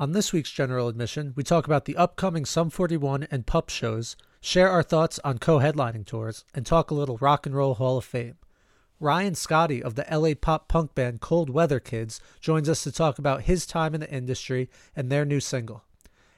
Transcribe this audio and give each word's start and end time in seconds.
On 0.00 0.12
this 0.12 0.32
week's 0.32 0.52
General 0.52 0.86
Admission, 0.86 1.32
we 1.34 1.42
talk 1.42 1.66
about 1.66 1.84
the 1.84 1.96
upcoming 1.96 2.44
Sum 2.44 2.70
41 2.70 3.26
and 3.32 3.44
Pup 3.44 3.68
shows, 3.68 4.14
share 4.40 4.70
our 4.70 4.84
thoughts 4.84 5.18
on 5.24 5.38
co 5.38 5.58
headlining 5.58 6.06
tours, 6.06 6.44
and 6.54 6.64
talk 6.64 6.92
a 6.92 6.94
little 6.94 7.18
Rock 7.18 7.46
and 7.46 7.56
Roll 7.56 7.74
Hall 7.74 7.98
of 7.98 8.04
Fame. 8.04 8.36
Ryan 9.00 9.34
Scottie 9.34 9.82
of 9.82 9.96
the 9.96 10.06
LA 10.08 10.34
pop 10.40 10.68
punk 10.68 10.94
band 10.94 11.20
Cold 11.20 11.50
Weather 11.50 11.80
Kids 11.80 12.20
joins 12.40 12.68
us 12.68 12.84
to 12.84 12.92
talk 12.92 13.18
about 13.18 13.42
his 13.42 13.66
time 13.66 13.92
in 13.92 14.00
the 14.00 14.08
industry 14.08 14.70
and 14.94 15.10
their 15.10 15.24
new 15.24 15.40
single. 15.40 15.82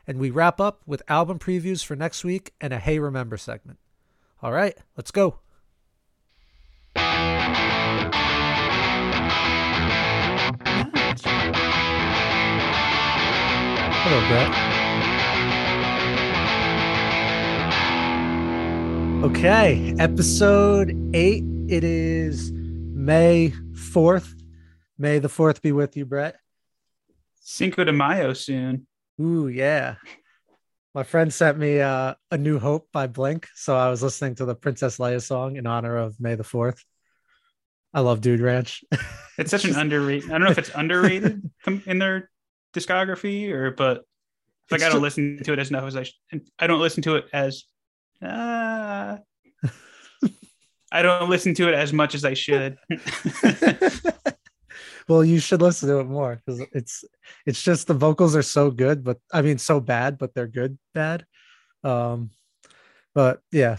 And 0.07 0.19
we 0.19 0.31
wrap 0.31 0.59
up 0.59 0.81
with 0.87 1.03
album 1.07 1.39
previews 1.39 1.85
for 1.85 1.95
next 1.95 2.25
week 2.25 2.55
and 2.63 2.73
a 2.73 2.79
Hey 2.79 2.99
Remember 2.99 3.37
segment. 3.37 3.79
All 4.43 4.53
right, 4.53 4.79
let's 4.97 5.11
go. 5.11 5.41
Hello, 14.03 14.19
Brett. 14.29 14.48
Okay, 19.30 19.95
episode 19.98 20.97
eight. 21.12 21.45
It 21.69 21.84
is 21.84 22.51
May 22.51 23.52
4th. 23.73 24.33
May 24.97 25.19
the 25.19 25.28
4th 25.28 25.61
be 25.61 25.73
with 25.73 25.98
you, 25.98 26.06
Brett. 26.06 26.37
Cinco 27.41 27.84
de 27.84 27.92
Mayo 27.92 28.33
soon. 28.33 28.87
Ooh, 29.20 29.48
yeah. 29.48 29.97
My 30.95 31.03
friend 31.03 31.30
sent 31.30 31.59
me 31.59 31.80
uh, 31.80 32.14
A 32.30 32.39
New 32.39 32.59
Hope 32.59 32.89
by 32.95 33.06
Blink. 33.06 33.48
So 33.55 33.77
I 33.77 33.91
was 33.91 34.03
listening 34.03 34.34
to 34.37 34.47
the 34.47 34.55
Princess 34.55 34.97
Leia 34.97 35.20
song 35.20 35.56
in 35.56 35.67
honor 35.67 35.98
of 35.98 36.19
May 36.19 36.37
the 36.37 36.42
4th. 36.42 36.83
I 37.92 38.01
love 38.01 38.23
Dude 38.23 38.41
Ranch. 38.41 38.83
It's 39.37 39.51
such 39.51 39.67
an 39.67 39.75
underrated. 39.77 40.30
I 40.30 40.39
don't 40.39 40.45
know 40.45 40.53
if 40.53 40.59
it's 40.59 40.75
underrated 40.75 41.51
in 41.84 41.98
their 41.98 42.30
discography 42.74 43.51
or, 43.51 43.70
but 43.70 44.05
like 44.70 44.83
I 44.83 44.88
don't 44.88 45.02
listen 45.02 45.42
to 45.42 45.52
it 45.52 45.59
as 45.59 45.70
enough 45.70 45.84
as 45.84 45.97
I. 45.97 46.05
Sh- 46.05 46.20
I 46.59 46.66
don't 46.66 46.80
listen 46.80 47.02
to 47.02 47.16
it 47.16 47.27
as. 47.33 47.64
Uh, 48.22 49.19
I 50.92 51.03
don't 51.03 51.28
listen 51.28 51.55
to 51.55 51.69
it 51.69 51.75
as 51.75 51.92
much 51.92 52.14
as 52.14 52.25
I 52.25 52.34
should. 52.34 52.78
well, 55.08 55.25
you 55.25 55.41
should 55.41 55.62
listen 55.62 55.89
to 55.89 55.98
it 55.98 56.05
more 56.05 56.41
because 56.45 56.62
it's 56.72 57.05
it's 57.47 57.62
just 57.62 57.86
the 57.86 57.95
vocals 57.95 58.36
are 58.36 58.42
so 58.42 58.70
good, 58.70 59.02
but 59.02 59.19
I 59.33 59.42
mean 59.42 59.58
so 59.58 59.80
bad, 59.80 60.19
but 60.19 60.34
they're 60.34 60.47
good 60.47 60.78
bad. 60.95 61.25
Um, 61.83 62.30
but 63.14 63.41
yeah, 63.50 63.78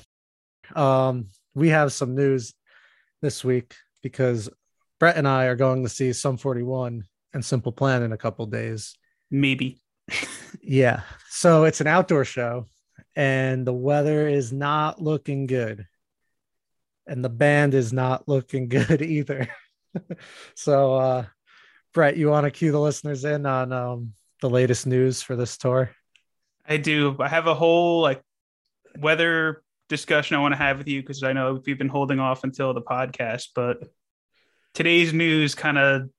um, 0.76 1.28
we 1.56 1.70
have 1.70 1.94
some 1.94 2.16
news 2.16 2.54
this 3.22 3.44
week 3.44 3.76
because 4.04 4.50
Brett 5.00 5.18
and 5.18 5.28
I 5.28 5.46
are 5.46 5.56
going 5.56 5.84
to 5.84 5.90
see 5.90 6.14
Sum 6.14 6.38
41 6.38 7.06
and 7.34 7.44
Simple 7.44 7.72
Plan 7.72 8.04
in 8.04 8.12
a 8.12 8.18
couple 8.18 8.46
days. 8.46 8.96
Maybe. 9.30 9.82
yeah. 10.62 11.02
So 11.30 11.64
it's 11.64 11.82
an 11.82 11.88
outdoor 11.88 12.26
show 12.26 12.68
and 13.16 13.66
the 13.66 13.74
weather 13.74 14.28
is 14.28 14.52
not 14.52 15.02
looking 15.02 15.48
good. 15.48 15.88
And 17.08 17.24
the 17.24 17.30
band 17.30 17.74
is 17.74 17.92
not 17.92 18.28
looking 18.28 18.68
good 18.70 19.02
either. 19.02 19.48
so 20.56 20.96
uh 20.96 21.26
Brett, 21.94 22.16
you 22.16 22.30
want 22.30 22.46
to 22.46 22.52
cue 22.52 22.72
the 22.72 22.80
listeners 22.80 23.26
in 23.26 23.46
on 23.46 23.74
um 23.74 24.14
the 24.42 24.50
latest 24.50 24.88
news 24.88 25.22
for 25.22 25.36
this 25.36 25.58
tour? 25.58 25.92
I 26.66 26.78
do. 26.78 27.16
I 27.20 27.28
have 27.28 27.48
a 27.48 27.54
whole 27.54 28.02
like 28.02 28.22
weather 28.98 29.64
discussion 29.90 30.38
I 30.38 30.40
want 30.40 30.54
to 30.54 30.58
have 30.58 30.78
with 30.78 30.88
you 30.88 31.02
because 31.02 31.22
I 31.24 31.34
know 31.34 31.60
we've 31.66 31.78
been 31.78 31.90
holding 31.90 32.20
off 32.20 32.44
until 32.44 32.74
the 32.74 32.82
podcast, 32.82 33.50
but 33.54 33.78
today's 34.74 35.14
news 35.14 35.54
kind 35.54 35.78
of 35.78 36.10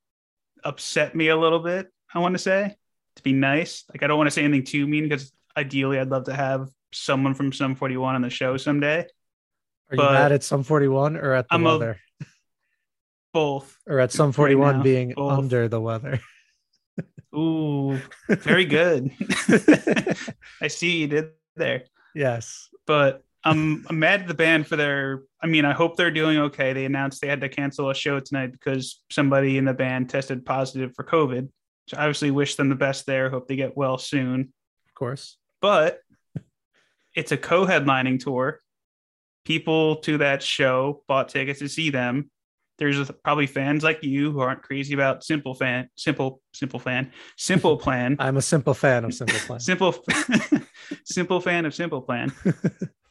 upset 0.63 1.15
me 1.15 1.29
a 1.29 1.37
little 1.37 1.59
bit. 1.59 1.91
I 2.13 2.19
want 2.19 2.33
to 2.33 2.39
say 2.39 2.75
to 3.15 3.23
be 3.23 3.33
nice. 3.33 3.83
Like 3.89 4.03
I 4.03 4.07
don't 4.07 4.17
want 4.17 4.27
to 4.27 4.31
say 4.31 4.43
anything 4.43 4.65
too 4.65 4.87
mean 4.87 5.03
because 5.03 5.31
ideally 5.55 5.99
I'd 5.99 6.09
love 6.09 6.25
to 6.25 6.33
have 6.33 6.69
someone 6.91 7.33
from 7.33 7.51
Sum 7.51 7.75
41 7.75 8.15
on 8.15 8.21
the 8.21 8.29
show 8.29 8.57
someday. 8.57 9.05
Are 9.91 9.95
you 9.95 10.03
mad 10.03 10.31
at 10.31 10.43
Sum 10.43 10.63
41 10.63 11.17
or 11.17 11.33
at 11.33 11.47
the 11.47 11.55
I'm 11.55 11.63
weather? 11.63 11.99
A, 12.21 12.25
both. 13.33 13.77
Or 13.87 13.99
at 13.99 14.11
Sum 14.11 14.31
41 14.31 14.75
right 14.75 14.83
being 14.83 15.13
both. 15.15 15.37
under 15.37 15.67
the 15.67 15.81
weather. 15.81 16.19
Ooh, 17.35 17.99
very 18.29 18.65
good. 18.65 19.11
I 20.61 20.67
see 20.67 20.97
you 20.97 21.07
did 21.07 21.29
there. 21.55 21.83
Yes. 22.15 22.69
But 22.85 23.23
I'm, 23.45 23.85
I'm 23.89 23.99
mad 23.99 24.21
at 24.21 24.27
the 24.27 24.33
band 24.33 24.67
for 24.67 24.75
their. 24.75 25.23
I 25.41 25.47
mean, 25.47 25.65
I 25.65 25.73
hope 25.73 25.97
they're 25.97 26.11
doing 26.11 26.37
okay. 26.37 26.73
They 26.73 26.85
announced 26.85 27.21
they 27.21 27.27
had 27.27 27.41
to 27.41 27.49
cancel 27.49 27.89
a 27.89 27.95
show 27.95 28.19
tonight 28.19 28.51
because 28.51 29.01
somebody 29.11 29.57
in 29.57 29.65
the 29.65 29.73
band 29.73 30.09
tested 30.09 30.45
positive 30.45 30.93
for 30.95 31.03
COVID. 31.03 31.49
So 31.87 31.97
obviously, 31.97 32.31
wish 32.31 32.55
them 32.55 32.69
the 32.69 32.75
best 32.75 33.05
there. 33.05 33.29
Hope 33.29 33.47
they 33.47 33.57
get 33.57 33.75
well 33.75 33.97
soon. 33.97 34.53
Of 34.87 34.93
course. 34.95 35.37
But 35.59 35.99
it's 37.15 37.31
a 37.31 37.37
co-headlining 37.37 38.19
tour. 38.23 38.59
People 39.45 39.97
to 39.97 40.19
that 40.19 40.41
show 40.41 41.03
bought 41.07 41.29
tickets 41.29 41.59
to 41.59 41.67
see 41.67 41.89
them. 41.89 42.29
There's 42.79 43.11
probably 43.23 43.45
fans 43.45 43.83
like 43.83 44.03
you 44.03 44.31
who 44.31 44.39
aren't 44.39 44.63
crazy 44.63 44.93
about 44.93 45.23
simple 45.23 45.53
fan, 45.53 45.89
simple, 45.95 46.41
simple 46.53 46.79
fan, 46.79 47.11
simple 47.37 47.77
plan. 47.77 48.15
I'm 48.19 48.37
a 48.37 48.41
simple 48.41 48.73
fan 48.73 49.05
of 49.05 49.13
simple 49.13 49.39
plan. 49.39 49.59
simple, 49.59 49.95
simple 51.05 51.39
fan 51.39 51.65
of 51.65 51.75
simple 51.75 52.01
plan. 52.01 52.31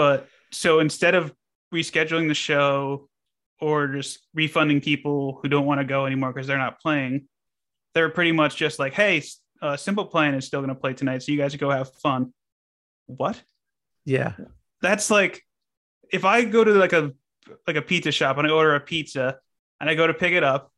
But 0.00 0.28
so 0.50 0.80
instead 0.80 1.14
of 1.14 1.30
rescheduling 1.74 2.26
the 2.26 2.34
show 2.34 3.10
or 3.60 3.86
just 3.88 4.26
refunding 4.32 4.80
people 4.80 5.38
who 5.42 5.48
don't 5.50 5.66
want 5.66 5.78
to 5.78 5.84
go 5.84 6.06
anymore 6.06 6.32
because 6.32 6.46
they're 6.46 6.56
not 6.56 6.80
playing, 6.80 7.28
they're 7.92 8.08
pretty 8.08 8.32
much 8.32 8.56
just 8.56 8.78
like, 8.78 8.94
hey, 8.94 9.22
uh, 9.60 9.76
Simple 9.76 10.06
Plan 10.06 10.34
is 10.34 10.46
still 10.46 10.60
going 10.60 10.70
to 10.70 10.74
play 10.74 10.94
tonight, 10.94 11.22
so 11.22 11.32
you 11.32 11.36
guys 11.36 11.54
go 11.56 11.68
have 11.68 11.92
fun. 11.96 12.32
What? 13.08 13.42
Yeah, 14.06 14.32
that's 14.80 15.10
like 15.10 15.42
if 16.10 16.24
I 16.24 16.44
go 16.44 16.64
to 16.64 16.72
like 16.72 16.94
a 16.94 17.12
like 17.66 17.76
a 17.76 17.82
pizza 17.82 18.10
shop 18.10 18.38
and 18.38 18.46
I 18.46 18.50
order 18.50 18.74
a 18.76 18.80
pizza 18.80 19.36
and 19.82 19.90
I 19.90 19.94
go 19.96 20.06
to 20.06 20.14
pick 20.14 20.32
it 20.32 20.42
up 20.42 20.72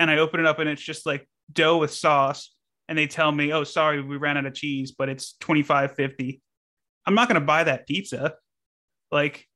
and 0.00 0.10
I 0.10 0.18
open 0.18 0.40
it 0.40 0.46
up 0.46 0.58
and 0.58 0.68
it's 0.68 0.82
just 0.82 1.06
like 1.06 1.28
dough 1.52 1.78
with 1.78 1.92
sauce 1.92 2.52
and 2.88 2.98
they 2.98 3.06
tell 3.06 3.30
me, 3.30 3.52
"Oh, 3.52 3.62
sorry, 3.62 4.02
we 4.02 4.16
ran 4.16 4.36
out 4.36 4.46
of 4.46 4.54
cheese, 4.54 4.90
but 4.98 5.08
it's 5.08 5.36
twenty 5.38 5.62
five 5.62 5.94
fifty. 5.94 6.42
I'm 7.06 7.14
not 7.14 7.28
going 7.28 7.40
to 7.40 7.46
buy 7.46 7.62
that 7.62 7.86
pizza. 7.86 8.34
Like 9.10 9.48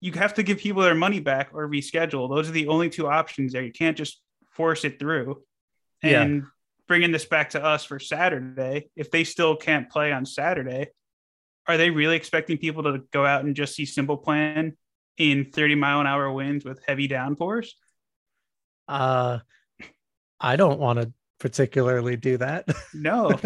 you 0.00 0.12
have 0.12 0.34
to 0.34 0.42
give 0.42 0.58
people 0.58 0.82
their 0.82 0.94
money 0.94 1.20
back 1.20 1.50
or 1.52 1.68
reschedule. 1.68 2.28
Those 2.28 2.48
are 2.48 2.52
the 2.52 2.68
only 2.68 2.90
two 2.90 3.08
options 3.08 3.52
there. 3.52 3.62
You 3.62 3.72
can't 3.72 3.96
just 3.96 4.20
force 4.50 4.84
it 4.84 4.98
through. 4.98 5.42
And 6.02 6.34
yeah. 6.34 6.48
bringing 6.86 7.12
this 7.12 7.24
back 7.24 7.50
to 7.50 7.64
us 7.64 7.84
for 7.84 7.98
Saturday, 7.98 8.90
if 8.96 9.10
they 9.10 9.24
still 9.24 9.56
can't 9.56 9.88
play 9.88 10.12
on 10.12 10.26
Saturday, 10.26 10.88
are 11.66 11.76
they 11.76 11.90
really 11.90 12.16
expecting 12.16 12.58
people 12.58 12.82
to 12.82 13.02
go 13.12 13.24
out 13.24 13.44
and 13.44 13.56
just 13.56 13.74
see 13.74 13.86
Simple 13.86 14.18
Plan 14.18 14.76
in 15.16 15.46
30 15.46 15.76
mile 15.76 16.00
an 16.00 16.06
hour 16.06 16.30
winds 16.30 16.64
with 16.64 16.82
heavy 16.86 17.08
downpours? 17.08 17.74
Uh, 18.86 19.38
I 20.38 20.56
don't 20.56 20.78
want 20.78 21.00
to 21.00 21.12
particularly 21.38 22.16
do 22.16 22.36
that. 22.38 22.68
no, 22.94 23.38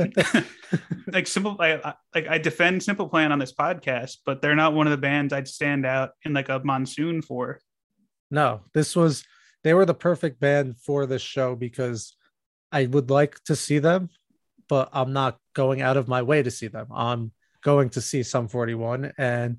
like 1.06 1.26
simple, 1.26 1.56
like, 1.58 1.82
like 2.14 2.28
I 2.28 2.38
defend 2.38 2.82
Simple 2.82 3.08
Plan 3.08 3.32
on 3.32 3.38
this 3.38 3.52
podcast, 3.52 4.18
but 4.24 4.40
they're 4.40 4.56
not 4.56 4.74
one 4.74 4.86
of 4.86 4.90
the 4.90 4.96
bands 4.98 5.32
I'd 5.32 5.48
stand 5.48 5.86
out 5.86 6.10
in 6.24 6.32
like 6.32 6.48
a 6.48 6.60
monsoon 6.62 7.22
for. 7.22 7.60
No, 8.30 8.60
this 8.74 8.94
was 8.94 9.24
they 9.64 9.74
were 9.74 9.86
the 9.86 9.94
perfect 9.94 10.40
band 10.40 10.78
for 10.78 11.06
this 11.06 11.22
show 11.22 11.56
because 11.56 12.14
I 12.70 12.86
would 12.86 13.10
like 13.10 13.42
to 13.44 13.56
see 13.56 13.78
them, 13.78 14.10
but 14.68 14.90
I'm 14.92 15.12
not 15.12 15.38
going 15.54 15.80
out 15.80 15.96
of 15.96 16.08
my 16.08 16.22
way 16.22 16.42
to 16.42 16.50
see 16.50 16.68
them. 16.68 16.88
I'm 16.94 17.32
going 17.62 17.90
to 17.90 18.00
see 18.00 18.22
Sum 18.22 18.48
41 18.48 19.12
and 19.18 19.58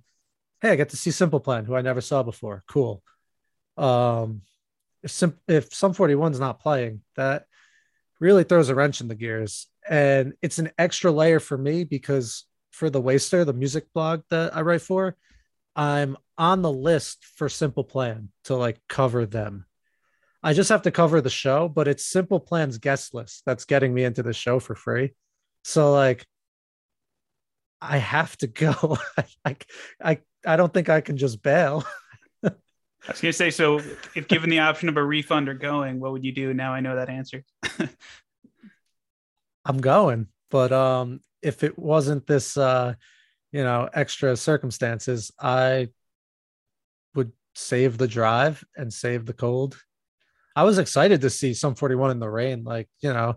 hey, 0.61 0.71
I 0.71 0.75
get 0.75 0.89
to 0.89 0.97
see 0.97 1.11
Simple 1.11 1.39
Plan, 1.39 1.65
who 1.65 1.75
I 1.75 1.81
never 1.81 2.01
saw 2.01 2.23
before. 2.23 2.63
Cool. 2.67 3.01
Um, 3.77 4.41
if, 5.03 5.11
Sim- 5.11 5.39
if 5.47 5.73
Sum 5.73 5.93
41's 5.93 6.39
not 6.39 6.59
playing, 6.59 7.01
that 7.15 7.45
really 8.19 8.43
throws 8.43 8.69
a 8.69 8.75
wrench 8.75 9.01
in 9.01 9.07
the 9.07 9.15
gears. 9.15 9.67
And 9.87 10.33
it's 10.41 10.59
an 10.59 10.71
extra 10.77 11.11
layer 11.11 11.39
for 11.39 11.57
me 11.57 11.83
because 11.83 12.45
for 12.71 12.89
the 12.89 13.01
Waster, 13.01 13.45
the 13.45 13.53
music 13.53 13.85
blog 13.93 14.21
that 14.29 14.55
I 14.55 14.61
write 14.61 14.81
for, 14.81 15.15
I'm 15.75 16.17
on 16.37 16.61
the 16.61 16.71
list 16.71 17.25
for 17.37 17.49
Simple 17.49 17.83
Plan 17.83 18.29
to 18.45 18.55
like 18.55 18.79
cover 18.87 19.25
them. 19.25 19.65
I 20.41 20.53
just 20.53 20.69
have 20.69 20.83
to 20.83 20.91
cover 20.91 21.19
the 21.19 21.29
show, 21.29 21.67
but 21.67 21.87
it's 21.87 22.05
Simple 22.05 22.39
Plan's 22.39 22.77
guest 22.77 23.13
list 23.13 23.43
that's 23.45 23.65
getting 23.65 23.93
me 23.93 24.03
into 24.03 24.23
the 24.23 24.33
show 24.33 24.59
for 24.59 24.75
free. 24.75 25.13
So 25.63 25.91
like 25.91 26.25
I 27.81 27.97
have 27.97 28.35
to 28.37 28.47
go. 28.47 28.97
I, 29.45 29.55
I 30.03 30.19
I 30.45 30.55
don't 30.55 30.73
think 30.73 30.89
I 30.89 31.01
can 31.01 31.17
just 31.17 31.41
bail. 31.41 31.85
I 33.07 33.11
was 33.11 33.21
going 33.21 33.31
to 33.31 33.37
say, 33.37 33.49
so 33.49 33.79
if 34.15 34.27
given 34.27 34.49
the 34.49 34.59
option 34.59 34.89
of 34.89 34.97
a 34.97 35.03
refund 35.03 35.49
or 35.49 35.53
going, 35.53 35.99
what 35.99 36.11
would 36.11 36.25
you 36.25 36.31
do? 36.31 36.53
Now 36.53 36.73
I 36.73 36.81
know 36.81 36.95
that 36.95 37.09
answer. 37.09 37.43
I'm 39.65 39.77
going, 39.77 40.27
but 40.51 40.71
um, 40.71 41.21
if 41.41 41.63
it 41.63 41.77
wasn't 41.77 42.27
this, 42.27 42.57
uh, 42.57 42.93
you 43.51 43.63
know, 43.63 43.89
extra 43.93 44.35
circumstances, 44.35 45.31
I 45.39 45.89
would 47.15 47.31
save 47.55 47.97
the 47.97 48.07
drive 48.07 48.63
and 48.75 48.91
save 48.91 49.25
the 49.25 49.33
cold. 49.33 49.77
I 50.55 50.63
was 50.63 50.77
excited 50.77 51.21
to 51.21 51.29
see 51.29 51.53
Sum 51.53 51.75
41 51.75 52.11
in 52.11 52.19
the 52.19 52.29
rain. 52.29 52.63
Like, 52.63 52.89
you 52.99 53.13
know, 53.13 53.35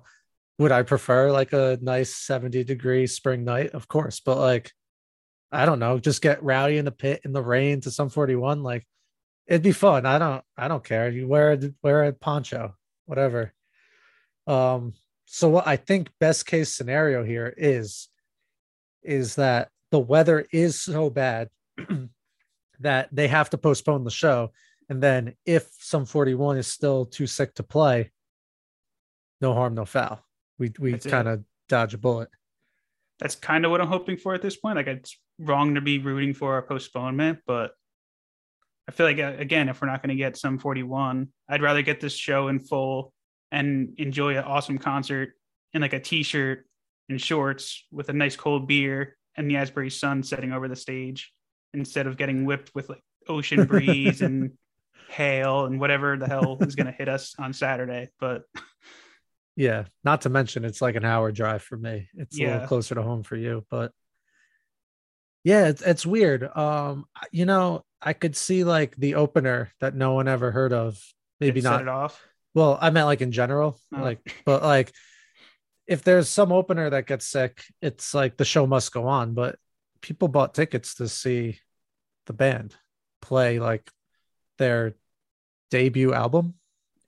would 0.59 0.73
I 0.73 0.83
prefer 0.83 1.31
like 1.31 1.53
a 1.53 1.79
nice 1.81 2.15
70 2.15 2.65
degree 2.65 3.07
spring 3.07 3.45
night? 3.45 3.71
Of 3.71 3.89
course, 3.89 4.21
but 4.21 4.39
like 4.39 4.73
I 5.51 5.67
don't 5.67 5.79
know, 5.79 5.99
just 5.99 6.23
get 6.23 6.43
rowdy 6.43 6.79
in 6.79 6.87
the 6.87 6.91
pit 6.91 7.21
in 7.25 7.33
the 7.33 7.43
rain 7.43 7.83
to 7.83 7.91
Sum 7.91 8.09
41 8.09 8.63
like 8.63 8.87
it'd 9.47 9.63
be 9.63 9.73
fun. 9.73 10.07
I 10.07 10.19
don't 10.19 10.45
I 10.57 10.69
don't 10.69 10.85
care. 10.85 11.11
You 11.11 11.29
wear 11.29 11.59
wear 11.83 12.05
a 12.05 12.13
poncho, 12.13 12.75
whatever. 13.07 13.53
Um 14.47 14.95
so 15.27 15.49
what 15.49 15.67
I 15.67 15.77
think 15.77 16.11
best 16.21 16.47
case 16.47 16.75
scenario 16.75 17.25
here 17.25 17.53
is 17.57 18.09
is 19.03 19.37
that 19.37 19.71
the 19.91 19.99
weather 19.99 20.47
is 20.53 20.81
so 20.81 21.11
bad 21.11 21.49
that 22.81 23.09
they 23.13 23.29
have 23.29 23.51
to 23.51 23.59
postpone 23.59 24.05
the 24.05 24.11
show 24.11 24.51
and 24.89 25.03
then 25.03 25.35
if 25.47 25.69
Sum 25.79 26.05
41 26.05 26.59
is 26.59 26.67
still 26.67 27.07
too 27.07 27.27
sick 27.27 27.55
to 27.55 27.63
play 27.63 28.11
no 29.41 29.55
harm 29.55 29.75
no 29.75 29.85
foul 29.85 30.25
we 30.59 30.73
we 30.79 30.99
kind 30.99 31.29
of 31.29 31.45
dodge 31.69 31.95
a 31.95 31.99
bullet 31.99 32.29
that's 33.19 33.35
kind 33.35 33.65
of 33.65 33.71
what 33.71 33.81
i'm 33.81 33.89
hoping 33.89 34.17
for 34.17 34.35
at 34.35 34.43
this 34.43 34.57
point 34.57 34.77
like 34.77 34.87
it's 34.87 35.19
wrong 35.39 35.75
to 35.75 35.81
be 35.81 35.99
rooting 35.99 36.35
for 36.35 36.59
a 36.59 36.63
postponement 36.63 37.39
but 37.47 37.73
i 38.89 38.93
feel 38.93 39.07
like 39.07 39.19
uh, 39.19 39.35
again 39.39 39.69
if 39.69 39.81
we're 39.81 39.89
not 39.89 40.03
going 40.03 40.17
to 40.17 40.23
get 40.23 40.37
Sum 40.37 40.59
41 40.59 41.29
i'd 41.49 41.63
rather 41.63 41.83
get 41.83 42.01
this 42.01 42.15
show 42.15 42.49
in 42.49 42.59
full 42.59 43.13
and 43.51 43.95
enjoy 43.99 44.37
an 44.37 44.45
awesome 44.45 44.79
concert 44.79 45.35
in 45.75 45.83
like 45.83 45.93
a 45.93 46.01
t-shirt 46.01 46.67
and 47.09 47.21
shorts 47.21 47.85
with 47.91 48.09
a 48.09 48.13
nice 48.13 48.37
cold 48.37 48.67
beer 48.67 49.17
and 49.37 49.51
the 49.51 49.57
Asbury 49.57 49.91
sun 49.91 50.23
setting 50.23 50.53
over 50.53 50.69
the 50.69 50.77
stage 50.77 51.33
instead 51.75 52.07
of 52.07 52.17
getting 52.17 52.45
whipped 52.45 52.75
with 52.75 52.89
like 52.89 53.03
ocean 53.29 53.65
breeze 53.67 54.21
and 54.21 54.53
hail 55.09 55.67
and 55.67 55.81
whatever 55.81 56.17
the 56.17 56.27
hell 56.27 56.59
is 56.61 56.75
going 56.75 56.87
to 56.87 56.93
hit 56.93 57.09
us 57.09 57.35
on 57.39 57.53
Saturday. 57.53 58.09
But 58.19 58.43
yeah, 59.57 59.85
not 60.05 60.23
to 60.23 60.29
mention 60.29 60.65
it's 60.65 60.83
like 60.83 60.97
an 60.97 61.05
hour 61.05 61.33
drive 61.33 61.63
for 61.63 61.77
me. 61.77 62.09
It's 62.15 62.39
yeah. 62.39 62.47
a 62.47 62.53
little 62.53 62.69
closer 62.69 62.95
to 62.95 63.03
home 63.03 63.23
for 63.23 63.37
you, 63.37 63.65
but 63.71 63.93
yeah, 65.45 65.69
it's, 65.69 65.83
it's 65.83 66.07
weird. 66.07 66.49
Um, 66.57 67.07
you 67.31 67.47
know, 67.47 67.85
I 68.03 68.13
could 68.13 68.37
see 68.37 68.65
like 68.65 68.97
the 68.97 69.15
opener 69.15 69.71
that 69.81 69.95
no 69.95 70.15
one 70.15 70.29
ever 70.29 70.51
heard 70.51 70.73
of. 70.73 71.01
Maybe 71.41 71.61
not. 71.61 71.83
It 71.83 71.89
off. 71.89 72.21
Well, 72.55 72.77
I 72.81 72.91
meant 72.91 73.07
like 73.07 73.21
in 73.21 73.33
general, 73.33 73.81
oh. 73.95 74.03
like, 74.03 74.19
but 74.45 74.63
like 74.63 74.93
if 75.87 76.03
there's 76.03 76.29
some 76.29 76.53
opener 76.53 76.91
that 76.91 77.07
gets 77.07 77.27
sick, 77.27 77.63
it's 77.81 78.15
like 78.15 78.37
the 78.37 78.45
show 78.45 78.67
must 78.67 78.93
go 78.93 79.07
on. 79.07 79.35
But 79.35 79.57
people 80.01 80.29
bought 80.29 80.55
tickets 80.55 80.97
to 80.97 81.09
see 81.09 81.61
the 82.27 82.33
band 82.33 82.75
play 83.21 83.59
like 83.59 83.89
their 84.59 84.95
debut 85.71 86.13
album 86.13 86.55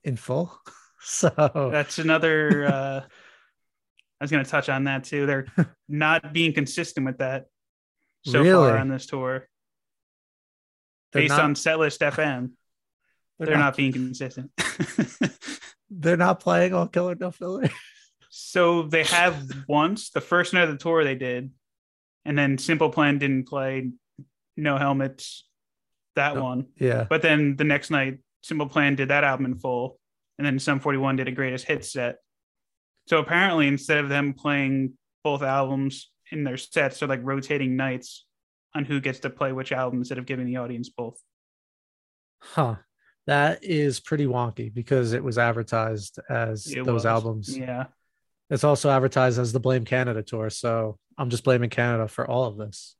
in 0.03 0.15
full. 0.15 0.57
So 1.07 1.29
that's 1.71 1.99
another 1.99 2.65
uh 2.65 3.01
I 3.05 4.23
was 4.23 4.31
gonna 4.31 4.43
touch 4.43 4.69
on 4.69 4.85
that 4.85 5.03
too. 5.03 5.27
They're 5.27 5.45
not 5.87 6.33
being 6.33 6.51
consistent 6.51 7.05
with 7.05 7.19
that 7.19 7.45
so 8.25 8.41
really? 8.41 8.69
far 8.71 8.79
on 8.79 8.89
this 8.89 9.05
tour. 9.05 9.47
They're 11.15 11.23
Based 11.23 11.29
not, 11.29 11.45
on 11.45 11.55
setlist 11.55 11.99
FM. 11.99 12.51
They're, 13.39 13.47
they're 13.47 13.55
not, 13.55 13.63
not, 13.63 13.77
being 13.77 13.93
consistent. 13.93 14.51
they're 15.89 16.17
not 16.17 16.41
playing 16.41 16.73
all 16.73 16.87
killer 16.87 17.15
no 17.15 17.31
filler. 17.31 17.69
So 18.29 18.81
they 18.81 19.05
have 19.05 19.47
once 19.69 20.09
the 20.09 20.19
first 20.19 20.53
night 20.53 20.63
of 20.63 20.71
the 20.71 20.77
tour 20.77 21.05
they 21.05 21.15
did, 21.15 21.51
and 22.25 22.37
then 22.37 22.57
Simple 22.57 22.89
Plan 22.89 23.17
didn't 23.17 23.47
play 23.47 23.91
No 24.57 24.77
Helmets 24.77 25.47
that 26.17 26.35
oh, 26.35 26.43
one. 26.43 26.65
Yeah. 26.77 27.05
But 27.09 27.21
then 27.21 27.55
the 27.55 27.63
next 27.63 27.91
night, 27.91 28.19
Simple 28.43 28.67
Plan 28.67 28.95
did 28.95 29.07
that 29.07 29.23
album 29.23 29.45
in 29.45 29.57
full, 29.57 29.97
and 30.37 30.45
then 30.45 30.59
Sum 30.59 30.81
41 30.81 31.15
did 31.15 31.29
a 31.29 31.31
greatest 31.31 31.63
hits 31.63 31.93
set. 31.93 32.17
So 33.07 33.19
apparently, 33.19 33.69
instead 33.69 33.99
of 33.99 34.09
them 34.09 34.33
playing 34.33 34.97
both 35.23 35.43
albums 35.43 36.11
in 36.29 36.43
their 36.43 36.57
sets, 36.57 36.99
they're 36.99 37.07
like 37.07 37.21
rotating 37.23 37.77
nights 37.77 38.25
on 38.75 38.85
who 38.85 38.99
gets 38.99 39.19
to 39.19 39.29
play 39.29 39.51
which 39.53 39.71
album 39.71 39.99
instead 39.99 40.17
of 40.17 40.25
giving 40.25 40.45
the 40.45 40.57
audience 40.57 40.89
both. 40.89 41.19
Huh. 42.39 42.75
That 43.27 43.63
is 43.63 43.99
pretty 43.99 44.27
wonky 44.27 44.71
because 44.71 45.13
it 45.13 45.23
was 45.23 45.37
advertised 45.37 46.19
as 46.29 46.67
it 46.67 46.85
those 46.85 46.93
was. 46.93 47.05
albums. 47.05 47.57
Yeah. 47.57 47.85
It's 48.49 48.63
also 48.63 48.91
advertised 48.91 49.39
as 49.39 49.51
the 49.51 49.59
Blame 49.59 49.85
Canada 49.85 50.21
tour. 50.21 50.51
So 50.51 50.99
I'm 51.17 51.31
just 51.31 51.43
blaming 51.43 51.71
Canada 51.71 52.07
for 52.07 52.29
all 52.29 52.45
of 52.45 52.57
this, 52.57 52.95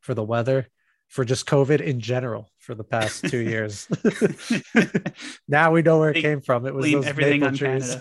for 0.00 0.12
the 0.12 0.24
weather, 0.24 0.66
for 1.08 1.24
just 1.24 1.46
COVID 1.46 1.80
in 1.80 2.00
general 2.00 2.50
for 2.58 2.74
the 2.74 2.84
past 2.84 3.24
two 3.28 3.38
years. 3.38 3.88
now 5.48 5.72
we 5.72 5.80
know 5.80 5.98
where 5.98 6.10
it 6.10 6.20
came 6.20 6.42
from. 6.42 6.66
It 6.66 6.74
was 6.74 6.90
those 6.90 7.06
everything 7.06 7.40
maple 7.40 7.56
trees. 7.56 7.96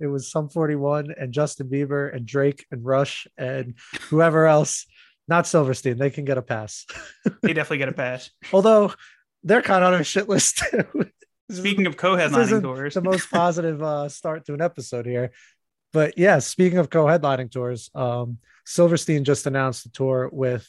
it 0.00 0.06
was 0.08 0.28
Sum 0.30 0.48
41 0.48 1.14
and 1.16 1.32
Justin 1.32 1.68
Bieber 1.68 2.12
and 2.14 2.26
Drake 2.26 2.66
and 2.72 2.84
Rush 2.84 3.28
and 3.38 3.74
whoever 4.08 4.46
else. 4.46 4.86
Not 5.28 5.46
Silverstein. 5.46 5.98
They 5.98 6.10
can 6.10 6.24
get 6.24 6.38
a 6.38 6.42
pass. 6.42 6.86
they 7.42 7.52
definitely 7.52 7.78
get 7.78 7.88
a 7.88 7.92
pass. 7.92 8.30
Although 8.52 8.92
they're 9.42 9.62
kind 9.62 9.84
of 9.84 9.94
on 9.94 10.00
a 10.00 10.04
shit 10.04 10.28
list 10.28 10.58
too. 10.58 11.10
Speaking 11.50 11.86
of 11.86 11.96
co-headlining 11.96 12.62
tours, 12.62 12.94
the 12.94 13.02
most 13.02 13.30
positive 13.30 13.82
uh, 13.82 14.08
start 14.08 14.46
to 14.46 14.54
an 14.54 14.60
episode 14.60 15.06
here. 15.06 15.30
But 15.92 16.18
yeah, 16.18 16.40
speaking 16.40 16.78
of 16.78 16.90
co-headlining 16.90 17.50
tours, 17.52 17.90
um, 17.94 18.38
Silverstein 18.64 19.24
just 19.24 19.46
announced 19.46 19.86
a 19.86 19.90
tour 19.90 20.28
with. 20.32 20.68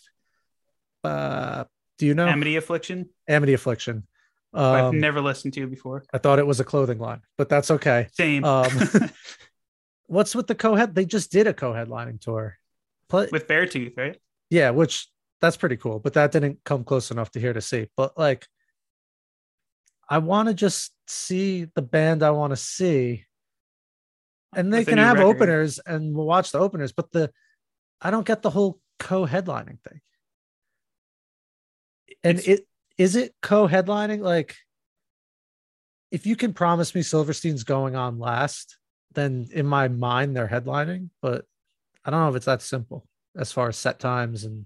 Uh, 1.04 1.66
do 1.98 2.06
you 2.06 2.14
know 2.14 2.28
Amity 2.28 2.56
Affliction? 2.58 3.10
Amity 3.28 3.54
Affliction. 3.54 4.08
Um, 4.54 4.64
I've 4.64 4.94
never 4.94 5.20
listened 5.20 5.54
to 5.56 5.68
before. 5.68 6.04
I 6.14 6.20
thought 6.20 6.40
it 6.40 6.48
was 6.48 6.60
a 6.60 6.64
clothing 6.64 7.00
line, 7.00 7.22
but 7.38 7.50
that's 7.50 7.72
okay. 7.72 8.08
Same. 8.14 8.44
Um, 8.44 8.72
what's 10.08 10.36
with 10.36 10.48
the 10.48 10.56
co-head? 10.56 10.96
They 10.96 11.06
just 11.06 11.32
did 11.32 11.48
a 11.48 11.54
co-headlining 11.54 12.22
tour 12.22 12.58
Play- 13.10 13.30
with 13.32 13.48
Beartooth, 13.48 13.98
right? 13.98 14.18
Yeah, 14.50 14.70
which 14.72 15.08
that's 15.42 15.58
pretty 15.58 15.78
cool, 15.78 16.00
but 16.00 16.14
that 16.14 16.32
didn't 16.32 16.60
come 16.64 16.84
close 16.84 17.12
enough 17.12 17.32
to 17.32 17.40
hear 17.40 17.54
to 17.54 17.62
see. 17.62 17.88
But 17.96 18.18
like, 18.18 18.48
I 20.10 20.20
want 20.20 20.48
to 20.48 20.54
just 20.54 20.94
see 21.08 21.66
the 21.76 21.82
band 21.82 22.24
I 22.24 22.32
want 22.32 22.52
to 22.52 22.58
see. 22.58 23.26
And 24.56 24.74
they 24.74 24.86
can 24.86 24.98
have 24.98 25.18
record. 25.18 25.36
openers 25.36 25.80
and 25.86 26.16
we'll 26.16 26.26
watch 26.26 26.52
the 26.52 26.60
openers, 26.60 26.92
but 26.92 27.12
the 27.12 27.32
I 28.02 28.12
don't 28.12 28.26
get 28.26 28.42
the 28.42 28.50
whole 28.50 28.80
co-headlining 29.00 29.80
thing. 29.82 30.02
And 32.24 32.40
it's, 32.40 32.48
it 32.48 32.68
is 32.98 33.16
it 33.16 33.36
co-headlining 33.42 34.22
like 34.22 34.56
if 36.10 36.26
you 36.26 36.36
can 36.36 36.54
promise 36.54 36.96
me 36.96 37.02
Silverstein's 37.02 37.64
going 37.64 37.96
on 37.96 38.18
last, 38.18 38.78
then 39.12 39.48
in 39.54 39.68
my 39.68 39.90
mind 39.90 40.36
they're 40.36 40.48
headlining, 40.48 41.10
but 41.22 41.46
I 42.06 42.10
don't 42.10 42.22
know 42.22 42.30
if 42.30 42.36
it's 42.36 42.46
that 42.46 42.62
simple 42.62 43.06
as 43.38 43.52
far 43.52 43.70
as 43.70 43.78
set 43.78 44.00
times 44.00 44.44
and 44.44 44.66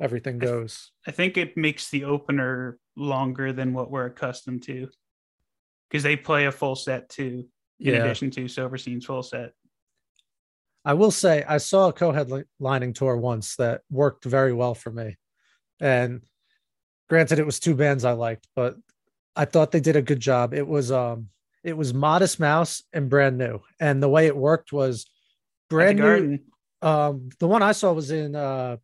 everything 0.00 0.38
goes. 0.38 0.90
I, 1.06 1.10
th- 1.10 1.14
I 1.14 1.16
think 1.16 1.36
it 1.36 1.56
makes 1.56 1.90
the 1.90 2.04
opener 2.04 2.78
longer 2.96 3.52
than 3.52 3.72
what 3.72 3.90
we're 3.90 4.06
accustomed 4.06 4.64
to 4.64 4.88
because 5.88 6.02
they 6.02 6.16
play 6.16 6.46
a 6.46 6.52
full 6.52 6.74
set 6.74 7.08
too, 7.08 7.46
in 7.78 7.94
yeah. 7.94 8.04
addition 8.04 8.30
to 8.32 8.48
Silverstein's 8.48 9.06
full 9.06 9.22
set. 9.22 9.52
I 10.84 10.94
will 10.94 11.12
say 11.12 11.44
I 11.46 11.58
saw 11.58 11.88
a 11.88 11.92
co-headlining 11.92 12.94
tour 12.94 13.16
once 13.16 13.56
that 13.56 13.82
worked 13.88 14.24
very 14.24 14.52
well 14.52 14.74
for 14.74 14.90
me. 14.90 15.16
And 15.80 16.22
granted 17.08 17.38
it 17.38 17.46
was 17.46 17.60
two 17.60 17.76
bands 17.76 18.04
I 18.04 18.12
liked, 18.12 18.48
but 18.56 18.76
I 19.36 19.44
thought 19.44 19.70
they 19.70 19.80
did 19.80 19.96
a 19.96 20.02
good 20.02 20.20
job. 20.20 20.54
It 20.54 20.66
was 20.66 20.90
um 20.90 21.28
it 21.62 21.76
was 21.76 21.94
Modest 21.94 22.40
Mouse 22.40 22.82
and 22.92 23.08
Brand 23.08 23.38
New. 23.38 23.60
And 23.78 24.02
the 24.02 24.08
way 24.08 24.26
it 24.26 24.36
worked 24.36 24.72
was 24.72 25.06
Brand 25.70 25.98
New 25.98 26.38
um 26.82 27.30
the 27.38 27.48
one 27.48 27.62
I 27.62 27.72
saw 27.72 27.92
was 27.92 28.10
in 28.10 28.34
uh 28.34 28.76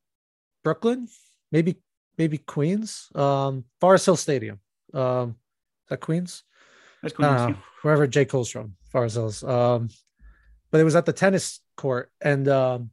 Brooklyn, 0.65 1.09
maybe 1.53 1.77
maybe 2.19 2.39
Queens, 2.39 3.09
um, 3.15 3.65
Forest 3.81 4.07
Hills 4.07 4.21
Stadium. 4.21 4.61
Um, 4.93 5.37
that 5.89 6.01
Queens? 6.01 6.43
That's 7.03 7.15
Queens. 7.15 7.41
Uh, 7.41 7.55
wherever 7.83 8.07
J. 8.07 8.25
Cole's 8.25 8.51
from, 8.51 8.75
Forest 8.91 9.17
Hills. 9.17 9.45
Um, 9.45 9.89
but 10.71 10.81
it 10.81 10.85
was 10.85 10.97
at 10.97 11.07
the 11.07 11.13
tennis 11.13 11.61
court, 11.77 12.11
and 12.21 12.49
um, 12.49 12.91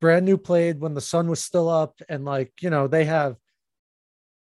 brand 0.00 0.26
new 0.26 0.36
played 0.36 0.80
when 0.80 0.94
the 0.94 1.00
sun 1.00 1.28
was 1.28 1.40
still 1.40 1.68
up, 1.68 2.00
and 2.08 2.24
like 2.24 2.52
you 2.60 2.70
know 2.70 2.88
they 2.88 3.04
have 3.04 3.36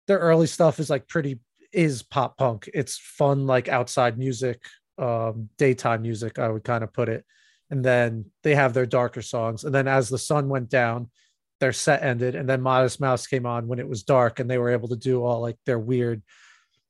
their 0.07 0.19
early 0.19 0.47
stuff 0.47 0.79
is 0.79 0.89
like 0.89 1.09
pretty 1.09 1.41
is 1.73 2.03
pop 2.03 2.39
punk. 2.39 2.71
It's 2.73 2.97
fun, 2.97 3.47
like 3.47 3.69
outside 3.69 4.17
music, 4.17 4.65
um, 4.99 5.51
daytime 5.59 6.03
music. 6.03 6.39
I 6.39 6.49
would 6.49 6.65
kind 6.65 6.85
of 6.85 6.93
put 6.93 7.09
it, 7.09 7.25
and 7.71 7.85
then 7.85 8.27
they 8.43 8.55
have 8.55 8.75
their 8.75 8.87
darker 8.87 9.23
songs, 9.23 9.65
and 9.65 9.75
then 9.75 9.89
as 9.89 10.09
the 10.09 10.19
sun 10.19 10.49
went 10.49 10.69
down 10.69 11.11
their 11.59 11.73
set 11.73 12.03
ended 12.03 12.35
and 12.35 12.49
then 12.49 12.61
modest 12.61 13.01
mouse 13.01 13.27
came 13.27 13.47
on 13.47 13.67
when 13.67 13.79
it 13.79 13.89
was 13.89 14.03
dark 14.03 14.41
and 14.41 14.51
they 14.51 14.59
were 14.59 14.71
able 14.71 14.89
to 14.89 14.97
do 14.97 15.25
all 15.25 15.41
like 15.41 15.57
their 15.65 15.79
weird 15.79 16.23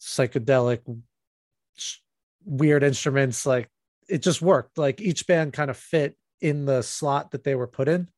psychedelic 0.00 0.80
weird 2.45 2.83
instruments 2.83 3.47
like 3.47 3.68
it 4.09 4.23
just 4.23 4.42
worked. 4.42 4.78
Like 4.78 5.00
each 5.00 5.26
band 5.26 5.52
kind 5.52 5.71
of 5.71 5.76
fit 5.76 6.16
in 6.40 6.64
the 6.64 6.83
slot 6.83 7.33
that 7.33 7.45
they 7.45 7.54
were 7.54 7.66
put 7.66 7.88
in. 7.88 8.09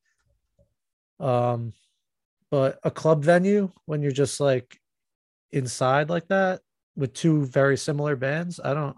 Um 1.19 1.73
but 2.51 2.79
a 2.83 2.89
club 2.89 3.23
venue 3.23 3.71
when 3.85 4.01
you're 4.01 4.11
just 4.11 4.39
like 4.39 4.79
inside 5.51 6.09
like 6.09 6.27
that 6.29 6.61
with 6.95 7.13
two 7.13 7.45
very 7.45 7.77
similar 7.77 8.15
bands 8.15 8.59
i 8.63 8.73
don't 8.73 8.97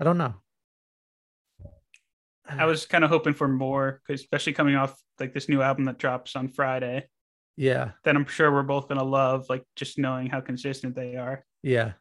i 0.00 0.04
don't 0.04 0.18
know 0.18 0.34
I 2.48 2.64
was 2.66 2.86
kind 2.86 3.04
of 3.04 3.10
hoping 3.10 3.34
for 3.34 3.48
more, 3.48 4.00
especially 4.08 4.52
coming 4.54 4.74
off 4.76 4.98
like 5.20 5.34
this 5.34 5.48
new 5.48 5.60
album 5.62 5.84
that 5.84 5.98
drops 5.98 6.34
on 6.36 6.48
Friday, 6.48 7.06
yeah, 7.56 7.90
that 8.04 8.16
I'm 8.16 8.26
sure 8.26 8.50
we're 8.52 8.62
both 8.62 8.88
gonna 8.88 9.04
love, 9.04 9.46
like 9.48 9.64
just 9.76 9.98
knowing 9.98 10.28
how 10.28 10.40
consistent 10.40 10.94
they 10.94 11.16
are. 11.16 11.44
yeah. 11.62 11.92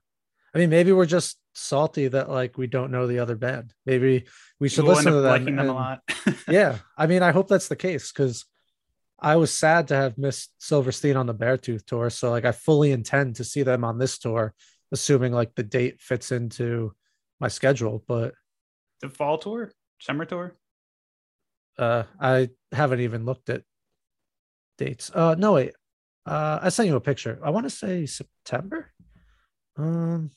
I 0.56 0.60
mean, 0.60 0.70
maybe 0.70 0.92
we're 0.92 1.06
just 1.06 1.38
salty 1.54 2.08
that 2.08 2.30
like 2.30 2.58
we 2.58 2.66
don't 2.68 2.89
know 2.89 3.06
the 3.06 3.20
other 3.20 3.36
band. 3.36 3.74
Maybe 3.86 4.25
we 4.60 4.70
should 4.70 4.86
We'll 4.86 4.96
listen 4.96 5.12
to 5.12 5.22
them. 5.22 5.32
liking 5.32 5.56
them 5.58 5.70
a 5.70 5.74
lot. 5.74 6.00
yeah, 6.50 6.77
I 6.98 7.06
mean, 7.06 7.22
I 7.22 7.32
hope 7.32 7.48
that's 7.48 7.68
the 7.68 7.75
case 7.75 8.12
because 8.12 8.46
I 9.20 9.36
was 9.36 9.51
sad 9.54 9.89
to 9.89 9.96
have 9.96 10.18
missed 10.18 10.51
Silverstein 10.58 11.16
on 11.18 11.25
the 11.27 11.36
Beartooth 11.36 11.86
tour. 11.86 12.10
So 12.10 12.32
like, 12.32 12.46
I 12.46 12.54
fully 12.54 12.92
intend 12.92 13.36
to 13.36 13.44
see 13.44 13.62
them 13.63 13.84
on 13.84 14.00
this 14.00 14.18
tour, 14.18 14.54
assuming 14.92 15.34
like 15.34 15.54
the 15.54 15.63
date 15.63 16.00
fits 16.01 16.32
into 16.32 16.94
my 17.39 17.50
schedule. 17.50 18.04
But 18.08 18.34
the 19.01 19.10
fall 19.10 19.38
tour, 19.38 19.72
summer 20.00 20.25
tour. 20.25 20.56
uh, 21.77 22.04
I 22.20 22.50
haven't 22.72 23.01
even 23.01 23.25
looked 23.25 23.50
at 23.50 23.63
dates. 24.77 25.12
Uh, 25.13 25.36
no 25.38 25.54
wait, 25.54 25.74
uh, 26.25 26.60
I 26.62 26.70
sent 26.70 26.89
you 26.89 26.96
a 26.96 27.01
picture. 27.01 27.39
I 27.44 27.50
want 27.50 27.66
to 27.66 27.70
say 27.70 28.06
September. 28.06 28.92
Um, 29.77 30.32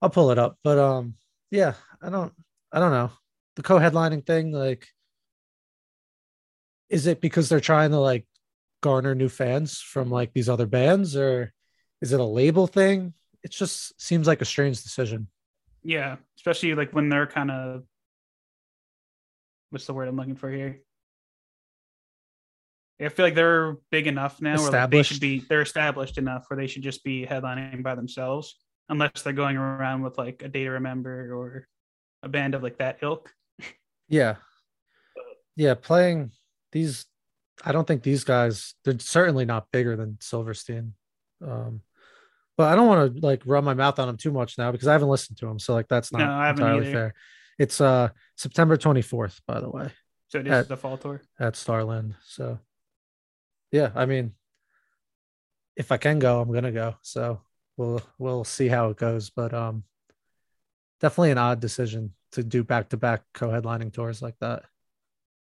I'll 0.00 0.10
pull 0.10 0.30
it 0.30 0.38
up, 0.38 0.56
but 0.62 0.78
um, 0.78 1.14
yeah, 1.50 1.74
I 2.02 2.10
don't, 2.10 2.32
I 2.72 2.78
don't 2.78 2.92
know 2.92 3.10
the 3.56 3.62
co-headlining 3.62 4.24
thing. 4.24 4.52
Like, 4.52 4.86
is 6.88 7.06
it 7.06 7.20
because 7.20 7.48
they're 7.48 7.60
trying 7.60 7.90
to 7.90 7.98
like 7.98 8.26
garner 8.82 9.14
new 9.14 9.28
fans 9.28 9.80
from 9.80 10.10
like 10.10 10.32
these 10.32 10.48
other 10.48 10.66
bands, 10.66 11.16
or 11.16 11.52
is 12.00 12.12
it 12.12 12.20
a 12.20 12.24
label 12.24 12.66
thing? 12.66 13.14
It 13.42 13.50
just 13.50 14.00
seems 14.00 14.26
like 14.26 14.40
a 14.40 14.46
strange 14.46 14.82
decision. 14.82 15.28
Yeah, 15.82 16.16
especially 16.38 16.74
like 16.74 16.92
when 16.92 17.08
they're 17.08 17.26
kind 17.26 17.50
of 17.50 17.84
what's 19.70 19.86
the 19.86 19.94
word 19.94 20.08
I'm 20.08 20.16
looking 20.16 20.36
for 20.36 20.50
here? 20.50 20.80
I 23.00 23.08
feel 23.08 23.24
like 23.24 23.34
they're 23.34 23.78
big 23.90 24.06
enough 24.06 24.42
now 24.42 24.60
where 24.60 24.70
like, 24.70 24.90
they 24.90 25.02
should 25.02 25.20
be 25.20 25.42
they're 25.48 25.62
established 25.62 26.18
enough 26.18 26.44
where 26.48 26.56
they 26.58 26.66
should 26.66 26.82
just 26.82 27.02
be 27.02 27.26
headlining 27.26 27.82
by 27.82 27.94
themselves, 27.94 28.56
unless 28.90 29.22
they're 29.22 29.32
going 29.32 29.56
around 29.56 30.02
with 30.02 30.18
like 30.18 30.42
a 30.44 30.48
Day 30.48 30.64
to 30.64 30.70
Remember 30.70 31.34
or 31.34 31.66
a 32.22 32.28
band 32.28 32.54
of 32.54 32.62
like 32.62 32.78
that 32.78 32.98
ilk. 33.02 33.32
Yeah. 34.08 34.36
Yeah, 35.54 35.74
playing 35.74 36.32
these 36.72 37.06
I 37.64 37.70
don't 37.70 37.86
think 37.86 38.02
these 38.02 38.24
guys 38.24 38.74
they're 38.84 38.98
certainly 38.98 39.44
not 39.44 39.70
bigger 39.70 39.94
than 39.94 40.18
Silverstein. 40.20 40.94
Um 41.46 41.82
but 42.56 42.72
I 42.72 42.74
don't 42.74 42.88
want 42.88 43.14
to 43.14 43.24
like 43.24 43.42
rub 43.46 43.62
my 43.62 43.74
mouth 43.74 44.00
on 44.00 44.08
them 44.08 44.16
too 44.16 44.32
much 44.32 44.58
now 44.58 44.72
because 44.72 44.88
I 44.88 44.92
haven't 44.92 45.08
listened 45.08 45.38
to 45.38 45.46
them. 45.46 45.60
So 45.60 45.74
like 45.74 45.86
that's 45.88 46.12
not 46.12 46.18
No, 46.18 46.50
entirely 46.50 46.92
fair. 46.92 47.14
It's 47.60 47.78
uh 47.78 48.08
September 48.36 48.78
24th, 48.78 49.40
by 49.46 49.60
the 49.60 49.68
way, 49.68 49.92
So 50.28 50.38
it 50.38 50.46
is 50.46 50.52
Uh, 50.52 50.62
the 50.62 50.78
fall 50.78 50.96
tour. 50.96 51.20
at 51.38 51.56
Starland. 51.56 52.14
So 52.24 52.58
yeah, 53.70 53.92
I 53.94 54.06
mean 54.06 54.32
if 55.76 55.92
I 55.92 55.98
can 55.98 56.18
go, 56.18 56.40
I'm 56.40 56.50
gonna 56.52 56.72
go. 56.72 56.96
So 57.02 57.42
we'll 57.76 58.00
we'll 58.18 58.44
see 58.44 58.68
how 58.68 58.88
it 58.88 58.96
goes. 58.96 59.28
But 59.28 59.52
um 59.52 59.84
definitely 61.00 61.32
an 61.32 61.38
odd 61.38 61.60
decision 61.60 62.14
to 62.32 62.42
do 62.42 62.64
back 62.64 62.88
to 62.90 62.96
back 62.96 63.24
co-headlining 63.34 63.92
tours 63.92 64.22
like 64.22 64.38
that. 64.40 64.64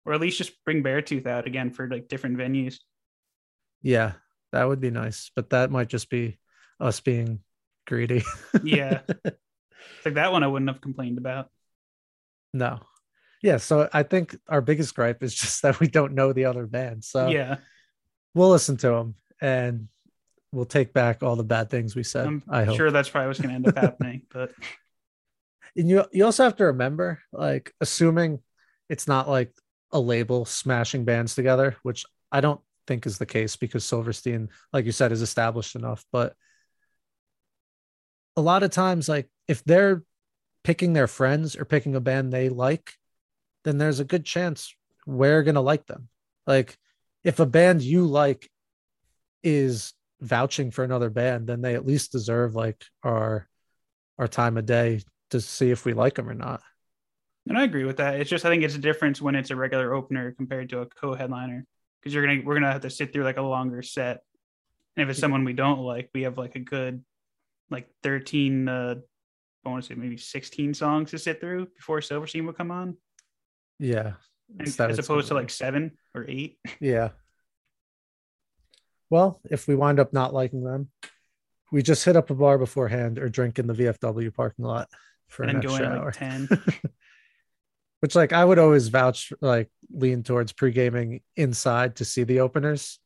Or 0.04 0.12
at 0.12 0.20
least 0.20 0.36
just 0.36 0.62
bring 0.66 0.82
Beartooth 0.82 1.26
out 1.26 1.46
again 1.46 1.70
for 1.70 1.88
like 1.88 2.08
different 2.08 2.36
venues. 2.36 2.76
Yeah, 3.80 4.12
that 4.52 4.68
would 4.68 4.80
be 4.80 4.90
nice, 4.90 5.30
but 5.34 5.48
that 5.50 5.70
might 5.70 5.88
just 5.88 6.10
be 6.10 6.38
us 6.78 7.00
being 7.00 7.40
greedy. 7.86 8.22
Yeah. 8.62 9.00
like 10.04 10.14
that 10.14 10.30
one 10.32 10.42
I 10.42 10.48
wouldn't 10.48 10.68
have 10.70 10.82
complained 10.82 11.16
about. 11.16 11.48
No. 12.52 12.80
Yeah, 13.42 13.56
so 13.56 13.88
I 13.92 14.04
think 14.04 14.36
our 14.48 14.60
biggest 14.60 14.94
gripe 14.94 15.22
is 15.22 15.34
just 15.42 15.62
that 15.62 15.80
we 15.80 15.88
don't 15.88 16.14
know 16.14 16.32
the 16.32 16.44
other 16.46 16.66
band. 16.66 17.04
So 17.04 17.28
yeah. 17.28 17.56
we'll 18.34 18.50
listen 18.50 18.76
to 18.78 18.88
them 18.88 19.14
and 19.40 19.88
we'll 20.52 20.64
take 20.64 20.92
back 20.92 21.22
all 21.22 21.36
the 21.36 21.44
bad 21.44 21.70
things 21.70 21.96
we 21.96 22.04
said. 22.04 22.26
I'm 22.26 22.42
I 22.48 22.64
hope. 22.64 22.76
sure 22.76 22.90
that's 22.90 23.08
probably 23.08 23.28
what's 23.28 23.40
gonna 23.40 23.54
end 23.54 23.68
up 23.68 23.76
happening. 23.76 24.22
But 24.32 24.52
And 25.76 25.88
you 25.88 26.04
you 26.12 26.24
also 26.24 26.44
have 26.44 26.56
to 26.56 26.66
remember, 26.66 27.20
like, 27.32 27.74
assuming 27.80 28.40
it's 28.88 29.08
not 29.08 29.28
like 29.28 29.52
a 29.90 30.00
label 30.00 30.44
smashing 30.44 31.04
bands 31.04 31.34
together, 31.34 31.76
which 31.82 32.04
I 32.30 32.40
don't 32.40 32.60
think 32.86 33.06
is 33.06 33.18
the 33.18 33.26
case 33.26 33.56
because 33.56 33.84
Silverstein, 33.84 34.50
like 34.72 34.84
you 34.84 34.92
said, 34.92 35.12
is 35.12 35.22
established 35.22 35.74
enough. 35.74 36.04
But 36.12 36.34
a 38.36 38.40
lot 38.40 38.62
of 38.62 38.70
times, 38.70 39.08
like 39.08 39.28
if 39.48 39.64
they're 39.64 40.02
picking 40.64 40.92
their 40.92 41.06
friends 41.06 41.56
or 41.56 41.64
picking 41.64 41.94
a 41.94 42.00
band 42.00 42.32
they 42.32 42.48
like, 42.48 42.94
then 43.64 43.78
there's 43.78 44.00
a 44.00 44.04
good 44.04 44.24
chance 44.24 44.74
we're 45.06 45.42
gonna 45.42 45.60
like 45.60 45.86
them. 45.86 46.08
Like 46.46 46.78
if 47.24 47.40
a 47.40 47.46
band 47.46 47.82
you 47.82 48.06
like 48.06 48.50
is 49.42 49.92
vouching 50.20 50.70
for 50.70 50.84
another 50.84 51.10
band, 51.10 51.46
then 51.46 51.60
they 51.60 51.74
at 51.74 51.86
least 51.86 52.12
deserve 52.12 52.54
like 52.54 52.84
our 53.02 53.48
our 54.18 54.28
time 54.28 54.56
of 54.56 54.66
day 54.66 55.02
to 55.30 55.40
see 55.40 55.70
if 55.70 55.84
we 55.84 55.94
like 55.94 56.14
them 56.14 56.28
or 56.28 56.34
not. 56.34 56.60
And 57.48 57.58
I 57.58 57.64
agree 57.64 57.84
with 57.84 57.96
that. 57.96 58.20
It's 58.20 58.30
just 58.30 58.44
I 58.44 58.48
think 58.48 58.62
it's 58.62 58.76
a 58.76 58.78
difference 58.78 59.20
when 59.20 59.34
it's 59.34 59.50
a 59.50 59.56
regular 59.56 59.92
opener 59.92 60.32
compared 60.32 60.68
to 60.70 60.80
a 60.80 60.86
co-headliner 60.86 61.66
because 62.00 62.14
you're 62.14 62.24
gonna 62.24 62.42
we're 62.44 62.54
gonna 62.54 62.72
have 62.72 62.82
to 62.82 62.90
sit 62.90 63.12
through 63.12 63.24
like 63.24 63.38
a 63.38 63.42
longer 63.42 63.82
set. 63.82 64.22
And 64.96 65.02
if 65.02 65.10
it's 65.10 65.18
someone 65.18 65.44
we 65.44 65.54
don't 65.54 65.80
like, 65.80 66.10
we 66.14 66.22
have 66.22 66.38
like 66.38 66.54
a 66.54 66.60
good 66.60 67.02
like 67.70 67.88
13 68.02 68.68
uh 68.68 68.94
I 69.64 69.68
want 69.70 69.84
to 69.84 69.88
say 69.88 69.94
maybe 69.94 70.16
16 70.16 70.74
songs 70.74 71.10
to 71.12 71.18
sit 71.18 71.40
through 71.40 71.66
before 71.76 72.00
Silverstein 72.00 72.46
would 72.46 72.56
come 72.56 72.70
on. 72.70 72.96
Yeah. 73.78 74.14
As 74.60 74.98
opposed 74.98 75.28
to 75.28 75.34
like 75.34 75.50
seven 75.50 75.92
or 76.14 76.24
eight. 76.28 76.58
yeah. 76.80 77.10
Well, 79.10 79.40
if 79.50 79.68
we 79.68 79.74
wind 79.74 80.00
up 80.00 80.12
not 80.12 80.34
liking 80.34 80.64
them, 80.64 80.88
we 81.70 81.82
just 81.82 82.04
hit 82.04 82.16
up 82.16 82.30
a 82.30 82.34
bar 82.34 82.58
beforehand 82.58 83.18
or 83.18 83.28
drink 83.28 83.58
in 83.58 83.66
the 83.66 83.74
VFW 83.74 84.34
parking 84.34 84.64
lot 84.64 84.88
for 85.28 85.42
and 85.44 85.50
an 85.52 85.56
extra 85.64 85.86
hour. 85.86 86.04
like 86.06 86.14
10. 86.14 86.48
Which 88.00 88.14
like 88.16 88.32
I 88.32 88.44
would 88.44 88.58
always 88.58 88.88
vouch 88.88 89.32
like 89.40 89.70
lean 89.92 90.22
towards 90.22 90.52
pre-gaming 90.52 91.20
inside 91.36 91.96
to 91.96 92.04
see 92.04 92.24
the 92.24 92.40
openers. 92.40 92.98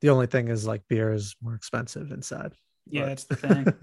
The 0.00 0.08
only 0.10 0.26
thing 0.26 0.48
is 0.48 0.66
like 0.66 0.82
beer 0.88 1.12
is 1.12 1.36
more 1.42 1.54
expensive 1.54 2.12
inside. 2.12 2.54
yeah, 2.88 3.02
But- 3.02 3.08
that's 3.08 3.24
the 3.24 3.36
thing. 3.36 3.66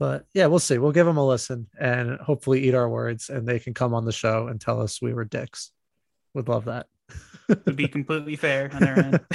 but 0.00 0.24
yeah, 0.32 0.46
we'll 0.46 0.58
see. 0.58 0.78
We'll 0.78 0.92
give 0.92 1.04
them 1.06 1.18
a 1.18 1.26
listen 1.26 1.68
and 1.78 2.18
hopefully 2.18 2.64
eat 2.64 2.74
our 2.74 2.88
words 2.88 3.28
and 3.28 3.46
they 3.46 3.58
can 3.58 3.74
come 3.74 3.92
on 3.92 4.06
the 4.06 4.12
show 4.12 4.48
and 4.48 4.58
tell 4.58 4.80
us 4.80 5.02
we 5.02 5.12
were 5.12 5.26
dicks. 5.26 5.70
Would 6.32 6.48
love 6.48 6.64
that. 6.64 6.86
Would 7.48 7.76
be 7.76 7.86
completely 7.86 8.34
fair 8.34 8.70
on 8.72 8.80
their 8.80 8.98
end. 8.98 9.20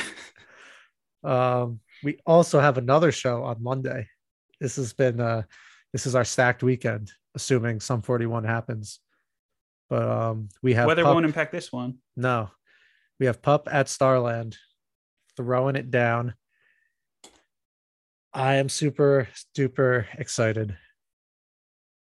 Um, 1.24 1.80
we 2.04 2.20
also 2.24 2.60
have 2.60 2.78
another 2.78 3.12
show 3.12 3.44
on 3.46 3.64
Monday. 3.64 4.08
This 4.62 4.76
has 4.76 4.94
been 4.94 5.20
uh 5.20 5.42
this 5.92 6.06
is 6.06 6.14
our 6.14 6.24
stacked 6.24 6.62
weekend, 6.62 7.12
assuming 7.34 7.80
Sum 7.80 8.04
41 8.04 8.44
happens. 8.44 9.00
But 9.90 10.08
um 10.08 10.50
we 10.62 10.76
have 10.76 10.86
Weather 10.86 11.04
Pup- 11.04 11.16
won't 11.16 11.26
impact 11.26 11.52
this 11.52 11.72
one. 11.72 11.98
no. 12.16 12.52
We 13.20 13.26
have 13.26 13.42
Pup 13.42 13.68
at 13.72 13.90
Starland 13.90 14.56
throwing 15.36 15.76
it 15.76 15.90
down. 15.90 16.36
I 18.36 18.56
am 18.56 18.68
super 18.70 19.28
duper 19.58 20.06
excited. 20.18 20.78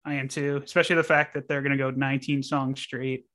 I 0.05 0.15
am 0.15 0.29
too, 0.29 0.61
especially 0.65 0.97
the 0.97 1.03
fact 1.05 1.35
that 1.35 1.49
they're 1.49 1.63
gonna 1.63 1.77
go 1.77 1.91
19 1.91 2.43
songs 2.43 2.81
straight. 2.81 3.27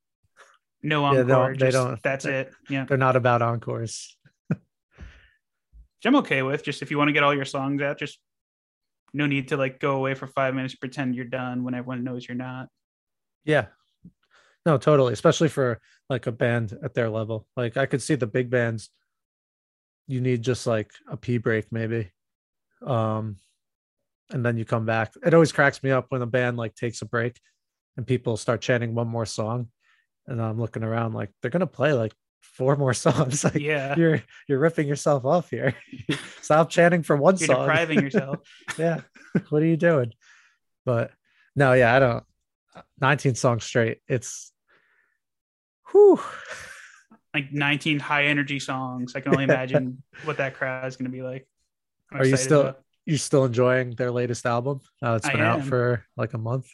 No 0.82 1.02
Yeah, 1.02 1.22
encore. 1.22 1.26
they 1.26 1.28
don't- 1.34 1.60
they 1.60 1.72
don't- 1.72 2.04
that's 2.04 2.26
it. 2.26 2.54
Yeah. 2.70 2.86
They're 2.86 2.98
not 2.98 3.16
about 3.16 3.42
encores. 3.42 4.18
which 4.50 6.06
I'm 6.06 6.16
okay 6.18 6.44
with. 6.44 6.64
Just 6.64 6.82
if 6.82 6.92
you 6.92 6.98
want 6.98 7.08
to 7.10 7.14
get 7.14 7.24
all 7.24 7.34
your 7.34 7.46
songs 7.46 7.82
out, 7.82 7.98
just 7.98 8.20
no 9.14 9.26
need 9.26 9.48
to 9.50 9.58
like 9.58 9.80
go 9.80 9.96
away 9.96 10.14
for 10.14 10.28
five 10.28 10.54
minutes, 10.54 10.76
pretend 10.76 11.16
you're 11.16 11.26
done 11.26 11.64
when 11.64 11.74
everyone 11.74 12.04
knows 12.04 12.28
you're 12.28 12.36
not. 12.38 12.68
Yeah. 13.44 13.68
No, 14.66 14.78
totally. 14.78 15.14
Especially 15.14 15.50
for 15.50 15.82
like 16.10 16.28
a 16.28 16.32
band 16.32 16.78
at 16.84 16.94
their 16.94 17.10
level. 17.10 17.48
Like 17.58 17.78
I 17.78 17.86
could 17.88 18.02
see 18.02 18.16
the 18.16 18.28
big 18.28 18.50
bands, 18.50 18.90
you 20.08 20.22
need 20.22 20.42
just 20.44 20.68
like 20.68 20.92
a 21.08 21.18
pee 21.18 21.38
break, 21.40 21.72
maybe. 21.72 22.12
Um, 22.86 23.38
and 24.32 24.46
then 24.46 24.58
you 24.58 24.66
come 24.66 24.86
back. 24.86 25.14
It 25.26 25.34
always 25.34 25.52
cracks 25.52 25.82
me 25.84 25.92
up 25.92 26.08
when 26.10 26.22
a 26.22 26.26
band 26.28 26.58
like 26.58 26.76
takes 26.76 27.02
a 27.02 27.06
break 27.06 27.40
and 27.96 28.06
people 28.06 28.38
start 28.38 28.62
chanting 28.62 28.94
one 28.94 29.08
more 29.08 29.26
song. 29.26 29.70
And 30.28 30.42
I'm 30.42 30.60
looking 30.60 30.84
around 30.84 31.14
like 31.14 31.32
they're 31.42 31.52
gonna 31.52 31.66
play 31.68 31.94
like 31.94 32.14
four 32.42 32.76
more 32.76 32.94
songs. 33.06 33.44
Like 33.44 33.56
Yeah. 33.56 33.96
you're 33.98 34.22
you're 34.48 34.60
ripping 34.60 34.88
yourself 34.88 35.24
off 35.26 35.50
here. 35.50 35.76
Stop 36.42 36.70
chanting 36.70 37.04
for 37.04 37.16
one 37.16 37.38
You're 37.38 37.48
song. 37.48 37.60
depriving 37.68 38.02
yourself. 38.02 38.40
yeah. 38.78 39.02
what 39.50 39.62
are 39.64 39.66
you 39.68 39.78
doing? 39.78 40.12
But 40.86 41.12
no, 41.56 41.74
yeah, 41.74 41.96
I 41.96 42.00
don't. 42.00 42.24
19 43.02 43.36
songs 43.36 43.64
straight. 43.64 44.00
It's 44.08 44.52
whew. 45.92 46.20
Like 47.34 47.52
19 47.52 48.00
high 48.00 48.26
energy 48.26 48.60
songs. 48.60 49.16
I 49.16 49.22
can 49.22 49.32
only 49.32 49.44
imagine 49.46 50.04
what 50.26 50.38
that 50.38 50.56
crowd 50.56 50.86
is 50.88 50.96
going 50.96 51.10
to 51.10 51.16
be 51.16 51.22
like. 51.24 51.48
I'm 52.12 52.22
Are 52.22 52.26
you 52.26 52.38
still 52.38 52.62
about- 52.62 52.84
you 53.06 53.18
still 53.18 53.46
enjoying 53.46 53.92
their 53.92 54.12
latest 54.12 54.46
album? 54.46 54.82
Uh, 55.02 55.14
it's 55.14 55.30
been 55.30 55.42
out 55.42 55.64
for 55.64 56.06
like 56.18 56.34
a 56.34 56.38
month. 56.38 56.68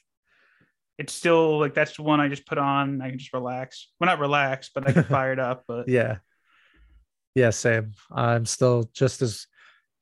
it's 0.98 1.14
still 1.14 1.60
like 1.60 1.74
that's 1.74 1.96
the 1.98 2.04
one 2.04 2.20
I 2.20 2.28
just 2.30 2.46
put 2.46 2.58
on. 2.58 3.02
I 3.02 3.10
can 3.10 3.18
just 3.20 3.34
relax. 3.34 3.90
Well, 4.00 4.08
not 4.08 4.20
relax, 4.20 4.70
but 4.74 4.88
I 4.88 4.92
can 4.94 5.04
fire 5.04 5.34
it 5.34 5.40
up. 5.40 5.64
But 5.68 5.88
Yeah. 5.90 6.18
Yeah, 7.36 7.50
same. 7.50 7.94
I'm 8.12 8.46
still 8.46 8.90
just 8.94 9.22
as 9.24 9.48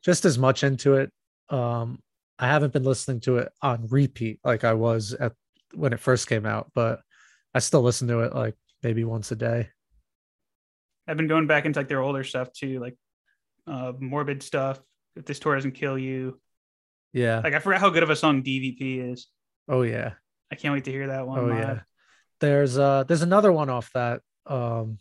just 0.03 0.25
as 0.25 0.37
much 0.37 0.63
into 0.63 0.95
it. 0.95 1.11
Um 1.49 1.99
I 2.39 2.47
haven't 2.47 2.73
been 2.73 2.83
listening 2.83 3.19
to 3.21 3.37
it 3.37 3.51
on 3.61 3.87
repeat 3.87 4.39
like 4.43 4.63
I 4.63 4.73
was 4.73 5.13
at 5.13 5.33
when 5.73 5.93
it 5.93 5.99
first 5.99 6.27
came 6.27 6.45
out, 6.45 6.71
but 6.75 7.01
I 7.53 7.59
still 7.59 7.81
listen 7.81 8.07
to 8.09 8.19
it 8.21 8.33
like 8.33 8.55
maybe 8.83 9.03
once 9.05 9.31
a 9.31 9.35
day. 9.35 9.69
I've 11.07 11.17
been 11.17 11.27
going 11.27 11.47
back 11.47 11.65
into 11.65 11.79
like 11.79 11.87
their 11.87 12.01
older 12.01 12.23
stuff 12.23 12.51
too, 12.51 12.79
like 12.79 12.95
uh 13.67 13.93
morbid 13.99 14.43
stuff. 14.43 14.79
If 15.15 15.25
this 15.25 15.39
tour 15.39 15.55
doesn't 15.55 15.73
kill 15.73 15.97
you, 15.97 16.39
Yeah. 17.13 17.41
like 17.43 17.53
I 17.53 17.59
forgot 17.59 17.81
how 17.81 17.89
good 17.89 18.03
of 18.03 18.09
a 18.09 18.15
song 18.15 18.43
DVP 18.43 19.11
is. 19.11 19.27
Oh 19.67 19.81
yeah. 19.83 20.13
I 20.51 20.55
can't 20.55 20.73
wait 20.73 20.85
to 20.85 20.91
hear 20.91 21.07
that 21.07 21.27
one. 21.27 21.39
Oh 21.39 21.45
live. 21.45 21.57
yeah. 21.59 21.79
There's 22.39 22.77
uh 22.77 23.03
there's 23.03 23.21
another 23.21 23.51
one 23.51 23.69
off 23.69 23.91
that 23.93 24.21
um 24.45 24.97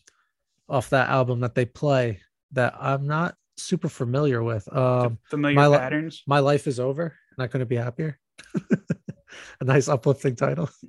off 0.69 0.91
that 0.91 1.09
album 1.09 1.41
that 1.41 1.55
they 1.55 1.65
play 1.65 2.21
that 2.53 2.75
I'm 2.81 3.07
not 3.07 3.35
super 3.57 3.89
familiar 3.89 4.43
with. 4.43 4.67
Um 4.75 5.19
familiar 5.29 5.57
my 5.57 5.77
patterns. 5.79 6.23
My 6.27 6.41
life 6.41 6.67
is 6.67 6.79
over 6.81 7.17
and 7.37 7.43
I 7.45 7.47
couldn't 7.47 7.69
be 7.69 7.77
happier. 7.77 8.19
a 9.61 9.65
nice 9.65 9.89
uplifting 9.89 10.37
title. 10.37 10.69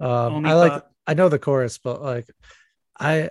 Um 0.00 0.34
Only 0.34 0.50
I 0.50 0.54
like 0.54 0.72
thought- 0.72 0.90
I 1.06 1.14
know 1.14 1.28
the 1.28 1.38
chorus, 1.38 1.78
but 1.78 2.02
like 2.02 2.26
I 2.98 3.30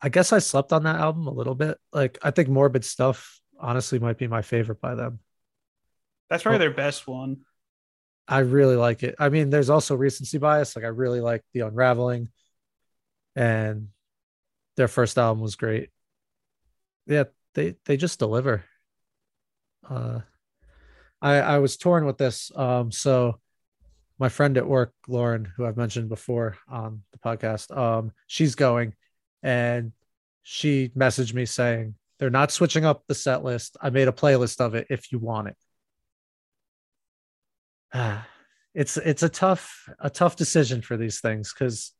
I 0.00 0.08
guess 0.10 0.32
I 0.32 0.38
slept 0.38 0.72
on 0.72 0.84
that 0.84 0.96
album 1.00 1.26
a 1.26 1.32
little 1.32 1.54
bit. 1.54 1.78
Like 1.92 2.18
I 2.22 2.30
think 2.30 2.48
Morbid 2.48 2.84
Stuff 2.84 3.40
honestly 3.64 3.98
might 3.98 4.18
be 4.18 4.28
my 4.28 4.42
favorite 4.42 4.80
by 4.80 4.94
them. 4.94 5.18
that's 6.28 6.42
probably 6.42 6.56
oh. 6.56 6.68
their 6.68 6.70
best 6.70 7.08
one. 7.08 7.38
I 8.28 8.40
really 8.40 8.76
like 8.76 9.02
it. 9.02 9.16
I 9.18 9.28
mean, 9.28 9.50
there's 9.50 9.70
also 9.70 9.96
recency 9.96 10.38
bias. 10.38 10.76
Like 10.76 10.84
I 10.84 10.88
really 10.88 11.20
like 11.20 11.42
the 11.52 11.60
Unraveling, 11.60 12.28
and 13.34 13.88
their 14.76 14.88
first 14.88 15.18
album 15.18 15.42
was 15.42 15.56
great. 15.56 15.90
Yeah, 17.06 17.24
they 17.54 17.76
they 17.84 17.96
just 17.96 18.18
deliver. 18.18 18.64
Uh, 19.88 20.20
I 21.20 21.34
I 21.36 21.58
was 21.58 21.76
torn 21.76 22.06
with 22.06 22.18
this. 22.18 22.50
Um, 22.54 22.92
so 22.92 23.40
my 24.18 24.28
friend 24.28 24.56
at 24.56 24.66
work, 24.66 24.92
Lauren, 25.08 25.52
who 25.56 25.66
I've 25.66 25.76
mentioned 25.76 26.08
before 26.08 26.56
on 26.68 27.02
the 27.12 27.18
podcast, 27.18 27.76
um, 27.76 28.12
she's 28.26 28.54
going, 28.54 28.94
and 29.42 29.92
she 30.42 30.90
messaged 30.96 31.34
me 31.34 31.44
saying 31.44 31.94
they're 32.24 32.30
not 32.30 32.50
switching 32.50 32.86
up 32.86 33.04
the 33.06 33.14
set 33.14 33.44
list. 33.44 33.76
I 33.82 33.90
made 33.90 34.08
a 34.08 34.12
playlist 34.12 34.58
of 34.58 34.74
it 34.74 34.86
if 34.88 35.12
you 35.12 35.18
want 35.18 35.48
it. 35.48 35.56
it's 38.74 38.96
it's 38.96 39.22
a 39.22 39.28
tough 39.28 39.90
a 39.98 40.08
tough 40.08 40.34
decision 40.34 40.80
for 40.80 40.96
these 40.96 41.20
things 41.20 41.52
because 41.52 41.92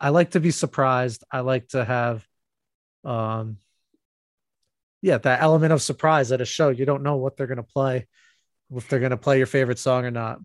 I 0.00 0.08
like 0.08 0.30
to 0.30 0.40
be 0.40 0.50
surprised. 0.50 1.24
I 1.30 1.40
like 1.40 1.68
to 1.68 1.84
have 1.84 2.26
um 3.04 3.58
yeah, 5.02 5.18
that 5.18 5.42
element 5.42 5.74
of 5.74 5.82
surprise 5.82 6.32
at 6.32 6.40
a 6.40 6.46
show. 6.46 6.70
You 6.70 6.86
don't 6.86 7.02
know 7.02 7.16
what 7.16 7.36
they're 7.36 7.46
gonna 7.46 7.62
play, 7.62 8.06
if 8.74 8.88
they're 8.88 8.98
gonna 8.98 9.18
play 9.18 9.36
your 9.36 9.46
favorite 9.46 9.78
song 9.78 10.06
or 10.06 10.10
not. 10.10 10.38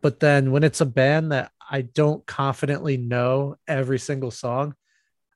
But 0.00 0.18
then 0.18 0.50
when 0.50 0.64
it's 0.64 0.80
a 0.80 0.86
band 0.86 1.32
that 1.32 1.52
I 1.70 1.82
don't 1.82 2.24
confidently 2.24 2.96
know 2.96 3.56
every 3.68 3.98
single 3.98 4.30
song, 4.30 4.76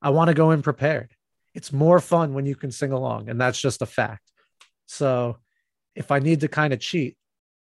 I 0.01 0.09
want 0.09 0.29
to 0.29 0.35
go 0.35 0.53
in 0.53 0.63
prepared. 0.63 1.15
It's 1.55 1.73
more 1.73 2.01
fun 2.01 2.35
when 2.35 2.47
you 2.47 2.57
can 2.57 2.71
sing 2.71 2.93
along, 2.93 3.29
and 3.29 3.41
that's 3.41 3.61
just 3.61 3.83
a 3.83 3.87
fact. 3.87 4.33
So 4.87 5.39
if 5.95 6.11
I 6.11 6.19
need 6.19 6.41
to 6.41 6.49
kind 6.49 6.73
of 6.73 6.81
cheat, 6.81 7.17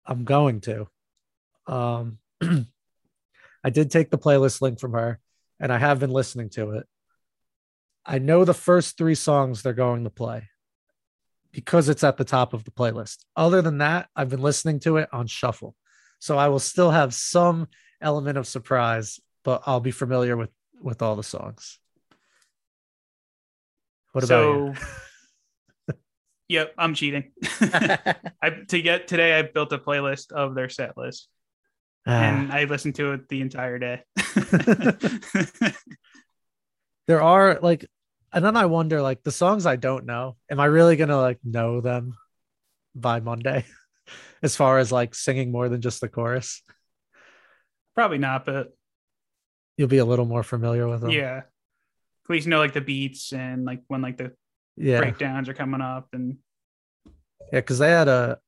I'm 0.05 0.25
going 0.25 0.61
to. 0.63 0.89
Um, 1.67 2.19
I 2.43 3.71
did 3.71 3.91
take 3.91 4.11
the 4.11 4.19
playlist 4.19 4.61
link 4.61 4.79
from 4.79 4.93
her 4.93 5.19
and 5.59 5.73
I 5.73 5.79
have 5.79 5.99
been 5.99 6.11
listening 6.11 6.51
to 6.51 6.73
it. 6.73 6.87
I 8.05 8.19
know 8.19 8.45
the 8.45 8.55
first 8.55 8.97
three 8.97 9.17
songs 9.17 9.63
they're 9.63 9.73
going 9.73 10.05
to 10.05 10.11
play 10.11 10.49
because 11.51 11.89
it's 11.89 12.05
at 12.05 12.17
the 12.17 12.25
top 12.25 12.55
of 12.55 12.65
the 12.65 12.71
playlist. 12.71 13.25
Other 13.35 13.63
than 13.63 13.79
that, 13.79 14.09
I've 14.15 14.29
been 14.29 14.43
listening 14.43 14.79
to 14.81 14.99
it 14.99 15.09
on 15.13 15.27
shuffle. 15.27 15.75
So 16.19 16.39
I 16.39 16.49
will 16.49 16.61
still 16.61 16.91
have 16.91 17.15
some 17.15 17.67
element 18.01 18.39
of 18.39 18.47
surprise, 18.47 19.19
but 19.43 19.63
I'll 19.67 19.81
be 19.81 19.91
familiar 19.91 20.37
with 20.37 20.51
with 20.81 21.01
all 21.03 21.17
the 21.17 21.23
songs. 21.23 21.81
What 24.17 24.25
about 24.25 24.77
so, 25.87 25.95
yep, 26.49 26.73
I'm 26.79 26.95
cheating. 26.95 27.33
I 27.61 28.51
to 28.69 28.81
get 28.81 29.09
today, 29.09 29.39
I 29.39 29.43
built 29.43 29.75
a 29.75 29.79
playlist 29.79 30.33
of 30.33 30.55
their 30.55 30.71
set 30.71 30.97
list, 30.97 31.29
Ah. 32.07 32.13
and 32.23 32.51
I 32.51 32.65
listened 32.65 32.95
to 32.95 33.13
it 33.13 33.29
the 33.29 33.43
entire 33.43 33.79
day. 33.79 34.03
there 37.07 37.21
are 37.21 37.59
like 37.61 37.85
and 38.33 38.45
then 38.45 38.57
i 38.57 38.67
wonder 38.67 39.01
like 39.01 39.23
the 39.23 39.31
songs 39.31 39.65
i 39.67 39.77
don't 39.77 40.05
know 40.07 40.37
am 40.51 40.59
i 40.59 40.65
really 40.65 40.97
gonna 40.97 41.17
like 41.17 41.39
know 41.45 41.81
them 41.81 42.15
by 42.97 43.21
monday 43.21 43.65
as 44.43 44.57
far 44.57 44.79
as 44.79 44.91
like 44.91 45.15
singing 45.15 45.53
more 45.53 45.69
than 45.69 45.81
just 45.81 46.01
the 46.01 46.09
chorus 46.09 46.63
Probably 47.95 48.19
not, 48.19 48.45
but 48.45 48.73
you'll 49.79 49.89
be 49.89 49.99
a 49.99 50.05
little 50.05 50.27
more 50.27 50.43
familiar 50.43 50.87
with 50.89 51.01
them 51.03 51.11
yeah, 51.11 51.43
at 52.27 52.31
least 52.31 52.47
know 52.47 52.59
like 52.59 52.73
the 52.73 52.81
beats 52.81 53.33
and 53.33 53.65
like 53.65 53.83
when 53.89 54.03
like 54.03 54.17
the 54.17 54.33
yeah 54.77 54.99
breakdowns 54.99 55.49
are 55.49 55.55
coming 55.55 55.81
up 55.81 56.09
and 56.13 56.37
yeah 57.53 57.61
because 57.61 57.79
they 57.79 57.91
had 57.91 58.09
a 58.09 58.39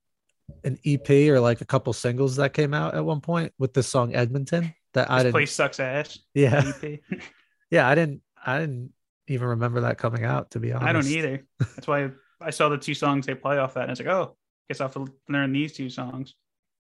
an 0.64 0.78
ep 0.84 1.08
or 1.10 1.40
like 1.40 1.60
a 1.60 1.64
couple 1.64 1.92
singles 1.92 2.36
that 2.36 2.52
came 2.52 2.74
out 2.74 2.94
at 2.94 3.04
one 3.04 3.20
point 3.20 3.52
with 3.58 3.72
the 3.72 3.82
song 3.82 4.14
edmonton 4.14 4.74
that 4.94 5.10
i 5.10 5.16
this 5.16 5.22
didn't 5.24 5.32
place 5.32 5.52
sucks 5.52 5.78
ass. 5.80 6.18
yeah 6.34 6.72
EP. 6.82 7.00
yeah 7.70 7.88
i 7.88 7.94
didn't 7.94 8.20
i 8.44 8.58
didn't 8.58 8.92
even 9.28 9.48
remember 9.48 9.82
that 9.82 9.98
coming 9.98 10.24
out 10.24 10.50
to 10.52 10.58
be 10.58 10.72
honest 10.72 10.88
I 10.88 10.92
don't 10.92 11.06
either. 11.06 11.44
That's 11.60 11.86
why 11.86 12.10
I 12.40 12.48
saw 12.50 12.70
the 12.70 12.78
two 12.78 12.94
songs 12.94 13.26
they 13.26 13.34
play 13.34 13.58
off 13.58 13.74
that, 13.74 13.82
and 13.82 13.90
it's 13.90 14.00
like, 14.00 14.08
oh, 14.08 14.36
guess 14.68 14.80
I 14.80 14.84
have 14.84 14.94
to 14.94 15.06
learn 15.28 15.52
these 15.52 15.74
two 15.74 15.90
songs. 15.90 16.34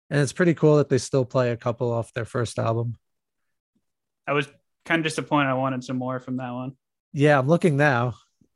and 0.09 0.20
it's 0.20 0.33
pretty 0.33 0.55
cool 0.55 0.77
that 0.77 0.88
they 0.88 0.98
still 0.98 1.24
play 1.24 1.51
a 1.51 1.57
couple 1.57 1.90
off 1.92 2.12
their 2.12 2.24
first 2.24 2.59
album 2.61 2.94
I 4.27 4.35
was 4.35 4.46
kind 4.88 5.01
of 5.01 5.05
disappointed. 5.05 5.51
I 5.51 5.55
wanted 5.55 5.85
some 5.85 5.98
more 5.98 6.18
from 6.18 6.38
that 6.38 6.53
one. 6.53 6.72
Yeah, 7.12 7.38
I'm 7.38 7.46
looking 7.46 7.77
now 7.77 8.14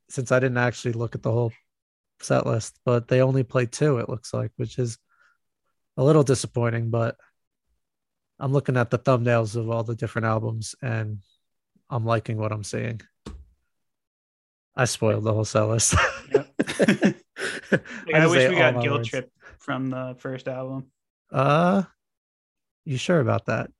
since 0.08 0.32
I 0.32 0.40
didn't 0.40 0.58
actually 0.58 0.92
look 0.92 1.14
at 1.14 1.22
the 1.22 1.30
whole 1.30 1.52
set 2.20 2.46
list, 2.46 2.78
but 2.84 3.08
they 3.08 3.20
only 3.20 3.42
play 3.42 3.66
two, 3.66 3.98
it 3.98 4.08
looks 4.08 4.32
like, 4.32 4.50
which 4.56 4.78
is 4.78 4.98
a 5.96 6.04
little 6.04 6.22
disappointing. 6.22 6.90
But 6.90 7.16
I'm 8.38 8.52
looking 8.52 8.76
at 8.76 8.90
the 8.90 8.98
thumbnails 8.98 9.56
of 9.56 9.70
all 9.70 9.84
the 9.84 9.94
different 9.94 10.26
albums 10.26 10.74
and 10.82 11.18
I'm 11.88 12.04
liking 12.04 12.38
what 12.38 12.52
I'm 12.52 12.64
seeing. 12.64 13.00
I 14.74 14.86
spoiled 14.86 15.24
the 15.24 15.32
whole 15.34 15.44
set 15.44 15.62
list. 15.62 15.94
Yep. 16.32 17.16
Like, 17.70 18.14
I, 18.14 18.20
just 18.20 18.30
wish 18.30 18.50
we 18.50 18.56
got 18.56 18.74
my 18.74 18.82
Guilt. 18.82 19.04
Trip 19.04 19.30
from 19.58 19.88
the 19.88 20.14
first 20.18 20.46
album. 20.46 20.90
Uh, 21.30 21.84
you 22.84 22.98
sure 22.98 23.18
about 23.18 23.46
that? 23.46 23.70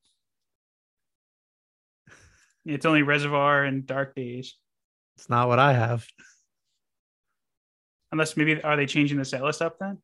It's 2.65 2.87
only 2.87 3.03
Reservoir 3.03 3.65
and 3.65 3.87
Dark 3.87 4.15
Days. 4.15 4.57
It's 5.17 5.29
not 5.29 5.49
what 5.49 5.59
I 5.59 5.73
have. 5.73 6.07
Unless 8.13 8.37
maybe 8.37 8.63
are 8.63 8.77
they 8.77 8.87
changing 8.87 9.19
the 9.19 9.25
set 9.25 9.43
list 9.43 9.63
up 9.63 9.79
then? 9.79 9.99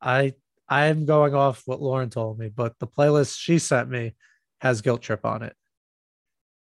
I 0.00 0.34
I 0.68 0.86
am 0.86 1.04
going 1.04 1.34
off 1.34 1.62
what 1.66 1.80
Lauren 1.82 2.10
told 2.10 2.38
me, 2.38 2.48
but 2.48 2.78
the 2.78 2.86
playlist 2.86 3.36
she 3.38 3.58
sent 3.58 3.88
me 3.88 4.14
has 4.60 4.82
Guilt 4.82 5.02
Trip 5.02 5.24
on 5.24 5.42
it. 5.42 5.54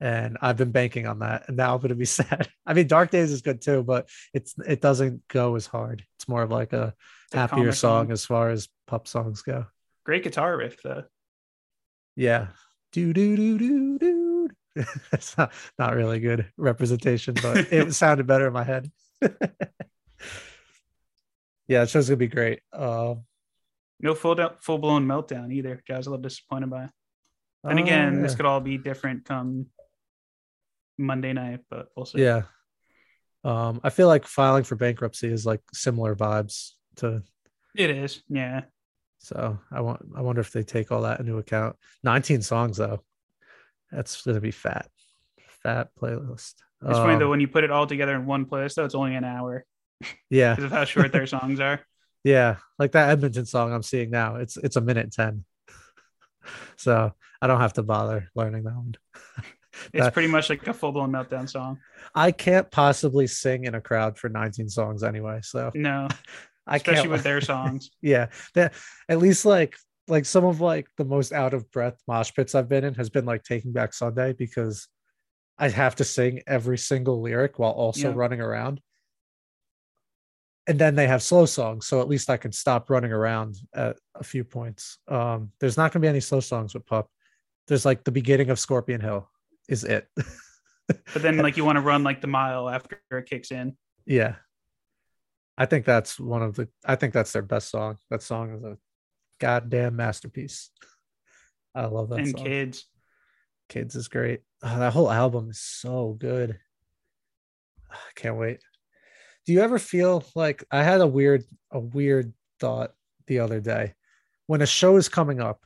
And 0.00 0.38
I've 0.40 0.56
been 0.56 0.70
banking 0.70 1.06
on 1.06 1.18
that. 1.20 1.48
And 1.48 1.56
now 1.56 1.74
I'm 1.74 1.80
gonna 1.80 1.94
be 1.94 2.04
sad. 2.06 2.48
I 2.66 2.74
mean, 2.74 2.86
Dark 2.86 3.10
Days 3.10 3.32
is 3.32 3.42
good 3.42 3.60
too, 3.60 3.82
but 3.82 4.08
it's 4.32 4.54
it 4.66 4.80
doesn't 4.80 5.26
go 5.28 5.56
as 5.56 5.66
hard. 5.66 6.04
It's 6.16 6.28
more 6.28 6.42
of 6.42 6.50
like 6.50 6.72
a 6.72 6.94
happier 7.32 7.72
song. 7.72 8.12
as 8.12 8.24
far 8.24 8.50
as 8.50 8.68
pop 8.86 9.08
songs 9.08 9.42
go. 9.42 9.66
Great 10.04 10.24
guitar 10.24 10.56
riff 10.56 10.82
though. 10.82 11.04
Yeah. 12.16 12.48
Do 12.92 13.12
do 13.12 13.36
do 13.36 13.58
do 13.58 13.98
do. 13.98 14.17
It's 15.12 15.36
not, 15.36 15.52
not 15.78 15.94
really 15.94 16.20
good 16.20 16.46
representation, 16.56 17.34
but 17.40 17.72
it 17.72 17.92
sounded 18.02 18.26
better 18.26 18.46
in 18.46 18.52
my 18.52 18.64
head. 18.64 18.90
yeah, 21.66 21.80
the 21.80 21.86
show's 21.86 22.08
gonna 22.08 22.16
be 22.16 22.28
great. 22.28 22.60
Um 22.72 23.24
No 24.00 24.14
full 24.14 24.36
full 24.60 24.78
blown 24.78 25.06
meltdown 25.06 25.52
either, 25.52 25.76
which 25.76 25.90
I 25.90 25.96
was 25.96 26.06
a 26.06 26.10
little 26.10 26.22
disappointed 26.22 26.70
by. 26.70 26.88
And 27.64 27.78
oh, 27.78 27.82
again, 27.82 28.22
this 28.22 28.32
yeah. 28.32 28.36
could 28.36 28.46
all 28.46 28.60
be 28.60 28.78
different 28.78 29.24
come 29.24 29.66
Monday 30.96 31.32
night, 31.32 31.60
but 31.68 31.88
we'll 31.96 32.06
see. 32.06 32.22
Yeah. 32.22 32.42
Um, 33.44 33.80
I 33.84 33.90
feel 33.90 34.08
like 34.08 34.26
filing 34.26 34.64
for 34.64 34.76
bankruptcy 34.76 35.28
is 35.28 35.46
like 35.46 35.60
similar 35.72 36.14
vibes 36.14 36.72
to 36.96 37.22
It 37.74 37.90
is. 37.90 38.22
Yeah. 38.28 38.62
so 39.18 39.58
I 39.70 39.80
want 39.80 40.02
I 40.16 40.20
wonder 40.22 40.40
if 40.40 40.52
they 40.52 40.62
take 40.62 40.92
all 40.92 41.02
that 41.02 41.20
into 41.20 41.38
account. 41.38 41.76
19 42.04 42.42
songs 42.42 42.76
though. 42.76 43.02
That's 43.92 44.20
gonna 44.22 44.40
be 44.40 44.50
fat. 44.50 44.88
Fat 45.62 45.88
playlist. 46.00 46.54
It's 46.82 46.98
funny 46.98 47.14
Um, 47.14 47.18
though 47.18 47.30
when 47.30 47.40
you 47.40 47.48
put 47.48 47.64
it 47.64 47.70
all 47.70 47.86
together 47.86 48.14
in 48.14 48.24
one 48.26 48.46
playlist, 48.46 48.74
though, 48.76 48.84
it's 48.84 48.94
only 48.94 49.14
an 49.16 49.24
hour 49.24 49.64
Yeah, 50.30 50.54
because 50.54 50.64
of 50.66 50.70
how 50.72 50.84
short 50.84 51.10
their 51.12 51.26
songs 51.26 51.58
are. 51.60 51.80
yeah. 52.24 52.56
Like 52.78 52.92
that 52.92 53.10
Edmonton 53.10 53.46
song 53.46 53.72
I'm 53.72 53.82
seeing 53.82 54.10
now. 54.10 54.36
It's 54.36 54.56
it's 54.56 54.76
a 54.76 54.80
minute 54.80 55.12
10. 55.12 55.44
so 56.76 57.12
I 57.42 57.46
don't 57.46 57.60
have 57.60 57.74
to 57.74 57.82
bother 57.82 58.30
learning 58.34 58.64
that 58.64 58.74
one. 58.74 58.94
It's 59.94 60.02
That- 60.06 60.12
pretty 60.12 60.28
much 60.28 60.50
like 60.50 60.66
a 60.66 60.74
full 60.74 60.90
blown 60.90 61.12
meltdown 61.12 61.48
song. 61.48 61.78
I 62.12 62.32
can't 62.32 62.68
possibly 62.68 63.28
sing 63.28 63.62
in 63.64 63.76
a 63.76 63.80
crowd 63.80 64.18
for 64.18 64.28
19 64.28 64.68
songs 64.68 65.04
anyway. 65.04 65.38
So 65.42 65.70
No, 65.72 66.08
I 66.66 66.76
especially 66.76 67.02
can't. 67.02 67.10
with 67.12 67.22
their 67.22 67.40
songs. 67.40 67.90
yeah, 68.02 68.26
that 68.54 68.72
at 69.08 69.18
least 69.18 69.44
like 69.44 69.76
like 70.08 70.24
some 70.24 70.44
of 70.44 70.60
like 70.60 70.88
the 70.96 71.04
most 71.04 71.32
out 71.32 71.54
of 71.54 71.70
breath 71.70 72.00
mosh 72.08 72.32
pits 72.34 72.54
I've 72.54 72.68
been 72.68 72.84
in 72.84 72.94
has 72.94 73.10
been 73.10 73.24
like 73.24 73.44
Taking 73.44 73.72
Back 73.72 73.92
Sunday 73.92 74.32
because 74.32 74.88
I 75.58 75.68
have 75.68 75.96
to 75.96 76.04
sing 76.04 76.42
every 76.46 76.78
single 76.78 77.20
lyric 77.20 77.58
while 77.58 77.72
also 77.72 78.08
Yeah. 78.10 78.14
running 78.16 78.40
around. 78.40 78.80
And 80.66 80.78
then 80.78 80.94
they 80.94 81.06
have 81.06 81.22
slow 81.22 81.46
songs, 81.46 81.86
so 81.86 82.00
at 82.02 82.08
least 82.08 82.28
I 82.28 82.36
can 82.36 82.52
stop 82.52 82.90
running 82.90 83.12
around 83.12 83.56
at 83.74 83.96
a 84.14 84.22
few 84.22 84.44
points. 84.44 84.98
Um, 85.08 85.50
there's 85.60 85.78
not 85.78 85.92
going 85.92 86.02
to 86.02 86.04
be 86.04 86.08
any 86.08 86.20
slow 86.20 86.40
songs 86.40 86.74
with 86.74 86.84
Pup. 86.84 87.08
There's 87.68 87.86
like 87.86 88.04
the 88.04 88.12
beginning 88.12 88.50
of 88.50 88.58
Scorpion 88.58 89.00
Hill 89.00 89.28
is 89.68 89.84
it. 89.84 90.08
But 91.12 91.20
then 91.20 91.36
like 91.36 91.58
you 91.58 91.66
want 91.66 91.76
to 91.76 91.82
run 91.82 92.02
like 92.02 92.22
the 92.22 92.28
mile 92.28 92.66
after 92.66 92.98
it 93.10 93.26
kicks 93.26 93.50
in. 93.50 93.76
Yeah. 94.06 94.36
I 95.58 95.66
think 95.66 95.84
that's 95.84 96.18
one 96.18 96.42
of 96.42 96.54
the 96.54 96.68
I 96.82 96.96
think 96.96 97.12
that's 97.12 97.30
their 97.32 97.42
best 97.42 97.70
song. 97.70 97.98
That 98.08 98.22
song 98.22 98.54
is 98.54 98.64
a 98.64 98.78
goddamn 99.38 99.96
masterpiece. 99.96 100.70
I 101.74 101.86
love 101.86 102.10
that 102.10 102.20
and 102.20 102.28
song. 102.28 102.44
kids. 102.44 102.86
Kids 103.68 103.94
is 103.94 104.08
great. 104.08 104.40
Oh, 104.62 104.78
that 104.78 104.92
whole 104.92 105.10
album 105.10 105.50
is 105.50 105.60
so 105.60 106.16
good. 106.18 106.58
Ah, 107.90 107.94
I 107.94 108.12
can't 108.20 108.36
wait. 108.36 108.60
Do 109.46 109.52
you 109.52 109.60
ever 109.60 109.78
feel 109.78 110.24
like 110.34 110.64
I 110.70 110.82
had 110.82 111.00
a 111.00 111.06
weird 111.06 111.44
a 111.70 111.78
weird 111.78 112.32
thought 112.58 112.92
the 113.28 113.38
other 113.40 113.60
day. 113.60 113.94
When 114.46 114.62
a 114.62 114.66
show 114.66 114.96
is 114.96 115.08
coming 115.08 115.40
up, 115.40 115.60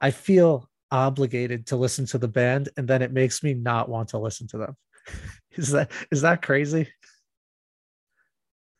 I 0.00 0.10
feel 0.10 0.68
obligated 0.90 1.66
to 1.66 1.76
listen 1.76 2.06
to 2.06 2.18
the 2.18 2.28
band 2.28 2.68
and 2.76 2.86
then 2.88 3.02
it 3.02 3.12
makes 3.12 3.42
me 3.42 3.52
not 3.52 3.88
want 3.88 4.10
to 4.10 4.18
listen 4.18 4.46
to 4.48 4.58
them. 4.58 4.76
Is 5.56 5.70
that 5.70 5.92
is 6.10 6.22
that 6.22 6.42
crazy? 6.42 6.88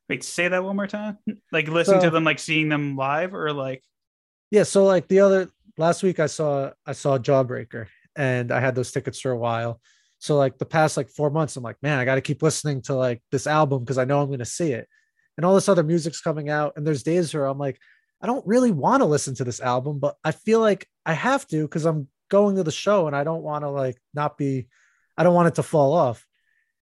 Wait, 0.09 0.23
say 0.23 0.49
that 0.49 0.63
one 0.65 0.77
more 0.77 0.87
time. 0.87 1.19
Like 1.51 1.69
listen 1.69 2.01
So- 2.01 2.07
to 2.07 2.11
them, 2.11 2.25
like 2.25 2.39
seeing 2.39 2.69
them 2.69 2.97
live, 2.97 3.35
or 3.35 3.53
like 3.53 3.83
Yeah, 4.51 4.65
so 4.65 4.85
like 4.85 5.09
the 5.09 5.21
other 5.21 5.51
last 5.79 6.03
week 6.03 6.21
I 6.21 6.27
saw 6.27 6.71
I 6.87 6.93
saw 6.93 7.19
Jawbreaker 7.19 7.87
and 8.17 8.53
I 8.53 8.61
had 8.61 8.75
those 8.75 8.93
tickets 8.93 9.21
for 9.21 9.31
a 9.31 9.39
while. 9.39 9.81
So 10.19 10.37
like 10.37 10.59
the 10.59 10.67
past 10.67 10.97
like 10.97 11.09
4 11.11 11.31
months 11.31 11.57
I'm 11.57 11.63
like, 11.65 11.77
man, 11.83 11.99
I 11.99 12.05
got 12.05 12.15
to 12.15 12.21
keep 12.21 12.43
listening 12.43 12.83
to 12.83 12.95
like 12.95 13.23
this 13.31 13.47
album 13.47 13.81
because 13.83 13.99
I 13.99 14.05
know 14.05 14.21
I'm 14.21 14.29
going 14.29 14.39
to 14.39 14.45
see 14.45 14.73
it. 14.73 14.89
And 15.37 15.45
all 15.45 15.55
this 15.55 15.69
other 15.69 15.83
music's 15.83 16.21
coming 16.21 16.49
out 16.49 16.75
and 16.77 16.87
there's 16.87 17.03
days 17.03 17.33
where 17.35 17.47
I'm 17.47 17.59
like 17.59 17.79
I 18.23 18.27
don't 18.27 18.47
really 18.47 18.71
want 18.71 19.03
to 19.03 19.07
listen 19.07 19.35
to 19.37 19.45
this 19.45 19.61
album, 19.61 19.99
but 19.99 20.17
I 20.25 20.31
feel 20.33 20.61
like 20.61 20.87
I 21.05 21.13
have 21.15 21.47
to 21.49 21.67
cuz 21.69 21.85
I'm 21.85 22.09
going 22.31 22.57
to 22.57 22.63
the 22.63 22.71
show 22.73 23.07
and 23.07 23.15
I 23.17 23.25
don't 23.25 23.43
want 23.43 23.65
to 23.65 23.71
like 23.71 23.99
not 24.15 24.39
be 24.39 24.69
I 25.17 25.25
don't 25.25 25.35
want 25.35 25.49
it 25.49 25.55
to 25.57 25.63
fall 25.63 25.93
off. 25.93 26.25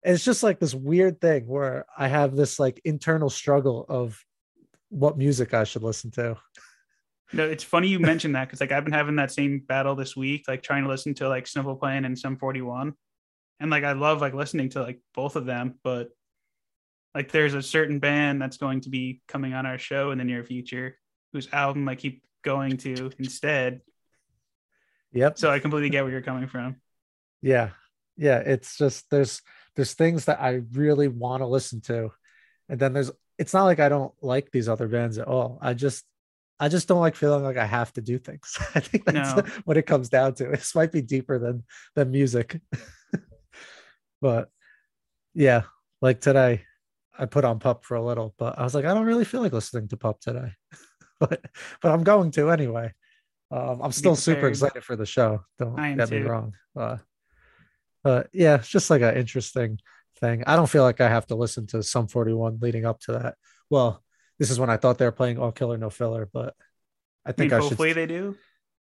And 0.03 0.15
it's 0.15 0.23
just 0.23 0.43
like 0.43 0.59
this 0.59 0.73
weird 0.73 1.19
thing 1.19 1.45
where 1.47 1.85
I 1.97 2.07
have 2.07 2.35
this 2.35 2.59
like 2.59 2.81
internal 2.85 3.29
struggle 3.29 3.85
of 3.89 4.23
what 4.89 5.17
music 5.17 5.53
I 5.53 5.65
should 5.65 5.83
listen 5.83 6.11
to. 6.11 6.37
no. 7.33 7.45
It's 7.47 7.63
funny 7.63 7.89
you 7.89 7.99
mentioned 7.99 8.35
that 8.35 8.45
because 8.47 8.61
like 8.61 8.71
I've 8.71 8.85
been 8.85 8.93
having 8.93 9.17
that 9.17 9.31
same 9.31 9.59
battle 9.59 9.95
this 9.95 10.15
week, 10.15 10.45
like 10.47 10.63
trying 10.63 10.83
to 10.83 10.89
listen 10.89 11.13
to 11.15 11.27
like 11.27 11.47
Simple 11.47 11.75
Plan 11.75 12.05
and 12.05 12.17
Sum 12.17 12.37
41, 12.37 12.93
and 13.59 13.69
like 13.69 13.83
I 13.83 13.91
love 13.91 14.21
like 14.21 14.33
listening 14.33 14.69
to 14.69 14.81
like 14.81 14.99
both 15.13 15.35
of 15.35 15.45
them, 15.45 15.75
but 15.83 16.09
like 17.13 17.31
there's 17.31 17.53
a 17.53 17.61
certain 17.61 17.99
band 17.99 18.41
that's 18.41 18.57
going 18.57 18.81
to 18.81 18.89
be 18.89 19.21
coming 19.27 19.53
on 19.53 19.65
our 19.65 19.77
show 19.77 20.11
in 20.11 20.17
the 20.17 20.23
near 20.23 20.43
future 20.43 20.95
whose 21.33 21.49
album 21.51 21.87
I 21.89 21.95
keep 21.95 22.23
going 22.43 22.77
to 22.77 23.11
instead. 23.19 23.81
Yep. 25.11 25.37
So 25.37 25.51
I 25.51 25.59
completely 25.59 25.89
get 25.89 26.03
where 26.03 26.11
you're 26.11 26.21
coming 26.21 26.47
from. 26.47 26.77
yeah 27.41 27.69
yeah 28.17 28.39
it's 28.39 28.77
just 28.77 29.09
there's 29.09 29.41
there's 29.79 29.93
things 29.93 30.25
that 30.25 30.41
i 30.41 30.61
really 30.73 31.07
want 31.07 31.39
to 31.41 31.47
listen 31.47 31.79
to. 31.79 32.09
And 32.67 32.77
then 32.79 32.91
there's 32.91 33.11
it's 33.37 33.53
not 33.53 33.63
like 33.63 33.79
i 33.79 33.87
don't 33.87 34.13
like 34.21 34.51
these 34.51 34.67
other 34.67 34.89
bands 34.89 35.17
at 35.17 35.27
all. 35.27 35.57
I 35.61 35.73
just 35.73 36.03
i 36.59 36.67
just 36.67 36.89
don't 36.89 36.99
like 36.99 37.15
feeling 37.15 37.43
like 37.43 37.55
i 37.55 37.65
have 37.65 37.93
to 37.93 38.01
do 38.01 38.19
things. 38.19 38.57
I 38.75 38.81
think 38.81 39.05
that's 39.05 39.35
No. 39.37 39.43
what 39.65 39.77
it 39.77 39.83
comes 39.87 40.09
down 40.09 40.33
to. 40.35 40.47
This 40.49 40.75
might 40.75 40.91
be 40.91 41.01
deeper 41.01 41.39
than 41.39 41.63
than 41.95 42.11
music. 42.11 42.59
But 44.21 44.49
yeah 45.33 45.61
like 46.01 46.19
today 46.19 46.63
i 47.17 47.25
put 47.25 47.45
on 47.45 47.59
pup 47.59 47.85
for 47.85 47.95
a 47.95 48.03
little 48.03 48.33
but 48.37 48.59
i 48.59 48.63
was 48.63 48.73
like 48.75 48.83
i 48.83 48.93
don't 48.93 49.05
really 49.05 49.23
feel 49.23 49.39
like 49.41 49.53
listening 49.53 49.87
to 49.87 49.97
pup 49.97 50.19
today. 50.19 50.51
But 51.21 51.39
but 51.81 51.91
i'm 51.93 52.03
going 52.03 52.31
to 52.31 52.49
anyway. 52.51 52.93
Um, 53.51 53.81
i'm 53.81 53.91
still 53.93 54.15
super 54.17 54.47
excited 54.49 54.83
for 54.83 54.95
the 54.97 55.05
show. 55.05 55.43
Don't 55.57 55.75
get 55.97 56.11
me 56.11 56.19
wrong 56.19 56.53
uh, 56.77 56.97
but 58.03 58.27
yeah, 58.33 58.55
it's 58.55 58.67
just 58.67 58.89
like 58.89 59.01
an 59.01 59.15
interesting 59.17 59.79
thing. 60.19 60.43
I 60.47 60.55
don't 60.55 60.69
feel 60.69 60.83
like 60.83 61.01
I 61.01 61.09
have 61.09 61.27
to 61.27 61.35
listen 61.35 61.67
to 61.67 61.83
Sum 61.83 62.07
41 62.07 62.59
leading 62.61 62.85
up 62.85 62.99
to 63.01 63.13
that. 63.13 63.35
Well, 63.69 64.03
this 64.37 64.49
is 64.51 64.59
when 64.59 64.69
I 64.69 64.77
thought 64.77 64.97
they 64.97 65.05
were 65.05 65.11
playing 65.11 65.37
all 65.39 65.51
killer 65.51 65.77
no 65.77 65.89
filler, 65.89 66.27
but 66.31 66.55
I 67.25 67.29
I 67.29 67.31
mean, 67.31 67.35
think 67.49 67.53
I, 67.53 67.59
hopefully 67.59 67.89
should. 67.89 67.97
they 67.97 68.05
do. 68.07 68.35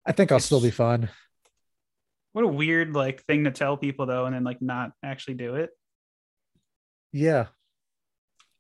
I 0.05 0.13
think 0.13 0.31
I'll 0.33 0.41
still 0.41 0.61
be 0.61 0.69
it's- 0.69 0.77
fine. 0.77 1.09
What 2.33 2.45
a 2.45 2.49
weird 2.49 2.93
like 2.95 3.23
thing 3.23 3.45
to 3.45 3.51
tell 3.51 3.79
people 3.79 4.05
though, 4.05 4.27
and 4.27 4.35
then 4.35 4.45
like 4.45 4.61
not 4.61 4.93
actually 5.03 5.35
do 5.35 5.55
it 5.55 5.71
Yeah. 7.13 7.47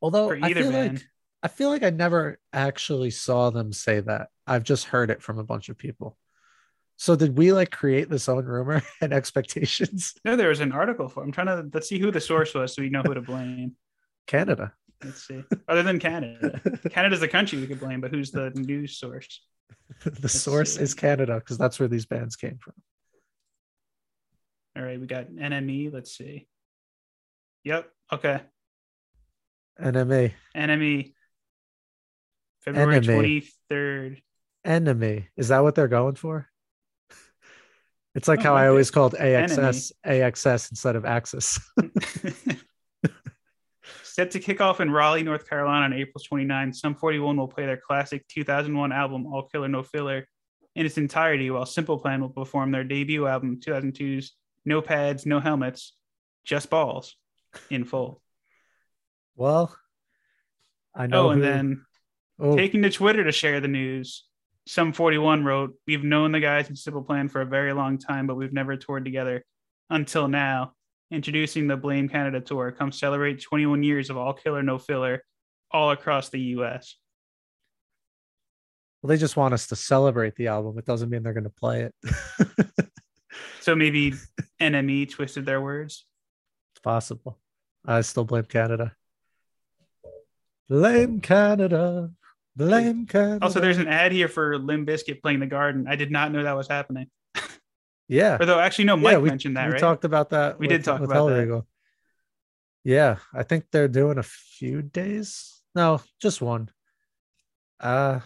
Although 0.01 0.31
I 0.31 0.53
feel 0.55 0.71
band. 0.73 0.92
like 0.95 1.07
I 1.42 1.49
feel 1.49 1.69
like 1.69 1.83
I 1.83 1.90
never 1.90 2.38
actually 2.55 3.11
saw 3.11 3.51
them 3.51 3.73
say 3.75 4.01
that. 4.01 4.29
I've 4.47 4.64
just 4.64 4.87
heard 4.87 5.11
it 5.11 5.23
from 5.23 5.38
a 5.38 5.45
bunch 5.45 5.69
of 5.69 5.77
people. 5.77 6.16
So 6.96 7.14
did 7.14 7.37
we 7.37 7.52
like 7.52 7.70
create 7.70 8.09
this 8.09 8.28
own 8.28 8.46
rumor 8.46 8.82
and 9.00 9.12
expectations? 9.12 10.14
No, 10.24 10.37
there 10.37 10.48
was 10.48 10.61
an 10.61 10.72
article 10.72 11.09
for. 11.09 11.22
I'm 11.22 11.32
trying 11.32 11.48
to 11.48 11.68
let's 11.72 11.88
see 11.88 11.98
who 11.98 12.11
the 12.11 12.20
source 12.20 12.54
was, 12.54 12.74
so 12.74 12.82
we 12.82 12.88
know 12.88 13.02
who 13.02 13.14
to 13.14 13.20
blame. 13.20 13.76
Canada. 14.26 14.72
Let's 15.04 15.26
see. 15.26 15.44
Other 15.68 15.82
than 15.82 15.98
Canada, 15.98 16.61
Canada's 16.90 17.20
the 17.20 17.28
country 17.28 17.61
we 17.61 17.66
could 17.66 17.80
blame, 17.80 18.00
but 18.00 18.11
who's 18.11 18.30
the 18.30 18.50
news 18.50 18.98
source? 18.98 19.42
the 20.04 20.28
source 20.28 20.76
see. 20.76 20.82
is 20.82 20.94
Canada 20.94 21.35
because 21.35 21.59
that's 21.59 21.78
where 21.78 21.88
these 21.88 22.06
bands 22.06 22.35
came 22.35 22.59
from. 22.59 22.74
All 24.76 24.82
right, 24.82 24.98
we 24.98 25.06
got 25.06 25.28
NME. 25.28 25.92
Let's 25.92 26.16
see. 26.16 26.48
Yep. 27.64 27.88
Okay. 28.12 28.40
NME. 29.80 30.32
NME. 30.56 31.12
February 32.61 33.00
twenty 33.00 33.48
third. 33.68 34.22
enemy. 34.64 35.28
Is 35.37 35.48
that 35.48 35.62
what 35.62 35.74
they're 35.74 35.88
going 35.88 36.14
for? 36.14 36.48
It's 38.16 38.26
like 38.29 38.40
Oh, 38.40 38.42
how 38.44 38.55
I 38.57 38.66
always 38.68 38.90
called 38.90 39.14
AXS 39.14 39.92
AXS 40.05 40.70
instead 40.72 40.96
of 40.96 41.05
Axis. 41.05 41.61
Set 44.02 44.31
to 44.31 44.40
kick 44.40 44.61
off 44.62 44.81
in 44.81 44.90
Raleigh, 44.90 45.22
North 45.22 45.46
Carolina 45.48 45.85
on 45.85 45.92
April 45.92 46.22
29, 46.26 46.72
Sum 46.72 46.94
41 46.94 47.37
will 47.37 47.46
play 47.48 47.66
their 47.66 47.76
classic 47.76 48.26
2001 48.29 48.90
album, 48.90 49.26
All 49.26 49.42
Killer 49.42 49.68
No 49.68 49.83
Filler, 49.83 50.26
in 50.74 50.87
its 50.87 50.96
entirety, 50.96 51.50
while 51.50 51.66
Simple 51.66 51.98
Plan 51.98 52.22
will 52.22 52.31
perform 52.31 52.70
their 52.70 52.85
debut 52.85 53.26
album, 53.26 53.61
2002's 53.61 54.33
No 54.64 54.81
Pads, 54.81 55.26
No 55.26 55.38
Helmets, 55.38 55.92
Just 56.44 56.70
Balls, 56.70 57.14
in 57.70 57.85
full. 57.85 58.22
well, 59.37 59.76
I 60.94 61.07
know. 61.07 61.26
Oh, 61.26 61.31
and 61.31 61.42
who- 61.42 61.46
then 61.46 61.85
oh, 62.40 62.57
taking 62.57 62.81
to 62.83 62.90
Twitter 62.90 63.22
to 63.24 63.33
share 63.33 63.61
the 63.61 63.68
news, 63.68 64.24
Sum 64.66 64.92
41 64.92 65.44
wrote, 65.44 65.74
We've 65.87 66.05
known 66.05 66.33
the 66.33 66.40
guys 66.40 66.68
in 66.68 66.76
Simple 66.76 67.02
Plan 67.02 67.29
for 67.29 67.40
a 67.40 67.46
very 67.46 67.72
long 67.72 67.98
time, 67.98 68.26
but 68.26 68.37
we've 68.37 68.52
never 68.52 68.76
toured 68.76 69.05
together 69.05 69.44
until 69.90 70.29
now. 70.29 70.72
Introducing 71.11 71.68
the 71.68 71.76
Blame 71.76 72.09
Canada 72.09 72.40
tour, 72.40 72.72
come 72.72 72.90
celebrate 72.90 73.40
21 73.40 73.85
years 73.85 74.11
of 74.11 74.16
all 74.16 74.33
killer, 74.33 74.62
no 74.62 74.76
filler 74.79 75.22
all 75.70 75.90
across 75.90 76.31
the 76.31 76.40
US. 76.40 76.96
well, 79.02 79.09
they 79.09 79.16
just 79.16 79.37
want 79.37 79.55
us 79.55 79.68
to 79.68 79.76
celebrate 79.76 80.35
the 80.35 80.48
album. 80.48 80.79
It 80.79 80.85
doesn't 80.85 81.11
mean 81.11 81.22
they're 81.22 81.33
going 81.33 81.44
to 81.44 81.50
play 81.50 81.83
it. 81.83 81.94
So 83.66 83.74
maybe 83.74 84.14
NME 84.61 85.11
twisted 85.11 85.44
their 85.44 85.61
words. 85.61 86.07
It's 86.72 86.81
possible. 86.83 87.37
I 87.85 88.00
still 88.02 88.22
blame 88.22 88.44
Canada. 88.44 88.94
Blame 90.68 91.20
Canada. 91.20 92.12
Blame 92.57 93.07
Canada. 93.07 93.38
Also, 93.42 93.61
there's 93.61 93.79
an 93.79 93.88
ad 93.88 94.12
here 94.12 94.29
for 94.29 94.59
Limp 94.59 94.88
Bizkit 94.88 95.21
playing 95.21 95.40
the 95.40 95.47
garden. 95.47 95.87
I 95.88 95.97
did 95.97 96.11
not 96.11 96.33
know 96.33 96.42
that 96.42 96.57
was 96.57 96.69
happening. 96.69 97.09
yeah. 98.09 98.38
Or 98.40 98.47
though, 98.47 98.59
actually, 98.59 98.87
no, 98.87 98.97
Mike 98.97 99.12
yeah, 99.12 99.19
we, 99.19 99.29
mentioned 99.29 99.57
that, 99.57 99.66
we 99.66 99.73
right? 99.73 99.81
talked 99.81 100.05
about 100.05 100.31
that. 100.31 100.59
We 100.59 100.66
with- 100.66 100.77
did 100.77 100.85
talk 100.85 101.03
about 101.03 101.29
that. 101.29 101.64
Yeah, 102.83 103.16
I 103.35 103.42
think 103.42 103.64
they're 103.73 103.88
doing 103.88 104.16
a 104.16 104.23
few 104.23 104.81
days. 104.81 105.61
No, 105.75 106.01
just 106.23 106.40
one. 106.40 106.71
Uh 107.81 108.21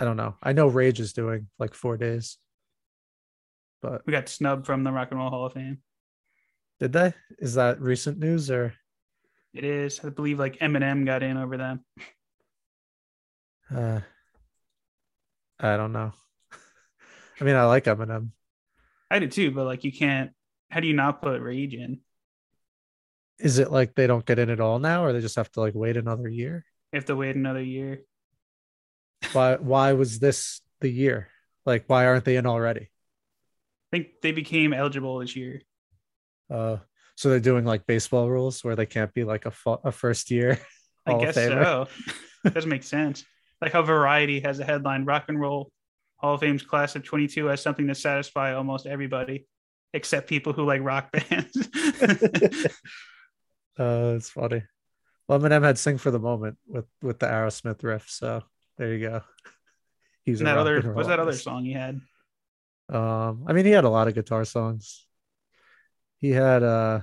I 0.00 0.04
don't 0.04 0.16
know. 0.16 0.36
I 0.42 0.52
know 0.52 0.68
Rage 0.68 1.00
is 1.00 1.12
doing 1.12 1.48
like 1.58 1.74
four 1.74 1.96
days. 1.96 2.38
But 3.82 4.06
we 4.06 4.12
got 4.12 4.28
snubbed 4.28 4.66
from 4.66 4.84
the 4.84 4.90
Rock 4.90 5.08
and 5.10 5.20
Roll 5.20 5.30
Hall 5.30 5.46
of 5.46 5.52
Fame. 5.52 5.78
did 6.80 6.92
they? 6.92 7.12
Is 7.38 7.54
that 7.54 7.80
recent 7.80 8.18
news 8.18 8.50
or 8.50 8.72
It 9.52 9.64
is, 9.64 10.00
I 10.02 10.08
believe, 10.08 10.38
like 10.38 10.58
Eminem 10.60 11.04
got 11.04 11.22
in 11.22 11.36
over 11.36 11.56
them. 11.56 11.84
uh 13.74 14.00
I 15.60 15.76
don't 15.76 15.92
know. 15.92 16.12
I 17.40 17.44
mean, 17.44 17.56
I 17.56 17.64
like 17.64 17.84
Eminem. 17.84 18.30
I 19.10 19.18
do 19.18 19.28
too, 19.28 19.50
but 19.50 19.64
like 19.64 19.84
you 19.84 19.92
can't. 19.92 20.30
How 20.70 20.80
do 20.80 20.86
you 20.86 20.94
not 20.94 21.22
put 21.22 21.40
Rage 21.40 21.74
in? 21.74 22.00
Is 23.38 23.58
it 23.58 23.70
like 23.70 23.94
they 23.94 24.06
don't 24.06 24.26
get 24.26 24.38
in 24.38 24.50
at 24.50 24.60
all 24.60 24.78
now, 24.78 25.04
or 25.04 25.12
they 25.12 25.20
just 25.20 25.36
have 25.36 25.50
to 25.52 25.60
like 25.60 25.74
wait 25.74 25.96
another 25.96 26.28
year? 26.28 26.64
You 26.92 26.98
have 26.98 27.06
to 27.06 27.16
wait 27.16 27.36
another 27.36 27.62
year. 27.62 28.02
Why? 29.32 29.56
Why 29.56 29.92
was 29.92 30.18
this 30.18 30.60
the 30.80 30.88
year? 30.88 31.28
Like, 31.66 31.84
why 31.86 32.06
aren't 32.06 32.24
they 32.24 32.36
in 32.36 32.46
already? 32.46 32.88
I 33.92 33.96
think 33.96 34.20
they 34.22 34.32
became 34.32 34.72
eligible 34.72 35.18
this 35.18 35.34
year. 35.34 35.62
Uh, 36.50 36.78
so 37.14 37.30
they're 37.30 37.40
doing 37.40 37.64
like 37.64 37.86
baseball 37.86 38.28
rules 38.28 38.62
where 38.62 38.76
they 38.76 38.86
can't 38.86 39.12
be 39.12 39.24
like 39.24 39.46
a, 39.46 39.50
fu- 39.50 39.80
a 39.84 39.92
first 39.92 40.30
year. 40.30 40.58
I 41.06 41.14
guess 41.20 41.34
so. 41.34 41.88
Doesn't 42.44 42.70
make 42.70 42.84
sense. 42.84 43.24
Like 43.60 43.72
how 43.72 43.82
Variety 43.82 44.40
has 44.40 44.60
a 44.60 44.64
headline: 44.64 45.04
Rock 45.04 45.24
and 45.28 45.40
Roll 45.40 45.70
Hall 46.18 46.34
of 46.34 46.40
Fame's 46.40 46.62
class 46.62 46.96
of 46.96 47.04
22 47.04 47.46
has 47.46 47.62
something 47.62 47.86
to 47.86 47.94
satisfy 47.94 48.54
almost 48.54 48.86
everybody, 48.86 49.46
except 49.92 50.28
people 50.28 50.52
who 50.52 50.64
like 50.64 50.82
rock 50.82 51.12
bands. 51.12 51.68
Uh, 53.78 54.14
it's 54.16 54.30
funny. 54.30 54.60
Well, 55.28 55.38
Eminem 55.38 55.62
had 55.62 55.78
"Sing 55.78 55.98
for 55.98 56.10
the 56.10 56.18
Moment" 56.18 56.58
with 56.66 56.86
with 57.00 57.20
the 57.20 57.26
Aerosmith 57.26 57.84
riff, 57.84 58.10
so 58.10 58.42
there 58.76 58.92
you 58.92 59.08
go. 59.08 59.20
He's 60.24 60.40
and 60.40 60.48
that 60.48 60.58
other 60.58 60.80
what's 60.92 61.06
that 61.06 61.20
other 61.20 61.32
song 61.32 61.64
he 61.64 61.74
had? 61.74 62.00
Um, 62.88 63.44
I 63.46 63.52
mean, 63.52 63.64
he 63.64 63.70
had 63.70 63.84
a 63.84 63.88
lot 63.88 64.08
of 64.08 64.14
guitar 64.14 64.44
songs. 64.44 65.06
He 66.16 66.30
had 66.30 66.64
uh, 66.64 67.02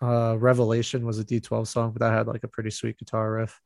uh, 0.00 0.36
"Revelation" 0.38 1.04
was 1.04 1.18
a 1.18 1.24
D12 1.24 1.66
song, 1.66 1.90
but 1.90 1.98
that 1.98 2.12
had 2.12 2.28
like 2.28 2.44
a 2.44 2.48
pretty 2.48 2.70
sweet 2.70 2.96
guitar 2.96 3.32
riff. 3.32 3.60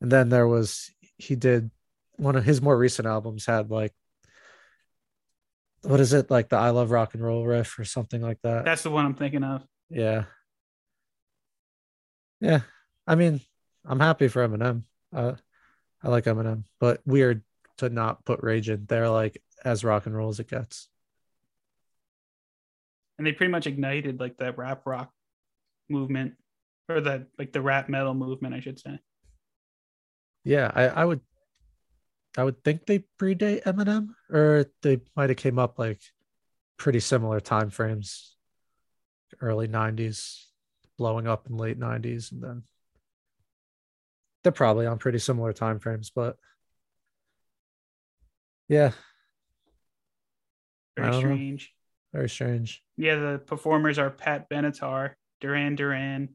And 0.00 0.10
then 0.10 0.28
there 0.28 0.46
was 0.46 0.90
he 1.16 1.36
did 1.36 1.70
one 2.16 2.36
of 2.36 2.44
his 2.44 2.60
more 2.60 2.76
recent 2.76 3.06
albums 3.06 3.46
had 3.46 3.70
like 3.70 3.92
what 5.82 6.00
is 6.00 6.12
it 6.12 6.30
like 6.30 6.48
the 6.48 6.56
"I 6.56 6.70
Love 6.70 6.90
Rock 6.90 7.14
and 7.14 7.22
Roll" 7.22 7.46
riff 7.46 7.78
or 7.78 7.84
something 7.84 8.20
like 8.20 8.40
that. 8.42 8.64
That's 8.64 8.82
the 8.82 8.90
one 8.90 9.06
I'm 9.06 9.14
thinking 9.14 9.44
of. 9.44 9.64
Yeah. 9.88 10.24
Yeah. 12.40 12.60
I 13.06 13.14
mean, 13.14 13.40
I'm 13.84 14.00
happy 14.00 14.28
for 14.28 14.46
Eminem. 14.46 14.82
Uh, 15.14 15.34
I 16.02 16.08
like 16.08 16.24
Eminem, 16.24 16.64
but 16.80 17.00
weird 17.06 17.42
to 17.78 17.88
not 17.88 18.24
put 18.24 18.42
Rage 18.42 18.68
in. 18.68 18.86
They're 18.86 19.08
like 19.08 19.40
as 19.64 19.84
rock 19.84 20.06
and 20.06 20.16
roll 20.16 20.28
as 20.28 20.40
it 20.40 20.48
gets. 20.48 20.88
And 23.18 23.26
they 23.26 23.32
pretty 23.32 23.52
much 23.52 23.66
ignited 23.66 24.20
like 24.20 24.36
that 24.38 24.58
rap 24.58 24.82
rock 24.86 25.10
movement 25.88 26.34
or 26.88 27.00
that 27.00 27.26
like 27.38 27.52
the 27.52 27.62
rap 27.62 27.88
metal 27.88 28.14
movement, 28.14 28.54
I 28.54 28.60
should 28.60 28.78
say. 28.78 28.98
Yeah, 30.46 30.70
I, 30.72 30.84
I 30.86 31.04
would 31.04 31.20
I 32.38 32.44
would 32.44 32.62
think 32.62 32.86
they 32.86 33.00
predate 33.20 33.64
Eminem, 33.64 34.10
or 34.30 34.66
they 34.82 35.00
might 35.16 35.30
have 35.30 35.36
came 35.38 35.58
up 35.58 35.76
like 35.76 36.00
pretty 36.76 37.00
similar 37.00 37.40
time 37.40 37.70
frames. 37.70 38.36
Early 39.40 39.66
90s, 39.66 40.44
blowing 40.96 41.26
up 41.26 41.48
in 41.50 41.56
late 41.56 41.80
90s, 41.80 42.30
and 42.30 42.40
then 42.42 42.62
they're 44.44 44.52
probably 44.52 44.86
on 44.86 44.98
pretty 44.98 45.18
similar 45.18 45.52
time 45.52 45.80
frames, 45.80 46.10
but 46.14 46.36
yeah, 48.68 48.92
Very 50.96 51.10
don't 51.10 51.22
know. 51.22 51.34
strange. 51.34 51.74
very 52.12 52.28
strange. 52.28 52.82
Yeah, 52.96 53.16
the 53.16 53.38
performers 53.44 53.98
are 53.98 54.10
Pat 54.10 54.48
Benatar, 54.48 55.14
Duran 55.40 55.74
Duran, 55.74 56.28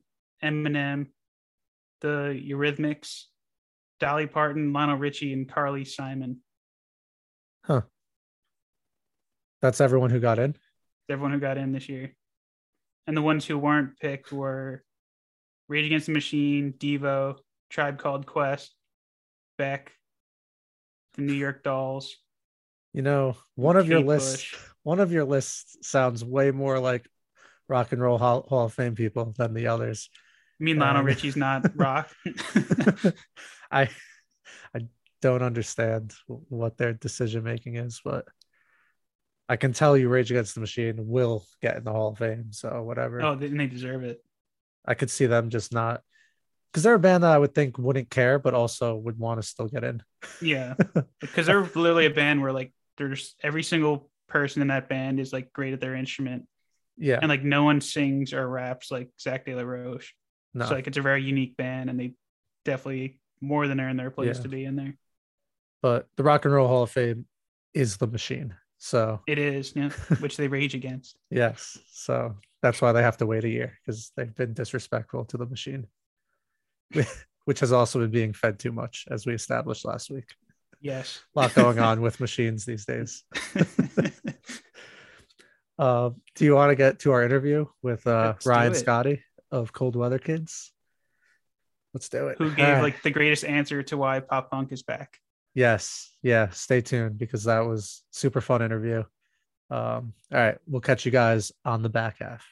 Eminem, 0.44 1.08
the 2.02 2.38
Eurythmics, 2.46 3.24
Dolly 4.02 4.26
Parton, 4.28 4.74
Lionel 4.74 4.98
Richie, 4.98 5.32
and 5.32 5.48
Carly 5.48 5.86
Simon. 5.86 6.40
Huh. 7.64 7.82
That's 9.62 9.80
everyone 9.80 10.10
who 10.10 10.20
got 10.20 10.40
in. 10.40 10.56
Everyone 11.08 11.32
who 11.32 11.40
got 11.40 11.58
in 11.58 11.72
this 11.72 11.88
year. 11.88 12.14
And 13.08 13.16
the 13.16 13.22
ones 13.22 13.46
who 13.46 13.58
weren't 13.58 13.98
picked 14.00 14.32
were 14.32 14.84
Rage 15.70 15.86
Against 15.86 16.08
the 16.08 16.14
Machine, 16.14 16.74
Devo, 16.78 17.38
Tribe 17.70 18.00
Called 18.00 18.26
Quest, 18.26 18.74
Beck, 19.58 19.92
the 21.14 21.22
New 21.22 21.34
York 21.34 21.64
Dolls. 21.64 22.16
You 22.94 23.04
know, 23.04 23.38
one 23.56 23.78
of 23.78 23.88
your 23.88 24.00
Kate 24.00 24.08
lists, 24.08 24.52
Bush. 24.52 24.60
one 24.84 25.00
of 25.00 25.12
your 25.12 25.26
lists 25.26 25.78
sounds 25.88 26.26
way 26.26 26.52
more 26.52 26.80
like 26.80 27.08
rock 27.70 27.92
and 27.92 28.02
roll 28.02 28.18
hall, 28.18 28.46
hall 28.50 28.66
of 28.66 28.74
fame 28.74 28.96
people 28.96 29.34
than 29.38 29.54
the 29.54 29.68
others. 29.68 30.10
I 30.60 30.64
mean, 30.64 30.78
Lionel 30.80 31.02
Um, 31.02 31.06
Richie's 31.06 31.38
not 31.38 31.66
rock. 31.76 32.10
I 33.72 33.90
I 34.76 34.88
don't 35.22 35.42
understand 35.44 36.14
what 36.28 36.78
their 36.78 36.94
decision 36.94 37.44
making 37.44 37.76
is, 37.76 38.02
but 38.04 38.26
I 39.48 39.56
can 39.56 39.74
tell 39.74 39.98
you 39.98 40.10
Rage 40.10 40.32
Against 40.32 40.56
the 40.56 40.62
Machine 40.62 40.96
will 41.08 41.46
get 41.62 41.78
in 41.78 41.84
the 41.84 41.92
Hall 41.92 42.10
of 42.10 42.18
Fame. 42.18 42.52
So 42.52 42.82
whatever. 42.84 43.22
oh, 43.22 43.34
and 43.34 43.60
they 43.60 43.68
deserve 43.68 44.04
it. 44.04 44.24
I 44.86 44.94
could 44.94 45.10
see 45.12 45.26
them 45.28 45.50
just 45.50 45.74
not 45.74 46.02
because 46.72 46.84
they're 46.84 46.96
a 46.96 47.00
band 47.00 47.24
that 47.24 47.32
I 47.32 47.38
would 47.38 47.54
think 47.54 47.78
wouldn't 47.78 48.10
care, 48.10 48.40
but 48.40 48.54
also 48.54 48.96
would 48.96 49.20
want 49.20 49.42
to 49.42 49.48
still 49.48 49.68
get 49.68 49.84
in. 49.84 50.02
Yeah, 50.42 50.76
because 51.20 51.48
they're 51.48 51.62
literally 51.64 52.06
a 52.06 52.12
band 52.12 52.42
where 52.42 52.54
like 52.54 52.74
there's 52.98 53.36
every 53.44 53.64
single 53.64 54.10
person 54.28 54.62
in 54.62 54.70
that 54.70 54.88
band 54.90 55.20
is 55.20 55.34
like 55.34 55.52
great 55.54 55.74
at 55.74 55.82
their 55.82 55.96
instrument, 55.96 56.48
Yeah. 56.98 57.20
and 57.22 57.30
like 57.30 57.44
no 57.44 57.64
one 57.64 57.82
sings 57.82 58.34
or 58.34 58.48
raps 58.48 58.90
like 58.90 59.10
Zack 59.20 59.46
De 59.46 59.54
La 59.54 59.64
Rocha. 59.64 60.06
No. 60.54 60.66
So 60.66 60.74
like 60.76 60.88
it's 60.88 60.98
a 60.98 61.02
very 61.02 61.24
unique 61.24 61.58
band, 61.58 61.90
and 61.90 62.00
they 62.00 62.14
definitely 62.66 63.20
more 63.42 63.68
than 63.68 63.80
earn 63.80 63.98
their 63.98 64.12
place 64.12 64.38
Yeah. 64.38 64.44
to 64.44 64.50
be 64.50 64.64
in 64.66 64.76
there. 64.76 64.94
but 65.82 66.08
the 66.16 66.24
Rock 66.24 66.46
and 66.46 66.54
Roll 66.54 66.68
Hall 66.68 66.84
of 66.84 66.92
Fame 66.92 67.26
is 67.74 67.98
the 67.98 68.08
machine. 68.08 68.56
So 68.78 69.22
It 69.28 69.38
is, 69.40 69.74
yeah, 69.76 69.90
which 70.20 70.38
they 70.38 70.48
rage 70.48 70.76
against. 70.76 71.18
yes. 71.30 71.78
So 71.92 72.36
that's 72.62 72.82
why 72.82 72.92
they 72.92 73.02
have 73.04 73.18
to 73.18 73.26
wait 73.26 73.44
a 73.44 73.50
year 73.50 73.78
because 73.86 74.12
they've 74.16 74.34
been 74.36 74.54
disrespectful 74.54 75.26
to 75.26 75.38
the 75.38 75.46
machine. 75.48 75.88
Which 77.46 77.60
has 77.62 77.72
also 77.72 77.98
been 78.00 78.12
being 78.12 78.34
fed 78.34 78.60
too 78.60 78.72
much, 78.72 79.08
as 79.10 79.26
we 79.26 79.34
established 79.34 79.84
last 79.84 80.12
week. 80.12 80.36
Yes. 80.80 81.22
A 81.36 81.40
lot 81.40 81.56
going 81.56 81.80
on 81.80 82.00
with 82.06 82.20
machines 82.20 82.66
these 82.66 82.86
days. 82.86 83.24
Uh, 85.80 86.12
do 86.36 86.46
you 86.46 86.54
want 86.56 86.70
to 86.70 86.76
get 86.76 87.00
to 87.00 87.12
our 87.12 87.24
interview 87.24 87.66
with 87.82 88.06
uh, 88.06 88.36
Ryan. 88.46 88.76
Scottie 88.76 89.24
of 89.52 89.74
Cold 89.74 89.96
Weather 89.96 90.20
Kids? 90.20 90.72
Let's 91.94 92.10
do 92.10 92.28
it. 92.28 92.38
Who 92.38 92.52
gave 92.56 92.82
like 92.82 93.02
the 93.02 93.12
greatest 93.12 93.44
answer 93.44 93.84
to 93.84 93.98
why 93.98 94.20
pop 94.20 94.52
punk 94.52 94.72
is 94.72 94.84
back? 94.84 95.18
Yes. 95.54 96.12
Yeah. 96.22 96.50
Stay 96.50 96.82
tuned 96.82 97.18
because 97.18 97.44
that 97.46 97.66
was 97.66 98.04
super 98.12 98.42
fun 98.42 98.62
interview. 98.62 99.04
Um, 99.70 100.14
all 100.32 100.40
right. 100.40 100.58
We'll 100.68 100.82
catch 100.82 101.06
you 101.06 101.12
guys 101.12 101.52
on 101.66 101.82
the 101.82 101.90
back 101.90 102.18
half. 102.20 102.46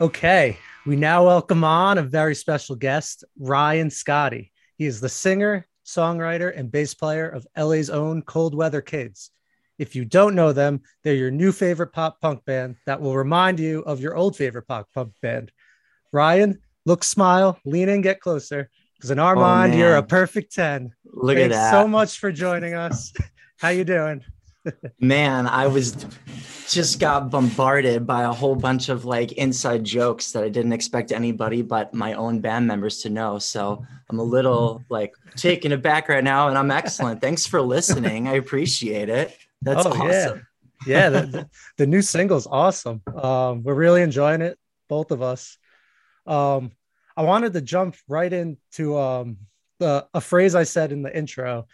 Okay. 0.00 0.58
We 0.86 0.96
now 0.96 1.26
welcome 1.26 1.64
on 1.64 1.98
a 1.98 2.02
very 2.02 2.34
special 2.34 2.76
guest, 2.76 3.24
Ryan 3.38 3.90
Scottie. 3.90 4.52
He 4.76 4.86
is 4.86 5.00
the 5.00 5.08
singer, 5.08 5.66
songwriter, 5.84 6.56
and 6.56 6.70
bass 6.70 6.94
player 6.94 7.28
of 7.28 7.46
LA's 7.56 7.90
own 7.90 8.22
Cold 8.22 8.54
Weather 8.54 8.82
Kids. 8.82 9.30
If 9.78 9.94
you 9.94 10.04
don't 10.04 10.34
know 10.34 10.52
them, 10.52 10.82
they're 11.02 11.14
your 11.14 11.30
new 11.30 11.52
favorite 11.52 11.92
pop 11.92 12.20
punk 12.20 12.44
band 12.44 12.76
that 12.86 13.00
will 13.00 13.16
remind 13.16 13.58
you 13.58 13.80
of 13.80 14.00
your 14.00 14.16
old 14.16 14.36
favorite 14.36 14.66
pop 14.66 14.88
punk 14.94 15.12
band. 15.20 15.50
Ryan, 16.12 16.60
look, 16.84 17.04
smile, 17.04 17.58
lean 17.64 17.88
in, 17.88 18.00
get 18.02 18.20
closer. 18.20 18.70
Because 18.96 19.10
in 19.10 19.18
our 19.18 19.36
Oh, 19.36 19.40
mind, 19.40 19.74
you're 19.74 19.96
a 19.96 20.02
perfect 20.02 20.54
10. 20.54 20.92
Look 21.04 21.36
Thanks 21.36 21.54
at 21.54 21.58
that. 21.58 21.70
so 21.70 21.86
much 21.88 22.18
for 22.18 22.32
joining 22.32 22.74
us. 22.74 23.12
How 23.58 23.68
you 23.68 23.84
doing? 23.84 24.24
Man, 25.00 25.46
I 25.46 25.68
was 25.68 26.06
just 26.68 26.98
got 26.98 27.30
bombarded 27.30 28.04
by 28.06 28.22
a 28.24 28.32
whole 28.32 28.56
bunch 28.56 28.88
of 28.88 29.04
like 29.04 29.32
inside 29.32 29.84
jokes 29.84 30.32
that 30.32 30.42
I 30.42 30.48
didn't 30.48 30.72
expect 30.72 31.12
anybody 31.12 31.62
but 31.62 31.94
my 31.94 32.14
own 32.14 32.40
band 32.40 32.66
members 32.66 32.98
to 33.02 33.10
know. 33.10 33.38
So 33.38 33.84
I'm 34.10 34.18
a 34.18 34.24
little 34.24 34.82
like 34.90 35.14
taken 35.36 35.70
aback 35.72 36.08
right 36.08 36.24
now, 36.24 36.48
and 36.48 36.58
I'm 36.58 36.70
excellent. 36.72 37.20
Thanks 37.20 37.46
for 37.46 37.62
listening. 37.62 38.26
I 38.26 38.32
appreciate 38.34 39.08
it. 39.08 39.36
That's 39.62 39.86
Oh, 39.86 39.90
awesome. 39.90 40.08
yeah. 40.08 40.34
Yeah, 40.86 41.10
the, 41.10 41.20
the, 41.26 41.48
the 41.78 41.86
new 41.86 42.02
single's 42.02 42.46
awesome. 42.46 43.02
Um, 43.14 43.62
we're 43.62 43.74
really 43.74 44.02
enjoying 44.02 44.42
it, 44.42 44.58
both 44.88 45.10
of 45.10 45.22
us. 45.22 45.58
Um, 46.26 46.72
I 47.16 47.22
wanted 47.22 47.52
to 47.54 47.60
jump 47.60 47.96
right 48.08 48.32
into 48.32 48.96
um, 48.98 49.38
the, 49.78 50.06
a 50.14 50.20
phrase 50.20 50.54
I 50.54 50.64
said 50.64 50.92
in 50.92 51.02
the 51.02 51.16
intro 51.16 51.66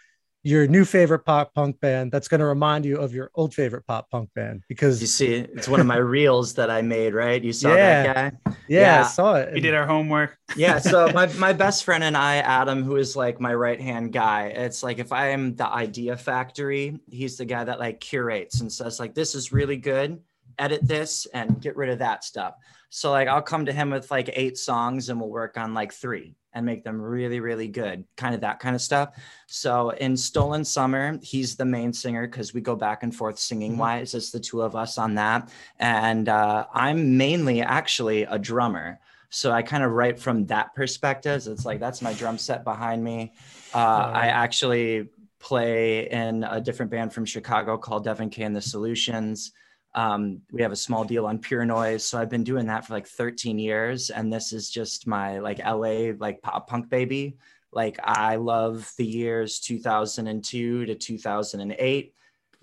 your 0.45 0.67
new 0.67 0.83
favorite 0.83 1.19
pop 1.19 1.53
punk 1.53 1.79
band 1.79 2.11
that's 2.11 2.27
going 2.27 2.41
to 2.41 2.45
remind 2.45 2.83
you 2.83 2.97
of 2.97 3.13
your 3.13 3.31
old 3.33 3.53
favorite 3.53 3.87
pop 3.87 4.09
punk 4.09 4.29
band 4.35 4.61
because 4.67 4.99
You 4.99 5.07
see, 5.07 5.35
it's 5.35 5.69
one 5.69 5.79
of 5.79 5.85
my 5.85 5.95
reels 5.95 6.55
that 6.55 6.69
I 6.69 6.81
made, 6.81 7.13
right? 7.13 7.41
You 7.41 7.53
saw 7.53 7.73
Yeah. 7.73 8.03
that 8.03 8.15
guy? 8.43 8.53
yeah, 8.67 8.81
Yeah. 8.81 8.99
I 8.99 9.03
saw 9.03 9.35
it. 9.35 9.53
We 9.53 9.61
did 9.61 9.73
our 9.73 9.87
homework. 9.87 10.37
yeah 10.57 10.79
so 10.79 11.09
my, 11.13 11.27
my 11.37 11.51
best 11.53 11.83
friend 11.85 12.03
and 12.03 12.15
i 12.15 12.35
adam 12.35 12.83
who 12.83 12.97
is 12.97 13.15
like 13.15 13.39
my 13.39 13.53
right 13.53 13.79
hand 13.81 14.11
guy 14.13 14.47
it's 14.47 14.83
like 14.83 14.99
if 14.99 15.11
i 15.11 15.29
am 15.29 15.55
the 15.55 15.65
idea 15.67 16.15
factory 16.15 16.99
he's 17.09 17.37
the 17.37 17.45
guy 17.45 17.63
that 17.63 17.79
like 17.79 17.99
curates 17.99 18.61
and 18.61 18.71
says 18.71 18.99
like 18.99 19.15
this 19.15 19.33
is 19.33 19.51
really 19.51 19.77
good 19.77 20.21
edit 20.59 20.85
this 20.87 21.25
and 21.33 21.59
get 21.59 21.75
rid 21.75 21.89
of 21.89 21.97
that 21.99 22.23
stuff 22.23 22.53
so 22.95 23.11
like 23.11 23.27
i'll 23.27 23.41
come 23.41 23.65
to 23.65 23.73
him 23.73 23.89
with 23.89 24.09
like 24.11 24.29
eight 24.33 24.57
songs 24.57 25.09
and 25.09 25.19
we'll 25.19 25.29
work 25.29 25.57
on 25.57 25.73
like 25.73 25.93
three 25.93 26.35
and 26.53 26.65
make 26.65 26.83
them 26.83 27.01
really, 27.01 27.39
really 27.39 27.67
good, 27.67 28.05
kind 28.15 28.35
of 28.35 28.41
that 28.41 28.59
kind 28.59 28.75
of 28.75 28.81
stuff. 28.81 29.15
So 29.47 29.89
in 29.91 30.15
Stolen 30.15 30.63
Summer, 30.63 31.19
he's 31.21 31.55
the 31.55 31.65
main 31.65 31.91
singer 31.93 32.27
because 32.27 32.53
we 32.53 32.61
go 32.61 32.75
back 32.75 33.03
and 33.03 33.13
forth 33.13 33.39
singing 33.39 33.77
wise. 33.77 34.13
It's 34.13 34.31
the 34.31 34.39
two 34.39 34.61
of 34.61 34.75
us 34.75 34.97
on 34.97 35.15
that. 35.15 35.49
And 35.79 36.29
uh, 36.29 36.67
I'm 36.73 37.17
mainly 37.17 37.61
actually 37.61 38.23
a 38.23 38.37
drummer. 38.37 38.99
So 39.29 39.51
I 39.51 39.63
kind 39.63 39.83
of 39.83 39.91
write 39.91 40.19
from 40.19 40.45
that 40.47 40.75
perspective. 40.75 41.43
So 41.43 41.51
It's 41.51 41.65
like 41.65 41.79
that's 41.79 42.01
my 42.01 42.13
drum 42.13 42.37
set 42.37 42.63
behind 42.63 43.03
me. 43.03 43.33
Uh, 43.73 44.11
I 44.13 44.27
actually 44.27 45.09
play 45.39 46.09
in 46.09 46.43
a 46.43 46.61
different 46.61 46.91
band 46.91 47.13
from 47.13 47.25
Chicago 47.25 47.77
called 47.77 48.03
Devin 48.03 48.29
K 48.29 48.43
and 48.43 48.55
the 48.55 48.61
Solutions. 48.61 49.53
Um, 49.95 50.41
we 50.51 50.61
have 50.61 50.71
a 50.71 50.77
small 50.77 51.03
deal 51.03 51.25
on 51.25 51.39
Pure 51.39 51.65
Noise, 51.65 52.05
so 52.05 52.19
I've 52.19 52.29
been 52.29 52.43
doing 52.43 52.65
that 52.67 52.85
for 52.85 52.93
like 52.93 53.07
13 53.07 53.59
years, 53.59 54.09
and 54.09 54.31
this 54.31 54.51
is 54.51 54.69
just 54.69 55.07
my 55.07 55.39
like 55.39 55.59
LA 55.59 56.13
like 56.17 56.41
pop 56.41 56.67
punk 56.67 56.89
baby. 56.89 57.37
Like 57.71 57.99
I 58.03 58.37
love 58.37 58.91
the 58.97 59.05
years 59.05 59.59
2002 59.59 60.85
to 60.85 60.95
2008 60.95 62.13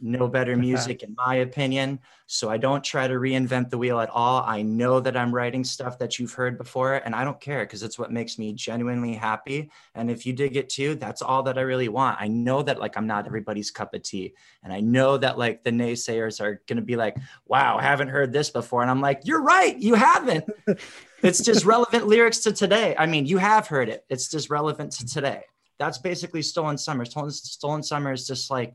no 0.02 0.28
better 0.28 0.56
music 0.68 1.02
in 1.02 1.14
my 1.16 1.36
opinion 1.36 1.98
so 2.26 2.48
i 2.48 2.56
don't 2.56 2.84
try 2.84 3.06
to 3.06 3.14
reinvent 3.14 3.70
the 3.70 3.78
wheel 3.78 3.98
at 4.00 4.10
all. 4.10 4.42
I 4.46 4.62
know 4.62 5.00
that 5.00 5.16
i'm 5.16 5.34
writing 5.34 5.64
stuff 5.64 5.98
that 5.98 6.18
you've 6.18 6.32
heard 6.32 6.58
before 6.58 6.94
and 6.94 7.14
i 7.14 7.24
don't 7.24 7.40
care 7.40 7.64
because 7.64 7.82
it's 7.82 7.98
what 7.98 8.12
makes 8.12 8.38
me 8.38 8.52
genuinely 8.52 9.14
happy 9.14 9.70
and 9.94 10.10
if 10.10 10.26
you 10.26 10.32
dig 10.32 10.56
it 10.56 10.68
too 10.68 10.94
that's 10.94 11.22
all 11.22 11.42
that 11.44 11.58
i 11.58 11.62
really 11.62 11.88
want. 11.88 12.20
I 12.20 12.28
know 12.28 12.62
that 12.62 12.80
like 12.80 12.96
i'm 12.96 13.06
not 13.06 13.26
everybody's 13.26 13.70
cup 13.70 13.94
of 13.94 14.02
tea 14.02 14.34
and 14.62 14.72
i 14.72 14.80
know 14.80 15.16
that 15.18 15.38
like 15.38 15.64
the 15.64 15.70
naysayers 15.70 16.40
are 16.40 16.62
going 16.66 16.76
to 16.76 16.82
be 16.82 16.96
like 16.96 17.16
wow 17.46 17.78
I 17.78 17.82
haven't 17.82 18.08
heard 18.08 18.32
this 18.32 18.50
before 18.50 18.82
and 18.82 18.90
i'm 18.90 19.00
like 19.00 19.22
you're 19.24 19.42
right 19.42 19.76
you 19.78 19.94
haven't. 19.94 20.44
It's 21.22 21.44
just 21.44 21.66
relevant 21.66 22.06
lyrics 22.06 22.38
to 22.40 22.52
today. 22.52 22.94
I 22.98 23.06
mean 23.06 23.26
you 23.26 23.38
have 23.38 23.66
heard 23.66 23.88
it. 23.88 24.04
It's 24.08 24.30
just 24.30 24.48
relevant 24.48 24.92
to 24.92 25.06
today. 25.06 25.42
That's 25.78 25.98
basically 25.98 26.42
stolen 26.42 26.78
summer. 26.78 27.04
Stolen, 27.04 27.30
stolen 27.30 27.82
summer 27.82 28.12
is 28.12 28.26
just 28.26 28.50
like 28.50 28.74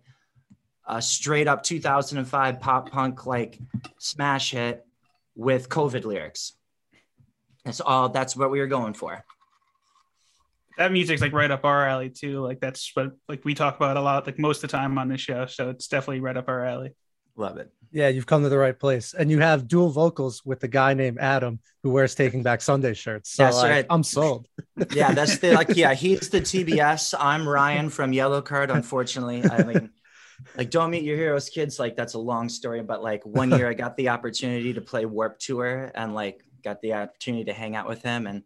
a 0.88 1.02
straight 1.02 1.48
up 1.48 1.64
2005 1.64 2.60
pop 2.60 2.92
punk 2.92 3.26
like 3.26 3.60
smash 3.98 4.52
hit 4.52 4.86
with 5.36 5.70
COVID 5.70 6.06
lyrics. 6.06 6.54
That's 7.64 7.82
all. 7.82 8.10
That's 8.10 8.36
what 8.36 8.52
we 8.52 8.60
were 8.60 8.68
going 8.68 8.94
for. 8.94 9.26
That 10.78 10.92
music's 10.92 11.22
like 11.22 11.34
right 11.34 11.50
up 11.50 11.66
our 11.66 11.88
alley 11.88 12.10
too. 12.10 12.42
Like 12.42 12.60
that's 12.60 12.92
what 12.94 13.14
like 13.28 13.44
we 13.46 13.56
talk 13.56 13.78
about 13.78 13.98
a 13.98 14.02
lot, 14.02 14.26
like 14.26 14.38
most 14.38 14.64
of 14.64 14.70
the 14.70 14.78
time 14.78 14.98
on 14.98 15.08
this 15.08 15.22
show. 15.22 15.46
So 15.46 15.70
it's 15.70 15.88
definitely 15.88 16.20
right 16.20 16.38
up 16.38 16.50
our 16.50 16.66
alley. 16.66 16.94
Love 17.38 17.58
it. 17.58 17.72
Yeah, 17.92 18.10
you've 18.10 18.26
come 18.26 18.44
to 18.44 18.50
the 18.50 18.58
right 18.58 18.78
place, 18.78 19.14
and 19.14 19.32
you 19.32 19.40
have 19.40 19.68
dual 19.68 19.90
vocals 19.90 20.44
with 20.46 20.60
the 20.60 20.68
guy 20.68 20.94
named 20.94 21.18
Adam 21.18 21.60
who 21.82 21.92
wears 21.92 22.14
Taking 22.14 22.44
Back 22.44 22.62
Sunday 22.62 22.94
shirts. 22.94 23.32
So 23.32 23.44
That's 23.44 23.58
like, 23.58 23.72
right. 23.72 23.86
I'm 23.90 24.04
sold. 24.04 24.48
Yeah, 24.92 25.14
that's 25.14 25.38
the 25.38 25.54
like. 25.54 25.70
Yeah, 25.76 25.94
he's 25.94 26.30
the 26.30 26.42
TBS. 26.42 27.14
I'm 27.18 27.48
Ryan 27.48 27.90
from 27.90 28.12
Yellowcard. 28.12 28.70
Unfortunately, 28.70 29.44
I 29.50 29.64
mean, 29.64 29.90
like 30.58 30.70
don't 30.70 30.92
meet 30.92 31.04
your 31.04 31.18
heroes, 31.18 31.50
kids. 31.50 31.80
Like 31.80 31.96
that's 31.96 32.14
a 32.14 32.20
long 32.20 32.50
story, 32.50 32.82
but 32.82 33.02
like 33.04 33.26
one 33.26 33.52
year 33.52 33.70
I 33.70 33.74
got 33.74 33.96
the 33.98 34.10
opportunity 34.10 34.74
to 34.74 34.82
play 34.82 35.06
Warped 35.06 35.42
Tour 35.42 35.92
and 35.96 36.14
like 36.14 36.44
got 36.64 36.82
the 36.82 36.94
opportunity 36.94 37.44
to 37.46 37.54
hang 37.54 37.76
out 37.76 37.88
with 37.88 38.02
him 38.02 38.28
and 38.28 38.44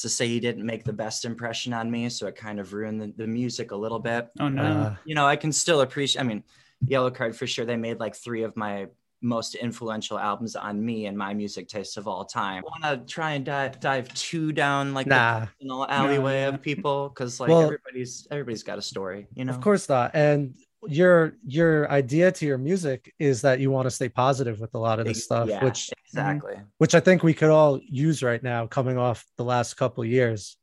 to 0.00 0.08
say 0.08 0.26
he 0.26 0.40
didn't 0.40 0.64
make 0.64 0.84
the 0.84 0.92
best 0.92 1.24
impression 1.24 1.72
on 1.74 1.90
me, 1.90 2.08
so 2.08 2.26
it 2.26 2.34
kind 2.34 2.58
of 2.58 2.72
ruined 2.72 3.00
the, 3.00 3.12
the 3.16 3.26
music 3.26 3.72
a 3.72 3.76
little 3.76 3.98
bit. 3.98 4.30
Oh 4.40 4.48
no. 4.48 4.62
Uh, 4.62 4.96
you 5.04 5.14
know, 5.14 5.26
I 5.26 5.36
can 5.36 5.52
still 5.52 5.82
appreciate. 5.82 6.20
I 6.22 6.24
mean, 6.24 6.42
Yellowcard 6.86 7.34
for 7.34 7.46
sure. 7.46 7.64
They 7.64 7.76
made 7.76 8.00
like 8.00 8.16
three 8.16 8.42
of 8.42 8.56
my 8.56 8.86
most 9.20 9.54
influential 9.54 10.18
albums 10.18 10.56
on 10.56 10.84
me 10.84 11.06
and 11.06 11.16
my 11.16 11.32
music 11.32 11.68
taste 11.68 11.96
of 11.96 12.08
all 12.08 12.24
time. 12.24 12.64
I 12.66 12.88
want 12.88 13.06
to 13.06 13.12
try 13.12 13.32
and 13.32 13.44
dive, 13.44 13.78
dive 13.78 14.12
too 14.14 14.50
down 14.50 14.94
like 14.94 15.06
Nah. 15.06 15.40
the 15.40 15.46
personal 15.46 15.86
alleyway 15.88 16.40
yeah. 16.40 16.48
of 16.48 16.60
people 16.60 17.08
because 17.08 17.38
like 17.38 17.48
Well- 17.50 17.62
everybody's 17.62 18.26
everybody's 18.30 18.62
got 18.64 18.78
a 18.78 18.82
story, 18.82 19.28
you 19.34 19.44
know. 19.44 19.52
Of 19.52 19.60
course 19.60 19.88
not. 19.88 20.12
And 20.14 20.54
your 20.88 21.34
your 21.46 21.90
idea 21.90 22.32
to 22.32 22.46
your 22.46 22.58
music 22.58 23.12
is 23.18 23.42
that 23.42 23.60
you 23.60 23.70
want 23.70 23.86
to 23.86 23.90
stay 23.90 24.08
positive 24.08 24.60
with 24.60 24.74
a 24.74 24.78
lot 24.78 24.98
of 24.98 25.06
this 25.06 25.24
stuff, 25.24 25.48
Yeah, 25.48 25.62
which 25.64 25.90
exactly. 26.06 26.56
which 26.78 26.94
I 26.94 27.00
think 27.00 27.22
we 27.22 27.34
could 27.34 27.50
all 27.50 27.80
use 27.88 28.22
right 28.22 28.42
now, 28.42 28.66
coming 28.66 28.98
off 28.98 29.24
the 29.36 29.44
last 29.44 29.74
couple 29.74 30.02
of 30.02 30.08
years. 30.10 30.56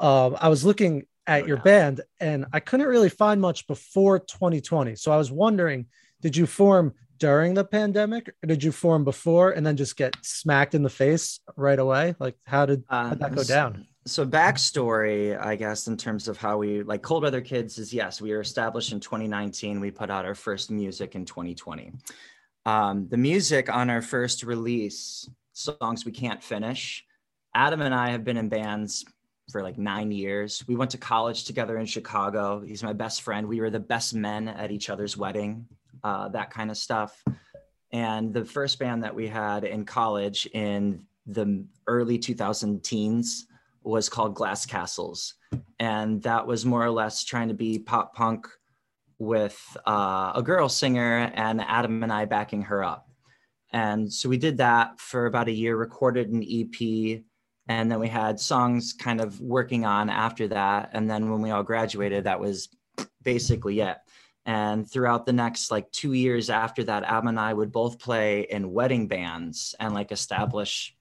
Um, 0.00 0.36
I 0.40 0.48
was 0.48 0.64
looking 0.64 1.04
at 1.26 1.42
No 1.42 1.46
your 1.48 1.56
doubt. 1.58 1.64
band, 1.64 2.00
and 2.20 2.46
I 2.52 2.60
couldn't 2.60 2.86
really 2.86 3.10
find 3.10 3.40
much 3.40 3.66
before 3.66 4.18
2020. 4.20 4.94
So 4.96 5.12
I 5.12 5.16
was 5.16 5.30
wondering, 5.30 5.86
did 6.22 6.36
you 6.36 6.46
form 6.46 6.94
during 7.18 7.52
the 7.54 7.64
pandemic, 7.64 8.28
or 8.42 8.46
did 8.46 8.62
you 8.62 8.70
form 8.72 9.04
before 9.04 9.50
and 9.50 9.66
then 9.66 9.76
just 9.76 9.96
get 9.96 10.14
smacked 10.22 10.74
in 10.74 10.82
the 10.82 10.88
face 10.90 11.40
right 11.56 11.78
away? 11.78 12.14
Like, 12.18 12.36
how 12.46 12.64
did 12.64 12.84
how 12.88 13.10
did 13.10 13.18
that 13.18 13.34
go 13.34 13.40
Um, 13.42 13.46
down? 13.46 13.86
So 14.08 14.24
backstory, 14.24 15.38
I 15.38 15.54
guess, 15.54 15.86
in 15.86 15.98
terms 15.98 16.28
of 16.28 16.38
how 16.38 16.56
we 16.56 16.82
like 16.82 17.02
Cold 17.02 17.24
Weather 17.24 17.42
Kids 17.42 17.76
is 17.76 17.92
yes, 17.92 18.22
we 18.22 18.32
were 18.32 18.40
established 18.40 18.92
in 18.92 19.00
2019. 19.00 19.80
We 19.80 19.90
put 19.90 20.08
out 20.08 20.24
our 20.24 20.34
first 20.34 20.70
music 20.70 21.14
in 21.14 21.26
2020. 21.26 21.92
Um, 22.64 23.06
the 23.10 23.18
music 23.18 23.68
on 23.68 23.90
our 23.90 24.00
first 24.00 24.44
release, 24.44 25.28
songs 25.52 26.06
we 26.06 26.12
can't 26.12 26.42
finish. 26.42 27.04
Adam 27.54 27.82
and 27.82 27.94
I 27.94 28.08
have 28.10 28.24
been 28.24 28.38
in 28.38 28.48
bands 28.48 29.04
for 29.50 29.62
like 29.62 29.76
nine 29.76 30.10
years. 30.10 30.64
We 30.66 30.74
went 30.74 30.92
to 30.92 30.98
college 30.98 31.44
together 31.44 31.76
in 31.76 31.84
Chicago. 31.84 32.62
He's 32.62 32.82
my 32.82 32.94
best 32.94 33.20
friend. 33.20 33.46
We 33.46 33.60
were 33.60 33.70
the 33.70 33.78
best 33.78 34.14
men 34.14 34.48
at 34.48 34.70
each 34.70 34.88
other's 34.88 35.18
wedding, 35.18 35.66
uh, 36.02 36.28
that 36.30 36.48
kind 36.48 36.70
of 36.70 36.78
stuff. 36.78 37.22
And 37.92 38.32
the 38.32 38.46
first 38.46 38.78
band 38.78 39.04
that 39.04 39.14
we 39.14 39.28
had 39.28 39.64
in 39.64 39.84
college 39.84 40.46
in 40.54 41.04
the 41.26 41.66
early 41.86 42.18
2000 42.18 42.82
teens 42.82 43.47
was 43.88 44.08
called 44.08 44.34
Glass 44.34 44.66
Castles. 44.66 45.34
And 45.80 46.22
that 46.22 46.46
was 46.46 46.66
more 46.66 46.84
or 46.84 46.90
less 46.90 47.24
trying 47.24 47.48
to 47.48 47.54
be 47.54 47.78
pop 47.78 48.14
punk 48.14 48.46
with 49.18 49.58
uh, 49.86 50.32
a 50.34 50.42
girl 50.44 50.68
singer 50.68 51.32
and 51.34 51.60
Adam 51.60 52.02
and 52.02 52.12
I 52.12 52.26
backing 52.26 52.62
her 52.62 52.84
up. 52.84 53.08
And 53.72 54.12
so 54.12 54.28
we 54.28 54.36
did 54.36 54.58
that 54.58 55.00
for 55.00 55.26
about 55.26 55.48
a 55.48 55.52
year, 55.52 55.76
recorded 55.76 56.30
an 56.30 56.42
EP, 56.42 57.22
and 57.68 57.90
then 57.90 57.98
we 57.98 58.08
had 58.08 58.40
songs 58.40 58.94
kind 58.94 59.20
of 59.20 59.40
working 59.40 59.84
on 59.84 60.08
after 60.08 60.48
that. 60.48 60.90
And 60.92 61.10
then 61.10 61.30
when 61.30 61.42
we 61.42 61.50
all 61.50 61.62
graduated, 61.62 62.24
that 62.24 62.40
was 62.40 62.68
basically 63.22 63.80
it. 63.80 63.98
And 64.46 64.90
throughout 64.90 65.26
the 65.26 65.34
next 65.34 65.70
like 65.70 65.90
two 65.92 66.14
years 66.14 66.48
after 66.48 66.82
that, 66.84 67.04
Adam 67.04 67.28
and 67.28 67.40
I 67.40 67.52
would 67.52 67.70
both 67.70 67.98
play 67.98 68.46
in 68.48 68.72
wedding 68.72 69.06
bands 69.06 69.74
and 69.78 69.92
like 69.92 70.12
establish 70.12 70.96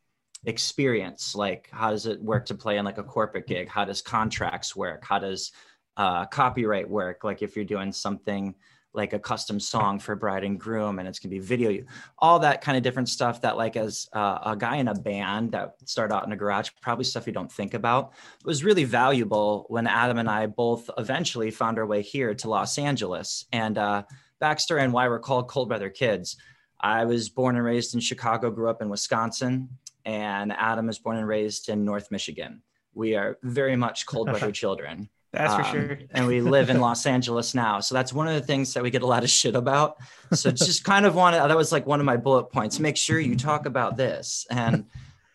experience. 0.45 1.35
Like, 1.35 1.69
how 1.71 1.91
does 1.91 2.05
it 2.05 2.21
work 2.21 2.45
to 2.47 2.55
play 2.55 2.77
in 2.77 2.85
like 2.85 2.97
a 2.97 3.03
corporate 3.03 3.47
gig? 3.47 3.67
How 3.67 3.85
does 3.85 4.01
contracts 4.01 4.75
work? 4.75 5.03
How 5.03 5.19
does 5.19 5.51
uh, 5.97 6.25
copyright 6.25 6.89
work? 6.89 7.23
Like, 7.23 7.41
if 7.41 7.55
you're 7.55 7.65
doing 7.65 7.91
something 7.91 8.55
like 8.97 9.13
a 9.13 9.19
custom 9.19 9.59
song 9.59 9.99
for 9.99 10.15
bride 10.15 10.43
and 10.43 10.59
groom 10.59 10.99
and 10.99 11.07
it's 11.07 11.19
gonna 11.19 11.29
be 11.29 11.39
video 11.39 11.83
all 12.17 12.39
that 12.39 12.61
kind 12.61 12.75
of 12.75 12.83
different 12.83 13.07
stuff 13.07 13.39
that 13.41 13.55
like 13.55 13.77
as 13.77 14.09
uh, 14.13 14.39
a 14.43 14.55
guy 14.57 14.77
in 14.77 14.87
a 14.87 14.95
band 14.95 15.51
that 15.51 15.75
started 15.85 16.13
out 16.13 16.25
in 16.25 16.31
a 16.31 16.35
garage 16.35 16.69
probably 16.81 17.05
stuff 17.05 17.27
you 17.27 17.31
don't 17.31 17.51
think 17.51 17.75
about 17.75 18.13
it 18.39 18.45
was 18.45 18.63
really 18.63 18.83
valuable 18.83 19.65
when 19.69 19.85
adam 19.87 20.17
and 20.17 20.29
i 20.29 20.47
both 20.47 20.89
eventually 20.97 21.51
found 21.51 21.77
our 21.77 21.85
way 21.85 22.01
here 22.01 22.33
to 22.33 22.49
los 22.49 22.77
angeles 22.77 23.45
and 23.53 23.77
uh, 23.77 24.03
and 24.41 24.93
why 24.93 25.07
we're 25.07 25.19
called 25.19 25.47
cold 25.47 25.69
weather 25.69 25.89
kids 25.89 26.35
i 26.79 27.05
was 27.05 27.29
born 27.29 27.55
and 27.55 27.65
raised 27.65 27.93
in 27.93 28.01
chicago 28.01 28.49
grew 28.49 28.69
up 28.69 28.81
in 28.81 28.89
wisconsin 28.89 29.69
and 30.07 30.51
adam 30.53 30.89
is 30.89 30.97
born 30.97 31.17
and 31.17 31.27
raised 31.27 31.69
in 31.69 31.85
north 31.85 32.09
michigan 32.09 32.61
we 32.97 33.15
are 33.15 33.37
very 33.43 33.75
much 33.75 34.05
cold 34.07 34.31
weather 34.31 34.51
children 34.63 35.09
That's 35.31 35.53
for 35.53 35.61
um, 35.61 35.71
sure. 35.71 35.99
and 36.11 36.25
we 36.25 36.41
live 36.41 36.69
in 36.69 36.79
Los 36.79 37.05
Angeles 37.05 37.53
now. 37.53 37.79
So 37.81 37.93
that's 37.93 38.11
one 38.11 38.27
of 38.27 38.33
the 38.33 38.41
things 38.41 38.73
that 38.73 38.81
we 38.81 38.89
get 38.89 39.03
a 39.03 39.05
lot 39.05 39.23
of 39.23 39.29
shit 39.29 39.55
about. 39.55 39.97
So 40.33 40.49
just 40.51 40.83
kind 40.83 41.05
of 41.05 41.13
wanted, 41.13 41.37
that 41.37 41.55
was 41.55 41.71
like 41.71 41.85
one 41.85 41.99
of 41.99 42.05
my 42.05 42.17
bullet 42.17 42.45
points. 42.45 42.79
Make 42.79 42.97
sure 42.97 43.19
you 43.19 43.35
talk 43.35 43.65
about 43.67 43.97
this. 43.97 44.47
And 44.49 44.85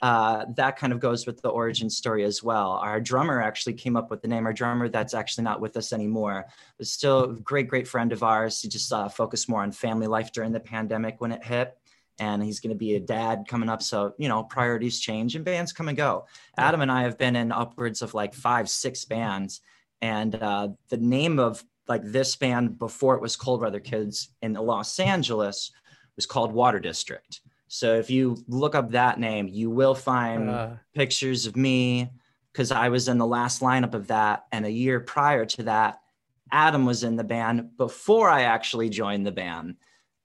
uh, 0.02 0.46
that 0.56 0.76
kind 0.76 0.92
of 0.92 0.98
goes 0.98 1.26
with 1.26 1.40
the 1.40 1.48
origin 1.48 1.88
story 1.88 2.24
as 2.24 2.42
well. 2.42 2.72
Our 2.72 3.00
drummer 3.00 3.40
actually 3.40 3.74
came 3.74 3.96
up 3.96 4.10
with 4.10 4.20
the 4.20 4.28
name. 4.28 4.46
Our 4.46 4.52
drummer 4.52 4.88
that's 4.88 5.14
actually 5.14 5.44
not 5.44 5.60
with 5.60 5.76
us 5.76 5.92
anymore, 5.92 6.46
but 6.76 6.88
still 6.88 7.24
a 7.24 7.34
great, 7.34 7.68
great 7.68 7.86
friend 7.86 8.12
of 8.12 8.24
ours. 8.24 8.60
He 8.60 8.68
just 8.68 8.92
uh, 8.92 9.08
focused 9.08 9.48
more 9.48 9.62
on 9.62 9.70
family 9.70 10.08
life 10.08 10.32
during 10.32 10.50
the 10.50 10.58
pandemic 10.58 11.20
when 11.20 11.30
it 11.30 11.44
hit. 11.44 11.78
And 12.18 12.42
he's 12.42 12.60
going 12.60 12.74
to 12.74 12.78
be 12.78 12.94
a 12.94 13.00
dad 13.00 13.44
coming 13.48 13.68
up. 13.68 13.82
So, 13.82 14.14
you 14.18 14.28
know, 14.28 14.44
priorities 14.44 15.00
change 15.00 15.34
and 15.34 15.44
bands 15.44 15.72
come 15.72 15.88
and 15.88 15.96
go. 15.96 16.26
Adam 16.56 16.80
and 16.80 16.92
I 16.92 17.02
have 17.02 17.18
been 17.18 17.36
in 17.36 17.52
upwards 17.52 18.02
of 18.02 18.14
like 18.14 18.34
five, 18.34 18.68
six 18.68 19.04
bands 19.04 19.60
and 20.02 20.34
uh, 20.34 20.68
the 20.90 20.96
name 20.98 21.38
of 21.38 21.64
like 21.88 22.02
this 22.04 22.36
band 22.36 22.78
before 22.78 23.14
it 23.14 23.22
was 23.22 23.36
cold 23.36 23.60
weather 23.60 23.80
kids 23.80 24.30
in 24.42 24.52
los 24.54 24.98
angeles 25.00 25.72
was 26.16 26.26
called 26.26 26.52
water 26.52 26.78
district 26.80 27.40
so 27.68 27.94
if 27.94 28.10
you 28.10 28.36
look 28.48 28.74
up 28.74 28.90
that 28.90 29.18
name 29.18 29.48
you 29.48 29.70
will 29.70 29.94
find 29.94 30.50
Uh, 30.50 30.70
pictures 30.94 31.46
of 31.46 31.56
me 31.56 32.10
because 32.52 32.70
i 32.70 32.88
was 32.88 33.08
in 33.08 33.18
the 33.18 33.26
last 33.26 33.62
lineup 33.62 33.94
of 33.94 34.06
that 34.08 34.44
and 34.52 34.66
a 34.66 34.70
year 34.70 35.00
prior 35.00 35.44
to 35.44 35.62
that 35.64 36.00
adam 36.50 36.84
was 36.84 37.02
in 37.02 37.16
the 37.16 37.24
band 37.24 37.76
before 37.76 38.28
i 38.28 38.42
actually 38.42 38.88
joined 38.88 39.26
the 39.26 39.32
band 39.32 39.76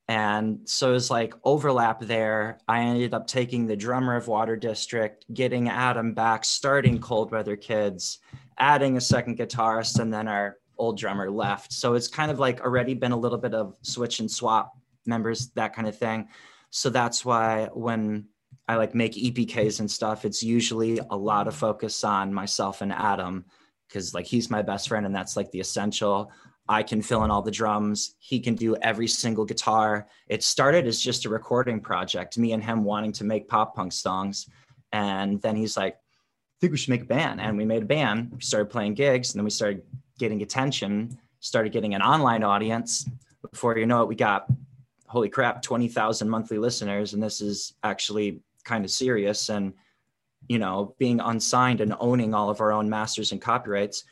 And 0.08 0.60
so 0.64 0.92
it 0.92 0.94
was 0.94 1.12
like 1.12 1.34
overlap 1.44 2.00
there. 2.00 2.60
I 2.68 2.82
ended 2.82 3.14
up 3.14 3.28
taking 3.28 3.68
the 3.68 3.76
drummer 3.76 4.16
of 4.16 4.28
Water 4.28 4.56
District, 4.56 5.26
getting 5.34 5.68
Adam 5.68 6.14
back, 6.14 6.46
starting 6.46 7.00
Cold 7.00 7.32
Weather 7.32 7.58
Kids, 7.58 8.20
adding 8.58 8.96
a 8.96 9.02
second 9.02 9.38
guitarist, 9.38 10.00
and 10.00 10.14
then 10.14 10.28
our 10.28 10.58
old 10.78 10.98
drummer 10.98 11.30
left. 11.30 11.74
So 11.74 11.96
it's 11.96 12.08
kind 12.08 12.32
of 12.32 12.40
like 12.40 12.62
already 12.62 12.94
been 12.94 13.12
a 13.12 13.18
little 13.18 13.38
bit 13.38 13.54
of 13.54 13.76
switch 13.82 14.20
and 14.20 14.32
swap 14.32 14.74
members, 15.06 15.50
that 15.56 15.74
kind 15.76 15.88
of 15.88 15.98
thing. 15.98 16.30
So 16.70 16.90
that's 16.90 17.26
why 17.26 17.70
when 17.74 18.28
I 18.68 18.76
like 18.76 18.94
make 18.96 19.14
EPKs 19.14 19.80
and 19.80 19.90
stuff, 19.90 20.26
it's 20.26 20.44
usually 20.44 21.00
a 21.10 21.18
lot 21.18 21.48
of 21.48 21.56
focus 21.56 22.04
on 22.04 22.34
myself 22.34 22.82
and 22.82 22.94
Adam 22.94 23.46
because 23.88 24.14
like 24.14 24.26
he's 24.26 24.50
my 24.50 24.62
best 24.62 24.90
friend 24.90 25.06
and 25.06 25.16
that's 25.16 25.38
like 25.38 25.52
the 25.52 25.60
essential. 25.60 26.32
I 26.70 26.84
can 26.84 27.02
fill 27.02 27.24
in 27.24 27.32
all 27.32 27.42
the 27.42 27.52
drums. 27.52 28.16
He 28.20 28.40
can 28.40 28.56
do 28.56 28.76
every 28.78 29.08
single 29.08 29.46
guitar. 29.46 30.08
It 30.28 30.44
started 30.44 30.86
as 30.86 31.00
just 31.00 31.26
a 31.26 31.30
recording 31.30 31.80
project, 31.80 32.38
me 32.38 32.52
and 32.52 32.64
him 32.64 32.84
wanting 32.84 33.14
to 33.14 33.24
make 33.24 33.48
pop 33.48 33.76
punk 33.76 33.94
songs. 33.94 34.50
And 34.92 35.42
then 35.42 35.56
he's 35.56 35.78
like, 35.78 35.96
I 35.96 36.58
think 36.60 36.72
we 36.72 36.78
should 36.78 36.90
make 36.90 37.04
a 37.04 37.06
band. 37.06 37.40
And 37.40 37.58
we 37.58 37.66
made 37.66 37.84
a 37.84 37.86
band, 37.86 38.32
we 38.34 38.42
started 38.42 38.70
playing 38.70 38.96
gigs, 38.96 39.34
and 39.34 39.40
then 39.40 39.46
we 39.46 39.52
started 39.52 39.84
getting 40.18 40.42
attention, 40.42 41.18
started 41.40 41.72
getting 41.72 41.94
an 41.94 42.02
online 42.02 42.44
audience. 42.44 43.10
Before 43.50 43.78
you 43.78 43.86
know 43.86 44.02
it, 44.02 44.08
we 44.08 44.16
got, 44.16 44.48
holy 45.08 45.30
crap, 45.30 45.62
20,000 45.62 46.28
monthly 46.28 46.58
listeners. 46.58 47.14
And 47.14 47.24
this 47.24 47.40
is 47.40 47.74
actually 47.84 48.42
kind 48.66 48.84
of 48.84 48.92
serious. 48.92 49.50
And, 49.50 49.74
you 50.50 50.60
know, 50.60 50.96
being 50.98 51.22
unsigned 51.22 51.80
and 51.80 51.96
owning 52.00 52.34
all 52.34 52.50
of 52.50 52.60
our 52.60 52.74
own 52.74 52.90
masters 52.90 53.32
and 53.32 53.42
copyrights, 53.42 54.04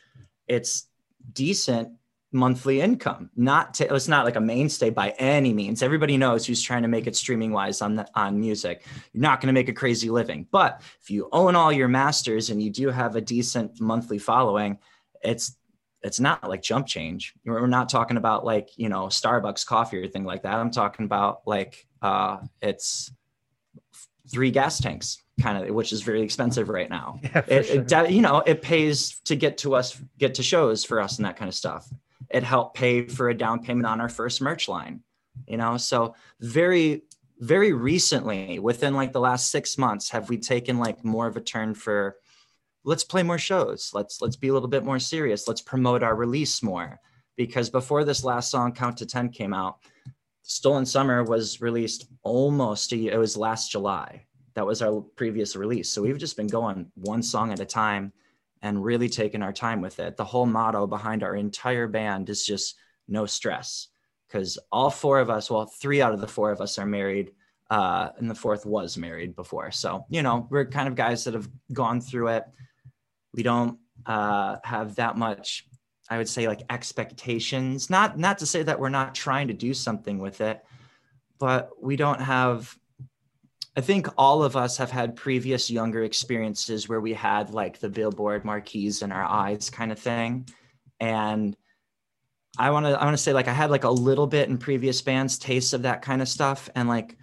it's 0.46 0.88
decent 1.32 1.90
monthly 2.32 2.80
income. 2.80 3.30
Not 3.36 3.74
to, 3.74 3.94
it's 3.94 4.08
not 4.08 4.24
like 4.24 4.36
a 4.36 4.40
mainstay 4.40 4.90
by 4.90 5.10
any 5.18 5.52
means. 5.52 5.82
Everybody 5.82 6.16
knows 6.16 6.46
who's 6.46 6.62
trying 6.62 6.82
to 6.82 6.88
make 6.88 7.06
it 7.06 7.16
streaming 7.16 7.52
wise 7.52 7.80
on 7.82 7.96
the, 7.96 8.08
on 8.14 8.38
music. 8.38 8.84
You're 9.12 9.22
not 9.22 9.40
going 9.40 9.48
to 9.48 9.58
make 9.58 9.68
a 9.68 9.72
crazy 9.72 10.10
living, 10.10 10.46
but 10.50 10.82
if 11.00 11.10
you 11.10 11.28
own 11.32 11.56
all 11.56 11.72
your 11.72 11.88
masters 11.88 12.50
and 12.50 12.62
you 12.62 12.70
do 12.70 12.88
have 12.88 13.16
a 13.16 13.20
decent 13.20 13.80
monthly 13.80 14.18
following, 14.18 14.78
it's 15.22 15.56
it's 16.02 16.20
not 16.20 16.48
like 16.48 16.62
jump 16.62 16.86
change. 16.86 17.34
We're 17.44 17.66
not 17.66 17.88
talking 17.88 18.16
about 18.16 18.44
like 18.44 18.68
you 18.76 18.88
know 18.88 19.06
Starbucks 19.06 19.66
coffee 19.66 19.96
or 19.96 20.00
anything 20.00 20.24
like 20.24 20.42
that. 20.42 20.54
I'm 20.54 20.70
talking 20.70 21.04
about 21.04 21.40
like 21.46 21.86
uh, 22.02 22.38
it's 22.60 23.10
three 24.30 24.50
gas 24.50 24.80
tanks 24.80 25.22
kind 25.40 25.62
of 25.62 25.74
which 25.74 25.92
is 25.92 26.02
very 26.02 26.22
expensive 26.22 26.68
right 26.68 26.88
now 26.88 27.20
yeah, 27.22 27.44
it, 27.46 27.66
sure. 27.66 28.04
it, 28.04 28.10
you 28.10 28.22
know 28.22 28.42
it 28.46 28.62
pays 28.62 29.20
to 29.20 29.36
get 29.36 29.58
to 29.58 29.74
us 29.74 30.00
get 30.18 30.34
to 30.34 30.42
shows 30.42 30.84
for 30.84 31.00
us 31.00 31.18
and 31.18 31.26
that 31.26 31.36
kind 31.36 31.48
of 31.48 31.54
stuff 31.54 31.88
it 32.30 32.42
helped 32.42 32.76
pay 32.76 33.06
for 33.06 33.28
a 33.28 33.36
down 33.36 33.62
payment 33.62 33.86
on 33.86 34.00
our 34.00 34.08
first 34.08 34.40
merch 34.40 34.68
line 34.68 35.02
you 35.46 35.56
know? 35.56 35.76
So 35.76 36.14
very 36.40 37.02
very 37.38 37.74
recently 37.74 38.58
within 38.58 38.94
like 38.94 39.12
the 39.12 39.20
last 39.20 39.50
six 39.50 39.76
months 39.76 40.08
have 40.08 40.30
we 40.30 40.38
taken 40.38 40.78
like 40.78 41.04
more 41.04 41.26
of 41.26 41.36
a 41.36 41.40
turn 41.40 41.74
for 41.74 42.16
let's 42.82 43.04
play 43.04 43.22
more 43.22 43.38
shows. 43.38 43.90
Let's 43.92 44.22
let's 44.22 44.36
be 44.36 44.48
a 44.48 44.52
little 44.54 44.68
bit 44.68 44.84
more 44.84 44.98
serious. 44.98 45.46
Let's 45.46 45.60
promote 45.60 46.02
our 46.02 46.16
release 46.16 46.62
more. 46.62 46.98
Because 47.36 47.68
before 47.68 48.04
this 48.04 48.24
last 48.24 48.50
song 48.50 48.72
count 48.72 48.96
to 48.98 49.06
10 49.06 49.28
came 49.30 49.52
out 49.52 49.76
stolen 50.42 50.86
summer 50.86 51.24
was 51.24 51.60
released 51.60 52.06
almost 52.22 52.92
a 52.92 52.96
year 52.96 53.12
it 53.12 53.18
was 53.18 53.36
last 53.36 53.70
july. 53.70 54.24
That 54.54 54.64
was 54.64 54.80
our 54.80 55.02
previous 55.16 55.54
release. 55.56 55.90
So 55.90 56.00
we've 56.00 56.16
just 56.16 56.36
been 56.36 56.46
going 56.46 56.90
one 56.94 57.22
song 57.22 57.52
at 57.52 57.60
a 57.60 57.66
time 57.66 58.12
and 58.62 58.82
really 58.82 59.08
taking 59.08 59.42
our 59.42 59.52
time 59.52 59.80
with 59.80 59.98
it. 59.98 60.16
The 60.16 60.24
whole 60.24 60.46
motto 60.46 60.86
behind 60.86 61.22
our 61.22 61.36
entire 61.36 61.86
band 61.86 62.28
is 62.28 62.44
just 62.44 62.76
no 63.08 63.26
stress 63.26 63.88
because 64.26 64.58
all 64.72 64.90
four 64.90 65.20
of 65.20 65.30
us, 65.30 65.50
well, 65.50 65.66
three 65.66 66.02
out 66.02 66.12
of 66.12 66.20
the 66.20 66.28
four 66.28 66.50
of 66.50 66.60
us 66.60 66.78
are 66.78 66.86
married. 66.86 67.32
Uh, 67.68 68.10
and 68.18 68.30
the 68.30 68.34
fourth 68.34 68.64
was 68.64 68.96
married 68.96 69.34
before. 69.34 69.72
So, 69.72 70.04
you 70.08 70.22
know, 70.22 70.46
we're 70.50 70.66
kind 70.66 70.86
of 70.86 70.94
guys 70.94 71.24
that 71.24 71.34
have 71.34 71.48
gone 71.72 72.00
through 72.00 72.28
it. 72.28 72.44
We 73.34 73.42
don't 73.42 73.78
uh, 74.06 74.56
have 74.62 74.94
that 74.96 75.16
much, 75.16 75.66
I 76.08 76.16
would 76.16 76.28
say, 76.28 76.46
like 76.46 76.62
expectations. 76.70 77.90
Not 77.90 78.18
not 78.18 78.38
to 78.38 78.46
say 78.46 78.62
that 78.62 78.78
we're 78.78 78.88
not 78.88 79.16
trying 79.16 79.48
to 79.48 79.54
do 79.54 79.74
something 79.74 80.18
with 80.18 80.40
it, 80.40 80.64
but 81.40 81.70
we 81.82 81.96
don't 81.96 82.20
have 82.20 82.78
I 83.76 83.82
think 83.82 84.08
all 84.16 84.42
of 84.42 84.56
us 84.56 84.78
have 84.78 84.90
had 84.90 85.16
previous 85.16 85.70
younger 85.70 86.02
experiences 86.02 86.88
where 86.88 87.00
we 87.00 87.12
had 87.12 87.50
like 87.50 87.78
the 87.78 87.90
billboard 87.90 88.42
marquees 88.42 89.02
in 89.02 89.12
our 89.12 89.24
eyes 89.24 89.68
kind 89.68 89.92
of 89.92 89.98
thing. 89.98 90.48
And 90.98 91.54
I 92.58 92.70
want 92.70 92.86
to 92.86 92.98
I 92.98 93.04
want 93.04 93.14
to 93.14 93.22
say 93.22 93.34
like 93.34 93.48
I 93.48 93.52
had 93.52 93.70
like 93.70 93.84
a 93.84 93.90
little 93.90 94.26
bit 94.26 94.48
in 94.48 94.56
previous 94.56 95.02
bands 95.02 95.38
taste 95.38 95.74
of 95.74 95.82
that 95.82 96.00
kind 96.00 96.22
of 96.22 96.28
stuff. 96.28 96.70
And 96.74 96.88
like 96.88 97.18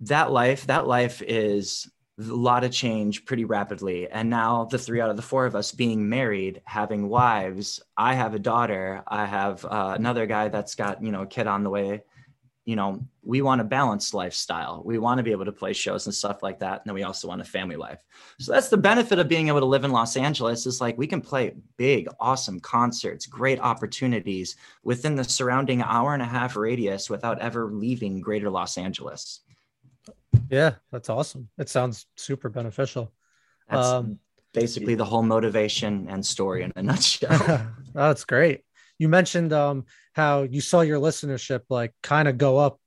that 0.00 0.30
life 0.30 0.66
that 0.66 0.86
life 0.86 1.22
is 1.22 1.90
a 2.18 2.22
lot 2.22 2.64
of 2.64 2.70
change 2.70 3.24
pretty 3.24 3.46
rapidly. 3.46 4.10
And 4.10 4.28
now 4.28 4.66
the 4.66 4.76
three 4.76 5.00
out 5.00 5.08
of 5.08 5.16
the 5.16 5.22
four 5.22 5.46
of 5.46 5.56
us 5.56 5.72
being 5.72 6.06
married 6.06 6.60
having 6.64 7.08
wives 7.08 7.80
i 7.96 8.14
have 8.14 8.34
a 8.34 8.38
daughter 8.38 9.02
i 9.06 9.24
have 9.24 9.64
uh, 9.64 9.94
another 9.96 10.26
guy 10.26 10.48
that's 10.48 10.74
got 10.74 11.02
you 11.02 11.12
know 11.12 11.22
a 11.22 11.26
kid 11.26 11.46
on 11.46 11.64
the 11.64 11.70
way 11.70 12.02
you 12.68 12.76
know, 12.76 13.02
we 13.22 13.40
want 13.40 13.62
a 13.62 13.64
balanced 13.64 14.12
lifestyle. 14.12 14.82
We 14.84 14.98
want 14.98 15.16
to 15.16 15.24
be 15.24 15.30
able 15.30 15.46
to 15.46 15.52
play 15.52 15.72
shows 15.72 16.04
and 16.04 16.14
stuff 16.14 16.42
like 16.42 16.58
that. 16.58 16.74
And 16.74 16.82
then 16.84 16.94
we 16.94 17.02
also 17.02 17.26
want 17.26 17.40
a 17.40 17.44
family 17.44 17.76
life. 17.76 18.04
So 18.38 18.52
that's 18.52 18.68
the 18.68 18.76
benefit 18.76 19.18
of 19.18 19.26
being 19.26 19.48
able 19.48 19.60
to 19.60 19.64
live 19.64 19.84
in 19.84 19.90
Los 19.90 20.18
Angeles 20.18 20.66
is 20.66 20.78
like 20.78 20.98
we 20.98 21.06
can 21.06 21.22
play 21.22 21.54
big, 21.78 22.08
awesome 22.20 22.60
concerts, 22.60 23.24
great 23.24 23.58
opportunities 23.58 24.56
within 24.82 25.14
the 25.14 25.24
surrounding 25.24 25.80
hour 25.80 26.12
and 26.12 26.20
a 26.20 26.26
half 26.26 26.56
radius 26.56 27.08
without 27.08 27.40
ever 27.40 27.72
leaving 27.72 28.20
greater 28.20 28.50
Los 28.50 28.76
Angeles. 28.76 29.40
Yeah, 30.50 30.74
that's 30.92 31.08
awesome. 31.08 31.48
It 31.56 31.70
sounds 31.70 32.04
super 32.16 32.50
beneficial. 32.50 33.14
That's 33.70 33.86
um, 33.86 34.18
basically 34.52 34.94
the 34.94 35.06
whole 35.06 35.22
motivation 35.22 36.06
and 36.10 36.24
story 36.24 36.64
in 36.64 36.74
a 36.76 36.82
nutshell. 36.82 37.66
that's 37.94 38.26
great 38.26 38.60
you 38.98 39.08
mentioned 39.08 39.52
um 39.52 39.86
how 40.18 40.42
you 40.42 40.60
saw 40.60 40.80
your 40.80 40.98
listenership 40.98 41.62
like 41.70 41.94
kind 42.02 42.26
of 42.26 42.36
go 42.36 42.58
up 42.58 42.80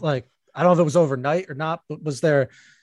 like 0.00 0.24
i 0.54 0.62
don't 0.62 0.68
know 0.68 0.74
if 0.74 0.78
it 0.78 0.84
was 0.84 0.96
overnight 0.96 1.50
or 1.50 1.54
not 1.54 1.82
but 1.88 2.00
was 2.00 2.20
there 2.20 2.42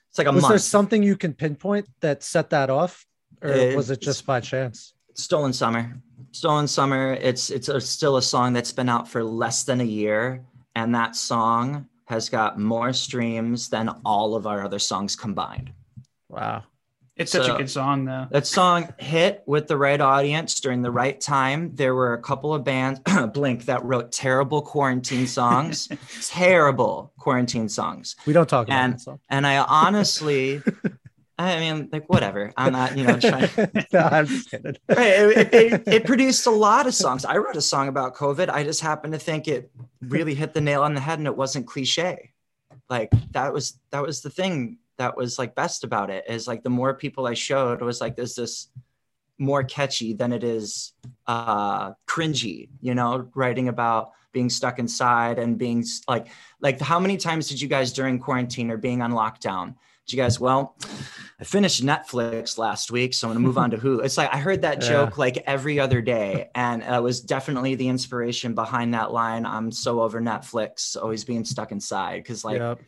it's 0.10 0.18
like 0.18 0.28
a 0.28 0.32
was 0.32 0.42
month. 0.42 0.52
there 0.52 0.60
something 0.60 1.02
you 1.02 1.16
can 1.16 1.34
pinpoint 1.34 1.88
that 2.02 2.22
set 2.22 2.50
that 2.50 2.70
off 2.70 3.06
or 3.42 3.50
it, 3.50 3.78
was 3.78 3.90
it 3.90 4.02
just 4.02 4.26
by 4.26 4.40
chance? 4.40 4.94
Stolen 5.14 5.54
summer. 5.54 6.02
Stolen 6.32 6.68
summer 6.68 7.14
it's 7.14 7.50
it's 7.50 7.70
a, 7.70 7.80
still 7.80 8.18
a 8.18 8.22
song 8.22 8.52
that's 8.52 8.72
been 8.72 8.90
out 8.90 9.08
for 9.08 9.24
less 9.24 9.64
than 9.64 9.80
a 9.80 9.86
year 9.86 10.44
and 10.76 10.94
that 10.94 11.16
song 11.16 11.88
has 12.06 12.30
got 12.30 12.60
more 12.60 12.92
streams 12.94 13.70
than 13.70 13.90
all 14.04 14.36
of 14.36 14.48
our 14.48 14.64
other 14.66 14.80
songs 14.80 15.16
combined. 15.16 15.72
Wow 16.30 16.64
it's 17.18 17.32
such 17.32 17.47
so, 17.47 17.55
a 17.55 17.57
good 17.57 17.70
song, 17.70 18.05
though. 18.05 18.28
That 18.30 18.45
song 18.45 18.93
hit 18.97 19.43
with 19.45 19.68
the 19.68 19.78
right 19.78 19.99
audience 19.99 20.59
during 20.59 20.82
the 20.82 20.91
right 20.91 21.20
time. 21.20 21.72
There 21.76 21.95
were 21.95 22.13
a 22.13 22.22
couple 22.22 22.53
of 22.53 22.63
bands, 22.63 22.99
Blink, 23.34 23.65
that 23.65 23.84
wrote 23.84 24.11
terrible 24.11 24.61
quarantine 24.61 25.28
songs, 25.28 25.89
terrible 26.22 27.13
quarantine 27.18 27.70
songs. 27.70 28.15
We 28.26 28.34
don't 28.34 28.47
talk 28.47 28.68
about 28.68 28.80
and, 28.80 28.93
that 28.93 29.01
song. 29.01 29.20
And 29.30 29.47
I 29.47 29.57
honestly, 29.57 30.61
I 31.39 31.59
mean, 31.59 31.89
like 31.91 32.07
whatever. 32.07 32.51
I'm 32.55 32.74
not, 32.74 32.97
you 32.97 33.03
know, 33.03 33.20
trying. 33.20 33.49
no, 33.93 33.99
I'm 33.99 34.26
just 34.26 34.49
kidding. 34.49 34.76
It, 34.89 35.53
it, 35.53 35.84
it, 35.88 36.05
produced 36.05 36.47
a 36.47 36.51
lot 36.51 36.88
of 36.88 36.95
songs. 36.95 37.26
I 37.26 37.38
wrote 37.38 37.55
a 37.55 37.61
song 37.61 37.88
about 37.88 38.15
COVID. 38.15 38.49
I 38.49 38.63
just 38.63 38.82
happened 38.82 39.13
to 39.13 39.20
think 39.20 39.47
it 39.47 39.72
really 40.01 40.34
hit 40.34 40.53
the 40.53 40.61
nail 40.61 40.84
on 40.84 40.93
the 40.93 41.01
head, 41.01 41.20
and 41.20 41.28
it 41.28 41.38
wasn't 41.38 41.68
cliche. 41.68 42.32
Like 42.89 43.11
that 43.32 43.53
was 43.53 43.80
that 43.91 44.01
was 44.01 44.22
the 44.22 44.30
thing 44.30 44.78
that 44.98 45.16
was 45.16 45.39
like 45.39 45.56
best 45.56 45.84
about 45.84 46.10
it 46.10 46.26
is 46.28 46.48
like 46.48 46.64
the 46.64 46.70
more 46.70 46.93
people 46.93 47.28
I 47.28 47.34
showed 47.34 47.82
was 47.82 48.02
like 48.02 48.16
there's 48.16 48.36
this 48.36 48.68
more 49.38 49.64
catchy 49.64 50.14
than 50.14 50.34
it 50.34 50.43
is 50.43 50.93
uh 51.28 51.91
cringy, 52.08 52.70
you 52.82 52.95
know, 52.95 53.30
writing 53.36 53.68
about 53.68 54.12
being 54.34 54.50
stuck 54.50 54.80
inside 54.80 55.39
and 55.39 55.58
being 55.58 55.84
like 56.08 56.28
like 56.60 56.80
how 56.80 57.00
many 57.00 57.18
times 57.18 57.48
did 57.48 57.62
you 57.62 57.68
guys 57.68 57.93
during 57.93 58.20
quarantine 58.20 58.72
or 58.72 58.78
being 58.78 59.02
on 59.02 59.12
lockdown? 59.12 59.76
Did 60.06 60.16
you 60.16 60.24
guys, 60.24 60.39
well, 60.39 60.78
I 61.38 61.43
finished 61.43 61.84
Netflix 61.84 62.58
last 62.58 62.91
week, 62.91 63.14
so 63.14 63.28
I'm 63.28 63.34
gonna 63.34 63.45
move 63.45 63.58
on 63.58 63.72
to 63.72 63.78
who. 63.84 64.00
It's 64.00 64.18
like 64.18 64.34
I 64.34 64.38
heard 64.38 64.62
that 64.62 64.80
joke 64.80 65.12
yeah. 65.12 65.20
like 65.20 65.38
every 65.45 65.82
other 65.82 66.02
day, 66.02 66.50
and 66.56 66.82
it 66.82 67.04
was 67.04 67.20
definitely 67.20 67.76
the 67.76 67.89
inspiration 67.89 68.56
behind 68.56 68.93
that 68.93 69.12
line. 69.12 69.45
I'm 69.45 69.70
so 69.70 70.02
over 70.02 70.22
Netflix, 70.22 70.95
always 70.95 71.26
being 71.26 71.43
stuck 71.43 71.74
inside, 71.74 72.24
because 72.24 72.45
like 72.45 72.60
yep 72.60 72.80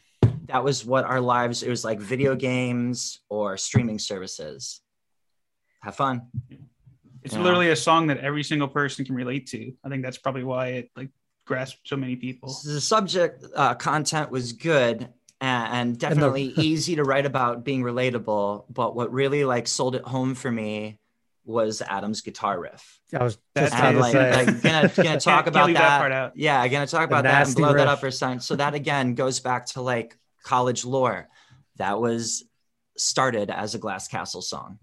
that 0.50 0.64
was 0.64 0.84
what 0.86 1.06
our 1.06 1.22
lives 1.22 1.64
it 1.64 1.70
was 1.70 1.86
like 1.86 2.00
video 2.00 2.36
games 2.36 3.20
or 3.30 3.56
streaming 3.58 4.00
services 4.00 4.82
have 5.82 5.96
fun 5.96 6.28
it's 7.24 7.34
yeah. 7.36 7.42
literally 7.42 7.70
a 7.70 7.76
song 7.76 8.08
that 8.08 8.18
every 8.18 8.44
single 8.44 8.68
person 8.68 9.06
can 9.06 9.16
relate 9.16 9.48
to 9.48 9.72
i 9.84 9.90
think 9.90 10.04
that's 10.04 10.18
probably 10.18 10.44
why 10.44 10.68
it 10.68 10.92
like 10.96 11.10
grasped 11.46 11.88
so 11.88 11.96
many 11.96 12.16
people 12.16 12.56
the 12.66 12.82
subject 12.82 13.44
uh, 13.56 13.74
content 13.76 14.30
was 14.30 14.54
good 14.54 15.08
and 15.42 15.98
definitely 15.98 16.48
and 16.48 16.56
the- 16.56 16.62
easy 16.66 16.96
to 16.96 17.04
write 17.04 17.26
about 17.26 17.64
being 17.64 17.82
relatable 17.82 18.66
but 18.70 18.96
what 18.96 19.12
really 19.14 19.46
like 19.46 19.68
sold 19.68 19.96
it 19.96 20.04
home 20.04 20.36
for 20.36 20.52
me 20.52 21.00
was 21.46 21.82
Adam's 21.82 22.22
guitar 22.22 22.60
riff. 22.60 23.00
I 23.12 23.24
was 23.24 23.40
just 23.58 23.74
And 23.74 23.98
about 23.98 24.12
to 24.12 24.20
like, 24.20 24.36
say. 24.36 24.46
like 24.46 24.62
gonna 24.62 24.88
gonna 24.90 25.20
talk 25.20 25.24
Can't- 25.24 25.26
can't 25.26 25.48
about 25.48 25.68
that. 25.68 25.74
that 25.74 25.98
part 26.00 26.12
out. 26.12 26.38
Yeah, 26.38 26.68
gonna 26.68 26.86
talk 26.86 27.08
about 27.08 27.24
that 27.24 27.34
and 27.34 27.40
nasty 27.48 27.60
blow 27.64 27.74
that 27.74 27.88
up 27.88 28.02
for 28.02 28.12
sign. 28.12 28.40
So 28.40 28.56
that 28.58 28.76
again 28.76 29.16
goes 29.16 29.40
back 29.40 29.66
to 29.68 29.82
like 29.82 30.16
college 30.44 30.86
lore. 30.86 31.28
That 31.78 32.00
was 32.00 32.44
started 32.98 33.50
as 33.50 33.76
a 33.76 33.80
Glass 33.80 34.08
Castle 34.08 34.42
song. 34.42 34.80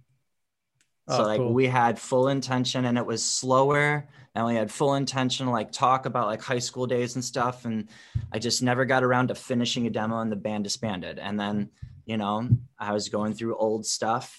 So 1.08 1.22
Oh, 1.22 1.26
like 1.26 1.38
cool. 1.38 1.52
we 1.52 1.66
had 1.66 1.98
full 1.98 2.28
intention 2.28 2.84
and 2.84 2.98
it 2.98 3.06
was 3.06 3.22
slower 3.22 4.08
and 4.34 4.46
we 4.46 4.56
had 4.56 4.72
full 4.72 4.94
intention 4.96 5.46
to 5.46 5.52
like 5.52 5.70
talk 5.70 6.04
about 6.04 6.26
like 6.26 6.42
high 6.42 6.58
school 6.58 6.86
days 6.86 7.14
and 7.14 7.24
stuff. 7.24 7.64
And 7.64 7.88
I 8.32 8.38
just 8.38 8.62
never 8.62 8.84
got 8.84 9.04
around 9.04 9.28
to 9.28 9.34
finishing 9.34 9.86
a 9.86 9.90
demo 9.90 10.20
and 10.20 10.32
the 10.32 10.36
band 10.36 10.64
disbanded. 10.64 11.18
And 11.18 11.38
then, 11.38 11.70
you 12.06 12.16
know, 12.16 12.48
I 12.78 12.92
was 12.92 13.08
going 13.08 13.34
through 13.34 13.56
old 13.56 13.86
stuff 13.86 14.36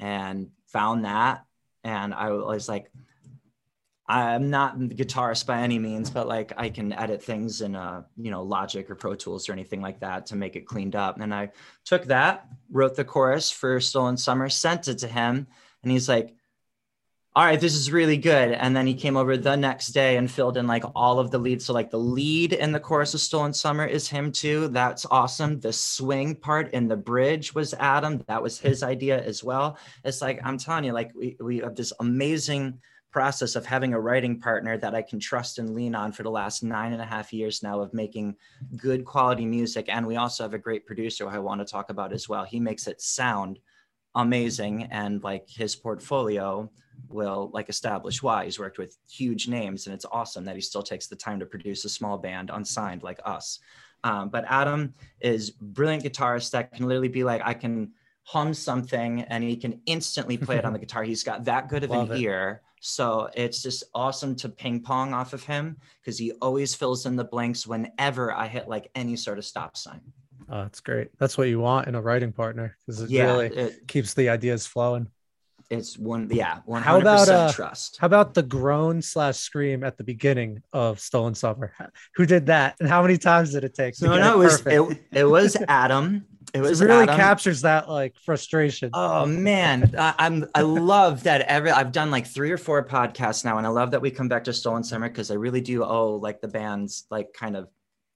and 0.00 0.48
found 0.66 1.04
that. 1.04 1.44
And 1.84 2.12
I 2.12 2.30
was 2.30 2.68
like, 2.68 2.90
I'm 4.08 4.48
not 4.48 4.78
the 4.78 4.94
guitarist 4.94 5.46
by 5.46 5.60
any 5.60 5.78
means, 5.78 6.08
but 6.08 6.26
like 6.26 6.52
I 6.56 6.70
can 6.70 6.94
edit 6.94 7.22
things 7.22 7.60
in 7.60 7.72
you 8.16 8.30
know, 8.30 8.42
Logic 8.42 8.88
or 8.90 8.94
Pro 8.94 9.14
Tools 9.14 9.48
or 9.48 9.52
anything 9.52 9.82
like 9.82 10.00
that 10.00 10.26
to 10.26 10.36
make 10.36 10.56
it 10.56 10.66
cleaned 10.66 10.96
up. 10.96 11.20
And 11.20 11.34
I 11.34 11.50
took 11.84 12.04
that, 12.06 12.48
wrote 12.70 12.96
the 12.96 13.04
chorus 13.04 13.50
for 13.50 13.80
Stolen 13.80 14.16
Summer, 14.16 14.48
sent 14.48 14.88
it 14.88 14.98
to 14.98 15.08
him, 15.08 15.46
and 15.82 15.92
he's 15.92 16.08
like, 16.08 16.34
all 17.36 17.44
right, 17.44 17.60
this 17.60 17.74
is 17.74 17.92
really 17.92 18.16
good. 18.16 18.52
And 18.52 18.74
then 18.74 18.86
he 18.86 18.94
came 18.94 19.16
over 19.16 19.36
the 19.36 19.56
next 19.56 19.88
day 19.88 20.16
and 20.16 20.28
filled 20.28 20.56
in 20.56 20.66
like 20.66 20.82
all 20.96 21.20
of 21.20 21.30
the 21.30 21.38
leads. 21.38 21.66
So 21.66 21.72
like 21.72 21.90
the 21.90 21.98
lead 21.98 22.52
in 22.52 22.72
the 22.72 22.80
chorus 22.80 23.14
of 23.14 23.20
Stolen 23.20 23.52
Summer 23.52 23.86
is 23.86 24.08
him 24.08 24.32
too. 24.32 24.66
That's 24.68 25.06
awesome. 25.08 25.60
The 25.60 25.72
swing 25.72 26.34
part 26.34 26.72
in 26.72 26.88
the 26.88 26.96
bridge 26.96 27.54
was 27.54 27.74
Adam. 27.74 28.24
That 28.26 28.42
was 28.42 28.58
his 28.58 28.82
idea 28.82 29.22
as 29.22 29.44
well. 29.44 29.78
It's 30.02 30.20
like 30.20 30.40
I'm 30.42 30.58
telling 30.58 30.82
you, 30.82 30.92
like 30.92 31.12
we, 31.14 31.36
we 31.38 31.58
have 31.58 31.76
this 31.76 31.92
amazing 32.00 32.80
process 33.10 33.56
of 33.56 33.64
having 33.64 33.94
a 33.94 34.00
writing 34.00 34.38
partner 34.38 34.76
that 34.76 34.94
I 34.94 35.02
can 35.02 35.18
trust 35.18 35.58
and 35.58 35.74
lean 35.74 35.94
on 35.94 36.12
for 36.12 36.22
the 36.22 36.30
last 36.30 36.62
nine 36.62 36.92
and 36.92 37.00
a 37.00 37.06
half 37.06 37.32
years 37.32 37.62
now 37.62 37.80
of 37.80 37.94
making 37.94 38.36
good 38.76 39.04
quality 39.04 39.46
music. 39.46 39.86
And 39.88 40.06
we 40.06 40.16
also 40.16 40.42
have 40.42 40.54
a 40.54 40.58
great 40.58 40.86
producer 40.86 41.28
who 41.28 41.36
I 41.36 41.38
want 41.38 41.60
to 41.60 41.64
talk 41.64 41.90
about 41.90 42.12
as 42.12 42.28
well. 42.28 42.44
He 42.44 42.60
makes 42.60 42.86
it 42.86 43.00
sound 43.00 43.58
amazing 44.14 44.84
and 44.84 45.22
like 45.22 45.48
his 45.48 45.76
portfolio 45.76 46.70
will 47.08 47.50
like 47.54 47.68
establish 47.68 48.22
why 48.22 48.44
he's 48.44 48.58
worked 48.58 48.78
with 48.78 48.96
huge 49.08 49.48
names 49.48 49.86
and 49.86 49.94
it's 49.94 50.06
awesome 50.10 50.44
that 50.44 50.56
he 50.56 50.60
still 50.60 50.82
takes 50.82 51.06
the 51.06 51.16
time 51.16 51.38
to 51.38 51.46
produce 51.46 51.84
a 51.84 51.88
small 51.88 52.18
band 52.18 52.50
unsigned 52.52 53.02
like 53.02 53.20
us 53.24 53.60
um, 54.04 54.28
but 54.28 54.44
adam 54.48 54.92
is 55.20 55.50
brilliant 55.50 56.02
guitarist 56.02 56.50
that 56.50 56.72
can 56.72 56.88
literally 56.88 57.08
be 57.08 57.22
like 57.22 57.42
i 57.44 57.54
can 57.54 57.92
hum 58.22 58.52
something 58.52 59.22
and 59.22 59.44
he 59.44 59.56
can 59.56 59.80
instantly 59.86 60.36
play 60.36 60.56
it 60.56 60.64
on 60.64 60.72
the 60.72 60.78
guitar 60.84 61.04
he's 61.04 61.22
got 61.22 61.44
that 61.44 61.68
good 61.68 61.84
of 61.84 61.90
Love 61.90 62.10
an 62.10 62.16
it. 62.16 62.20
ear 62.20 62.62
so 62.80 63.28
it's 63.34 63.62
just 63.62 63.84
awesome 63.94 64.34
to 64.36 64.48
ping 64.48 64.80
pong 64.80 65.12
off 65.12 65.32
of 65.32 65.42
him 65.44 65.76
because 66.00 66.18
he 66.18 66.32
always 66.42 66.74
fills 66.74 67.06
in 67.06 67.16
the 67.16 67.24
blanks 67.24 67.66
whenever 67.66 68.32
i 68.32 68.46
hit 68.46 68.68
like 68.68 68.90
any 68.94 69.16
sort 69.16 69.38
of 69.38 69.44
stop 69.44 69.76
sign 69.76 70.00
Oh, 70.50 70.62
that's 70.62 70.80
great. 70.80 71.08
That's 71.18 71.36
what 71.36 71.48
you 71.48 71.60
want 71.60 71.88
in 71.88 71.94
a 71.94 72.00
writing 72.00 72.32
partner 72.32 72.76
because 72.86 73.02
it 73.02 73.10
yeah 73.10 73.24
really 73.24 73.46
it, 73.48 73.86
keeps 73.86 74.14
the 74.14 74.30
ideas 74.30 74.66
flowing. 74.66 75.08
it's 75.68 75.98
one 75.98 76.28
yeah 76.32 76.60
100% 76.66 76.80
How 76.80 76.98
about, 76.98 77.28
uh, 77.28 77.52
trust 77.52 77.98
How 78.00 78.06
about 78.06 78.32
the 78.32 78.42
groan 78.42 79.02
slash 79.02 79.36
scream 79.36 79.84
at 79.84 79.98
the 79.98 80.04
beginning 80.04 80.62
of 80.72 81.00
Stolen 81.00 81.34
Summer? 81.34 81.74
Who 82.16 82.24
did 82.24 82.46
that, 82.46 82.76
and 82.80 82.88
how 82.88 83.02
many 83.02 83.18
times 83.18 83.52
did 83.52 83.64
it 83.64 83.74
take? 83.74 83.94
to 83.96 84.04
No, 84.06 84.16
no, 84.16 84.40
it 84.40 84.44
was 84.44 84.66
it, 84.66 85.02
it 85.12 85.24
was 85.24 85.56
Adam. 85.68 86.24
It 86.54 86.58
It 86.58 86.60
was 86.60 86.80
really 86.80 87.02
Adam. 87.02 87.16
captures 87.16 87.62
that 87.62 87.88
like 87.88 88.16
frustration. 88.18 88.90
Oh 88.94 89.26
man, 89.26 89.94
I, 89.98 90.14
I'm 90.18 90.46
I 90.54 90.62
love 90.62 91.24
that 91.24 91.42
every 91.42 91.70
I've 91.70 91.92
done 91.92 92.10
like 92.10 92.26
three 92.26 92.50
or 92.50 92.58
four 92.58 92.84
podcasts 92.86 93.44
now, 93.44 93.58
and 93.58 93.66
I 93.66 93.70
love 93.70 93.90
that 93.90 94.00
we 94.00 94.10
come 94.10 94.28
back 94.28 94.44
to 94.44 94.52
Stolen 94.52 94.84
Summer 94.84 95.08
because 95.08 95.30
I 95.30 95.34
really 95.34 95.60
do 95.60 95.84
owe 95.84 96.16
like 96.16 96.40
the 96.40 96.48
band's 96.48 97.06
like 97.10 97.32
kind 97.32 97.56
of 97.56 97.68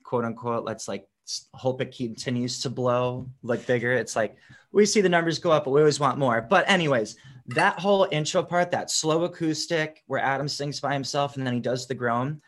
quote 0.02 0.24
unquote 0.24 0.64
let's 0.64 0.88
like 0.88 1.06
hope 1.54 1.80
it 1.80 1.96
continues 1.96 2.60
to 2.60 2.70
blow 2.70 3.28
like 3.42 3.66
bigger. 3.66 3.92
It's 3.92 4.16
like 4.16 4.36
we 4.72 4.86
see 4.86 5.00
the 5.00 5.08
numbers 5.08 5.38
go 5.38 5.50
up, 5.50 5.64
but 5.64 5.70
we 5.70 5.80
always 5.80 6.00
want 6.00 6.18
more. 6.18 6.40
But 6.40 6.68
anyways, 6.68 7.16
that 7.48 7.78
whole 7.78 8.08
intro 8.10 8.42
part, 8.42 8.70
that 8.70 8.90
slow 8.90 9.24
acoustic 9.24 10.02
where 10.06 10.20
Adam 10.20 10.48
sings 10.48 10.80
by 10.80 10.92
himself 10.92 11.36
and 11.36 11.46
then 11.46 11.54
he 11.54 11.60
does 11.60 11.86
the 11.86 11.94
groan, 11.94 12.40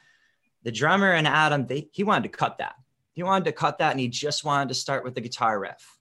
the 0.63 0.73
drummer 0.73 1.13
and 1.13 1.27
Adam 1.27 1.67
they 1.67 1.89
he 1.93 2.05
wanted 2.05 2.25
to 2.25 2.37
cut 2.37 2.59
that. 2.59 2.75
He 3.15 3.23
wanted 3.23 3.47
to 3.47 3.53
cut 3.53 3.79
that, 3.79 3.93
and 3.93 4.01
he 4.01 4.09
just 4.09 4.45
wanted 4.45 4.69
to 4.69 4.75
start 4.75 5.05
with 5.05 5.15
the 5.15 5.21
guitar 5.21 5.59
riff. 5.59 5.99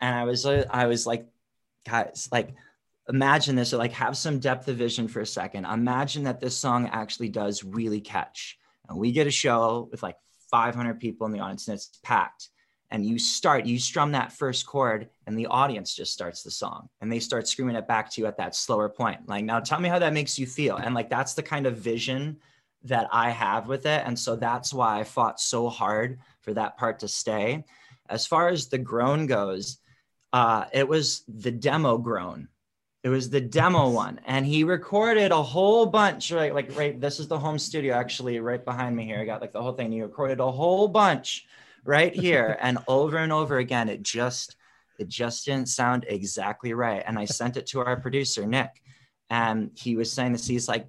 And 0.00 0.14
I 0.14 0.24
was 0.24 0.44
I 0.44 0.86
was 0.86 1.06
like 1.06 1.26
guys 1.86 2.28
like 2.32 2.54
imagine 3.08 3.54
this 3.54 3.72
or 3.72 3.76
like 3.76 3.92
have 3.92 4.16
some 4.16 4.40
depth 4.40 4.68
of 4.68 4.76
vision 4.76 5.08
for 5.08 5.20
a 5.20 5.26
second. 5.26 5.64
Imagine 5.64 6.24
that 6.24 6.40
this 6.40 6.56
song 6.56 6.88
actually 6.92 7.28
does 7.28 7.62
really 7.62 8.00
catch. 8.00 8.58
And 8.88 8.98
we 8.98 9.12
get 9.12 9.26
a 9.26 9.30
show 9.30 9.88
with 9.90 10.02
like 10.02 10.16
500 10.50 10.98
people 10.98 11.26
in 11.26 11.32
the 11.32 11.40
audience 11.40 11.68
and 11.68 11.76
it's 11.76 11.98
packed. 12.02 12.50
And 12.90 13.04
you 13.04 13.18
start 13.18 13.66
you 13.66 13.78
strum 13.78 14.12
that 14.12 14.32
first 14.32 14.66
chord 14.66 15.08
and 15.26 15.38
the 15.38 15.46
audience 15.46 15.94
just 15.94 16.12
starts 16.12 16.42
the 16.42 16.50
song 16.50 16.88
and 17.00 17.10
they 17.10 17.18
start 17.18 17.48
screaming 17.48 17.76
it 17.76 17.88
back 17.88 18.10
to 18.10 18.20
you 18.20 18.26
at 18.26 18.38
that 18.38 18.54
slower 18.54 18.88
point. 18.88 19.28
Like 19.28 19.44
now 19.44 19.60
tell 19.60 19.80
me 19.80 19.88
how 19.88 19.98
that 19.98 20.12
makes 20.12 20.38
you 20.38 20.46
feel. 20.46 20.76
And 20.76 20.94
like 20.94 21.10
that's 21.10 21.34
the 21.34 21.42
kind 21.42 21.66
of 21.66 21.76
vision 21.76 22.38
that 22.88 23.08
i 23.12 23.30
have 23.30 23.68
with 23.68 23.86
it 23.86 24.02
and 24.06 24.18
so 24.18 24.36
that's 24.36 24.72
why 24.72 25.00
i 25.00 25.04
fought 25.04 25.40
so 25.40 25.68
hard 25.68 26.18
for 26.40 26.54
that 26.54 26.76
part 26.76 26.98
to 27.00 27.08
stay 27.08 27.64
as 28.08 28.26
far 28.26 28.48
as 28.48 28.68
the 28.68 28.78
groan 28.78 29.26
goes 29.26 29.78
uh, 30.36 30.66
it 30.72 30.86
was 30.86 31.22
the 31.28 31.50
demo 31.50 31.96
groan. 31.98 32.48
It 33.02 33.08
was 33.08 33.30
the 33.30 33.40
demo 33.40 33.88
one, 33.88 34.20
and 34.26 34.44
he 34.44 34.64
recorded 34.64 35.30
a 35.30 35.42
whole 35.42 35.86
bunch. 35.86 36.30
Right, 36.30 36.52
like 36.52 36.76
right. 36.76 37.00
This 37.00 37.20
is 37.20 37.26
the 37.26 37.38
home 37.38 37.58
studio, 37.58 37.94
actually, 37.94 38.38
right 38.40 38.62
behind 38.62 38.94
me 38.94 39.06
here. 39.06 39.18
I 39.18 39.24
got 39.24 39.40
like 39.40 39.54
the 39.54 39.62
whole 39.62 39.72
thing. 39.72 39.92
He 39.92 40.02
recorded 40.02 40.40
a 40.40 40.50
whole 40.50 40.88
bunch 40.88 41.46
right 41.84 42.14
here, 42.14 42.58
and 42.60 42.76
over 42.86 43.16
and 43.16 43.32
over 43.32 43.56
again. 43.56 43.88
It 43.88 44.02
just, 44.02 44.56
it 44.98 45.08
just 45.08 45.46
didn't 45.46 45.68
sound 45.68 46.04
exactly 46.06 46.74
right. 46.74 47.02
And 47.06 47.18
I 47.18 47.24
sent 47.24 47.56
it 47.56 47.66
to 47.68 47.80
our 47.80 47.98
producer 47.98 48.44
Nick, 48.44 48.82
and 49.30 49.70
he 49.74 49.96
was 49.96 50.12
saying 50.12 50.32
this. 50.32 50.46
He's 50.46 50.68
like, 50.68 50.86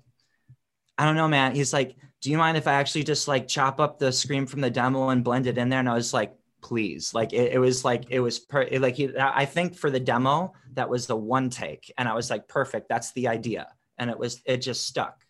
I 0.98 1.06
don't 1.06 1.16
know, 1.16 1.28
man. 1.28 1.54
He's 1.54 1.74
like, 1.74 1.96
do 2.22 2.32
you 2.32 2.38
mind 2.38 2.58
if 2.58 2.68
I 2.68 2.74
actually 2.74 3.04
just 3.04 3.28
like 3.28 3.48
chop 3.48 3.80
up 3.80 4.00
the 4.00 4.12
scream 4.12 4.48
from 4.48 4.62
the 4.62 4.70
demo 4.70 5.10
and 5.10 5.24
blend 5.24 5.48
it 5.48 5.58
in 5.58 5.70
there? 5.70 5.80
And 5.80 5.90
I 5.90 5.94
was 5.94 6.14
like, 6.14 6.34
please. 6.62 7.14
Like 7.14 7.34
it, 7.34 7.54
it 7.54 7.60
was 7.60 7.86
like 7.86 8.06
it 8.10 8.20
was 8.20 8.40
per 8.40 8.62
it, 8.64 8.82
like 8.82 8.96
he, 8.96 9.10
I 9.18 9.46
think 9.46 9.76
for 9.76 9.90
the 9.90 10.00
demo 10.00 10.54
that 10.74 10.90
was 10.90 11.08
the 11.08 11.16
one 11.16 11.50
take, 11.50 11.94
and 11.98 12.08
I 12.08 12.14
was 12.14 12.30
like, 12.30 12.48
perfect. 12.48 12.90
That's 12.90 13.12
the 13.14 13.28
idea, 13.28 13.68
and 13.98 14.10
it 14.10 14.18
was 14.18 14.42
it 14.46 14.58
just 14.58 14.86
stuck, 14.86 15.24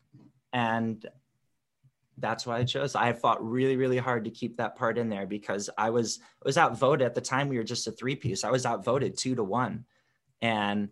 and 0.53 1.05
that's 2.17 2.47
why 2.47 2.57
I 2.57 2.63
chose. 2.63 2.95
I 2.95 3.13
fought 3.13 3.43
really, 3.43 3.77
really 3.77 3.97
hard 3.97 4.25
to 4.25 4.31
keep 4.31 4.57
that 4.57 4.75
part 4.75 4.97
in 4.97 5.09
there 5.09 5.27
because 5.27 5.69
I 5.77 5.89
was 5.89 6.19
I 6.43 6.47
was 6.47 6.57
outvoted 6.57 7.05
at 7.05 7.15
the 7.15 7.21
time. 7.21 7.49
We 7.49 7.57
were 7.57 7.63
just 7.63 7.87
a 7.87 7.91
three 7.91 8.15
piece. 8.15 8.43
I 8.43 8.51
was 8.51 8.65
outvoted 8.65 9.17
two 9.17 9.35
to 9.35 9.43
one, 9.43 9.85
and 10.41 10.89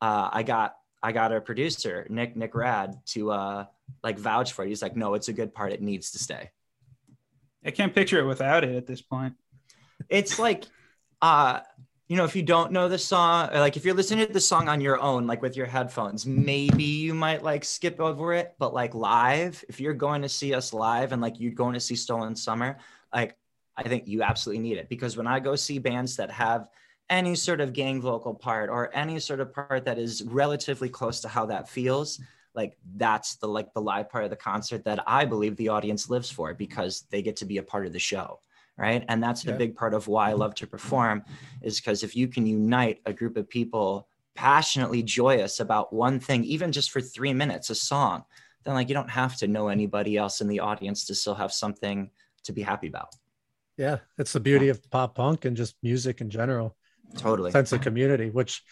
uh, 0.00 0.30
I 0.32 0.42
got 0.42 0.76
I 1.02 1.12
got 1.12 1.32
a 1.32 1.40
producer 1.40 2.06
Nick 2.10 2.36
Nick 2.36 2.54
Rad 2.54 2.96
to 3.06 3.30
uh, 3.30 3.64
like 4.02 4.18
vouch 4.18 4.52
for 4.52 4.64
it. 4.64 4.68
He's 4.68 4.82
like, 4.82 4.96
no, 4.96 5.14
it's 5.14 5.28
a 5.28 5.32
good 5.32 5.54
part. 5.54 5.72
It 5.72 5.82
needs 5.82 6.10
to 6.12 6.18
stay. 6.18 6.50
I 7.64 7.70
can't 7.70 7.94
picture 7.94 8.18
it 8.18 8.24
without 8.24 8.64
it 8.64 8.74
at 8.76 8.86
this 8.86 9.02
point. 9.02 9.34
it's 10.08 10.38
like 10.38 10.64
uh 11.20 11.60
you 12.06 12.16
know 12.16 12.24
if 12.24 12.34
you 12.36 12.42
don't 12.42 12.72
know 12.72 12.88
the 12.88 12.98
song 12.98 13.50
or 13.52 13.58
like 13.58 13.76
if 13.76 13.84
you're 13.84 13.94
listening 13.94 14.26
to 14.26 14.32
the 14.32 14.40
song 14.40 14.68
on 14.68 14.80
your 14.80 14.98
own 15.00 15.26
like 15.26 15.42
with 15.42 15.56
your 15.56 15.66
headphones 15.66 16.24
maybe 16.24 16.84
you 16.84 17.12
might 17.14 17.42
like 17.42 17.64
skip 17.64 18.00
over 18.00 18.32
it 18.32 18.54
but 18.58 18.72
like 18.72 18.94
live 18.94 19.62
if 19.68 19.80
you're 19.80 19.92
going 19.92 20.22
to 20.22 20.28
see 20.28 20.54
us 20.54 20.72
live 20.72 21.12
and 21.12 21.20
like 21.20 21.40
you're 21.40 21.52
going 21.52 21.74
to 21.74 21.80
see 21.80 21.96
stolen 21.96 22.36
summer 22.36 22.78
like 23.12 23.36
i 23.76 23.82
think 23.82 24.06
you 24.06 24.22
absolutely 24.22 24.62
need 24.62 24.78
it 24.78 24.88
because 24.88 25.16
when 25.16 25.26
i 25.26 25.40
go 25.40 25.56
see 25.56 25.78
bands 25.78 26.16
that 26.16 26.30
have 26.30 26.68
any 27.10 27.34
sort 27.34 27.60
of 27.60 27.72
gang 27.72 28.00
vocal 28.00 28.34
part 28.34 28.68
or 28.68 28.94
any 28.94 29.18
sort 29.18 29.40
of 29.40 29.52
part 29.52 29.84
that 29.84 29.98
is 29.98 30.22
relatively 30.24 30.88
close 30.88 31.20
to 31.20 31.28
how 31.28 31.46
that 31.46 31.68
feels 31.68 32.20
like 32.54 32.76
that's 32.96 33.36
the 33.36 33.46
like 33.46 33.72
the 33.74 33.80
live 33.80 34.10
part 34.10 34.24
of 34.24 34.30
the 34.30 34.36
concert 34.36 34.84
that 34.84 35.02
i 35.06 35.24
believe 35.24 35.56
the 35.56 35.68
audience 35.68 36.10
lives 36.10 36.30
for 36.30 36.54
because 36.54 37.04
they 37.10 37.22
get 37.22 37.36
to 37.36 37.44
be 37.44 37.58
a 37.58 37.62
part 37.62 37.86
of 37.86 37.92
the 37.92 37.98
show 37.98 38.40
right 38.76 39.04
and 39.08 39.22
that's 39.22 39.42
the 39.42 39.52
Yeah. 39.52 39.58
big 39.58 39.76
part 39.76 39.94
of 39.94 40.06
why 40.08 40.28
i 40.28 40.30
mm-hmm. 40.30 40.40
love 40.40 40.54
to 40.56 40.66
perform 40.66 41.24
is 41.62 41.80
because 41.80 42.02
if 42.02 42.14
you 42.16 42.28
can 42.28 42.46
unite 42.46 43.00
a 43.06 43.12
group 43.12 43.36
of 43.36 43.48
people 43.48 44.08
passionately 44.34 45.02
joyous 45.02 45.60
about 45.60 45.92
one 45.92 46.20
thing 46.20 46.44
even 46.44 46.72
just 46.72 46.90
for 46.90 47.00
three 47.00 47.32
minutes 47.32 47.70
a 47.70 47.74
song 47.74 48.24
then 48.64 48.74
like 48.74 48.88
you 48.88 48.94
don't 48.94 49.10
have 49.10 49.36
to 49.36 49.48
know 49.48 49.68
anybody 49.68 50.16
else 50.16 50.40
in 50.40 50.48
the 50.48 50.60
audience 50.60 51.04
to 51.06 51.14
still 51.14 51.34
have 51.34 51.52
something 51.52 52.10
to 52.44 52.52
be 52.52 52.62
happy 52.62 52.88
about 52.88 53.14
Yeah, 53.76 53.98
it's 54.18 54.32
the 54.32 54.40
beauty 54.40 54.68
of 54.68 54.82
pop 54.90 55.14
punk 55.14 55.44
and 55.44 55.56
just 55.56 55.76
music 55.82 56.20
in 56.20 56.30
general. 56.30 56.76
Totally 57.16 57.50
sense 57.50 57.72
of 57.72 57.80
community, 57.80 58.30
which 58.30 58.62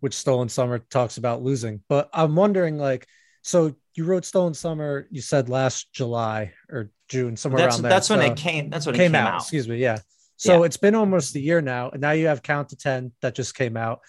which 0.00 0.14
Stolen 0.14 0.48
Summer 0.48 0.78
talks 0.80 1.16
about 1.16 1.42
losing. 1.42 1.80
But 1.88 2.08
I'm 2.12 2.34
wondering, 2.34 2.76
like, 2.76 3.06
so 3.42 3.74
you 3.94 4.04
wrote 4.04 4.24
Stolen 4.24 4.54
Summer, 4.54 5.06
you 5.10 5.20
said 5.20 5.48
last 5.48 5.92
July 5.92 6.52
or 6.68 6.90
June, 7.08 7.36
somewhere 7.36 7.62
that's 7.62 7.76
around 7.76 7.82
there. 7.82 7.90
that's 7.90 8.10
when 8.10 8.20
it 8.22 8.36
came 8.36 8.70
that's 8.70 8.86
when 8.86 8.94
came, 8.96 9.02
it 9.02 9.06
came 9.06 9.14
out, 9.14 9.34
out, 9.34 9.40
Excuse 9.42 9.68
me. 9.68 9.76
Yeah. 9.78 9.98
So 10.38 10.60
Yeah. 10.60 10.66
it's 10.66 10.76
been 10.76 10.94
almost 10.96 11.36
a 11.36 11.40
year 11.40 11.60
now, 11.60 11.90
and 11.90 12.00
now 12.00 12.10
you 12.12 12.26
have 12.26 12.42
Count 12.42 12.70
to 12.70 12.76
Ten 12.76 13.12
that 13.20 13.34
just 13.36 13.54
came 13.54 13.76
out. 13.76 14.00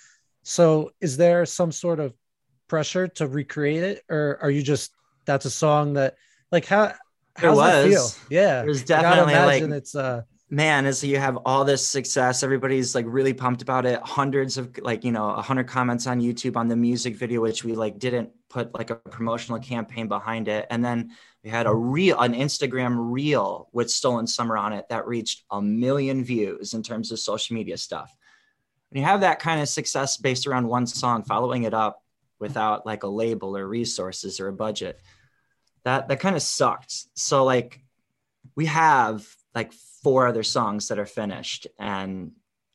So 0.44 0.92
is 1.00 1.16
there 1.18 1.46
some 1.46 1.72
sort 1.72 2.00
of 2.00 2.14
pressure 2.68 3.08
to 3.08 3.28
recreate 3.28 3.84
it, 3.84 4.04
or 4.10 4.40
are 4.42 4.50
you 4.50 4.64
just 4.64 4.92
that's 5.26 5.46
a 5.46 5.52
song 5.52 5.94
that 5.94 6.16
like 6.52 6.66
how 6.66 6.88
There 6.88 6.98
how's 7.52 7.58
that 7.60 7.88
feel? 7.88 8.08
Yeah, 8.30 8.62
there's 8.64 8.68
was 8.82 8.84
definitely, 8.84 9.34
like- 9.36 9.64
it's 9.64 9.94
uh 9.96 10.24
man 10.54 10.86
is 10.86 11.04
you 11.04 11.18
have 11.18 11.38
all 11.46 11.66
this 11.66 11.86
success. 11.86 12.44
Everybody's 12.44 12.94
like 12.94 13.06
really 13.08 13.34
pumped 13.34 13.64
about 13.64 13.88
it. 13.88 14.00
Hundreds 14.02 14.58
of 14.58 14.78
like 14.78 15.04
you 15.04 15.12
know 15.12 15.26
100 15.26 15.68
comments 15.68 16.06
on 16.06 16.22
youtube 16.22 16.56
on 16.56 16.68
the 16.68 16.76
music 16.76 17.16
video 17.16 17.42
which 17.42 17.64
we 17.64 17.74
like 17.74 17.98
didn't 17.98 18.30
put 18.50 18.74
like 18.76 18.92
a 18.92 18.96
promotional 18.96 19.60
campaign 19.60 20.08
behind 20.08 20.48
it. 20.48 20.68
And 20.70 20.86
then 20.86 21.12
we 21.44 21.50
had 21.50 21.66
a 21.66 21.74
real 21.74 22.20
an 22.20 22.34
instagram 22.34 23.12
reel 23.12 23.68
with 23.74 23.90
stolen 23.90 24.28
summer 24.28 24.56
on 24.56 24.74
it 24.74 24.88
that 24.90 25.08
reached 25.08 25.44
a 25.50 25.60
million 25.60 26.24
views 26.24 26.76
in 26.76 26.84
terms 26.84 27.12
of 27.12 27.20
social 27.20 27.56
media 27.56 27.78
stuff. 27.78 28.16
When 28.92 29.02
you 29.02 29.08
have 29.08 29.22
that 29.22 29.40
kind 29.40 29.60
of 29.60 29.68
success 29.68 30.18
based 30.18 30.46
around 30.46 30.68
one 30.68 30.86
song 30.86 31.24
following 31.24 31.64
it 31.64 31.74
up 31.74 32.04
without 32.38 32.86
like 32.86 33.02
a 33.02 33.08
label 33.08 33.58
or 33.58 33.68
resources 33.68 34.40
or 34.40 34.50
a 34.50 34.54
budget 34.54 35.00
that 35.84 36.10
that 36.10 36.20
kind 36.20 36.36
of 36.36 36.44
sucked. 36.44 36.94
So 37.16 37.44
like 37.44 37.82
we 38.56 38.68
have 38.68 39.26
like 39.56 39.74
four 40.04 40.28
other 40.28 40.44
songs 40.44 40.88
that 40.88 41.00
are 41.00 41.06
finished. 41.06 41.68
And 41.80 42.32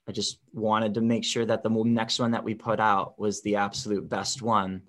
i 0.08 0.12
just 0.12 0.38
wanted 0.54 0.94
to 0.94 1.02
make 1.02 1.24
sure 1.24 1.44
that 1.44 1.62
the 1.62 1.68
next 1.68 2.18
one 2.18 2.30
that 2.30 2.42
we 2.42 2.54
put 2.54 2.80
out 2.80 3.18
was 3.18 3.42
the 3.42 3.56
absolute 3.56 4.08
best 4.08 4.42
one. 4.42 4.82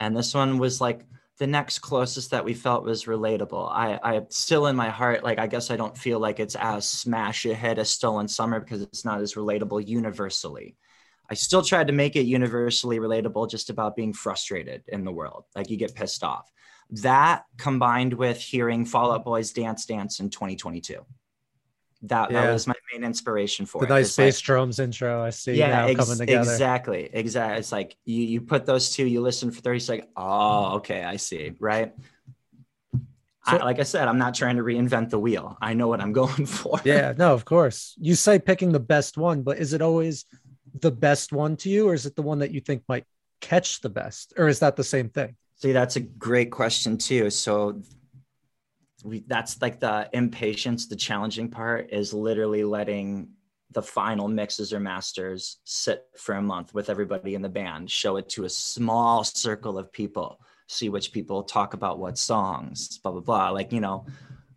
And 0.00 0.16
this 0.16 0.34
one 0.34 0.58
was 0.58 0.80
like 0.80 1.04
the 1.38 1.46
next 1.46 1.80
closest 1.80 2.30
that 2.30 2.44
we 2.44 2.54
felt 2.54 2.84
was 2.84 3.04
relatable. 3.04 3.70
I 3.70 3.98
i 4.02 4.22
still 4.30 4.66
in 4.66 4.76
my 4.76 4.88
heart 4.88 5.22
like 5.22 5.38
i 5.38 5.46
guess 5.46 5.70
i 5.70 5.76
don't 5.76 5.98
feel 5.98 6.18
like 6.18 6.40
it's 6.40 6.56
as 6.56 6.88
smash 6.88 7.44
a 7.44 7.54
hit 7.54 7.78
as 7.78 7.90
stolen 7.90 8.28
summer 8.28 8.60
because 8.60 8.82
it's 8.82 9.04
not 9.04 9.20
as 9.20 9.34
relatable 9.34 9.86
universally. 9.86 10.76
I 11.30 11.34
still 11.34 11.62
tried 11.62 11.86
to 11.86 11.92
make 11.92 12.16
it 12.16 12.26
universally 12.26 12.98
relatable 12.98 13.50
just 13.50 13.70
about 13.70 13.96
being 13.96 14.12
frustrated 14.12 14.82
in 14.88 15.04
the 15.04 15.12
world. 15.12 15.44
Like 15.56 15.70
you 15.70 15.76
get 15.76 15.94
pissed 15.94 16.22
off. 16.22 16.50
That 16.90 17.44
combined 17.56 18.12
with 18.12 18.38
hearing 18.38 18.84
Fall 18.84 19.12
Out 19.12 19.24
Boy's 19.24 19.52
Dance 19.52 19.86
Dance 19.86 20.20
in 20.20 20.28
2022. 20.28 21.04
That, 22.08 22.30
Yeah. 22.30 22.46
that 22.46 22.52
was 22.52 22.66
my 22.66 22.74
main 22.92 23.02
inspiration 23.04 23.64
for 23.66 23.80
the 23.80 23.86
it. 23.86 23.90
nice 23.90 24.06
It's 24.08 24.18
like- 24.18 24.26
bass 24.26 24.40
drums 24.40 24.78
intro. 24.78 25.22
I 25.22 25.30
see 25.30 25.54
yeah, 25.54 25.68
now 25.70 25.86
ex- 25.86 26.00
coming 26.04 26.18
together. 26.18 26.50
exactly. 26.52 27.08
Exactly. 27.12 27.58
It's 27.58 27.72
like 27.72 27.96
you 28.04 28.22
you 28.22 28.40
put 28.40 28.66
those 28.66 28.90
two, 28.90 29.06
you 29.06 29.20
listen 29.22 29.50
for 29.50 29.60
30 29.60 29.78
seconds. 29.80 30.08
Oh, 30.16 30.74
okay, 30.76 31.02
I 31.02 31.16
see. 31.16 31.52
Right. 31.58 31.94
I, 33.46 33.56
like 33.58 33.78
I 33.78 33.82
said, 33.82 34.08
I'm 34.08 34.16
not 34.18 34.34
trying 34.34 34.56
to 34.56 34.62
reinvent 34.62 35.10
the 35.10 35.18
wheel. 35.18 35.58
I 35.60 35.74
know 35.74 35.86
what 35.88 36.00
I'm 36.00 36.12
going 36.22 36.46
for. 36.46 36.80
Yeah, 36.84 37.12
no, 37.16 37.34
of 37.34 37.44
course. 37.44 37.94
You 38.00 38.14
say 38.14 38.38
picking 38.38 38.72
the 38.72 38.80
best 38.80 39.18
one, 39.18 39.42
but 39.42 39.58
is 39.58 39.72
it 39.74 39.82
always 39.82 40.24
the 40.80 40.90
best 40.90 41.32
one 41.32 41.56
to 41.58 41.68
you, 41.68 41.88
or 41.88 41.94
is 41.94 42.06
it 42.06 42.16
the 42.16 42.22
one 42.22 42.38
that 42.38 42.52
you 42.52 42.60
think 42.60 42.82
might 42.88 43.04
catch 43.40 43.80
the 43.82 43.90
best, 43.90 44.32
or 44.38 44.48
is 44.48 44.60
that 44.60 44.76
the 44.76 44.84
same 44.84 45.08
thing? 45.10 45.36
See, 45.56 45.72
that's 45.72 45.96
a 45.96 46.00
great 46.00 46.50
question 46.50 46.96
too. 46.98 47.28
So 47.30 47.82
we 49.04 49.22
that's 49.26 49.60
like 49.60 49.78
the 49.78 50.08
impatience, 50.12 50.86
the 50.86 50.96
challenging 50.96 51.50
part 51.50 51.90
is 51.92 52.14
literally 52.14 52.64
letting 52.64 53.28
the 53.70 53.82
final 53.82 54.28
mixes 54.28 54.72
or 54.72 54.80
masters 54.80 55.58
sit 55.64 56.06
for 56.16 56.36
a 56.36 56.42
month 56.42 56.72
with 56.74 56.88
everybody 56.88 57.34
in 57.34 57.42
the 57.42 57.48
band, 57.48 57.90
show 57.90 58.16
it 58.16 58.28
to 58.30 58.44
a 58.44 58.50
small 58.50 59.22
circle 59.22 59.78
of 59.78 59.92
people, 59.92 60.40
see 60.68 60.88
which 60.88 61.12
people 61.12 61.42
talk 61.42 61.74
about 61.74 61.98
what 61.98 62.16
songs, 62.16 62.98
blah 62.98 63.12
blah 63.12 63.20
blah. 63.20 63.50
Like, 63.50 63.72
you 63.72 63.80
know, 63.80 64.06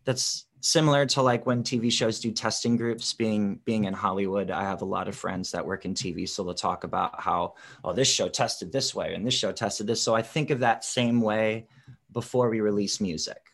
that's 0.06 0.46
similar 0.62 1.06
to 1.06 1.22
like 1.22 1.46
when 1.46 1.62
TV 1.62 1.92
shows 1.92 2.20
do 2.20 2.32
testing 2.32 2.78
groups 2.78 3.12
being 3.12 3.60
being 3.66 3.84
in 3.84 3.94
Hollywood. 3.94 4.50
I 4.50 4.64
have 4.64 4.82
a 4.82 4.86
lot 4.86 5.10
of 5.10 5.16
friends 5.16 5.52
that 5.52 5.66
work 5.66 5.84
in 5.84 5.94
TV, 5.94 6.28
so 6.28 6.44
they'll 6.44 6.54
talk 6.54 6.86
about 6.86 7.20
how 7.20 7.56
oh, 7.84 7.92
this 7.92 8.08
show 8.08 8.30
tested 8.30 8.72
this 8.72 8.96
way 8.96 9.14
and 9.14 9.28
this 9.28 9.34
show 9.34 9.52
tested 9.52 9.88
this. 9.88 10.02
So 10.02 10.16
I 10.16 10.22
think 10.22 10.52
of 10.52 10.60
that 10.60 10.86
same 10.86 11.20
way 11.20 11.68
before 12.14 12.50
we 12.50 12.62
release 12.62 13.02
music. 13.02 13.47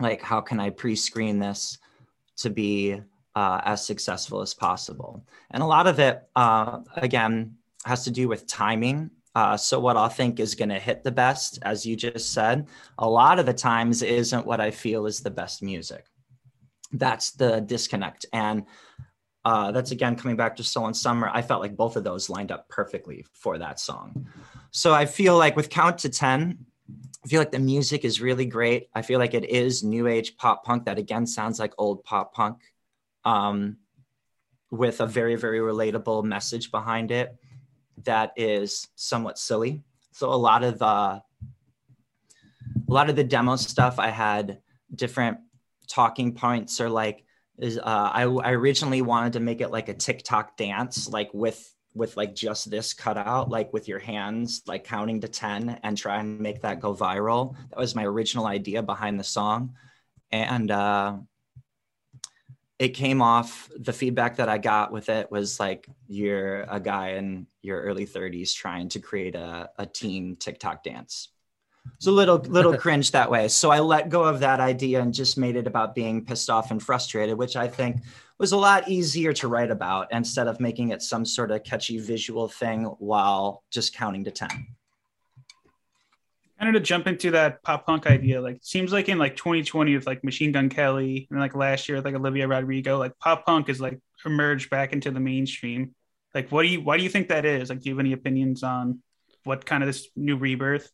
Like, 0.00 0.22
how 0.22 0.40
can 0.40 0.60
I 0.60 0.70
pre 0.70 0.96
screen 0.96 1.38
this 1.38 1.78
to 2.38 2.50
be 2.50 3.00
uh, 3.34 3.60
as 3.64 3.86
successful 3.86 4.40
as 4.40 4.54
possible? 4.54 5.24
And 5.50 5.62
a 5.62 5.66
lot 5.66 5.86
of 5.86 5.98
it, 5.98 6.22
uh, 6.36 6.80
again, 6.96 7.56
has 7.84 8.04
to 8.04 8.10
do 8.10 8.28
with 8.28 8.46
timing. 8.46 9.10
Uh, 9.34 9.56
so, 9.56 9.80
what 9.80 9.96
I'll 9.96 10.08
think 10.08 10.40
is 10.40 10.54
going 10.54 10.68
to 10.68 10.78
hit 10.78 11.04
the 11.04 11.10
best, 11.10 11.58
as 11.62 11.86
you 11.86 11.96
just 11.96 12.32
said, 12.32 12.66
a 12.98 13.08
lot 13.08 13.38
of 13.38 13.46
the 13.46 13.54
times 13.54 14.02
isn't 14.02 14.46
what 14.46 14.60
I 14.60 14.70
feel 14.70 15.06
is 15.06 15.20
the 15.20 15.30
best 15.30 15.62
music. 15.62 16.04
That's 16.92 17.30
the 17.32 17.60
disconnect. 17.60 18.26
And 18.32 18.64
uh, 19.44 19.72
that's 19.72 19.90
again 19.90 20.14
coming 20.16 20.36
back 20.36 20.54
to 20.56 20.64
Stolen 20.64 20.94
Summer. 20.94 21.30
I 21.32 21.42
felt 21.42 21.60
like 21.60 21.76
both 21.76 21.96
of 21.96 22.04
those 22.04 22.30
lined 22.30 22.52
up 22.52 22.68
perfectly 22.68 23.24
for 23.32 23.58
that 23.58 23.80
song. 23.80 24.26
So 24.70 24.94
I 24.94 25.06
feel 25.06 25.36
like 25.36 25.56
with 25.56 25.68
Count 25.68 25.98
to 25.98 26.08
10, 26.08 26.58
I 27.24 27.28
feel 27.28 27.40
like 27.40 27.52
the 27.52 27.58
music 27.58 28.04
is 28.04 28.20
really 28.20 28.46
great. 28.46 28.88
I 28.94 29.02
feel 29.02 29.18
like 29.18 29.34
it 29.34 29.48
is 29.48 29.84
new 29.84 30.08
age 30.08 30.36
pop 30.36 30.64
punk 30.64 30.86
that 30.86 30.98
again 30.98 31.26
sounds 31.26 31.58
like 31.60 31.72
old 31.78 32.02
pop 32.04 32.34
punk 32.34 32.58
um, 33.24 33.76
with 34.70 35.00
a 35.00 35.06
very, 35.06 35.36
very 35.36 35.60
relatable 35.60 36.24
message 36.24 36.70
behind 36.70 37.12
it 37.12 37.36
that 38.04 38.32
is 38.36 38.88
somewhat 38.96 39.38
silly. 39.38 39.82
So 40.12 40.32
a 40.32 40.34
lot 40.34 40.64
of 40.64 40.78
the 40.78 40.86
a 40.86 41.22
lot 42.92 43.08
of 43.08 43.16
the 43.16 43.24
demo 43.24 43.56
stuff 43.56 43.98
I 43.98 44.08
had 44.08 44.60
different 44.94 45.38
talking 45.88 46.34
points 46.34 46.80
or 46.80 46.90
like 46.90 47.24
is 47.58 47.78
uh, 47.78 47.82
I, 47.84 48.22
I 48.22 48.52
originally 48.52 49.02
wanted 49.02 49.34
to 49.34 49.40
make 49.40 49.60
it 49.60 49.68
like 49.70 49.88
a 49.88 49.94
TikTok 49.94 50.56
dance, 50.56 51.08
like 51.08 51.30
with 51.32 51.72
with 51.94 52.16
like 52.16 52.34
just 52.34 52.70
this 52.70 52.94
cutout, 52.94 53.50
like 53.50 53.72
with 53.72 53.88
your 53.88 53.98
hands, 53.98 54.62
like 54.66 54.84
counting 54.84 55.20
to 55.20 55.28
10 55.28 55.80
and 55.82 55.96
try 55.96 56.20
and 56.20 56.40
make 56.40 56.62
that 56.62 56.80
go 56.80 56.94
viral. 56.94 57.54
That 57.70 57.78
was 57.78 57.94
my 57.94 58.04
original 58.04 58.46
idea 58.46 58.82
behind 58.82 59.20
the 59.20 59.24
song. 59.24 59.74
And 60.30 60.70
uh, 60.70 61.18
it 62.78 62.90
came 62.90 63.20
off 63.20 63.70
the 63.78 63.92
feedback 63.92 64.36
that 64.36 64.48
I 64.48 64.58
got 64.58 64.90
with 64.90 65.08
it 65.08 65.30
was 65.30 65.60
like 65.60 65.86
you're 66.08 66.62
a 66.62 66.80
guy 66.80 67.10
in 67.10 67.46
your 67.60 67.80
early 67.80 68.06
30s 68.06 68.54
trying 68.54 68.88
to 68.90 68.98
create 68.98 69.34
a, 69.34 69.70
a 69.78 69.86
teen 69.86 70.36
TikTok 70.36 70.82
dance. 70.82 71.28
It's 71.96 72.06
a 72.06 72.12
little 72.12 72.38
little 72.38 72.76
cringe 72.84 73.10
that 73.10 73.30
way. 73.30 73.48
So 73.48 73.70
I 73.70 73.80
let 73.80 74.08
go 74.08 74.24
of 74.24 74.40
that 74.40 74.60
idea 74.60 75.00
and 75.00 75.12
just 75.12 75.38
made 75.38 75.56
it 75.56 75.66
about 75.66 75.94
being 75.94 76.24
pissed 76.24 76.50
off 76.50 76.70
and 76.70 76.82
frustrated, 76.82 77.36
which 77.36 77.56
I 77.56 77.68
think 77.68 78.02
was 78.38 78.52
a 78.52 78.56
lot 78.56 78.88
easier 78.88 79.32
to 79.34 79.48
write 79.48 79.70
about 79.70 80.08
instead 80.12 80.48
of 80.48 80.60
making 80.60 80.90
it 80.90 81.02
some 81.02 81.24
sort 81.24 81.50
of 81.50 81.62
catchy 81.64 81.98
visual 81.98 82.48
thing 82.48 82.84
while 82.98 83.62
just 83.70 83.94
counting 83.94 84.24
to 84.24 84.30
10. 84.30 84.48
kind 86.58 86.76
of 86.76 86.80
to 86.80 86.86
jump 86.86 87.06
into 87.06 87.32
that 87.32 87.62
pop 87.62 87.86
punk 87.86 88.06
idea, 88.06 88.40
like 88.40 88.56
it 88.56 88.64
seems 88.64 88.92
like 88.92 89.08
in 89.08 89.18
like 89.18 89.36
2020 89.36 89.94
with 89.94 90.06
like 90.06 90.24
Machine 90.24 90.52
Gun 90.52 90.68
Kelly 90.68 91.26
and 91.30 91.40
like 91.40 91.54
last 91.54 91.88
year 91.88 91.96
with 91.96 92.04
like 92.04 92.14
Olivia 92.14 92.46
Rodrigo, 92.48 92.98
like 92.98 93.18
pop 93.18 93.44
punk 93.46 93.68
is 93.68 93.80
like 93.80 93.98
emerged 94.24 94.70
back 94.70 94.92
into 94.92 95.10
the 95.10 95.20
mainstream. 95.20 95.94
Like, 96.34 96.50
what 96.50 96.62
do 96.62 96.68
you 96.68 96.80
why 96.80 96.96
do 96.96 97.02
you 97.02 97.08
think 97.08 97.28
that 97.28 97.44
is? 97.44 97.68
Like, 97.68 97.80
do 97.80 97.88
you 97.88 97.94
have 97.94 98.00
any 98.00 98.12
opinions 98.12 98.62
on 98.62 99.00
what 99.44 99.66
kind 99.66 99.82
of 99.82 99.88
this 99.88 100.08
new 100.16 100.36
rebirth 100.36 100.90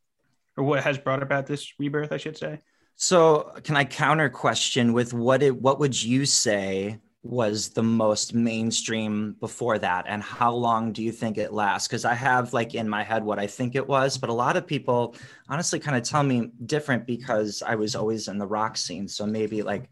or 0.57 0.65
what 0.65 0.83
has 0.83 0.99
brought 0.99 1.23
about 1.23 1.47
this 1.47 1.75
rebirth? 1.79 2.13
I 2.13 2.17
should 2.17 2.37
say. 2.37 2.61
So 2.97 3.53
can 3.63 3.77
I 3.77 3.85
counter 3.85 4.29
question 4.29 4.93
with 4.93 5.15
what 5.15 5.43
it 5.43 5.55
what 5.55 5.79
would 5.79 6.03
you 6.03 6.27
say 6.27 6.99
was 7.25 7.71
the 7.71 7.83
most 7.83 8.33
mainstream 8.33 9.35
before 9.41 9.77
that 9.79 10.05
and 10.09 10.23
how 10.23 10.53
long 10.53 10.93
do 10.93 11.03
you 11.03 11.11
think 11.11 11.37
it 11.37 11.53
lasts? 11.53 11.89
Because 11.89 12.05
i 12.05 12.15
have 12.15 12.53
like 12.53 12.75
in 12.75 12.89
my 12.89 13.03
head 13.03 13.25
what 13.25 13.39
i 13.41 13.47
think 13.47 13.75
it 13.75 13.87
was 13.87 14.17
but 14.17 14.31
a 14.31 14.33
lot 14.33 14.57
of 14.57 14.67
people 14.67 15.17
honestly 15.49 15.81
kind 15.81 15.97
of 15.97 16.05
tell 16.05 16.23
me 16.23 16.51
different 16.67 17.07
because 17.07 17.63
i 17.67 17.75
was 17.75 17.97
always 17.97 18.29
in 18.29 18.39
the 18.39 18.47
rock 18.47 18.77
scene. 18.77 19.09
So 19.09 19.27
maybe 19.27 19.63
like 19.63 19.91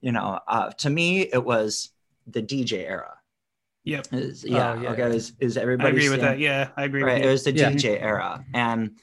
you 0.00 0.12
know 0.12 0.40
uh, 0.48 0.70
to 0.70 0.90
me 0.90 1.20
it 1.22 1.44
was 1.44 1.90
the 2.26 2.42
dj 2.42 2.72
era. 2.72 3.14
Yep, 3.84 4.06
is, 4.12 4.44
yeah, 4.44 4.72
Oh, 4.72 4.82
yeah, 4.82 4.90
okay 4.92 5.08
yeah. 5.08 5.14
is, 5.14 5.32
is 5.40 5.58
I 5.58 5.60
everybody 5.60 5.96
agree 5.96 6.08
with 6.08 6.20
that. 6.22 6.38
Yeah, 6.38 6.70
I 6.76 6.84
agree 6.84 7.02
right 7.02 7.22
it 7.22 7.28
was 7.28 7.44
the 7.44 7.52
Yeah. 7.52 7.70
dj 7.72 8.00
era. 8.00 8.42
And 8.54 8.98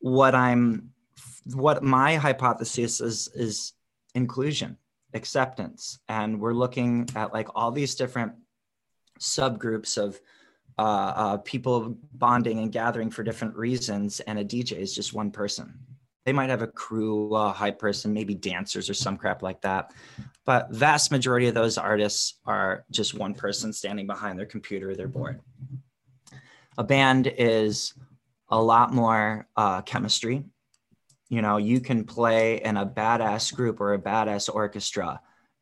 what 0.00 0.34
i'm 0.34 0.90
what 1.52 1.82
my 1.82 2.16
hypothesis 2.16 3.02
is 3.02 3.28
is 3.34 3.74
inclusion 4.14 4.78
acceptance. 5.14 5.98
And 6.08 6.40
we're 6.40 6.52
looking 6.52 7.08
at 7.14 7.32
like 7.32 7.48
all 7.54 7.70
these 7.70 7.94
different 7.94 8.32
subgroups 9.20 9.96
of 9.96 10.20
uh, 10.76 11.12
uh, 11.16 11.36
people 11.38 11.96
bonding 12.12 12.58
and 12.58 12.72
gathering 12.72 13.10
for 13.10 13.22
different 13.22 13.54
reasons 13.54 14.18
and 14.18 14.40
a 14.40 14.44
dj 14.44 14.72
is 14.72 14.92
just 14.92 15.14
one 15.14 15.30
person. 15.30 15.72
They 16.26 16.32
might 16.32 16.50
have 16.50 16.62
a 16.62 16.66
crew 16.66 17.34
a 17.36 17.52
hype 17.52 17.78
person 17.78 18.12
maybe 18.12 18.34
dancers 18.34 18.90
or 18.90 18.94
some 18.94 19.16
crap 19.16 19.42
like 19.42 19.60
that. 19.60 19.92
But 20.44 20.70
vast 20.72 21.12
majority 21.12 21.46
of 21.46 21.54
those 21.54 21.78
artists 21.78 22.40
are 22.44 22.84
just 22.90 23.14
one 23.14 23.34
person 23.34 23.72
standing 23.72 24.06
behind 24.06 24.38
their 24.38 24.46
computer 24.46 24.96
their 24.96 25.08
board 25.08 25.40
a 26.78 26.84
band 26.84 27.32
is 27.38 27.94
a 28.48 28.60
lot 28.60 28.92
more 28.92 29.46
uh, 29.56 29.82
chemistry 29.82 30.44
you 31.28 31.42
know 31.42 31.56
you 31.56 31.80
can 31.80 32.04
play 32.04 32.62
in 32.62 32.76
a 32.76 32.86
badass 32.86 33.54
group 33.54 33.80
or 33.80 33.94
a 33.94 33.98
badass 33.98 34.52
orchestra 34.52 35.20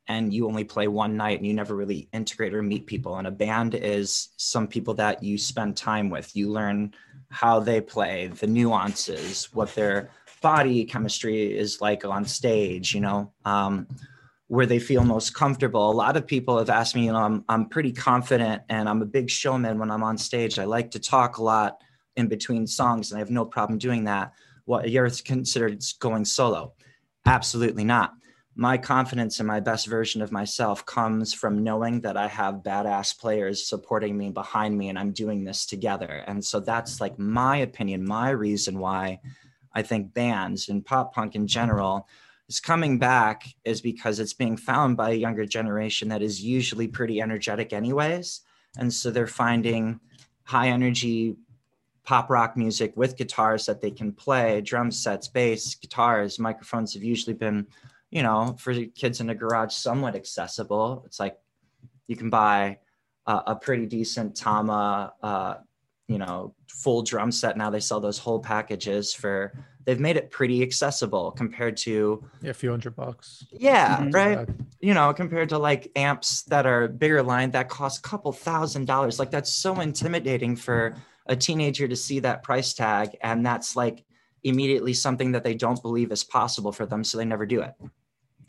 and 0.09 0.35
you 0.35 0.49
only 0.49 0.65
play 0.65 0.89
one 0.89 1.17
night 1.17 1.39
and 1.39 1.47
you 1.47 1.55
never 1.55 1.77
really 1.77 2.09
integrate 2.13 2.53
or 2.53 2.63
meet 2.63 2.87
people 2.87 3.17
and 3.17 3.27
a 3.27 3.31
band 3.31 3.75
is 3.75 4.31
some 4.37 4.67
people 4.67 4.95
that 4.95 5.23
you 5.23 5.39
spend 5.39 5.77
time 5.77 6.11
with 6.11 6.35
you 6.35 6.51
learn 6.51 6.93
how 7.33 7.59
they 7.59 7.81
play, 7.81 8.27
the 8.27 8.47
nuances, 8.47 9.49
what 9.55 9.75
their 9.75 10.11
body 10.43 10.85
chemistry 10.85 11.57
is 11.57 11.81
like 11.81 12.05
on 12.05 12.27
stage, 12.27 12.95
you 12.95 13.01
know, 13.01 13.33
um, 13.47 13.89
where 14.49 14.67
they 14.67 14.79
feel 14.79 15.03
most 15.03 15.35
comfortable. 15.35 15.91
A 15.91 15.93
lot 15.93 16.17
of 16.17 16.27
people 16.27 16.59
have 16.59 16.69
asked 16.69 16.95
me, 16.95 17.07
you 17.07 17.13
know, 17.13 17.19
I'm, 17.19 17.43
I'm 17.49 17.69
pretty 17.71 17.91
confident 17.91 18.63
and 18.69 18.87
I'm 18.87 19.01
a 19.01 19.07
big 19.07 19.31
showman 19.31 19.79
when 19.79 19.91
I'm 19.91 20.03
on 20.03 20.19
stage. 20.19 20.59
I 20.59 20.65
like 20.65 20.91
to 20.91 20.99
talk 20.99 21.39
a 21.39 21.43
lot 21.43 21.81
in 22.17 22.29
between 22.29 22.67
songs 22.67 23.11
and 23.11 23.17
I 23.17 23.21
have 23.21 23.31
no 23.31 23.47
problem 23.47 23.79
doing 23.79 24.05
that. 24.05 24.35
What 24.65 24.91
you're 24.91 25.11
considered 25.11 25.83
going 26.01 26.25
solo? 26.25 26.75
Absolutely 27.27 27.85
not 27.85 28.15
my 28.55 28.77
confidence 28.77 29.41
in 29.41 29.47
my 29.47 29.61
best 29.61 29.87
version 29.87 30.21
of 30.21 30.31
myself 30.31 30.85
comes 30.85 31.33
from 31.33 31.65
knowing 31.65 32.01
that 32.03 32.17
I 32.17 32.29
have 32.29 32.57
badass 32.57 33.19
players 33.19 33.67
supporting 33.67 34.17
me 34.17 34.31
behind 34.31 34.77
me 34.77 34.91
and 34.91 34.99
I'm 34.99 35.13
doing 35.13 35.45
this 35.45 35.65
together. 35.65 36.23
And 36.27 36.45
so 36.45 36.61
that's 36.61 37.01
like 37.01 37.19
my 37.19 37.59
opinion, 37.59 38.05
my 38.05 38.31
reason 38.31 38.79
why 38.79 39.21
I 39.73 39.83
think 39.83 40.13
bands 40.13 40.69
and 40.69 40.85
pop 40.85 41.15
punk 41.15 41.35
in 41.35 41.47
general 41.47 42.07
is 42.47 42.61
coming 42.61 42.99
back 42.99 43.45
is 43.65 43.81
because 43.81 44.21
it's 44.21 44.35
being 44.35 44.59
found 44.59 44.99
by 44.99 45.11
a 45.11 45.15
younger 45.15 45.47
generation 45.47 46.09
that 46.09 46.21
is 46.21 46.43
usually 46.43 46.89
pretty 46.89 47.23
energetic 47.23 47.73
anyways. 47.73 48.43
And 48.77 48.93
so 48.93 49.11
they're 49.11 49.27
finding 49.27 49.99
high 50.45 50.69
energy 50.69 51.37
pop 52.05 52.31
rock 52.31 52.57
music 52.57 52.93
with 52.97 53.17
guitars 53.17 53.67
that 53.67 53.81
they 53.81 53.91
can 53.91 54.13
play, 54.13 54.61
drum 54.61 54.91
sets, 54.91 55.29
bass, 55.29 55.75
guitars, 55.75 56.39
microphones 56.39 56.95
have 56.95 57.03
usually 57.03 57.35
been 57.35 57.67
you 58.13 58.23
know, 58.23 58.55
for 58.59 58.75
kids 58.75 59.21
in 59.21 59.31
a 59.31 59.35
garage, 59.35 59.73
somewhat 59.73 60.15
accessible. 60.15 61.03
It's 61.07 61.19
like 61.19 61.39
you 62.07 62.15
can 62.15 62.29
buy 62.29 62.79
a 63.27 63.57
pretty 63.57 63.87
decent 63.87 64.37
Tama, 64.37 65.15
uh, 65.23 65.55
you 66.09 66.19
know, 66.19 66.55
full 66.69 67.03
drum 67.03 67.33
set. 67.33 67.57
Now 67.57 67.71
they 67.71 67.81
sell 67.81 68.01
those 68.01 68.19
whole 68.19 68.39
packages 68.39 69.13
for. 69.15 69.53
They've 69.85 69.99
made 69.99 70.17
it 70.17 70.31
pretty 70.31 70.63
accessible 70.63 71.33
compared 71.33 71.77
to 71.79 72.23
yeah, 72.41 72.51
a 72.51 72.55
few 72.55 72.71
hundred 72.71 72.95
bucks. 72.95 73.45
Yeah, 73.51 73.97
mm-hmm. 73.97 74.11
right. 74.11 74.49
You 74.81 74.95
know, 74.95 75.13
compared 75.13 75.49
to 75.49 75.59
like 75.59 75.91
amps 75.97 76.43
that 76.45 76.67
are 76.67 76.87
bigger 76.87 77.21
line 77.21 77.51
that 77.53 77.69
cost 77.69 77.99
a 77.99 78.03
couple 78.03 78.31
thousand 78.31 78.85
dollars. 78.85 79.19
Like 79.19 79.33
that's 79.33 79.53
so 79.53 79.81
intimidating 79.81 80.55
for 80.55 80.95
a 81.27 81.37
teenager 81.37 81.87
to 81.89 81.97
see 81.97 82.21
that 82.21 82.43
price 82.43 82.75
tag, 82.75 83.17
and 83.23 83.45
that's 83.45 83.77
like 83.77 84.05
immediately 84.43 84.93
something 84.95 85.33
that 85.33 85.45
they 85.45 85.55
don't 85.55 85.81
believe 85.83 86.13
is 86.13 86.25
possible 86.25 86.73
for 86.73 86.87
them, 86.87 87.05
so 87.05 87.19
they 87.19 87.25
never 87.25 87.47
do 87.47 87.63
it 87.63 87.75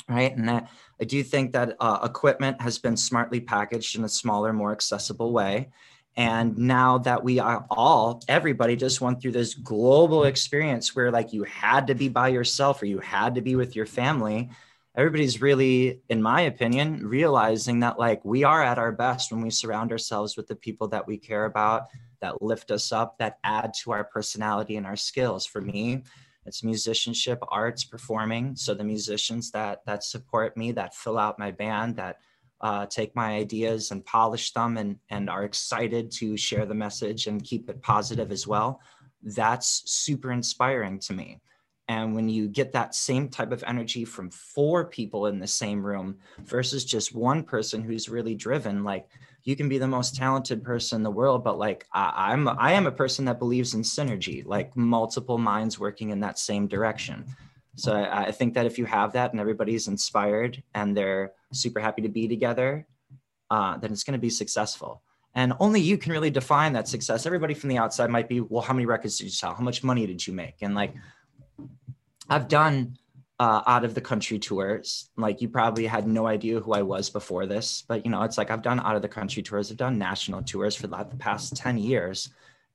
right? 0.09 0.35
And 0.35 0.47
that, 0.49 0.69
I 0.99 1.05
do 1.05 1.23
think 1.23 1.53
that 1.53 1.75
uh, 1.79 1.99
equipment 2.03 2.61
has 2.61 2.77
been 2.77 2.97
smartly 2.97 3.39
packaged 3.39 3.97
in 3.97 4.03
a 4.03 4.09
smaller, 4.09 4.53
more 4.53 4.71
accessible 4.71 5.31
way. 5.31 5.69
And 6.15 6.57
now 6.57 6.99
that 6.99 7.23
we 7.23 7.39
are 7.39 7.65
all, 7.71 8.21
everybody 8.27 8.75
just 8.75 9.01
went 9.01 9.21
through 9.21 9.31
this 9.31 9.55
global 9.55 10.25
experience 10.25 10.95
where 10.95 11.09
like 11.09 11.33
you 11.33 11.43
had 11.43 11.87
to 11.87 11.95
be 11.95 12.07
by 12.07 12.27
yourself 12.27 12.81
or 12.81 12.85
you 12.85 12.99
had 12.99 13.35
to 13.35 13.41
be 13.41 13.55
with 13.55 13.75
your 13.75 13.87
family. 13.87 14.51
Everybody's 14.95 15.41
really, 15.41 16.01
in 16.09 16.21
my 16.21 16.41
opinion, 16.41 17.07
realizing 17.07 17.79
that 17.79 17.97
like 17.97 18.23
we 18.23 18.43
are 18.43 18.63
at 18.63 18.77
our 18.77 18.91
best 18.91 19.31
when 19.31 19.41
we 19.41 19.49
surround 19.49 19.91
ourselves 19.91 20.37
with 20.37 20.47
the 20.47 20.55
people 20.55 20.87
that 20.89 21.07
we 21.07 21.17
care 21.17 21.45
about, 21.45 21.87
that 22.21 22.41
lift 22.41 22.69
us 22.69 22.91
up, 22.91 23.17
that 23.17 23.39
add 23.43 23.73
to 23.81 23.91
our 23.91 24.03
personality 24.03 24.77
and 24.77 24.85
our 24.85 24.95
skills. 24.95 25.45
For 25.45 25.61
me, 25.61 26.03
it's 26.45 26.63
musicianship 26.63 27.39
arts 27.49 27.83
performing 27.83 28.55
so 28.55 28.73
the 28.73 28.83
musicians 28.83 29.51
that 29.51 29.81
that 29.85 30.03
support 30.03 30.57
me 30.57 30.71
that 30.73 30.95
fill 30.95 31.17
out 31.17 31.39
my 31.39 31.51
band 31.51 31.95
that 31.95 32.19
uh, 32.61 32.85
take 32.85 33.15
my 33.15 33.35
ideas 33.35 33.91
and 33.91 34.05
polish 34.05 34.51
them 34.51 34.77
and 34.77 34.97
and 35.09 35.29
are 35.29 35.43
excited 35.43 36.11
to 36.11 36.37
share 36.37 36.65
the 36.65 36.73
message 36.73 37.27
and 37.27 37.43
keep 37.43 37.69
it 37.69 37.81
positive 37.81 38.31
as 38.31 38.47
well 38.47 38.79
that's 39.23 39.83
super 39.85 40.31
inspiring 40.31 40.99
to 40.99 41.13
me 41.13 41.39
and 41.87 42.15
when 42.15 42.29
you 42.29 42.47
get 42.47 42.71
that 42.73 42.95
same 42.95 43.27
type 43.27 43.51
of 43.51 43.63
energy 43.67 44.05
from 44.05 44.29
four 44.29 44.85
people 44.85 45.27
in 45.27 45.39
the 45.39 45.47
same 45.47 45.85
room 45.85 46.17
versus 46.45 46.85
just 46.85 47.13
one 47.13 47.43
person 47.43 47.81
who's 47.81 48.09
really 48.09 48.35
driven 48.35 48.83
like 48.83 49.07
you 49.43 49.55
can 49.55 49.67
be 49.67 49.77
the 49.77 49.87
most 49.87 50.15
talented 50.15 50.63
person 50.63 50.97
in 50.97 51.03
the 51.03 51.11
world 51.11 51.43
but 51.43 51.57
like 51.57 51.85
I, 51.91 52.31
i'm 52.31 52.47
i 52.47 52.71
am 52.71 52.87
a 52.87 52.91
person 52.91 53.25
that 53.25 53.39
believes 53.39 53.73
in 53.73 53.81
synergy 53.81 54.45
like 54.45 54.75
multiple 54.77 55.37
minds 55.37 55.79
working 55.79 56.09
in 56.09 56.19
that 56.21 56.39
same 56.39 56.67
direction. 56.67 57.25
So 57.75 57.93
I, 57.93 58.25
I 58.25 58.31
think 58.31 58.53
that 58.53 58.67
if 58.67 58.77
you 58.77 58.85
have 58.85 59.13
that 59.13 59.31
and 59.31 59.39
everybody's 59.39 59.87
inspired 59.87 60.61
and 60.75 60.95
they're 60.95 61.31
super 61.51 61.79
happy 61.79 62.03
to 62.03 62.09
be 62.09 62.27
together 62.27 62.85
uh, 63.53 63.77
then 63.77 63.91
it's 63.91 64.03
going 64.03 64.13
to 64.13 64.21
be 64.21 64.31
successful. 64.31 65.03
And 65.35 65.53
only 65.59 65.79
you 65.79 65.97
can 65.97 66.11
really 66.11 66.31
define 66.31 66.73
that 66.73 66.87
success. 66.87 67.25
Everybody 67.25 67.53
from 67.53 67.69
the 67.69 67.77
outside 67.77 68.09
might 68.09 68.27
be 68.27 68.41
well 68.41 68.61
how 68.61 68.73
many 68.73 68.87
records 68.87 69.17
did 69.17 69.25
you 69.25 69.29
sell? 69.29 69.53
How 69.53 69.63
much 69.63 69.83
money 69.83 70.07
did 70.07 70.25
you 70.25 70.33
make? 70.33 70.55
And 70.61 70.73
like 70.73 70.93
i've 72.29 72.47
done 72.47 72.97
uh, 73.39 73.61
out 73.67 73.83
of 73.83 73.93
the 73.93 73.99
country 73.99 74.39
tours. 74.39 75.09
Like 75.17 75.41
you 75.41 75.49
probably 75.49 75.85
had 75.85 76.07
no 76.07 76.27
idea 76.27 76.61
who 76.61 76.71
I 76.73 76.81
was 76.81 77.09
before 77.09 77.45
this, 77.45 77.83
but 77.87 78.05
you 78.05 78.11
know, 78.11 78.21
it's 78.23 78.37
like 78.37 78.51
I've 78.51 78.61
done 78.61 78.79
out 78.79 78.95
of 78.95 79.01
the 79.01 79.09
country 79.09 79.43
tours. 79.43 79.69
I've 79.69 79.77
done 79.77 79.97
national 79.97 80.43
tours 80.43 80.75
for 80.75 80.87
the 80.87 81.03
past 81.19 81.55
10 81.57 81.77
years 81.77 82.29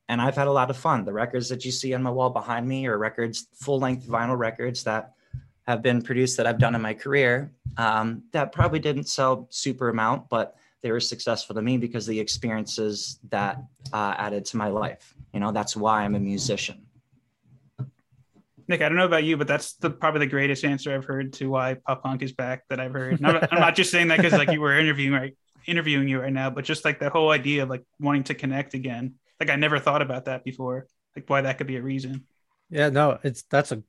and 0.08 0.20
I've 0.20 0.36
had 0.36 0.46
a 0.46 0.52
lot 0.52 0.70
of 0.70 0.76
fun. 0.76 1.04
The 1.04 1.12
records 1.12 1.48
that 1.50 1.64
you 1.64 1.70
see 1.70 1.94
on 1.94 2.02
my 2.02 2.10
wall 2.10 2.30
behind 2.30 2.66
me 2.66 2.86
are 2.86 2.98
records, 2.98 3.46
full 3.54 3.78
length 3.78 4.06
vinyl 4.06 4.38
records 4.38 4.82
that 4.84 5.12
have 5.66 5.82
been 5.82 6.00
produced 6.00 6.36
that 6.38 6.46
I've 6.46 6.58
done 6.58 6.74
in 6.74 6.80
my 6.80 6.94
career 6.94 7.52
um, 7.76 8.22
that 8.32 8.52
probably 8.52 8.78
didn't 8.78 9.08
sell 9.08 9.46
super 9.50 9.90
amount, 9.90 10.28
but 10.28 10.56
they 10.80 10.90
were 10.90 11.00
successful 11.00 11.54
to 11.54 11.62
me 11.62 11.76
because 11.76 12.06
the 12.06 12.18
experiences 12.18 13.18
that 13.28 13.62
uh, 13.92 14.14
added 14.16 14.44
to 14.46 14.56
my 14.56 14.68
life. 14.68 15.14
You 15.34 15.40
know, 15.40 15.52
that's 15.52 15.76
why 15.76 16.04
I'm 16.04 16.14
a 16.14 16.20
musician. 16.20 16.87
Nick, 18.68 18.82
I 18.82 18.88
don't 18.88 18.98
know 18.98 19.06
about 19.06 19.24
you, 19.24 19.38
but 19.38 19.48
that's 19.48 19.74
the 19.74 19.90
probably 19.90 20.20
the 20.20 20.30
greatest 20.30 20.64
answer 20.64 20.94
I've 20.94 21.06
heard 21.06 21.32
to 21.34 21.48
why 21.48 21.74
pop 21.74 22.02
punk 22.02 22.22
is 22.22 22.32
back 22.32 22.64
that 22.68 22.78
I've 22.78 22.92
heard. 22.92 23.14
I'm 23.14 23.32
not, 23.32 23.52
I'm 23.52 23.60
not 23.60 23.74
just 23.74 23.90
saying 23.90 24.08
that 24.08 24.18
because 24.18 24.34
like 24.34 24.50
you 24.50 24.60
were 24.60 24.78
interviewing 24.78 25.12
right 25.12 25.34
interviewing 25.66 26.08
you 26.08 26.20
right 26.20 26.32
now, 26.32 26.50
but 26.50 26.64
just 26.64 26.84
like 26.84 26.98
the 26.98 27.10
whole 27.10 27.30
idea 27.30 27.62
of 27.62 27.70
like 27.70 27.84
wanting 27.98 28.24
to 28.24 28.34
connect 28.34 28.74
again. 28.74 29.14
Like 29.40 29.50
I 29.50 29.56
never 29.56 29.78
thought 29.78 30.02
about 30.02 30.26
that 30.26 30.44
before. 30.44 30.86
Like 31.16 31.28
why 31.28 31.40
that 31.40 31.58
could 31.58 31.66
be 31.66 31.76
a 31.76 31.82
reason. 31.82 32.26
Yeah, 32.70 32.90
no, 32.90 33.18
it's 33.22 33.44
that's 33.44 33.72
a 33.72 33.82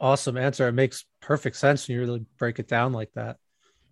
awesome 0.00 0.36
answer. 0.36 0.66
It 0.68 0.72
makes 0.72 1.04
perfect 1.20 1.56
sense 1.56 1.86
when 1.86 1.96
you 1.96 2.00
really 2.00 2.24
break 2.38 2.58
it 2.58 2.68
down 2.68 2.92
like 2.92 3.12
that. 3.14 3.36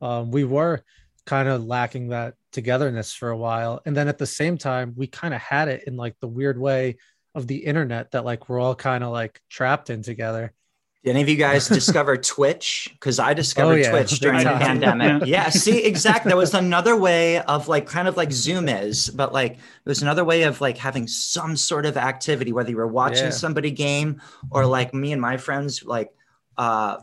Um, 0.00 0.30
we 0.30 0.44
were 0.44 0.82
kind 1.26 1.48
of 1.48 1.64
lacking 1.64 2.08
that 2.08 2.34
togetherness 2.52 3.12
for 3.12 3.30
a 3.30 3.36
while, 3.36 3.82
and 3.84 3.96
then 3.96 4.08
at 4.08 4.18
the 4.18 4.26
same 4.26 4.56
time, 4.56 4.94
we 4.96 5.06
kind 5.06 5.34
of 5.34 5.40
had 5.40 5.68
it 5.68 5.84
in 5.86 5.96
like 5.96 6.16
the 6.20 6.28
weird 6.28 6.58
way 6.58 6.96
of 7.34 7.46
the 7.46 7.56
internet 7.56 8.12
that 8.12 8.24
like 8.24 8.48
we're 8.48 8.60
all 8.60 8.74
kind 8.74 9.02
of 9.02 9.10
like 9.10 9.40
trapped 9.48 9.90
in 9.90 10.02
together. 10.02 10.52
Did 11.02 11.10
any 11.10 11.22
of 11.22 11.28
you 11.28 11.36
guys 11.36 11.68
discover 11.80 12.16
Twitch? 12.16 12.88
Because 12.92 13.18
I 13.18 13.34
discovered 13.34 13.72
oh, 13.72 13.76
yeah. 13.76 13.90
Twitch 13.90 14.20
during 14.20 14.38
the 14.38 14.50
pandemic. 14.50 15.26
Yeah. 15.26 15.50
see, 15.50 15.84
exactly. 15.84 16.30
That 16.30 16.36
was 16.36 16.54
another 16.54 16.96
way 16.96 17.40
of 17.40 17.68
like 17.68 17.86
kind 17.86 18.08
of 18.08 18.16
like 18.16 18.32
Zoom 18.32 18.68
is, 18.68 19.10
but 19.10 19.32
like 19.32 19.52
it 19.52 19.58
was 19.84 20.00
another 20.00 20.24
way 20.24 20.44
of 20.44 20.60
like 20.60 20.78
having 20.78 21.06
some 21.06 21.56
sort 21.56 21.84
of 21.84 21.96
activity, 21.96 22.52
whether 22.52 22.70
you 22.70 22.76
were 22.76 22.86
watching 22.86 23.24
yeah. 23.24 23.30
somebody 23.30 23.70
game 23.70 24.22
or 24.50 24.64
like 24.64 24.94
me 24.94 25.12
and 25.12 25.20
my 25.20 25.36
friends, 25.36 25.84
like 25.84 26.10
uh 26.56 26.98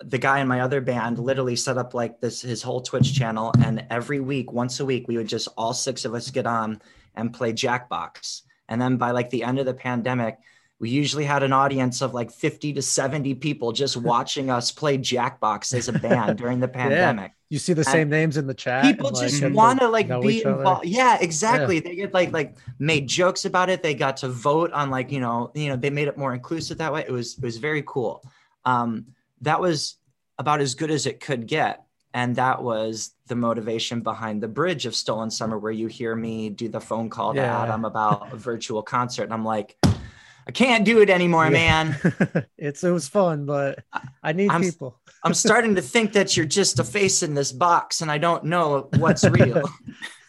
the 0.00 0.18
guy 0.18 0.40
in 0.40 0.48
my 0.48 0.60
other 0.60 0.80
band 0.80 1.18
literally 1.18 1.56
set 1.56 1.78
up 1.78 1.94
like 1.94 2.20
this 2.20 2.42
his 2.42 2.62
whole 2.62 2.82
Twitch 2.82 3.14
channel, 3.14 3.52
and 3.64 3.86
every 3.90 4.20
week, 4.20 4.52
once 4.52 4.80
a 4.80 4.84
week, 4.84 5.08
we 5.08 5.16
would 5.16 5.28
just 5.28 5.48
all 5.56 5.72
six 5.72 6.04
of 6.04 6.14
us 6.14 6.30
get 6.30 6.46
on 6.46 6.82
and 7.14 7.32
play 7.32 7.52
Jackbox 7.52 8.42
and 8.68 8.80
then 8.80 8.96
by 8.96 9.10
like 9.10 9.30
the 9.30 9.44
end 9.44 9.58
of 9.58 9.66
the 9.66 9.74
pandemic, 9.74 10.38
we 10.78 10.90
usually 10.90 11.24
had 11.24 11.42
an 11.42 11.52
audience 11.52 12.02
of 12.02 12.14
like 12.14 12.30
50 12.30 12.74
to 12.74 12.82
70 12.82 13.36
people 13.36 13.72
just 13.72 13.96
watching 14.12 14.50
us 14.50 14.70
play 14.70 14.98
Jackbox 14.98 15.74
as 15.74 15.88
a 15.88 15.92
band 15.92 16.38
during 16.38 16.60
the 16.60 16.68
pandemic. 16.68 17.32
Yeah. 17.32 17.38
You 17.50 17.58
see 17.58 17.72
the 17.72 17.84
same 17.84 18.08
names 18.08 18.36
in 18.36 18.48
the 18.48 18.54
chat. 18.54 18.84
People 18.84 19.12
just 19.12 19.40
like, 19.40 19.54
want 19.54 19.78
to 19.78 19.88
like 19.88 20.08
be 20.22 20.42
involved. 20.42 20.86
Yeah, 20.86 21.18
exactly. 21.20 21.76
Yeah. 21.76 21.82
They 21.82 21.94
get 21.94 22.14
like 22.14 22.32
like 22.32 22.56
made 22.80 23.06
jokes 23.06 23.44
about 23.44 23.70
it. 23.70 23.82
They 23.82 23.94
got 23.94 24.16
to 24.18 24.28
vote 24.28 24.72
on 24.72 24.90
like, 24.90 25.12
you 25.12 25.20
know, 25.20 25.52
you 25.54 25.68
know, 25.68 25.76
they 25.76 25.90
made 25.90 26.08
it 26.08 26.18
more 26.18 26.34
inclusive 26.34 26.78
that 26.78 26.92
way. 26.92 27.04
It 27.06 27.12
was 27.12 27.38
it 27.38 27.44
was 27.44 27.58
very 27.58 27.84
cool. 27.86 28.24
Um, 28.64 29.06
that 29.42 29.60
was 29.60 29.96
about 30.36 30.60
as 30.60 30.74
good 30.74 30.90
as 30.90 31.06
it 31.06 31.20
could 31.20 31.46
get 31.46 31.84
and 32.14 32.36
that 32.36 32.62
was 32.62 33.13
the 33.26 33.34
motivation 33.34 34.00
behind 34.00 34.42
the 34.42 34.48
bridge 34.48 34.86
of 34.86 34.94
stolen 34.94 35.30
summer 35.30 35.58
where 35.58 35.72
you 35.72 35.86
hear 35.86 36.14
me 36.14 36.50
do 36.50 36.68
the 36.68 36.80
phone 36.80 37.08
call 37.08 37.32
to 37.32 37.40
yeah. 37.40 37.62
adam 37.62 37.84
about 37.84 38.32
a 38.32 38.36
virtual 38.36 38.82
concert 38.82 39.24
and 39.24 39.32
i'm 39.32 39.44
like 39.44 39.76
i 40.46 40.50
can't 40.52 40.84
do 40.84 41.00
it 41.00 41.08
anymore 41.08 41.44
yeah. 41.44 41.50
man 41.50 42.46
it's 42.58 42.84
it 42.84 42.90
was 42.90 43.08
fun 43.08 43.46
but 43.46 43.82
i 44.22 44.32
need 44.32 44.50
I'm, 44.50 44.62
people 44.62 45.00
i'm 45.22 45.34
starting 45.46 45.74
to 45.76 45.82
think 45.82 46.12
that 46.12 46.36
you're 46.36 46.46
just 46.46 46.78
a 46.78 46.84
face 46.84 47.22
in 47.22 47.34
this 47.34 47.52
box 47.52 48.02
and 48.02 48.10
i 48.10 48.18
don't 48.18 48.44
know 48.44 48.88
what's 48.96 49.24
real 49.24 49.62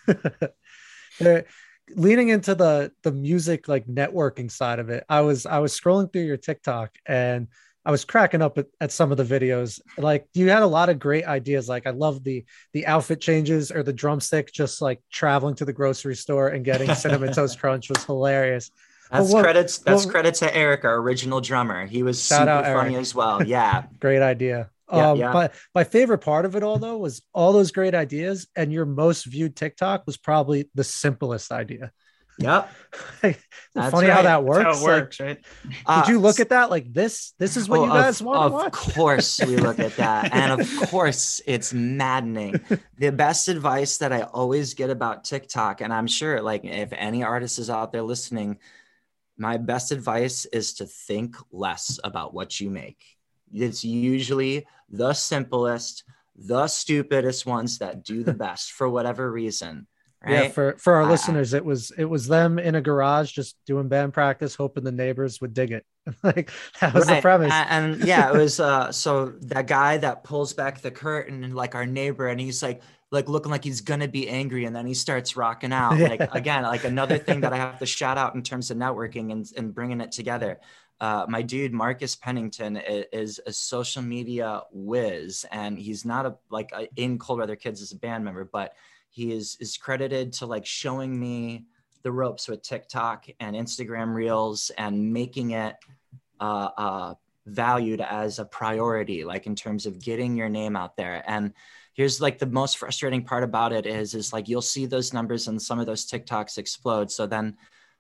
leaning 1.96 2.30
into 2.30 2.56
the 2.56 2.92
the 3.04 3.12
music 3.12 3.68
like 3.68 3.86
networking 3.88 4.50
side 4.50 4.80
of 4.80 4.90
it 4.90 5.04
i 5.10 5.22
was 5.22 5.46
i 5.46 5.60
was 5.60 5.78
scrolling 5.78 6.12
through 6.12 6.24
your 6.24 6.38
tiktok 6.38 6.98
and 7.06 7.48
I 7.86 7.92
was 7.92 8.04
cracking 8.04 8.42
up 8.42 8.58
at, 8.58 8.68
at, 8.82 8.92
some 8.92 9.12
of 9.12 9.18
the 9.18 9.24
videos. 9.24 9.80
Like 9.98 10.28
you 10.34 10.50
had 10.50 10.64
a 10.64 10.68
lot 10.68 10.90
of 10.90 10.98
great 10.98 11.26
ideas. 11.26 11.70
Like 11.70 11.86
I 11.86 11.92
love 11.92 12.24
the 12.24 12.44
the 12.74 12.88
outfit 12.88 13.22
changes 13.22 13.72
or 13.72 13.84
the 13.84 13.94
drumstick, 13.94 14.52
just 14.52 14.82
like 14.82 15.02
traveling 15.12 15.56
to 15.56 15.66
the 15.66 15.74
grocery 15.74 16.16
store 16.16 16.48
and 16.50 16.66
getting 16.66 16.94
cinnamon 16.96 17.34
toast 17.34 17.60
crunch 17.60 17.90
was 17.90 18.04
hilarious. 18.04 18.72
That's 19.12 19.26
Well, 19.26 19.34
what- 19.34 19.44
credits. 19.44 19.78
That's 19.78 20.06
well- 20.06 20.12
credit 20.12 20.36
to 20.36 20.56
Eric, 20.56 20.84
our 20.84 20.96
original 20.96 21.42
drummer. 21.42 21.86
He 21.86 22.02
was 22.02 22.22
super 22.22 22.50
out, 22.50 22.66
funny 22.66 22.96
as 22.96 23.14
well. 23.14 23.44
Yeah, 23.44 23.84
Great 24.00 24.22
idea. 24.22 24.70
Yeah, 24.92 25.12
um, 25.12 25.18
yeah. 25.18 25.32
But 25.32 25.54
my 25.74 25.84
favorite 25.84 26.20
part 26.20 26.46
of 26.46 26.56
it 26.56 26.64
all 26.64 26.78
though 26.78 26.98
was 26.98 27.22
all 27.34 27.54
those 27.54 27.72
great 27.72 27.96
ideas, 27.96 28.48
and 28.56 28.72
your 28.72 28.86
most 28.86 29.26
viewed 29.26 29.56
TikTok 29.56 30.04
was 30.06 30.18
probably 30.18 30.70
the 30.76 30.84
simplest 30.84 31.52
idea. 31.52 31.92
Yep. 32.40 32.70
Like, 33.22 33.42
That's 33.74 33.92
funny 33.92 34.08
how 34.08 34.22
that 34.22 34.46
works. 34.46 34.64
That's 34.64 34.80
how 34.80 34.86
it 34.88 34.92
Like, 34.92 35.02
works, 35.04 35.20
right? 35.20 35.38
did 36.06 36.08
you 36.08 36.18
Uh, 36.18 36.22
look 36.22 36.40
at 36.40 36.50
that 36.50 36.70
like 36.70 36.94
this? 36.94 37.34
This 37.38 37.58
is 37.58 37.68
what 37.68 37.80
Oh, 37.80 37.86
you 37.86 37.90
guys 37.92 38.22
of, 38.22 38.26
want 38.28 38.40
to 38.40 38.46
of 38.46 38.52
watch. 38.54 38.72
course 38.72 39.40
we 39.42 39.58
look 39.58 39.80
at 39.80 39.96
that 39.98 40.34
and 40.34 40.62
of 40.62 40.90
course 40.90 41.42
it's 41.46 41.74
maddening 41.74 42.56
the 42.98 43.12
best 43.12 43.50
advice 43.50 43.98
that 43.98 44.14
i 44.14 44.22
always 44.22 44.74
get 44.76 44.90
about 44.90 45.26
tiktok 45.26 45.82
and 45.82 45.94
i'm 45.94 46.08
sure 46.08 46.42
like 46.42 46.64
if 46.64 46.94
any 46.94 47.22
artist 47.24 47.60
is 47.60 47.70
out 47.70 47.92
there 47.92 48.02
listening 48.04 48.58
my 49.38 49.58
best 49.58 49.92
advice 49.92 50.46
is 50.46 50.76
to 50.76 50.86
think 50.86 51.36
less 51.52 52.00
about 52.06 52.34
what 52.34 52.62
you 52.62 52.70
make 52.70 53.04
it's 53.54 53.84
usually 53.84 54.66
the 54.90 55.14
simplest 55.14 56.04
the 56.38 56.68
stupidest 56.68 57.46
ones 57.46 57.80
that 57.80 58.04
do 58.06 58.24
the 58.24 58.34
best 58.34 58.72
for 58.72 58.88
whatever 58.90 59.30
reason 59.30 59.86
right 60.26 60.44
Yeah, 60.44 60.48
for 60.50 60.76
for 60.78 60.96
our 60.96 61.04
I- 61.04 61.10
listeners, 61.10 61.54
it 61.54 61.64
was 61.64 61.92
it 61.98 62.06
was 62.06 62.28
them 62.28 62.60
in 62.60 62.76
a 62.76 62.82
garage 62.82 63.32
just 63.32 63.56
doing 63.66 63.88
band 63.88 64.14
practice, 64.14 64.56
hoping 64.56 64.84
the 64.84 64.92
neighbors 64.92 65.40
would 65.42 65.54
dig 65.54 65.72
it. 65.72 65.86
like 66.24 66.52
that 66.82 66.94
was 66.94 67.08
the 67.08 67.22
premise. 67.22 67.52
A- 67.52 67.72
And, 67.72 68.04
yeah, 68.04 68.30
it 68.32 68.38
was 68.38 68.60
uh 68.60 68.92
so 68.92 69.30
that 69.42 69.68
guy 69.68 69.98
that 69.98 70.24
pulls 70.24 70.54
back 70.54 70.82
the 70.82 70.92
curtain 70.92 71.44
and 71.44 71.56
like 71.56 71.76
our 71.76 71.86
neighbor 71.86 72.28
and 72.28 72.40
he's 72.40 72.62
like 72.62 72.82
like 73.12 73.30
looking 73.30 73.52
like 73.52 73.64
he's 73.64 73.82
gonna 73.82 74.08
be 74.08 74.28
angry 74.30 74.66
and 74.66 74.76
then 74.76 74.86
he 74.86 74.94
starts 74.94 75.38
rocking 75.38 75.72
out. 75.82 75.98
Like 75.98 76.34
again, 76.36 76.64
like 76.64 76.84
another 76.84 77.18
thing 77.18 77.42
that 77.42 77.54
I 77.54 77.58
have 77.58 77.80
to 77.80 77.86
shout 77.86 78.18
out 78.18 78.36
in 78.36 78.44
terms 78.44 78.72
of 78.72 78.78
networking 78.78 79.32
and, 79.32 79.46
and 79.58 79.74
bringing 79.74 80.02
it 80.02 80.12
together. 80.12 80.60
Uh, 81.02 81.26
my 81.28 81.42
dude 81.42 81.74
Marcus 81.74 82.16
Pennington 82.16 82.78
i- 82.78 83.06
is, 83.12 83.42
a 83.46 83.52
social 83.52 84.02
media 84.02 84.62
whiz, 84.72 85.46
and 85.52 85.78
he's 85.78 86.06
not 86.06 86.26
a 86.26 86.36
like 86.50 86.72
a, 86.72 86.88
in 86.96 87.20
Cold 87.20 87.40
Weather 87.40 87.58
Kids 87.58 87.82
as 87.82 87.92
a 87.92 87.98
band 87.98 88.24
member, 88.24 88.46
but 88.46 88.74
he 89.16 89.32
is 89.32 89.56
is 89.62 89.78
credited 89.78 90.34
to 90.34 90.46
like 90.46 90.66
showing 90.66 91.18
me 91.18 91.64
the 92.04 92.12
ropes 92.12 92.50
with 92.50 92.62
TikTok 92.62 93.28
and 93.40 93.56
Instagram 93.56 94.14
Reels 94.14 94.72
and 94.78 95.14
making 95.14 95.52
it 95.52 95.78
uh, 96.42 96.70
uh, 96.78 97.14
valued 97.46 98.02
as 98.02 98.40
a 98.40 98.46
priority, 98.46 99.24
like 99.24 99.48
in 99.48 99.56
terms 99.56 99.86
of 99.86 100.04
getting 100.04 100.36
your 100.36 100.50
name 100.50 100.76
out 100.76 100.98
there. 100.98 101.24
And 101.28 101.54
here's 101.94 102.20
like 102.20 102.40
the 102.40 102.46
most 102.46 102.78
frustrating 102.78 103.24
part 103.24 103.44
about 103.46 103.72
it 103.72 103.86
is, 103.86 104.14
is 104.16 104.34
like 104.34 104.50
you'll 104.50 104.62
see 104.62 104.86
those 104.86 105.14
numbers 105.14 105.48
and 105.48 105.62
some 105.62 105.80
of 105.80 105.86
those 105.86 106.06
TikToks 106.06 106.58
explode. 106.58 107.10
So 107.10 107.26
then, 107.26 107.56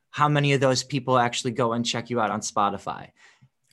how 0.09 0.27
many 0.27 0.51
of 0.51 0.59
those 0.59 0.83
people 0.83 1.17
actually 1.17 1.51
go 1.51 1.73
and 1.73 1.85
check 1.85 2.09
you 2.09 2.19
out 2.19 2.29
on 2.29 2.41
Spotify? 2.41 3.11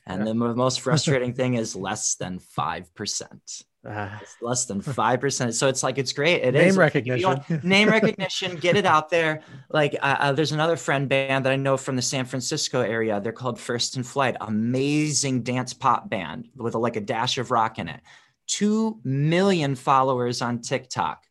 And 0.07 0.19
Yeah. 0.21 0.31
the 0.31 0.55
most 0.55 0.79
frustrating 0.87 1.33
thing 1.33 1.55
is 1.55 1.75
less 1.75 2.15
than 2.15 2.39
five 2.39 2.95
percent. 2.95 3.63
Ah, 3.85 4.17
It's 4.21 4.37
less 4.41 4.65
than 4.65 4.81
five 4.81 5.19
percent. 5.19 5.55
So 5.55 5.67
it's 5.67 5.83
like 5.83 5.97
it's 5.97 6.13
great. 6.13 6.41
It 6.41 6.53
name 6.53 6.67
is. 6.69 6.77
Recognition. 6.77 7.41
name 7.63 7.89
recognition. 7.89 8.55
Get 8.55 8.77
it 8.77 8.85
out 8.85 9.09
there. 9.09 9.41
Like 9.69 9.95
uh, 10.01 10.15
uh, 10.19 10.31
there's 10.31 10.53
another 10.53 10.77
friend 10.77 11.09
band 11.09 11.45
that 11.45 11.51
I 11.51 11.57
know 11.57 11.75
from 11.75 11.95
the 11.97 12.01
San 12.01 12.23
Francisco 12.25 12.79
area. 12.81 13.19
They're 13.19 13.33
called 13.33 13.59
First 13.59 13.97
in 13.97 14.03
Flight. 14.03 14.37
Amazing 14.39 15.43
dance 15.43 15.73
pop 15.73 16.09
band 16.09 16.49
with 16.55 16.75
a, 16.75 16.77
like 16.77 16.95
a 16.95 17.01
dash 17.01 17.37
of 17.37 17.51
rock 17.51 17.77
in 17.77 17.89
it. 17.89 17.99
Two 18.47 18.99
million 19.03 19.75
followers 19.75 20.41
on 20.41 20.59
TikTok. 20.61 21.25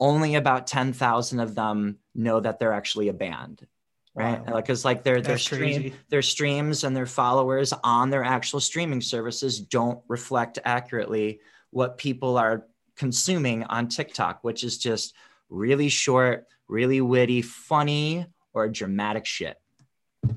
Only 0.00 0.34
about 0.36 0.66
ten 0.66 0.92
thousand 0.94 1.40
of 1.40 1.54
them 1.54 1.98
know 2.14 2.40
that 2.40 2.58
they're 2.58 2.72
actually 2.72 3.08
a 3.08 3.12
band. 3.14 3.66
Right, 4.14 4.46
Wow. 4.46 4.54
like 4.54 4.64
because 4.64 4.84
like 4.84 5.02
their 5.04 5.20
their 5.22 5.38
stream, 5.38 5.94
their 6.10 6.20
streams 6.22 6.84
and 6.84 6.94
their 6.94 7.06
followers 7.06 7.72
on 7.84 8.10
their 8.10 8.24
actual 8.24 8.60
streaming 8.60 9.00
services 9.00 9.58
don't 9.60 10.00
reflect 10.08 10.58
accurately 10.66 11.40
what 11.72 11.98
people 11.98 12.38
are 12.38 12.66
consuming 12.96 13.64
on 13.64 13.88
TikTok, 13.88 14.44
which 14.44 14.62
is 14.62 14.78
just 14.78 15.14
really 15.48 15.88
short, 15.88 16.46
really 16.68 17.00
witty, 17.00 17.42
funny, 17.42 18.26
or 18.54 18.68
dramatic 18.68 19.26
shit. 19.26 19.58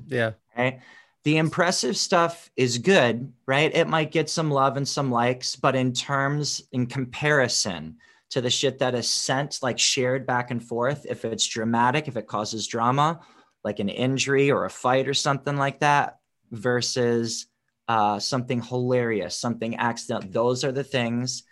yeah. 0.08 0.32
Right. 0.56 0.80
The 1.24 1.36
impressive 1.38 1.96
stuff 1.96 2.50
is 2.56 2.78
good, 2.78 3.32
right? 3.46 3.74
It 3.74 3.88
might 3.88 4.12
get 4.12 4.30
some 4.30 4.50
love 4.50 4.76
and 4.76 4.86
some 4.86 5.10
likes, 5.10 5.56
but 5.56 5.74
in 5.74 5.92
terms, 5.92 6.62
in 6.72 6.86
comparison 6.86 7.96
to 8.30 8.40
the 8.40 8.50
shit 8.50 8.78
that 8.78 8.94
is 8.94 9.08
sent, 9.08 9.58
like 9.60 9.78
shared 9.78 10.26
back 10.26 10.50
and 10.50 10.62
forth, 10.62 11.04
if 11.08 11.24
it's 11.24 11.46
dramatic, 11.46 12.08
if 12.08 12.16
it 12.16 12.26
causes 12.26 12.66
drama, 12.66 13.20
like 13.64 13.80
an 13.80 13.88
injury 13.88 14.50
or 14.50 14.64
a 14.64 14.70
fight 14.70 15.08
or 15.08 15.14
something 15.14 15.56
like 15.56 15.80
that, 15.80 16.18
versus 16.52 17.46
uh, 17.88 18.18
something 18.18 18.62
hilarious, 18.62 19.38
something 19.38 19.76
accidental, 19.76 20.30
those 20.30 20.64
are 20.64 20.72
the 20.72 20.84
things 20.84 21.44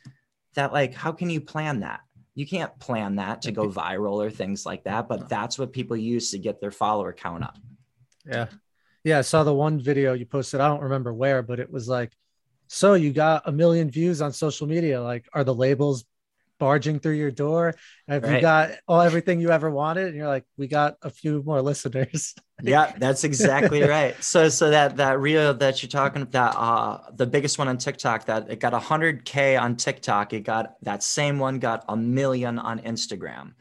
that, 0.55 0.73
like, 0.73 0.95
how 0.95 1.13
can 1.13 1.31
you 1.31 1.41
plan 1.41 1.81
that? 1.81 2.01
You 2.35 2.47
can't 2.47 2.77
plan 2.81 3.17
that 3.17 3.43
to 3.43 3.53
go 3.53 3.69
viral 3.69 4.25
or 4.25 4.31
things 4.31 4.67
like 4.67 4.85
that, 4.85 5.09
but 5.09 5.29
that's 5.29 5.59
what 5.59 5.73
people 5.73 5.97
use 5.97 6.33
to 6.33 6.39
get 6.39 6.61
their 6.61 6.73
follower 6.73 7.13
count 7.13 7.45
up. 7.45 7.57
Yeah. 8.27 8.47
Yeah. 9.05 9.19
I 9.19 9.23
saw 9.23 9.45
the 9.45 9.55
one 9.55 9.79
video 9.79 10.15
you 10.15 10.27
posted. 10.27 10.61
I 10.61 10.67
don't 10.67 10.83
remember 10.83 11.15
where, 11.15 11.43
but 11.43 11.61
it 11.61 11.71
was 11.71 11.89
like, 11.89 12.13
so 12.67 12.95
you 12.95 13.13
got 13.13 13.43
a 13.47 13.53
million 13.53 13.91
views 13.91 14.21
on 14.21 14.33
social 14.33 14.67
media. 14.67 15.01
Like, 15.01 15.29
are 15.33 15.45
the 15.45 15.55
labels 15.55 16.05
barging 16.59 16.99
through 16.99 17.13
your 17.13 17.31
door? 17.31 17.75
Have 18.09 18.29
you 18.29 18.41
got 18.41 18.73
all 18.89 19.01
everything 19.01 19.41
you 19.41 19.51
ever 19.51 19.71
wanted? 19.71 20.09
And 20.09 20.17
you're 20.17 20.27
like, 20.27 20.45
we 20.57 20.67
got 20.67 20.97
a 21.03 21.11
few 21.11 21.43
more 21.43 21.63
listeners. 21.63 22.35
yeah 22.63 22.93
that's 22.99 23.25
exactly 23.25 23.83
right. 23.97 24.15
So 24.23 24.49
so 24.49 24.71
that 24.71 24.97
that 24.97 25.19
reel 25.21 25.55
that 25.55 25.83
you're 25.83 25.91
talking 25.91 26.23
about 26.23 26.55
uh 26.57 27.11
the 27.13 27.27
biggest 27.27 27.59
one 27.59 27.69
on 27.69 27.79
tiktok 27.79 28.27
that 28.27 28.51
it 28.51 28.61
got 28.61 28.73
100k 28.73 29.61
on 29.61 29.77
tiktok 29.77 30.33
it 30.33 30.41
got 30.41 30.77
that 30.83 31.03
same 31.03 31.39
one 31.39 31.59
got 31.59 31.85
a 31.89 31.97
million 31.97 32.59
on 32.59 32.79
instagram. 32.81 33.55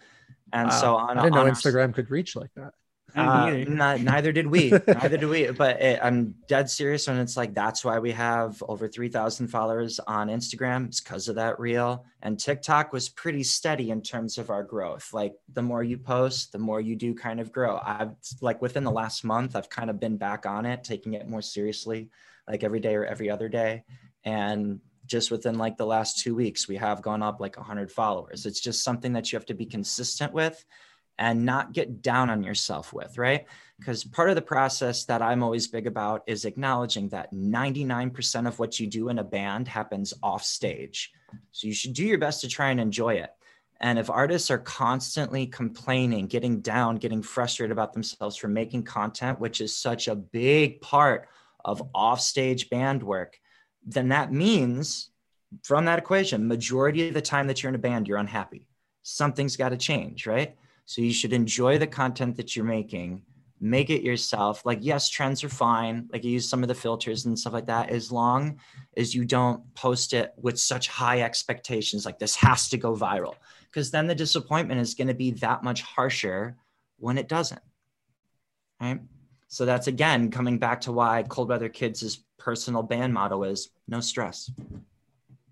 And 0.51 0.71
so 0.71 0.95
on, 0.95 1.17
I 1.17 1.23
didn't 1.23 1.35
know 1.35 1.41
our- 1.41 1.49
Instagram 1.49 1.95
could 1.95 2.11
reach 2.11 2.35
like 2.35 2.51
that. 2.55 2.73
Uh, 3.15 3.49
neither. 3.49 3.69
not, 3.69 4.01
neither 4.01 4.31
did 4.31 4.47
we. 4.47 4.69
Neither 4.87 5.17
do 5.17 5.29
we. 5.29 5.51
But 5.51 5.81
it, 5.81 5.99
i'm 6.01 6.35
dead 6.47 6.69
serious 6.69 7.07
when 7.07 7.17
it's 7.19 7.37
like 7.37 7.53
that's 7.53 7.85
why 7.85 7.99
we 7.99 8.11
have 8.11 8.61
over 8.67 8.87
3000 8.87 9.47
followers 9.47 9.99
on 10.07 10.29
instagram. 10.29 10.87
It's 10.87 10.99
because 10.99 11.27
of 11.27 11.35
that 11.35 11.59
reel. 11.59 12.05
And 12.21 12.39
tiktok 12.39 12.91
was 12.91 13.09
pretty 13.09 13.43
steady 13.43 13.91
in 13.91 14.01
terms 14.01 14.37
of 14.37 14.49
our 14.49 14.63
growth. 14.63 15.13
Like 15.13 15.35
the 15.51 15.61
more 15.61 15.83
you 15.83 15.97
post 15.97 16.51
the 16.51 16.59
more 16.59 16.81
you 16.81 16.95
do 16.95 17.13
kind 17.13 17.39
of 17.39 17.51
grow. 17.51 17.79
I've 17.83 18.15
like 18.41 18.61
within 18.61 18.83
the 18.83 18.91
last 18.91 19.23
month 19.23 19.55
i've 19.55 19.69
kind 19.69 19.89
of 19.89 19.99
been 19.99 20.17
back 20.17 20.45
on 20.45 20.65
it 20.65 20.83
taking 20.83 21.13
it 21.13 21.27
more 21.27 21.41
seriously 21.41 22.09
like 22.47 22.63
every 22.63 22.79
day 22.79 22.95
or 22.95 23.05
every 23.05 23.29
other 23.29 23.49
day. 23.49 23.83
And 24.23 24.79
just 25.05 25.31
within 25.31 25.57
like 25.57 25.77
the 25.77 25.85
last 25.85 26.19
two 26.19 26.33
weeks 26.33 26.67
we 26.67 26.77
have 26.77 27.01
gone 27.01 27.21
up 27.21 27.39
like 27.39 27.57
100 27.57 27.91
followers. 27.91 28.45
It's 28.45 28.59
just 28.59 28.83
something 28.83 29.13
that 29.13 29.31
you 29.31 29.37
have 29.37 29.45
to 29.47 29.53
be 29.53 29.65
consistent 29.65 30.33
with 30.33 30.63
and 31.19 31.45
not 31.45 31.73
get 31.73 32.01
down 32.01 32.29
on 32.29 32.43
yourself 32.43 32.93
with, 32.93 33.17
right? 33.17 33.45
Because 33.79 34.03
part 34.03 34.29
of 34.29 34.35
the 34.35 34.41
process 34.41 35.05
that 35.05 35.21
I'm 35.21 35.43
always 35.43 35.67
big 35.67 35.87
about 35.87 36.23
is 36.27 36.45
acknowledging 36.45 37.09
that 37.09 37.33
99% 37.33 38.47
of 38.47 38.59
what 38.59 38.79
you 38.79 38.87
do 38.87 39.09
in 39.09 39.19
a 39.19 39.23
band 39.23 39.67
happens 39.67 40.13
off 40.23 40.43
stage. 40.43 41.11
So 41.51 41.67
you 41.67 41.73
should 41.73 41.93
do 41.93 42.05
your 42.05 42.17
best 42.17 42.41
to 42.41 42.47
try 42.47 42.69
and 42.69 42.79
enjoy 42.79 43.15
it. 43.15 43.31
And 43.79 43.99
if 43.99 44.09
artists 44.09 44.49
are 44.49 44.59
constantly 44.59 45.45
complaining, 45.45 46.27
getting 46.27 46.61
down, 46.61 46.97
getting 46.97 47.21
frustrated 47.21 47.71
about 47.71 47.91
themselves 47.93 48.37
for 48.37 48.47
making 48.47 48.83
content, 48.83 49.39
which 49.39 49.59
is 49.59 49.75
such 49.75 50.07
a 50.07 50.15
big 50.15 50.79
part 50.79 51.27
of 51.65 51.89
offstage 51.93 52.69
band 52.69 53.03
work, 53.03 53.39
then 53.85 54.09
that 54.09 54.31
means 54.31 55.09
from 55.63 55.85
that 55.85 55.99
equation, 55.99 56.47
majority 56.47 57.09
of 57.09 57.13
the 57.13 57.21
time 57.21 57.47
that 57.47 57.61
you're 57.61 57.69
in 57.69 57.75
a 57.75 57.79
band, 57.79 58.07
you're 58.07 58.17
unhappy. 58.17 58.65
Something's 59.01 59.57
got 59.57 59.69
to 59.69 59.77
change, 59.77 60.25
right? 60.25 60.55
So 60.85 61.01
you 61.01 61.13
should 61.13 61.33
enjoy 61.33 61.77
the 61.77 61.87
content 61.87 62.35
that 62.37 62.55
you're 62.55 62.65
making, 62.65 63.23
make 63.61 63.89
it 63.89 64.01
yourself. 64.03 64.65
Like, 64.65 64.79
yes, 64.81 65.09
trends 65.09 65.43
are 65.43 65.49
fine. 65.49 66.09
Like, 66.11 66.23
you 66.23 66.31
use 66.31 66.49
some 66.49 66.61
of 66.61 66.67
the 66.67 66.75
filters 66.75 67.25
and 67.25 67.39
stuff 67.39 67.53
like 67.53 67.67
that, 67.67 67.89
as 67.89 68.11
long 68.11 68.59
as 68.97 69.15
you 69.15 69.23
don't 69.23 69.73
post 69.75 70.13
it 70.13 70.33
with 70.37 70.59
such 70.59 70.89
high 70.89 71.21
expectations, 71.21 72.05
like 72.05 72.19
this 72.19 72.35
has 72.35 72.67
to 72.69 72.77
go 72.77 72.93
viral, 72.95 73.35
because 73.71 73.91
then 73.91 74.07
the 74.07 74.15
disappointment 74.15 74.81
is 74.81 74.93
going 74.93 75.07
to 75.07 75.13
be 75.13 75.31
that 75.31 75.63
much 75.63 75.81
harsher 75.81 76.57
when 76.97 77.17
it 77.17 77.29
doesn't. 77.29 77.61
Right. 78.81 78.99
So 79.47 79.65
that's 79.65 79.87
again 79.87 80.31
coming 80.31 80.57
back 80.57 80.81
to 80.81 80.91
why 80.91 81.23
Cold 81.23 81.47
Weather 81.47 81.69
Kids' 81.69 82.23
personal 82.37 82.83
band 82.83 83.13
motto 83.13 83.43
is 83.43 83.69
no 83.87 84.01
stress. 84.01 84.51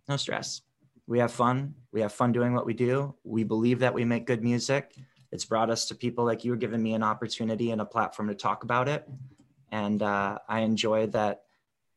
No 0.09 0.17
stress. 0.17 0.63
We 1.07 1.19
have 1.19 1.31
fun. 1.31 1.75
We 1.93 2.01
have 2.01 2.11
fun 2.11 2.31
doing 2.31 2.53
what 2.53 2.65
we 2.65 2.73
do. 2.73 3.15
We 3.23 3.43
believe 3.43 3.79
that 3.79 3.93
we 3.93 4.03
make 4.03 4.25
good 4.25 4.43
music. 4.43 4.93
It's 5.31 5.45
brought 5.45 5.69
us 5.69 5.85
to 5.87 5.95
people 5.95 6.25
like 6.25 6.43
you, 6.43 6.51
were 6.51 6.57
giving 6.57 6.83
me 6.83 6.93
an 6.93 7.03
opportunity 7.03 7.71
and 7.71 7.81
a 7.81 7.85
platform 7.85 8.27
to 8.27 8.35
talk 8.35 8.63
about 8.63 8.87
it. 8.87 9.07
And 9.71 10.01
uh, 10.01 10.39
I 10.49 10.61
enjoy 10.61 11.07
that, 11.07 11.43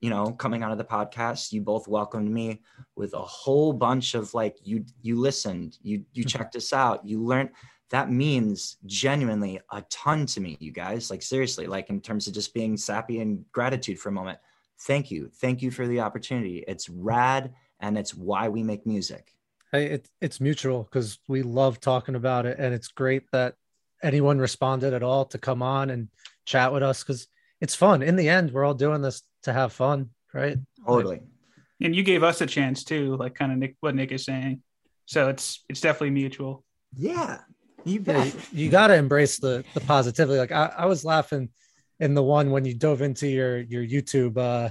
you 0.01 0.11
know, 0.11 0.33
coming 0.33 0.63
onto 0.63 0.77
the 0.77 0.85
podcast, 0.85 1.53
you 1.53 1.61
both 1.61 1.89
welcomed 1.89 2.31
me 2.31 2.63
with 2.95 3.15
a 3.15 3.23
whole 3.23 3.73
bunch 3.73 4.15
of 4.15 4.35
like, 4.35 4.59
you, 4.63 4.85
you 5.03 5.19
listened, 5.19 5.79
you, 5.83 6.05
you 6.13 6.25
checked 6.25 6.55
us 6.57 6.73
out, 6.73 7.05
you 7.05 7.23
learned 7.23 7.51
that 7.91 8.11
means 8.11 8.79
genuinely 8.87 9.61
a 9.71 9.83
ton 9.83 10.27
to 10.27 10.41
me, 10.41 10.57
you 10.59 10.73
guys. 10.73 11.11
Like, 11.11 11.23
seriously, 11.23 11.67
like 11.67 11.91
in 11.91 12.01
terms 12.01 12.27
of 12.27 12.35
just 12.35 12.55
being 12.55 12.77
sappy 12.77 13.21
and 13.21 13.45
gratitude 13.53 13.99
for 13.99 14.09
a 14.09 14.13
moment. 14.13 14.39
Thank 14.81 15.11
you. 15.11 15.31
Thank 15.35 15.63
you 15.63 15.71
for 15.71 15.87
the 15.87 16.01
opportunity. 16.01 16.65
It's 16.67 16.89
rad 16.89 17.55
and 17.81 17.97
it's 17.97 18.15
why 18.15 18.49
we 18.49 18.63
make 18.63 18.87
music. 18.87 19.34
Hey, 19.75 19.87
it, 19.87 20.09
it's 20.21 20.41
mutual 20.41 20.85
because 20.85 21.19
we 21.27 21.43
love 21.43 21.81
talking 21.81 22.15
about 22.15 22.47
it. 22.47 22.61
And 22.61 22.73
it's 22.73 22.87
great 22.87 23.25
that 23.33 23.57
anyone 24.05 24.39
responded 24.39 24.95
at 24.95 25.03
all 25.03 25.25
to 25.25 25.39
come 25.39 25.63
on 25.63 25.91
and 25.91 26.07
chat 26.47 26.73
with 26.73 26.85
us 26.85 27.03
because 27.03 27.27
it's 27.61 27.75
fun. 27.75 28.01
In 28.01 28.15
the 28.15 28.29
end, 28.29 28.53
we're 28.53 28.65
all 28.65 28.75
doing 28.75 29.03
this 29.03 29.23
to 29.43 29.53
have 29.53 29.73
fun, 29.73 30.11
right? 30.33 30.59
Totally. 30.87 31.23
And 31.83 31.93
you 31.93 32.05
gave 32.05 32.23
us 32.23 32.41
a 32.41 32.47
chance 32.47 32.85
too, 32.85 33.17
like 33.17 33.35
kind 33.35 33.51
of 33.51 33.59
Nick, 33.59 33.75
what 33.81 33.97
Nick 33.97 34.13
is 34.13 34.25
saying. 34.25 34.63
So 35.07 35.29
it's 35.29 35.65
it's 35.69 35.81
definitely 35.81 36.11
mutual. 36.11 36.63
Yeah. 36.97 37.41
You 37.85 37.95
yeah, 38.07 38.25
bet. 38.25 38.37
you 38.53 38.71
got 38.71 38.87
to 38.89 38.95
embrace 38.95 39.41
the 39.41 39.65
the 39.75 39.81
positivity. 39.81 40.39
Like 40.39 40.53
I, 40.53 40.73
I 40.79 40.87
was 40.87 41.05
laughing 41.05 41.49
in 41.99 42.15
the 42.15 42.23
one 42.23 42.53
when 42.53 42.65
you 42.65 42.75
dove 42.75 43.03
into 43.03 43.27
your 43.27 43.59
your 43.59 43.85
YouTube 43.85 44.39
uh 44.39 44.71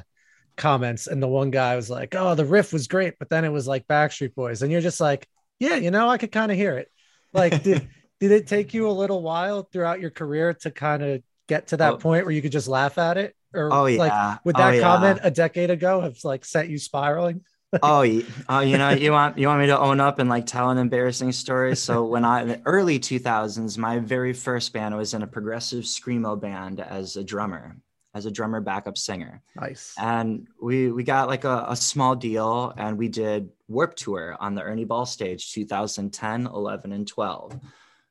comments 0.56 1.08
and 1.08 1.22
the 1.22 1.28
one 1.28 1.52
guy 1.52 1.76
was 1.76 1.90
like, 1.90 2.16
"Oh, 2.16 2.36
the 2.36 2.46
riff 2.46 2.74
was 2.74 2.88
great," 2.88 3.16
but 3.20 3.30
then 3.30 3.46
it 3.46 3.50
was 3.50 3.68
like 3.68 3.88
Backstreet 3.88 4.36
Boys, 4.36 4.62
and 4.62 4.72
you're 4.72 4.82
just 4.82 5.02
like, 5.02 5.28
"Yeah, 5.60 5.76
you 5.76 5.92
know, 5.92 6.10
I 6.10 6.18
could 6.18 6.32
kind 6.32 6.52
of 6.52 6.58
hear 6.58 6.78
it." 6.78 6.90
Like, 7.34 7.64
did 7.64 7.88
did 8.20 8.32
it 8.32 8.48
take 8.48 8.74
you 8.74 8.90
a 8.90 8.92
little 8.92 9.22
while 9.22 9.64
throughout 9.64 10.00
your 10.00 10.12
career 10.12 10.54
to 10.54 10.72
kind 10.72 11.04
of 11.04 11.22
get 11.48 11.68
to 11.68 11.78
that 11.78 11.94
Oh. 11.94 11.98
point 11.98 12.26
where 12.26 12.34
you 12.34 12.42
could 12.42 12.52
just 12.52 12.68
laugh 12.68 12.98
at 12.98 13.18
it, 13.18 13.36
or 13.54 13.70
Oh, 13.72 13.86
yeah. 13.86 13.98
like 14.00 14.44
would 14.46 14.56
Oh, 14.56 14.60
that 14.60 14.76
yeah. 14.76 14.82
comment 14.82 15.20
a 15.24 15.32
decade 15.32 15.70
ago 15.70 16.02
have 16.02 16.18
like 16.24 16.46
set 16.46 16.70
you 16.70 16.78
spiraling? 16.78 17.42
oh, 17.82 18.06
oh, 18.50 18.60
you 18.60 18.78
know, 18.78 18.90
you 18.92 19.12
want 19.12 19.38
you 19.38 19.48
want 19.48 19.60
me 19.62 19.68
to 19.68 19.80
own 19.80 20.00
up 20.00 20.20
and 20.20 20.30
like 20.30 20.46
tell 20.46 20.70
an 20.70 20.78
embarrassing 20.78 21.32
story. 21.32 21.76
So 21.76 22.06
when 22.06 22.24
I 22.24 22.42
in 22.42 22.48
the 22.48 22.62
early 22.66 23.00
2000s, 23.00 23.78
my 23.78 24.00
very 24.00 24.34
first 24.34 24.74
band 24.74 24.96
was 24.96 25.14
in 25.14 25.24
a 25.24 25.28
progressive 25.28 25.84
screamo 25.84 26.40
band 26.40 26.80
as 26.80 27.16
a 27.16 27.24
drummer, 27.24 27.76
as 28.14 28.26
a 28.26 28.32
drummer 28.32 28.62
backup 28.62 28.98
singer, 28.98 29.42
Nice. 29.56 29.96
and 29.98 30.48
we 30.62 30.92
we 30.92 31.04
got 31.04 31.28
like 31.28 31.44
a, 31.46 31.66
a 31.70 31.76
small 31.76 32.16
deal, 32.16 32.74
and 32.78 32.98
we 32.98 33.08
did 33.10 33.50
Warped 33.68 33.98
Tour 33.98 34.36
on 34.40 34.54
the 34.56 34.62
Ernie 34.62 34.86
Ball 34.86 35.06
stage, 35.06 35.52
2010, 35.54 36.46
11, 36.48 36.92
and 36.92 37.08
12. 37.08 37.60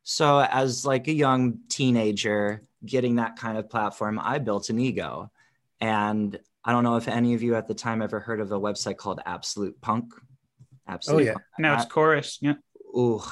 So 0.03 0.41
as 0.41 0.85
like 0.85 1.07
a 1.07 1.13
young 1.13 1.59
teenager 1.69 2.63
getting 2.85 3.17
that 3.17 3.37
kind 3.37 3.57
of 3.57 3.71
platform, 3.71 4.19
I 4.21 4.39
built 4.39 4.71
an 4.71 4.81
ego, 4.81 5.31
and 5.81 6.39
I 6.65 6.73
don't 6.73 6.83
know 6.85 6.97
if 6.97 7.07
any 7.09 7.35
of 7.35 7.43
you 7.43 7.55
at 7.55 7.69
the 7.69 7.75
time 7.75 8.03
ever 8.03 8.19
heard 8.19 8.41
of 8.41 8.51
a 8.53 8.59
website 8.59 8.97
called 8.97 9.21
Absolute 9.25 9.81
Punk. 9.81 10.13
Absolute 10.89 11.17
Oh, 11.17 11.25
yeah. 11.25 11.33
Punk. 11.35 11.45
Now 11.61 11.77
it's 11.77 11.85
chorus. 11.93 12.39
Yeah. 12.41 12.55
Ooh, 12.97 13.23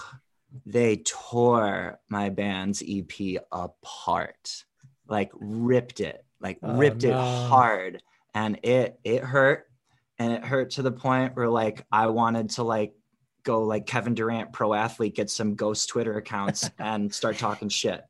they 0.67 0.97
tore 1.05 1.99
my 2.09 2.29
band's 2.29 2.83
EP 2.89 3.41
apart, 3.53 4.65
like 5.09 5.31
ripped 5.35 6.01
it, 6.01 6.25
like 6.41 6.59
Oh, 6.63 6.77
ripped 6.77 7.05
it 7.05 7.15
hard, 7.15 8.03
and 8.35 8.59
it 8.63 8.99
it 9.05 9.23
hurt, 9.23 9.67
and 10.19 10.33
it 10.33 10.45
hurt 10.45 10.71
to 10.73 10.83
the 10.83 10.93
point 10.93 11.37
where 11.37 11.49
like 11.49 11.85
I 11.91 12.07
wanted 12.09 12.51
to 12.51 12.63
like 12.63 12.95
go 13.43 13.63
like 13.63 13.87
Kevin 13.87 14.15
Durant, 14.15 14.53
pro 14.53 14.75
athlete, 14.75 15.15
get 15.15 15.31
some 15.31 15.55
ghost 15.55 15.89
Twitter 15.89 16.17
accounts 16.17 16.71
and 16.79 17.13
start 17.13 17.39
talking 17.39 17.69
shit. 17.69 18.03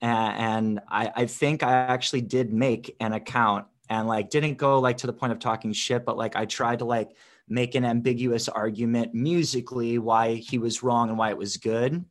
And, 0.00 0.36
and 0.36 0.80
I, 0.88 1.12
I 1.14 1.26
think 1.26 1.62
I 1.62 1.72
actually 1.72 2.20
did 2.20 2.52
make 2.52 2.94
an 3.00 3.12
account 3.12 3.66
and 3.88 4.06
like 4.06 4.30
didn't 4.30 4.54
go 4.54 4.80
like 4.80 4.98
to 4.98 5.06
the 5.06 5.12
point 5.12 5.32
of 5.32 5.38
talking 5.38 5.72
shit, 5.72 6.04
but 6.04 6.16
like 6.16 6.36
I 6.36 6.44
tried 6.44 6.80
to 6.80 6.84
like 6.84 7.10
make 7.48 7.74
an 7.74 7.84
ambiguous 7.84 8.48
argument 8.48 9.14
musically 9.14 9.98
why 9.98 10.34
he 10.34 10.58
was 10.58 10.82
wrong 10.82 11.10
and 11.10 11.18
why 11.18 11.30
it 11.30 11.36
was 11.36 11.56
good. 11.56 12.04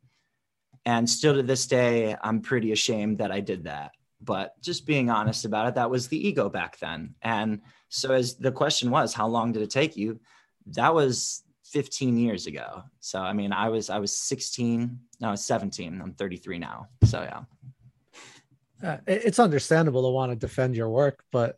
And 0.86 1.10
still 1.10 1.36
to 1.36 1.44
this 1.44 1.66
day, 1.66 2.16
I'm 2.22 2.42
pretty 2.42 2.72
ashamed 2.72 3.20
that 3.20 3.32
I 3.32 3.40
did 3.40 3.64
that. 3.64 3.92
But 4.24 4.60
just 4.62 4.86
being 4.86 5.10
honest 5.10 5.46
about 5.46 5.68
it, 5.68 5.76
that 5.76 5.90
was 5.90 6.08
the 6.08 6.28
ego 6.28 6.50
back 6.50 6.80
then. 6.80 7.16
And 7.22 7.62
so, 7.90 8.14
as 8.14 8.36
the 8.36 8.52
question 8.52 8.90
was, 8.92 9.14
how 9.14 9.28
long 9.28 9.52
did 9.52 9.62
it 9.62 9.70
take 9.70 9.98
you? 9.98 10.20
That 10.68 10.94
was 10.94 11.44
15 11.66 12.18
years 12.18 12.48
ago. 12.48 12.84
So, 13.00 13.20
I 13.20 13.34
mean, 13.34 13.52
I 13.52 13.70
was 13.70 13.90
I 13.90 14.00
was 14.00 14.16
16, 14.16 15.00
no, 15.20 15.28
I 15.28 15.32
was 15.32 15.46
17. 15.46 16.02
I'm 16.02 16.14
33 16.14 16.60
now. 16.60 16.88
So, 17.06 17.22
yeah. 17.22 17.44
Uh, 18.84 18.98
it's 19.08 19.40
understandable 19.40 20.04
to 20.04 20.10
want 20.10 20.32
to 20.32 20.36
defend 20.36 20.76
your 20.76 20.90
work, 20.90 21.24
but 21.32 21.58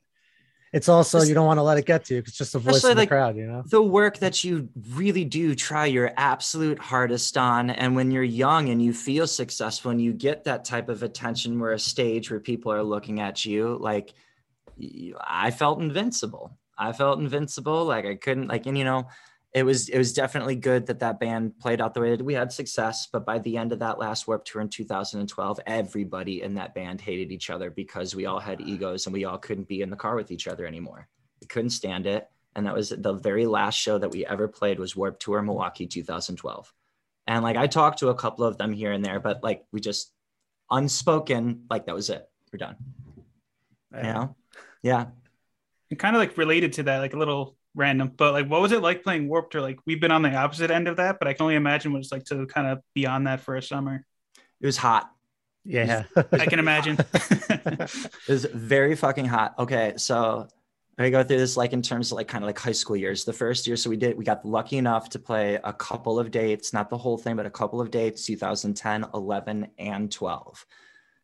it's 0.75 0.89
also 0.89 1.21
you 1.21 1.33
don't 1.33 1.45
want 1.45 1.57
to 1.57 1.63
let 1.63 1.77
it 1.77 1.85
get 1.85 2.03
to 2.05 2.15
you. 2.15 2.19
It's 2.19 2.37
just 2.37 2.53
a 2.53 2.59
voice 2.59 2.83
in 2.83 2.89
the 2.89 2.95
like, 2.95 3.07
crowd, 3.07 3.37
you 3.37 3.45
know. 3.45 3.63
the 3.65 3.81
work 3.81 4.17
that 4.17 4.43
you 4.43 4.67
really 4.91 5.23
do 5.23 5.55
try 5.55 5.85
your 5.85 6.11
absolute 6.17 6.77
hardest 6.79 7.37
on 7.37 7.69
and 7.69 7.95
when 7.95 8.11
you're 8.11 8.23
young 8.23 8.67
and 8.67 8.81
you 8.81 8.91
feel 8.91 9.25
successful 9.25 9.91
and 9.91 10.01
you 10.01 10.11
get 10.11 10.43
that 10.43 10.65
type 10.65 10.89
of 10.89 11.01
attention 11.01 11.59
where 11.61 11.71
a 11.71 11.79
stage 11.79 12.29
where 12.29 12.41
people 12.41 12.73
are 12.73 12.83
looking 12.83 13.21
at 13.21 13.45
you 13.45 13.77
like 13.79 14.13
I 15.25 15.51
felt 15.51 15.79
invincible 15.79 16.57
i 16.77 16.91
felt 16.91 17.19
invincible 17.19 17.85
like 17.85 18.05
i 18.05 18.15
couldn't 18.15 18.47
like 18.47 18.65
and 18.65 18.77
you 18.77 18.83
know 18.83 19.07
it 19.55 19.63
was 19.63 19.87
it 19.87 19.97
was 19.97 20.11
definitely 20.11 20.55
good 20.55 20.85
that 20.85 20.99
that 20.99 21.17
band 21.17 21.57
played 21.59 21.79
out 21.79 21.93
the 21.93 22.01
way 22.01 22.13
that 22.13 22.23
we 22.23 22.33
had 22.33 22.51
success 22.51 23.07
but 23.11 23.25
by 23.25 23.39
the 23.39 23.57
end 23.57 23.71
of 23.71 23.79
that 23.79 23.97
last 23.97 24.27
warped 24.27 24.47
tour 24.47 24.61
in 24.61 24.67
2012 24.67 25.59
everybody 25.65 26.41
in 26.43 26.53
that 26.55 26.75
band 26.75 26.99
hated 26.99 27.31
each 27.31 27.49
other 27.49 27.71
because 27.71 28.13
we 28.13 28.25
all 28.25 28.39
had 28.39 28.59
egos 28.59 29.07
and 29.07 29.13
we 29.13 29.23
all 29.23 29.37
couldn't 29.37 29.67
be 29.67 29.81
in 29.81 29.89
the 29.89 29.95
car 29.95 30.15
with 30.15 30.29
each 30.29 30.47
other 30.47 30.67
anymore. 30.67 31.07
We 31.41 31.47
couldn't 31.47 31.69
stand 31.71 32.05
it. 32.05 32.29
And 32.55 32.65
that 32.65 32.75
was 32.75 32.89
the 32.89 33.13
very 33.13 33.45
last 33.45 33.75
show 33.75 33.97
that 33.97 34.11
we 34.11 34.25
ever 34.25 34.47
played 34.47 34.77
was 34.77 34.95
warped 34.95 35.21
tour 35.21 35.41
milwaukee 35.41 35.87
2012 35.87 36.73
and 37.27 37.43
like 37.43 37.57
i 37.57 37.67
talked 37.67 37.99
to 37.99 38.09
a 38.09 38.15
couple 38.15 38.45
of 38.45 38.57
them 38.57 38.73
here 38.73 38.91
and 38.91 39.03
there 39.03 39.19
but 39.19 39.43
like 39.43 39.65
we 39.71 39.79
just 39.79 40.11
unspoken 40.71 41.63
like 41.69 41.85
that 41.85 41.95
was 41.95 42.09
it. 42.09 42.27
We're 42.51 42.57
done. 42.57 42.75
You 43.95 44.03
know? 44.03 44.35
Yeah. 44.81 45.05
And 45.89 45.99
kind 45.99 46.15
of 46.15 46.19
like 46.19 46.37
related 46.37 46.73
to 46.73 46.83
that, 46.83 46.99
like 46.99 47.13
a 47.13 47.17
little 47.17 47.55
random, 47.75 48.11
but 48.15 48.33
like 48.33 48.47
what 48.47 48.61
was 48.61 48.71
it 48.71 48.81
like 48.81 49.03
playing 49.03 49.27
Warped 49.27 49.51
Tour? 49.51 49.61
Like 49.61 49.79
we've 49.85 50.01
been 50.01 50.11
on 50.11 50.21
the 50.21 50.33
opposite 50.33 50.71
end 50.71 50.87
of 50.87 50.97
that, 50.97 51.19
but 51.19 51.27
I 51.27 51.33
can 51.33 51.43
only 51.43 51.55
imagine 51.55 51.91
what 51.93 51.99
it's 51.99 52.11
like 52.11 52.25
to 52.25 52.45
kind 52.47 52.67
of 52.67 52.79
be 52.93 53.05
on 53.05 53.25
that 53.25 53.41
for 53.41 53.55
a 53.55 53.61
summer. 53.61 54.05
it 54.61 54.65
was 54.65 54.77
hot 54.77 55.11
Yeah. 55.63 56.03
I 56.31 56.45
can 56.45 56.59
imagine. 56.59 56.97
It 58.27 58.31
was 58.31 58.45
very 58.45 58.95
fucking 58.95 59.25
hot. 59.25 59.53
Okay, 59.59 59.93
so 59.97 60.47
I 60.97 61.09
go 61.09 61.23
through 61.23 61.37
this 61.37 61.57
like 61.57 61.73
in 61.73 61.81
terms 61.81 62.11
of 62.11 62.15
like 62.15 62.27
kind 62.27 62.43
of 62.43 62.47
like 62.47 62.57
high 62.57 62.71
school 62.71 62.95
years. 62.95 63.25
The 63.25 63.33
first 63.33 63.67
year, 63.67 63.75
so 63.75 63.89
we 63.89 63.97
did 63.97 64.17
we 64.17 64.23
got 64.23 64.45
lucky 64.45 64.77
enough 64.77 65.09
to 65.09 65.19
play 65.19 65.59
a 65.63 65.73
couple 65.73 66.17
of 66.19 66.31
dates, 66.31 66.71
not 66.71 66.89
the 66.89 66.97
whole 66.97 67.17
thing, 67.17 67.35
but 67.35 67.45
a 67.45 67.49
couple 67.51 67.81
of 67.81 67.91
dates, 67.91 68.25
2010, 68.25 69.05
11, 69.13 69.67
and 69.77 70.11
12. 70.11 70.65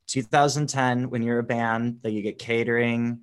2010, 0.07 1.09
when 1.09 1.23
you're 1.23 1.39
a 1.39 1.43
band, 1.43 1.99
that 2.03 2.11
you 2.11 2.21
get 2.21 2.37
catering, 2.37 3.21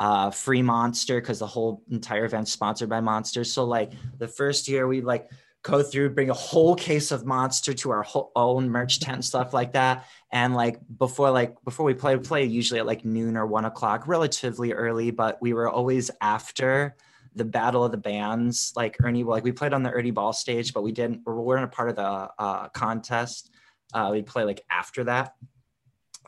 uh, 0.00 0.30
free 0.30 0.62
Monster 0.62 1.20
because 1.20 1.38
the 1.38 1.46
whole 1.46 1.82
entire 1.90 2.24
event's 2.24 2.52
sponsored 2.52 2.88
by 2.88 3.00
Monster. 3.00 3.44
So 3.44 3.64
like 3.64 3.92
the 4.18 4.28
first 4.28 4.68
year, 4.68 4.86
we 4.86 5.00
like 5.00 5.30
go 5.62 5.82
through, 5.82 6.10
bring 6.10 6.30
a 6.30 6.34
whole 6.34 6.74
case 6.74 7.10
of 7.10 7.24
Monster 7.24 7.72
to 7.72 7.90
our 7.90 8.02
whole 8.02 8.32
own 8.36 8.68
merch 8.68 9.00
tent, 9.00 9.24
stuff 9.24 9.54
like 9.54 9.72
that. 9.72 10.06
And 10.30 10.54
like 10.54 10.78
before 10.98 11.30
like 11.30 11.56
before 11.64 11.86
we 11.86 11.94
play 11.94 12.16
we 12.16 12.22
play 12.22 12.44
usually 12.44 12.80
at 12.80 12.86
like 12.86 13.04
noon 13.04 13.36
or 13.36 13.46
one 13.46 13.64
o'clock 13.64 14.06
relatively 14.06 14.72
early 14.72 15.10
but 15.10 15.40
we 15.40 15.52
were 15.52 15.68
always 15.68 16.10
after 16.20 16.96
the 17.34 17.44
battle 17.44 17.84
of 17.84 17.92
the 17.92 17.98
bands. 17.98 18.72
Like 18.76 18.96
ernie 19.02 19.24
like 19.24 19.44
we 19.44 19.52
played 19.52 19.72
on 19.72 19.82
the 19.82 19.90
ernie 19.90 20.10
ball 20.10 20.32
stage 20.32 20.74
but 20.74 20.82
we 20.82 20.92
didn't 20.92 21.22
we 21.26 21.32
weren't 21.32 21.64
a 21.64 21.68
part 21.68 21.88
of 21.88 21.96
the 21.96 22.30
uh, 22.38 22.68
contest. 22.68 23.50
Uh, 23.92 24.10
we 24.12 24.22
play 24.22 24.44
like 24.44 24.62
after 24.70 25.04
that. 25.04 25.34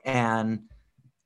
And 0.04 0.60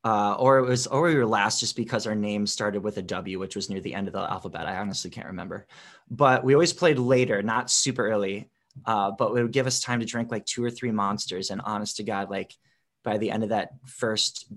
uh, 0.04 0.34
or 0.38 0.58
it 0.58 0.66
was 0.66 0.86
or 0.86 1.02
we 1.02 1.14
were 1.14 1.26
last 1.26 1.60
just 1.60 1.76
because 1.76 2.06
our 2.06 2.14
name 2.14 2.46
started 2.46 2.82
with 2.82 2.96
a 2.98 3.02
w 3.02 3.38
which 3.38 3.56
was 3.56 3.68
near 3.68 3.80
the 3.80 3.94
end 3.94 4.06
of 4.06 4.12
the 4.12 4.20
alphabet. 4.20 4.66
I 4.66 4.76
honestly 4.76 5.10
can't 5.10 5.26
remember. 5.26 5.66
But 6.10 6.44
we 6.44 6.54
always 6.54 6.72
played 6.72 6.98
later 6.98 7.42
not 7.42 7.70
super 7.70 8.08
early 8.08 8.48
uh, 8.86 9.10
but 9.10 9.30
it 9.30 9.42
would 9.42 9.52
give 9.52 9.66
us 9.66 9.80
time 9.80 10.00
to 10.00 10.06
drink 10.06 10.30
like 10.30 10.46
two 10.46 10.64
or 10.64 10.70
three 10.70 10.92
monsters. 10.92 11.50
And 11.50 11.60
honest 11.62 11.96
to 11.96 12.04
god 12.04 12.30
like 12.30 12.54
by 13.04 13.18
the 13.18 13.30
end 13.30 13.42
of 13.42 13.48
that 13.50 13.70
first 13.86 14.50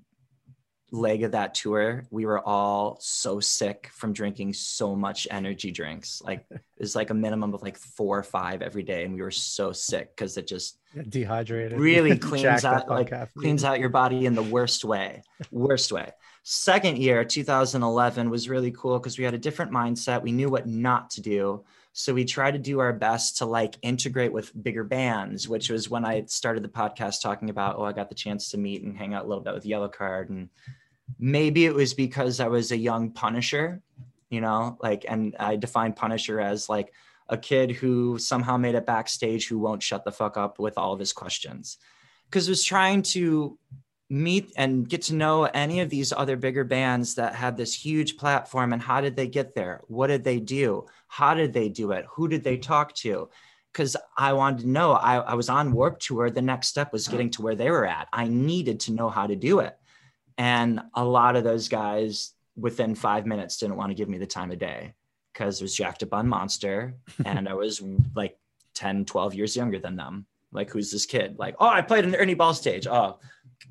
leg 0.93 1.23
of 1.23 1.31
that 1.31 1.55
tour 1.55 2.05
we 2.11 2.23
were 2.23 2.39
all 2.47 2.97
so 3.01 3.39
sick 3.39 3.89
from 3.91 4.13
drinking 4.13 4.53
so 4.53 4.95
much 4.95 5.27
energy 5.31 5.71
drinks 5.71 6.21
like 6.23 6.45
it 6.51 6.61
was 6.77 6.95
like 6.95 7.09
a 7.09 7.15
minimum 7.15 7.51
of 7.51 7.63
like 7.63 7.75
four 7.77 8.19
or 8.19 8.23
five 8.23 8.61
every 8.61 8.83
day 8.83 9.03
and 9.03 9.15
we 9.15 9.21
were 9.21 9.31
so 9.31 9.71
sick 9.71 10.15
because 10.15 10.37
it 10.37 10.45
just 10.45 10.77
Dehydrated. 11.09 11.79
really 11.79 12.15
cleans 12.19 12.63
out 12.63 12.87
like 12.87 13.09
caffeine. 13.09 13.41
cleans 13.41 13.63
out 13.63 13.79
your 13.79 13.89
body 13.89 14.27
in 14.27 14.35
the 14.35 14.43
worst 14.43 14.85
way 14.85 15.23
worst 15.51 15.91
way 15.91 16.11
second 16.43 16.99
year 16.99 17.25
2011 17.25 18.29
was 18.29 18.47
really 18.47 18.69
cool 18.69 18.99
because 18.99 19.17
we 19.17 19.23
had 19.23 19.33
a 19.33 19.39
different 19.39 19.71
mindset 19.71 20.21
we 20.21 20.31
knew 20.31 20.47
what 20.47 20.67
not 20.67 21.09
to 21.09 21.21
do 21.21 21.63
so 21.93 22.13
we 22.13 22.23
tried 22.23 22.51
to 22.51 22.59
do 22.59 22.79
our 22.79 22.93
best 22.93 23.37
to 23.39 23.45
like 23.47 23.75
integrate 23.81 24.31
with 24.31 24.51
bigger 24.61 24.83
bands 24.83 25.49
which 25.49 25.71
was 25.71 25.89
when 25.89 26.05
i 26.05 26.23
started 26.25 26.63
the 26.63 26.69
podcast 26.69 27.19
talking 27.19 27.49
about 27.49 27.77
oh 27.79 27.83
i 27.83 27.91
got 27.91 28.09
the 28.09 28.15
chance 28.15 28.51
to 28.51 28.59
meet 28.59 28.83
and 28.83 28.95
hang 28.95 29.15
out 29.15 29.25
a 29.25 29.27
little 29.27 29.43
bit 29.43 29.55
with 29.55 29.65
Yellowcard 29.65 30.29
and 30.29 30.49
maybe 31.19 31.65
it 31.65 31.73
was 31.73 31.93
because 31.93 32.39
i 32.39 32.47
was 32.47 32.71
a 32.71 32.77
young 32.77 33.11
punisher 33.11 33.81
you 34.29 34.41
know 34.41 34.77
like 34.81 35.05
and 35.07 35.35
i 35.39 35.55
define 35.55 35.93
punisher 35.93 36.39
as 36.39 36.69
like 36.69 36.93
a 37.29 37.37
kid 37.37 37.71
who 37.71 38.17
somehow 38.17 38.57
made 38.57 38.75
it 38.75 38.85
backstage 38.85 39.47
who 39.47 39.59
won't 39.59 39.83
shut 39.83 40.03
the 40.03 40.11
fuck 40.11 40.37
up 40.37 40.59
with 40.59 40.77
all 40.77 40.93
of 40.93 40.99
his 40.99 41.13
questions. 41.13 41.77
Because 42.25 42.49
was 42.49 42.63
trying 42.63 43.01
to 43.03 43.57
meet 44.09 44.51
and 44.57 44.87
get 44.87 45.03
to 45.03 45.15
know 45.15 45.45
any 45.45 45.79
of 45.79 45.89
these 45.89 46.11
other 46.11 46.35
bigger 46.35 46.63
bands 46.63 47.15
that 47.15 47.33
had 47.33 47.57
this 47.57 47.73
huge 47.73 48.17
platform 48.17 48.73
and 48.73 48.81
how 48.81 49.01
did 49.01 49.15
they 49.15 49.27
get 49.27 49.55
there? 49.55 49.81
What 49.87 50.07
did 50.07 50.23
they 50.23 50.39
do? 50.39 50.85
How 51.07 51.33
did 51.33 51.53
they 51.53 51.69
do 51.69 51.91
it? 51.91 52.05
Who 52.11 52.27
did 52.27 52.43
they 52.43 52.57
talk 52.57 52.93
to? 52.97 53.29
Because 53.71 53.95
I 54.17 54.33
wanted 54.33 54.61
to 54.61 54.69
know. 54.69 54.91
I, 54.91 55.17
I 55.17 55.33
was 55.33 55.49
on 55.49 55.71
Warped 55.71 56.05
Tour. 56.05 56.29
The 56.29 56.41
next 56.41 56.67
step 56.67 56.93
was 56.93 57.07
getting 57.07 57.31
to 57.31 57.41
where 57.41 57.55
they 57.55 57.71
were 57.71 57.87
at. 57.87 58.07
I 58.13 58.27
needed 58.27 58.81
to 58.81 58.93
know 58.93 59.09
how 59.09 59.25
to 59.25 59.35
do 59.35 59.59
it. 59.59 59.75
And 60.37 60.81
a 60.93 61.03
lot 61.03 61.35
of 61.35 61.43
those 61.43 61.69
guys 61.69 62.33
within 62.55 62.95
five 62.95 63.25
minutes 63.25 63.57
didn't 63.57 63.77
want 63.77 63.91
to 63.91 63.95
give 63.95 64.09
me 64.09 64.17
the 64.17 64.25
time 64.25 64.51
of 64.51 64.59
day 64.59 64.93
because 65.31 65.59
it 65.59 65.63
was 65.63 65.75
Jacked 65.75 66.03
Up 66.03 66.13
on 66.13 66.27
Monster 66.27 66.95
and 67.25 67.47
I 67.49 67.53
was 67.53 67.81
like 68.15 68.37
10, 68.75 69.05
12 69.05 69.35
years 69.35 69.55
younger 69.55 69.79
than 69.79 69.95
them. 69.95 70.25
Like, 70.51 70.69
who's 70.69 70.91
this 70.91 71.07
kid? 71.07 71.37
Like, 71.39 71.55
oh, 71.59 71.67
I 71.67 71.81
played 71.81 72.05
an 72.05 72.15
Ernie 72.15 72.35
Ball 72.35 72.53
stage. 72.53 72.85
Oh, 72.85 73.19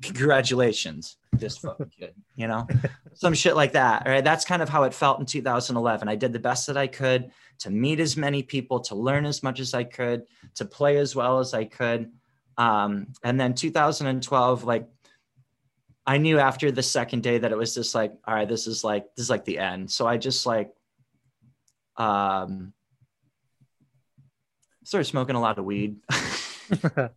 congratulations, 0.01 1.17
this 1.31 1.57
fucking 1.57 1.91
kid, 1.97 2.13
you 2.35 2.47
know, 2.47 2.67
some 3.13 3.33
shit 3.33 3.55
like 3.55 3.71
that. 3.73 4.03
Right. 4.05 4.23
That's 4.23 4.43
kind 4.43 4.61
of 4.61 4.67
how 4.67 4.83
it 4.83 4.93
felt 4.93 5.19
in 5.19 5.25
2011. 5.25 6.07
I 6.07 6.15
did 6.15 6.33
the 6.33 6.39
best 6.39 6.67
that 6.67 6.77
I 6.77 6.87
could 6.87 7.31
to 7.59 7.69
meet 7.69 7.99
as 7.99 8.17
many 8.17 8.43
people, 8.43 8.79
to 8.81 8.95
learn 8.95 9.25
as 9.25 9.43
much 9.43 9.59
as 9.59 9.73
I 9.73 9.83
could, 9.83 10.23
to 10.55 10.65
play 10.65 10.97
as 10.97 11.15
well 11.15 11.39
as 11.39 11.53
I 11.53 11.65
could. 11.65 12.11
Um, 12.57 13.07
and 13.23 13.39
then 13.39 13.53
2012, 13.53 14.63
like, 14.63 14.87
I 16.05 16.17
knew 16.17 16.39
after 16.39 16.71
the 16.71 16.83
second 16.83 17.23
day 17.23 17.37
that 17.37 17.51
it 17.51 17.57
was 17.57 17.73
just 17.73 17.95
like, 17.95 18.13
all 18.25 18.33
right, 18.33 18.47
this 18.47 18.67
is 18.67 18.83
like, 18.83 19.05
this 19.15 19.23
is 19.23 19.29
like 19.29 19.45
the 19.45 19.59
end. 19.59 19.89
So 19.89 20.05
I 20.05 20.17
just 20.17 20.45
like, 20.45 20.71
um, 21.97 22.73
started 24.83 25.05
smoking 25.05 25.35
a 25.35 25.41
lot 25.41 25.57
of 25.57 25.65
weed. 25.65 25.97
there 26.69 27.11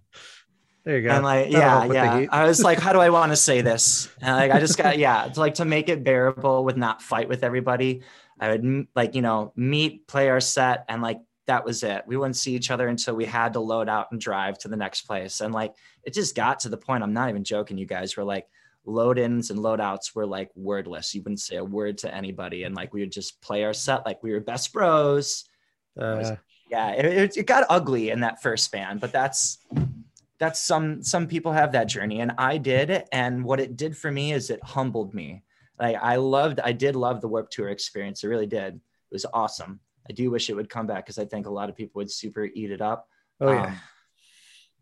you 0.85 1.03
go. 1.03 1.11
And 1.11 1.25
like, 1.25 1.51
yeah, 1.51 1.85
yeah. 1.85 2.27
I 2.31 2.47
was 2.47 2.63
like, 2.63 2.79
how 2.79 2.93
do 2.93 3.01
I 3.01 3.11
want 3.11 3.33
to 3.33 3.37
say 3.37 3.61
this? 3.63 4.09
And 4.21 4.37
like, 4.37 4.53
I 4.53 4.61
just 4.61 4.79
got, 4.79 4.99
yeah, 4.99 5.29
to 5.29 5.41
like 5.41 5.55
to 5.55 5.65
make 5.65 5.89
it 5.89 6.05
bearable 6.05 6.65
with 6.65 6.77
not 6.77 7.03
fight 7.03 7.29
with 7.29 7.43
everybody. 7.43 8.03
I 8.39 8.51
would 8.51 8.87
like, 8.95 9.15
you 9.15 9.23
know, 9.23 9.53
meet, 9.57 10.07
play 10.07 10.29
our 10.29 10.41
set, 10.41 10.85
and 10.89 11.01
like 11.01 11.21
that 11.47 11.65
was 11.65 11.83
it. 11.83 12.05
We 12.07 12.17
wouldn't 12.17 12.37
see 12.37 12.55
each 12.55 12.71
other 12.71 12.87
until 12.87 13.15
we 13.15 13.25
had 13.25 13.55
to 13.55 13.61
load 13.61 13.89
out 13.89 14.13
and 14.13 14.21
drive 14.21 14.59
to 14.59 14.69
the 14.69 14.77
next 14.77 15.03
place. 15.03 15.41
And 15.41 15.55
like, 15.55 15.75
it 16.03 16.13
just 16.13 16.35
got 16.35 16.61
to 16.61 16.69
the 16.69 16.77
point. 16.77 17.03
I'm 17.03 17.15
not 17.15 17.31
even 17.31 17.45
joking, 17.45 17.79
you 17.79 17.87
guys. 17.87 18.17
Were 18.17 18.25
like, 18.25 18.47
load 18.87 19.19
ins 19.19 19.51
and 19.51 19.59
load 19.59 19.81
outs 19.81 20.15
were 20.15 20.27
like 20.27 20.51
wordless. 20.55 21.15
You 21.15 21.23
wouldn't 21.23 21.41
say 21.41 21.57
a 21.57 21.65
word 21.65 21.99
to 21.99 22.15
anybody. 22.15 22.63
And 22.63 22.75
like 22.75 22.95
we 22.95 23.01
would 23.01 23.13
just 23.13 23.41
play 23.43 23.65
our 23.65 23.75
set 23.75 24.07
like 24.07 24.23
we 24.23 24.33
were 24.33 24.41
best 24.41 24.73
bros. 24.73 25.45
Uh, 25.99 26.37
yeah, 26.71 26.93
it, 26.93 27.37
it, 27.37 27.47
got 27.47 27.67
ugly 27.69 28.11
in 28.11 28.21
that 28.21 28.43
first 28.43 28.71
band, 28.71 29.01
but 29.01 29.13
that's 29.13 29.59
that's 30.39 30.61
some 30.61 31.03
some 31.03 31.27
people 31.27 31.53
have 31.53 31.73
that 31.73 31.89
journey 31.89 32.21
and 32.21 32.33
I 32.39 32.59
did. 32.59 33.05
And 33.13 33.45
what 33.45 33.61
it 33.61 33.77
did 33.77 33.97
for 33.97 34.11
me 34.11 34.33
is 34.33 34.51
it 34.51 34.63
humbled 34.63 35.15
me. 35.15 35.43
Like 35.79 35.97
I 36.01 36.17
loved, 36.17 36.61
I 36.61 36.73
did 36.73 36.97
love 36.97 37.21
the 37.21 37.29
Warped 37.29 37.53
Tour 37.53 37.69
experience. 37.69 38.25
It 38.25 38.29
really 38.29 38.47
did. 38.47 38.75
It 38.75 38.81
was 39.13 39.27
awesome. 39.33 39.81
I 40.09 40.13
do 40.13 40.31
wish 40.31 40.51
it 40.51 40.55
would 40.55 40.69
come 40.69 40.87
back 40.87 41.05
because 41.05 41.19
I 41.19 41.25
think 41.25 41.47
a 41.47 41.51
lot 41.51 41.69
of 41.69 41.77
people 41.77 41.99
would 42.01 42.11
super 42.11 42.45
eat 42.45 42.71
it 42.71 42.81
up. 42.81 43.09
Oh 43.41 43.53
yeah. 43.53 43.67
Um, 43.67 43.81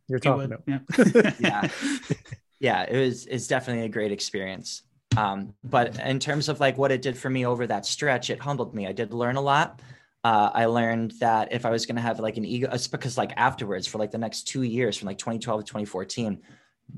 You're 0.08 0.18
talking 0.18 0.52
about 0.52 0.62
yeah. 0.66 1.32
yeah. 1.40 1.68
yeah, 2.64 2.84
it 2.88 2.98
was 2.98 3.26
it's 3.26 3.46
definitely 3.46 3.84
a 3.84 3.90
great 3.90 4.10
experience. 4.10 4.84
Um, 5.18 5.52
but 5.62 6.00
in 6.00 6.18
terms 6.18 6.48
of 6.48 6.60
like 6.60 6.78
what 6.78 6.90
it 6.90 7.02
did 7.02 7.16
for 7.16 7.28
me 7.28 7.44
over 7.44 7.66
that 7.66 7.84
stretch, 7.84 8.30
it 8.30 8.40
humbled 8.40 8.74
me. 8.74 8.86
I 8.86 8.92
did 8.92 9.12
learn 9.12 9.36
a 9.36 9.40
lot. 9.42 9.82
Uh, 10.24 10.50
I 10.54 10.64
learned 10.64 11.10
that 11.20 11.52
if 11.52 11.66
I 11.66 11.70
was 11.70 11.84
going 11.84 11.96
to 11.96 12.02
have 12.02 12.20
like 12.20 12.38
an 12.38 12.46
ego, 12.46 12.70
it's 12.72 12.88
because 12.88 13.18
like 13.18 13.34
afterwards 13.36 13.86
for 13.86 13.98
like 13.98 14.10
the 14.10 14.18
next 14.18 14.44
two 14.44 14.62
years, 14.62 14.96
from 14.96 15.08
like 15.08 15.18
2012 15.18 15.60
to 15.60 15.66
2014, 15.66 16.40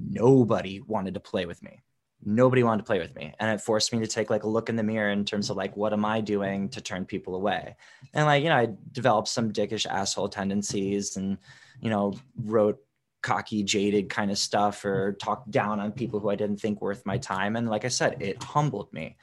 nobody 0.08 0.80
wanted 0.80 1.14
to 1.14 1.20
play 1.20 1.46
with 1.46 1.60
me. 1.64 1.82
Nobody 2.24 2.62
wanted 2.62 2.82
to 2.82 2.86
play 2.86 3.00
with 3.00 3.16
me, 3.16 3.34
and 3.40 3.50
it 3.50 3.60
forced 3.60 3.92
me 3.92 3.98
to 3.98 4.06
take 4.06 4.30
like 4.30 4.44
a 4.44 4.48
look 4.48 4.68
in 4.68 4.76
the 4.76 4.84
mirror 4.84 5.10
in 5.10 5.24
terms 5.24 5.50
of 5.50 5.56
like 5.56 5.76
what 5.76 5.92
am 5.92 6.04
I 6.04 6.20
doing 6.20 6.68
to 6.70 6.80
turn 6.80 7.04
people 7.04 7.34
away, 7.34 7.76
and 8.14 8.24
like 8.24 8.42
you 8.42 8.48
know 8.48 8.56
I 8.56 8.68
developed 8.92 9.28
some 9.28 9.52
dickish 9.52 9.84
asshole 9.86 10.28
tendencies, 10.28 11.16
and 11.16 11.38
you 11.80 11.90
know 11.90 12.14
wrote 12.36 12.78
cocky, 13.26 13.64
jaded 13.64 14.08
kind 14.08 14.30
of 14.30 14.38
stuff 14.38 14.84
or 14.84 15.14
talk 15.14 15.42
down 15.50 15.80
on 15.80 15.90
people 15.90 16.20
who 16.20 16.30
I 16.30 16.36
didn't 16.36 16.60
think 16.60 16.80
worth 16.80 17.04
my 17.04 17.18
time. 17.18 17.56
And 17.56 17.68
like 17.68 17.84
I 17.84 17.88
said, 17.88 18.22
it 18.22 18.40
humbled 18.40 18.90
me. 18.92 19.16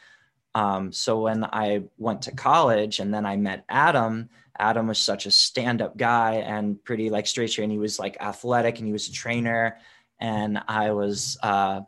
Um, 0.55 0.91
so 0.91 1.21
when 1.21 1.45
I 1.45 1.83
went 1.97 2.21
to 2.23 2.35
college 2.35 2.99
and 2.99 3.13
then 3.13 3.25
I 3.25 3.37
met 3.37 3.63
Adam, 3.69 4.29
Adam 4.59 4.87
was 4.87 4.99
such 4.99 5.25
a 5.25 5.31
stand-up 5.31 5.95
guy 5.95 6.33
and 6.35 6.83
pretty 6.83 7.09
like 7.09 7.25
straight 7.25 7.57
and 7.57 7.71
he 7.71 7.79
was 7.79 7.97
like 7.97 8.17
athletic 8.19 8.77
and 8.77 8.85
he 8.85 8.91
was 8.91 9.07
a 9.07 9.13
trainer. 9.13 9.77
And 10.19 10.61
I 10.67 10.91
was 10.91 11.37
uh, 11.41 11.79
a 11.79 11.87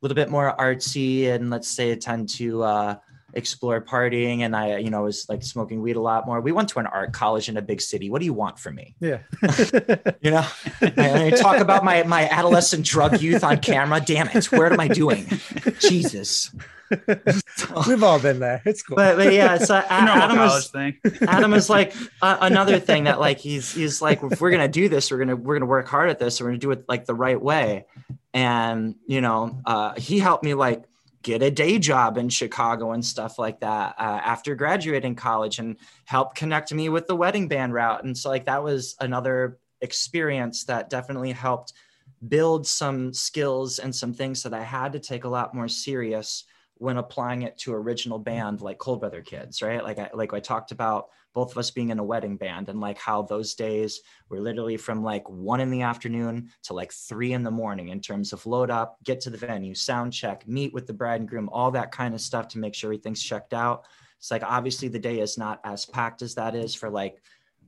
little 0.00 0.16
bit 0.16 0.30
more 0.30 0.56
artsy 0.58 1.28
and 1.28 1.50
let's 1.50 1.68
say 1.68 1.94
tend 1.94 2.30
to 2.30 2.62
uh, 2.62 2.96
explore 3.34 3.80
partying 3.80 4.40
and 4.40 4.54
I, 4.54 4.78
you 4.78 4.90
know, 4.90 5.02
was 5.02 5.28
like 5.28 5.42
smoking 5.42 5.82
weed 5.82 5.96
a 5.96 6.00
lot 6.00 6.26
more. 6.26 6.40
We 6.40 6.52
went 6.52 6.68
to 6.70 6.78
an 6.78 6.86
art 6.86 7.12
college 7.12 7.48
in 7.48 7.56
a 7.56 7.62
big 7.62 7.80
city. 7.80 8.10
What 8.10 8.20
do 8.20 8.24
you 8.24 8.32
want 8.32 8.58
from 8.58 8.74
me? 8.74 8.94
Yeah. 9.00 9.20
you 10.20 10.30
know, 10.30 10.46
I, 10.80 11.32
talk 11.36 11.58
about 11.58 11.84
my, 11.84 12.02
my 12.04 12.28
adolescent 12.28 12.84
drug 12.84 13.20
youth 13.20 13.44
on 13.44 13.58
camera. 13.58 14.00
Damn 14.00 14.28
it. 14.28 14.50
What 14.52 14.72
am 14.72 14.80
I 14.80 14.88
doing? 14.88 15.26
Jesus. 15.78 16.50
So, 17.56 17.82
We've 17.88 18.02
all 18.02 18.18
been 18.18 18.40
there. 18.40 18.62
It's 18.64 18.82
cool. 18.82 18.96
But, 18.96 19.16
but 19.16 19.32
yeah, 19.32 19.58
so 19.58 19.76
Adam 19.88 20.40
is, 20.40 20.72
Adam 21.22 21.54
is 21.54 21.70
like 21.70 21.94
uh, 22.20 22.38
another 22.40 22.80
thing 22.80 23.04
that 23.04 23.20
like, 23.20 23.38
he's, 23.38 23.72
he's 23.72 24.02
like, 24.02 24.22
if 24.22 24.40
we're 24.40 24.50
going 24.50 24.62
to 24.62 24.68
do 24.68 24.88
this, 24.88 25.10
we're 25.10 25.18
going 25.18 25.28
to, 25.28 25.36
we're 25.36 25.54
going 25.54 25.60
to 25.60 25.66
work 25.66 25.86
hard 25.86 26.10
at 26.10 26.18
this. 26.18 26.40
We're 26.40 26.48
going 26.48 26.60
to 26.60 26.66
do 26.66 26.70
it 26.72 26.84
like 26.88 27.04
the 27.06 27.14
right 27.14 27.40
way. 27.40 27.86
And, 28.34 28.96
you 29.06 29.20
know, 29.20 29.60
uh, 29.64 29.94
he 29.94 30.18
helped 30.18 30.44
me 30.44 30.54
like 30.54 30.84
get 31.22 31.42
a 31.42 31.50
day 31.50 31.78
job 31.78 32.16
in 32.16 32.28
Chicago 32.28 32.92
and 32.92 33.04
stuff 33.04 33.38
like 33.38 33.60
that 33.60 33.94
uh, 33.98 34.20
after 34.24 34.54
graduating 34.54 35.14
college 35.14 35.58
and 35.58 35.76
help 36.06 36.34
connect 36.34 36.72
me 36.72 36.88
with 36.88 37.06
the 37.06 37.16
wedding 37.16 37.48
band 37.48 37.74
route. 37.74 38.04
And 38.04 38.16
so, 38.16 38.28
like, 38.28 38.46
that 38.46 38.62
was 38.62 38.96
another 39.00 39.58
experience 39.80 40.64
that 40.64 40.90
definitely 40.90 41.32
helped 41.32 41.72
build 42.28 42.66
some 42.66 43.12
skills 43.12 43.78
and 43.78 43.94
some 43.94 44.12
things 44.12 44.42
that 44.42 44.54
I 44.54 44.62
had 44.62 44.92
to 44.92 45.00
take 45.00 45.24
a 45.24 45.28
lot 45.28 45.54
more 45.54 45.68
serious 45.68 46.44
when 46.80 46.96
applying 46.96 47.42
it 47.42 47.58
to 47.58 47.74
original 47.74 48.18
band 48.18 48.62
like 48.62 48.78
Cold 48.78 49.02
Weather 49.02 49.20
Kids, 49.20 49.60
right? 49.60 49.84
Like 49.84 49.98
I 49.98 50.08
like 50.14 50.32
I 50.32 50.40
talked 50.40 50.72
about 50.72 51.10
both 51.34 51.50
of 51.52 51.58
us 51.58 51.70
being 51.70 51.90
in 51.90 51.98
a 51.98 52.02
wedding 52.02 52.38
band 52.38 52.70
and 52.70 52.80
like 52.80 52.96
how 52.96 53.20
those 53.20 53.52
days 53.52 54.00
were 54.30 54.40
literally 54.40 54.78
from 54.78 55.04
like 55.04 55.28
one 55.28 55.60
in 55.60 55.70
the 55.70 55.82
afternoon 55.82 56.48
to 56.62 56.72
like 56.72 56.90
three 56.90 57.34
in 57.34 57.42
the 57.42 57.50
morning 57.50 57.88
in 57.88 58.00
terms 58.00 58.32
of 58.32 58.46
load 58.46 58.70
up, 58.70 58.96
get 59.04 59.20
to 59.20 59.28
the 59.28 59.36
venue, 59.36 59.74
sound 59.74 60.14
check, 60.14 60.48
meet 60.48 60.72
with 60.72 60.86
the 60.86 60.92
bride 60.94 61.20
and 61.20 61.28
groom, 61.28 61.50
all 61.52 61.70
that 61.70 61.92
kind 61.92 62.14
of 62.14 62.20
stuff 62.22 62.48
to 62.48 62.58
make 62.58 62.74
sure 62.74 62.88
everything's 62.88 63.22
checked 63.22 63.52
out. 63.52 63.84
It's 64.16 64.30
like 64.30 64.42
obviously 64.42 64.88
the 64.88 64.98
day 64.98 65.20
is 65.20 65.36
not 65.36 65.60
as 65.64 65.84
packed 65.84 66.22
as 66.22 66.34
that 66.36 66.54
is 66.54 66.74
for 66.74 66.88
like 66.88 67.20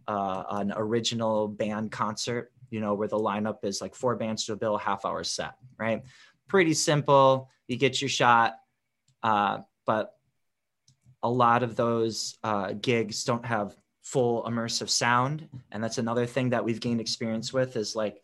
uh, 0.09 0.45
an 0.53 0.73
original 0.75 1.49
band 1.49 1.93
concert, 1.93 2.51
you 2.71 2.81
know, 2.81 2.95
where 2.95 3.09
the 3.09 3.19
lineup 3.19 3.63
is 3.63 3.83
like 3.83 3.95
four 3.95 4.17
bands 4.17 4.47
to 4.47 4.55
a 4.55 4.57
bill, 4.57 4.79
half 4.79 5.05
hour 5.05 5.23
set, 5.23 5.53
right? 5.77 6.03
Pretty 6.49 6.73
simple. 6.73 7.51
You 7.69 7.77
get 7.77 8.01
your 8.01 8.09
shot. 8.09 8.55
Uh, 9.23 9.59
but 9.86 10.15
a 11.23 11.31
lot 11.31 11.62
of 11.62 11.77
those 11.77 12.36
uh, 12.43 12.73
gigs 12.73 13.24
don't 13.24 13.44
have 13.44 13.77
full 14.03 14.43
immersive 14.44 14.90
sound. 14.90 15.49
And 15.70 15.82
that's 15.82 15.99
another 15.99 16.27
thing 16.27 16.51
that 16.51 16.65
we've 16.65 16.81
gained 16.81 17.01
experience 17.01 17.53
with 17.53 17.77
is 17.77 17.94
like 17.94 18.20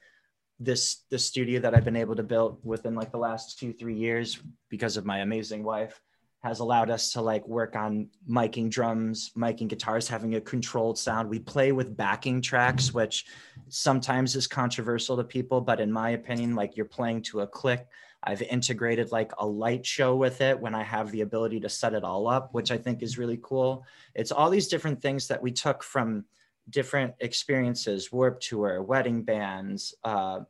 this 0.61 1.05
this 1.11 1.25
studio 1.25 1.61
that 1.61 1.75
i've 1.75 1.85
been 1.85 1.97
able 1.97 2.17
to 2.17 2.23
build 2.23 2.59
within 2.65 2.95
like 2.95 3.13
the 3.13 3.19
last 3.19 3.59
two 3.59 3.73
three 3.73 3.95
years 3.95 4.41
because 4.69 4.97
of 4.97 5.07
my 5.07 5.19
amazing 5.19 5.63
wife 5.63 6.01
has 6.41 6.61
allowed 6.61 6.89
us 6.89 7.13
to 7.13 7.21
like 7.21 7.47
work 7.47 7.77
on 7.77 8.09
miking 8.29 8.69
drums 8.69 9.31
miking 9.37 9.69
guitars 9.69 10.09
having 10.09 10.37
a 10.37 10.41
controlled 10.41 10.99
sound. 10.99 11.29
We 11.29 11.41
play 11.41 11.73
with 11.73 11.97
backing 11.97 12.41
tracks 12.41 12.93
which 12.93 13.27
sometimes 13.69 14.35
is 14.35 14.47
controversial 14.47 15.17
to 15.17 15.25
people 15.25 15.61
but 15.61 15.81
in 15.81 15.93
my 15.93 16.11
opinion 16.11 16.55
like 16.57 16.77
you're 16.77 16.87
playing 16.87 17.23
to 17.23 17.41
a 17.41 17.47
click 17.47 17.87
I've 18.23 18.43
integrated 18.43 19.13
like 19.13 19.33
a 19.39 19.47
light 19.47 19.87
show 19.87 20.17
with 20.17 20.41
it 20.41 20.59
when 20.59 20.75
I 20.75 20.83
have 20.83 21.11
the 21.11 21.21
ability 21.21 21.61
to 21.61 21.69
set 21.69 21.95
it 21.95 22.05
all 22.05 22.27
up, 22.27 22.53
which 22.53 22.71
I 22.71 22.79
think 22.79 23.03
is 23.03 23.19
really 23.19 23.39
cool. 23.43 23.85
It's 24.15 24.33
all 24.33 24.51
these 24.51 24.69
different 24.69 25.01
things 25.01 25.29
that 25.29 25.43
we 25.43 25.53
took 25.53 25.83
from 25.83 26.25
different 26.69 27.15
experiences, 27.21 28.13
Warped 28.13 28.43
Tour, 28.43 28.83
wedding 28.83 29.23
bands, 29.23 29.95
uh, 30.05 30.41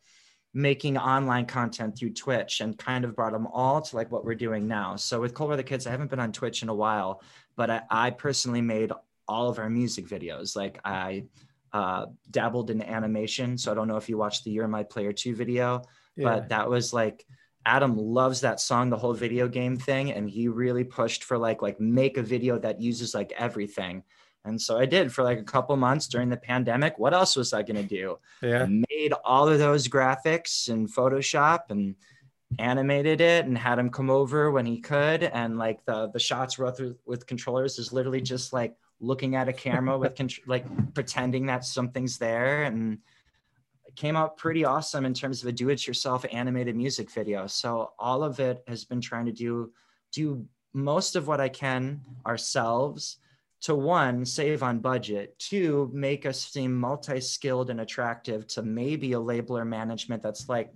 making 0.54 0.96
online 0.96 1.46
content 1.46 1.96
through 1.96 2.14
Twitch 2.14 2.60
and 2.60 2.76
kind 2.78 3.04
of 3.04 3.14
brought 3.14 3.32
them 3.32 3.46
all 3.46 3.80
to 3.82 3.96
like 3.96 4.10
what 4.10 4.24
we're 4.24 4.34
doing 4.34 4.66
now. 4.66 4.96
So 4.96 5.20
with 5.20 5.34
Cold 5.34 5.50
Weather 5.50 5.62
Kids, 5.62 5.86
I 5.86 5.90
haven't 5.90 6.10
been 6.10 6.18
on 6.18 6.32
Twitch 6.32 6.62
in 6.62 6.68
a 6.70 6.74
while, 6.74 7.22
but 7.54 7.70
I, 7.70 7.82
I 7.90 8.10
personally 8.10 8.62
made 8.62 8.92
all 9.28 9.50
of 9.50 9.58
our 9.58 9.68
music 9.68 10.08
videos. 10.08 10.56
Like 10.56 10.80
I 10.84 11.24
uh, 11.72 12.06
dabbled 12.30 12.70
in 12.70 12.82
animation. 12.82 13.58
So 13.58 13.70
I 13.70 13.74
don't 13.74 13.88
know 13.88 13.96
if 13.96 14.08
you 14.08 14.16
watched 14.16 14.44
the 14.44 14.50
You're 14.50 14.68
My 14.68 14.82
Player 14.82 15.12
2 15.12 15.34
video, 15.34 15.82
yeah. 16.16 16.24
but 16.24 16.48
that 16.48 16.68
was 16.68 16.92
like 16.92 17.26
Adam 17.68 17.98
loves 17.98 18.40
that 18.40 18.60
song, 18.60 18.88
the 18.88 18.96
whole 18.96 19.12
video 19.12 19.46
game 19.46 19.76
thing, 19.76 20.10
and 20.10 20.30
he 20.30 20.48
really 20.48 20.84
pushed 20.84 21.22
for 21.22 21.36
like 21.36 21.60
like 21.60 21.78
make 21.78 22.16
a 22.16 22.22
video 22.22 22.58
that 22.58 22.80
uses 22.80 23.14
like 23.14 23.30
everything. 23.36 24.02
And 24.46 24.58
so 24.58 24.78
I 24.78 24.86
did 24.86 25.12
for 25.12 25.22
like 25.22 25.38
a 25.38 25.42
couple 25.44 25.76
months 25.76 26.08
during 26.08 26.30
the 26.30 26.38
pandemic. 26.38 26.98
What 26.98 27.12
else 27.12 27.36
was 27.36 27.52
I 27.52 27.62
going 27.62 27.76
to 27.76 27.82
do? 27.82 28.18
Yeah. 28.40 28.62
I 28.62 28.66
made 28.66 29.12
all 29.22 29.46
of 29.46 29.58
those 29.58 29.86
graphics 29.86 30.70
in 30.70 30.88
Photoshop 30.88 31.64
and 31.68 31.94
animated 32.58 33.20
it 33.20 33.44
and 33.44 33.58
had 33.58 33.78
him 33.78 33.90
come 33.90 34.08
over 34.08 34.50
when 34.50 34.64
he 34.64 34.80
could. 34.80 35.24
And 35.24 35.58
like 35.58 35.84
the 35.84 36.08
the 36.10 36.18
shots 36.18 36.56
with 36.56 36.80
with 37.04 37.26
controllers 37.26 37.78
is 37.78 37.92
literally 37.92 38.22
just 38.22 38.54
like 38.54 38.76
looking 38.98 39.36
at 39.36 39.46
a 39.46 39.52
camera 39.52 39.98
with 39.98 40.14
con- 40.20 40.30
like 40.46 40.64
pretending 40.94 41.44
that 41.46 41.66
something's 41.66 42.16
there 42.16 42.62
and 42.62 43.00
came 43.98 44.14
out 44.14 44.36
pretty 44.36 44.64
awesome 44.64 45.04
in 45.04 45.12
terms 45.12 45.42
of 45.42 45.48
a 45.48 45.52
do-it-yourself 45.52 46.24
animated 46.30 46.76
music 46.76 47.10
video. 47.10 47.48
So 47.48 47.90
all 47.98 48.22
of 48.22 48.38
it 48.38 48.62
has 48.68 48.84
been 48.84 49.00
trying 49.00 49.26
to 49.26 49.32
do 49.32 49.72
do 50.12 50.46
most 50.72 51.16
of 51.16 51.26
what 51.26 51.40
I 51.40 51.48
can 51.48 52.00
ourselves 52.24 53.18
to 53.62 53.74
one 53.74 54.24
save 54.24 54.62
on 54.62 54.78
budget 54.78 55.36
two 55.40 55.90
make 55.92 56.26
us 56.26 56.40
seem 56.40 56.72
multi-skilled 56.74 57.70
and 57.70 57.80
attractive 57.80 58.46
to 58.46 58.62
maybe 58.62 59.12
a 59.12 59.20
label 59.20 59.58
or 59.58 59.64
management 59.64 60.22
that's 60.22 60.48
like 60.48 60.72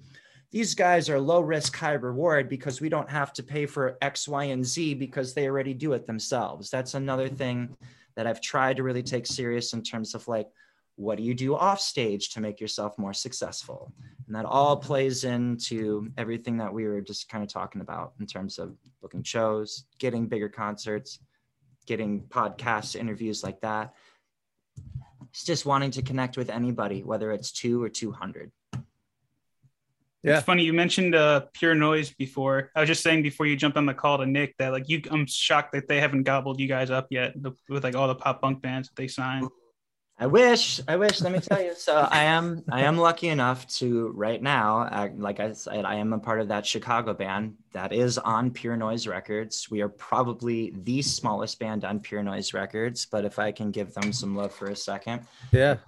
these 0.51 0.74
guys 0.74 1.09
are 1.09 1.20
low 1.20 1.40
risk 1.40 1.77
high 1.77 1.93
reward 1.93 2.49
because 2.49 2.81
we 2.81 2.89
don't 2.89 3.09
have 3.09 3.32
to 3.32 3.43
pay 3.43 3.66
for 3.66 3.97
x 4.03 4.27
y 4.27 4.44
and 4.44 4.66
z 4.66 4.94
because 4.94 5.32
they 5.32 5.47
already 5.47 5.73
do 5.73 5.93
it 5.93 6.07
themselves 6.07 6.70
that's 6.70 6.94
another 6.94 7.28
thing 7.28 7.74
that 8.16 8.27
i've 8.27 8.40
tried 8.40 8.77
to 8.77 8.82
really 8.82 9.03
take 9.03 9.27
serious 9.27 9.73
in 9.74 9.82
terms 9.82 10.15
of 10.15 10.27
like 10.27 10.49
what 10.97 11.16
do 11.16 11.24
you 11.24 11.35
do 11.35 11.55
off 11.56 11.81
stage 11.81 12.31
to 12.31 12.40
make 12.40 12.60
yourself 12.60 12.98
more 12.98 13.14
successful 13.14 13.93
and 14.27 14.36
that 14.36 14.44
all 14.44 14.77
plays 14.77 15.24
into 15.24 16.09
everything 16.19 16.59
that 16.59 16.73
we 16.73 16.86
were 16.86 17.01
just 17.01 17.28
kind 17.28 17.43
of 17.43 17.51
talking 17.51 17.81
about 17.81 18.12
in 18.20 18.27
terms 18.27 18.59
of 18.59 18.77
booking 19.01 19.23
shows 19.23 19.86
getting 19.98 20.27
bigger 20.27 20.48
concerts 20.48 21.19
getting 21.86 22.23
podcasts, 22.23 22.97
interviews 22.97 23.43
like 23.43 23.60
that. 23.60 23.94
It's 25.31 25.44
just 25.44 25.64
wanting 25.64 25.93
to 25.93 26.02
connect 26.02 26.36
with 26.36 26.51
anybody, 26.51 27.02
whether 27.02 27.32
it's 27.32 27.52
two 27.52 27.82
or 27.82 27.89
200. 27.89 28.52
Yeah. 30.23 30.36
It's 30.36 30.44
funny 30.44 30.62
you 30.62 30.73
mentioned 30.73 31.16
uh, 31.16 31.47
pure 31.52 31.74
noise 31.74 32.10
before. 32.10 32.70
I 32.77 32.81
was 32.81 32.89
just 32.89 33.02
saying 33.02 33.23
before 33.23 33.47
you 33.47 33.56
jumped 33.56 33.77
on 33.77 33.86
the 33.86 33.94
call 33.94 34.19
to 34.19 34.27
Nick 34.27 34.56
that 34.59 34.70
like 34.70 34.89
you, 34.89 35.02
I'm 35.10 35.27
shocked 35.27 35.73
that 35.73 35.89
they 35.89 36.01
haven't 36.01 36.23
gobbled 36.23 36.60
you 36.60 36.69
guys 36.69 36.90
up 36.90 37.09
yet 37.10 37.35
with 37.69 37.82
like 37.82 37.97
all 37.97 38.06
the 38.06 38.14
pop 38.14 38.40
punk 38.40 38.62
bands 38.62 38.89
that 38.89 38.94
they 38.94 39.09
signed. 39.09 39.48
I 40.23 40.27
wish, 40.27 40.81
I 40.86 40.94
wish. 40.94 41.20
Let 41.20 41.32
me 41.32 41.40
tell 41.40 41.61
you. 41.61 41.74
So 41.74 41.97
I 41.97 42.23
am, 42.23 42.62
I 42.70 42.82
am 42.82 42.97
lucky 42.97 43.27
enough 43.27 43.66
to 43.78 44.12
right 44.15 44.40
now, 44.40 44.82
uh, 44.82 45.09
like 45.16 45.40
I 45.40 45.53
said, 45.53 45.85
I 45.85 45.97
am 45.97 46.12
a 46.12 46.19
part 46.20 46.40
of 46.40 46.47
that 46.47 46.65
Chicago 46.65 47.12
band 47.12 47.57
that 47.73 47.93
is 47.93 48.19
on 48.19 48.53
Pure 48.53 48.77
Noise 48.77 49.09
Records. 49.09 49.69
We 49.69 49.81
are 49.81 49.89
probably 49.89 50.74
the 50.85 51.03
smallest 51.03 51.59
band 51.59 51.85
on 51.85 51.99
Pure 51.99 52.23
Noise 52.23 52.55
Records, 52.55 53.05
but 53.05 53.24
if 53.24 53.40
I 53.40 53.51
can 53.51 53.73
give 53.73 53.94
them 53.94 54.12
some 54.12 54.36
love 54.36 54.55
for 54.55 54.66
a 54.66 54.77
second, 54.77 55.27
yeah. 55.51 55.78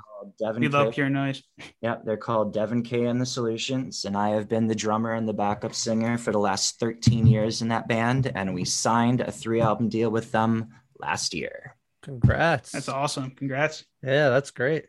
Devin 0.40 0.62
we 0.62 0.69
K. 0.69 0.73
love 0.73 0.94
Pure 0.94 1.11
Noise. 1.11 1.40
Yeah, 1.81 1.98
they're 2.05 2.16
called 2.16 2.52
Devon 2.52 2.82
Kay 2.82 3.05
and 3.05 3.20
the 3.20 3.27
Solutions, 3.27 4.05
and 4.05 4.16
I 4.16 4.31
have 4.31 4.48
been 4.48 4.66
the 4.66 4.74
drummer 4.74 5.12
and 5.12 5.28
the 5.28 5.32
backup 5.32 5.77
singer 5.77 6.19
for 6.19 6.32
the 6.32 6.40
last 6.40 6.81
13 6.81 7.28
years 7.28 7.62
in 7.62 7.69
that 7.69 7.86
band, 7.86 8.32
and 8.35 8.52
we 8.52 8.65
signed 8.65 9.20
a 9.20 9.31
three 9.31 9.61
album 9.61 9.89
deal 9.89 10.11
with 10.11 10.32
them 10.32 10.70
last 10.98 11.35
year. 11.35 11.77
Congrats. 12.05 12.73
That's 12.73 12.90
awesome. 12.90 13.31
Congrats. 13.31 13.85
Yeah, 14.05 14.28
that's 14.28 14.51
great. 14.51 14.86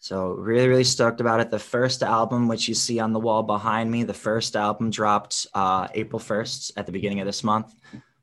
So 0.00 0.32
really, 0.32 0.68
really 0.68 0.84
stoked 0.84 1.22
about 1.22 1.40
it. 1.40 1.50
The 1.50 1.58
first 1.58 2.02
album, 2.02 2.46
which 2.46 2.68
you 2.68 2.74
see 2.74 3.00
on 3.00 3.14
the 3.14 3.20
wall 3.20 3.42
behind 3.42 3.90
me, 3.90 4.02
the 4.02 4.12
first 4.12 4.54
album 4.54 4.90
dropped 4.90 5.46
uh, 5.54 5.88
April 5.94 6.20
1st 6.20 6.72
at 6.76 6.84
the 6.84 6.92
beginning 6.92 7.20
of 7.20 7.26
this 7.26 7.42
month. 7.42 7.74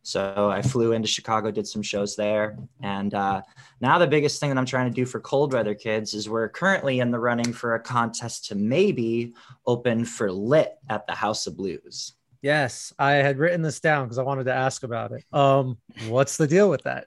So 0.03 0.51
I 0.51 0.61
flew 0.61 0.91
into 0.91 1.07
Chicago, 1.07 1.49
did 1.49 1.67
some 1.67 1.81
shows 1.81 2.15
there. 2.15 2.57
And 2.81 3.15
uh, 3.15 3.41
now 3.81 3.97
the 3.97 4.05
biggest 4.05 4.39
thing 4.39 4.49
that 4.49 4.59
I'm 4.59 4.65
trying 4.65 4.91
to 4.91 4.95
do 4.95 5.05
for 5.05 5.19
Cold 5.19 5.53
Weather 5.53 5.73
Kids 5.73 6.13
is 6.13 6.29
we're 6.29 6.49
currently 6.49 6.99
in 6.99 7.09
the 7.09 7.19
running 7.19 7.51
for 7.51 7.73
a 7.73 7.79
contest 7.79 8.47
to 8.49 8.55
maybe 8.55 9.33
open 9.65 10.05
for 10.05 10.31
Lit 10.31 10.77
at 10.87 11.07
the 11.07 11.13
House 11.13 11.47
of 11.47 11.57
Blues. 11.57 12.13
Yes, 12.41 12.91
I 12.97 13.13
had 13.13 13.37
written 13.37 13.61
this 13.61 13.79
down 13.79 14.05
because 14.05 14.17
I 14.17 14.23
wanted 14.23 14.45
to 14.45 14.53
ask 14.53 14.81
about 14.81 15.11
it. 15.11 15.23
Um, 15.31 15.77
what's 16.07 16.37
the 16.37 16.47
deal 16.47 16.71
with 16.71 16.81
that? 16.83 17.05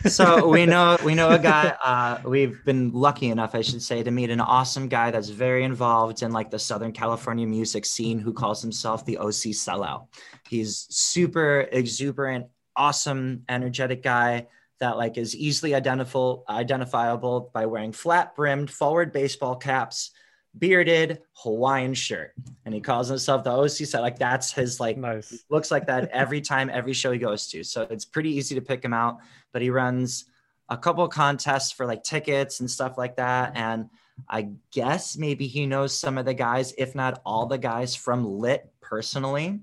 so 0.10 0.48
we 0.48 0.64
know 0.64 0.96
we 1.04 1.14
know 1.14 1.30
a 1.30 1.38
guy. 1.38 1.76
Uh, 1.84 2.18
we've 2.26 2.64
been 2.64 2.90
lucky 2.90 3.28
enough, 3.28 3.54
I 3.54 3.60
should 3.60 3.82
say, 3.82 4.02
to 4.02 4.10
meet 4.10 4.30
an 4.30 4.40
awesome 4.40 4.88
guy 4.88 5.10
that's 5.10 5.28
very 5.28 5.64
involved 5.64 6.22
in 6.22 6.32
like 6.32 6.50
the 6.50 6.58
Southern 6.58 6.92
California 6.92 7.46
music 7.46 7.84
scene, 7.84 8.18
who 8.18 8.32
calls 8.32 8.62
himself 8.62 9.04
the 9.04 9.18
OC 9.18 9.52
Sellout. 9.52 10.06
He's 10.48 10.86
super 10.88 11.68
exuberant, 11.70 12.46
awesome, 12.74 13.42
energetic 13.50 14.02
guy 14.02 14.46
that 14.80 14.96
like 14.96 15.18
is 15.18 15.36
easily 15.36 15.74
identifiable 15.74 16.44
identifiable 16.48 17.50
by 17.52 17.66
wearing 17.66 17.92
flat 17.92 18.34
brimmed 18.34 18.70
forward 18.70 19.12
baseball 19.12 19.56
caps 19.56 20.10
bearded 20.58 21.20
Hawaiian 21.34 21.94
shirt. 21.94 22.32
And 22.64 22.74
he 22.74 22.80
calls 22.80 23.08
himself 23.08 23.44
the 23.44 23.50
OC 23.50 23.70
set. 23.70 24.00
Like 24.00 24.18
that's 24.18 24.52
his 24.52 24.80
like 24.80 24.96
nice. 24.96 25.44
looks 25.50 25.70
like 25.70 25.86
that 25.86 26.10
every 26.10 26.40
time, 26.40 26.70
every 26.72 26.92
show 26.92 27.12
he 27.12 27.18
goes 27.18 27.48
to. 27.48 27.64
So 27.64 27.82
it's 27.90 28.04
pretty 28.04 28.30
easy 28.30 28.54
to 28.54 28.60
pick 28.60 28.84
him 28.84 28.92
out. 28.92 29.18
But 29.52 29.62
he 29.62 29.70
runs 29.70 30.26
a 30.68 30.76
couple 30.76 31.06
contests 31.08 31.72
for 31.72 31.86
like 31.86 32.02
tickets 32.02 32.60
and 32.60 32.70
stuff 32.70 32.96
like 32.96 33.16
that. 33.16 33.52
And 33.54 33.88
I 34.28 34.50
guess 34.72 35.16
maybe 35.16 35.46
he 35.46 35.66
knows 35.66 35.98
some 35.98 36.18
of 36.18 36.24
the 36.24 36.34
guys, 36.34 36.72
if 36.78 36.94
not 36.94 37.20
all 37.26 37.46
the 37.46 37.58
guys 37.58 37.94
from 37.94 38.24
Lit 38.24 38.72
personally. 38.80 39.60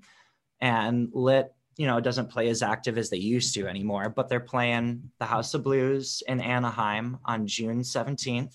And 0.60 1.10
Lit, 1.14 1.54
you 1.78 1.88
know, 1.88 2.00
doesn't 2.00 2.30
play 2.30 2.50
as 2.50 2.62
active 2.62 2.98
as 2.98 3.10
they 3.10 3.18
used 3.18 3.54
to 3.56 3.68
anymore, 3.68 4.10
but 4.10 4.30
they're 4.30 4.40
playing 4.40 5.10
the 5.20 5.26
House 5.26 5.54
of 5.54 5.64
Blues 5.64 6.22
in 6.28 6.40
Anaheim 6.42 7.18
on 7.26 7.48
June 7.48 7.82
17th. 7.82 8.54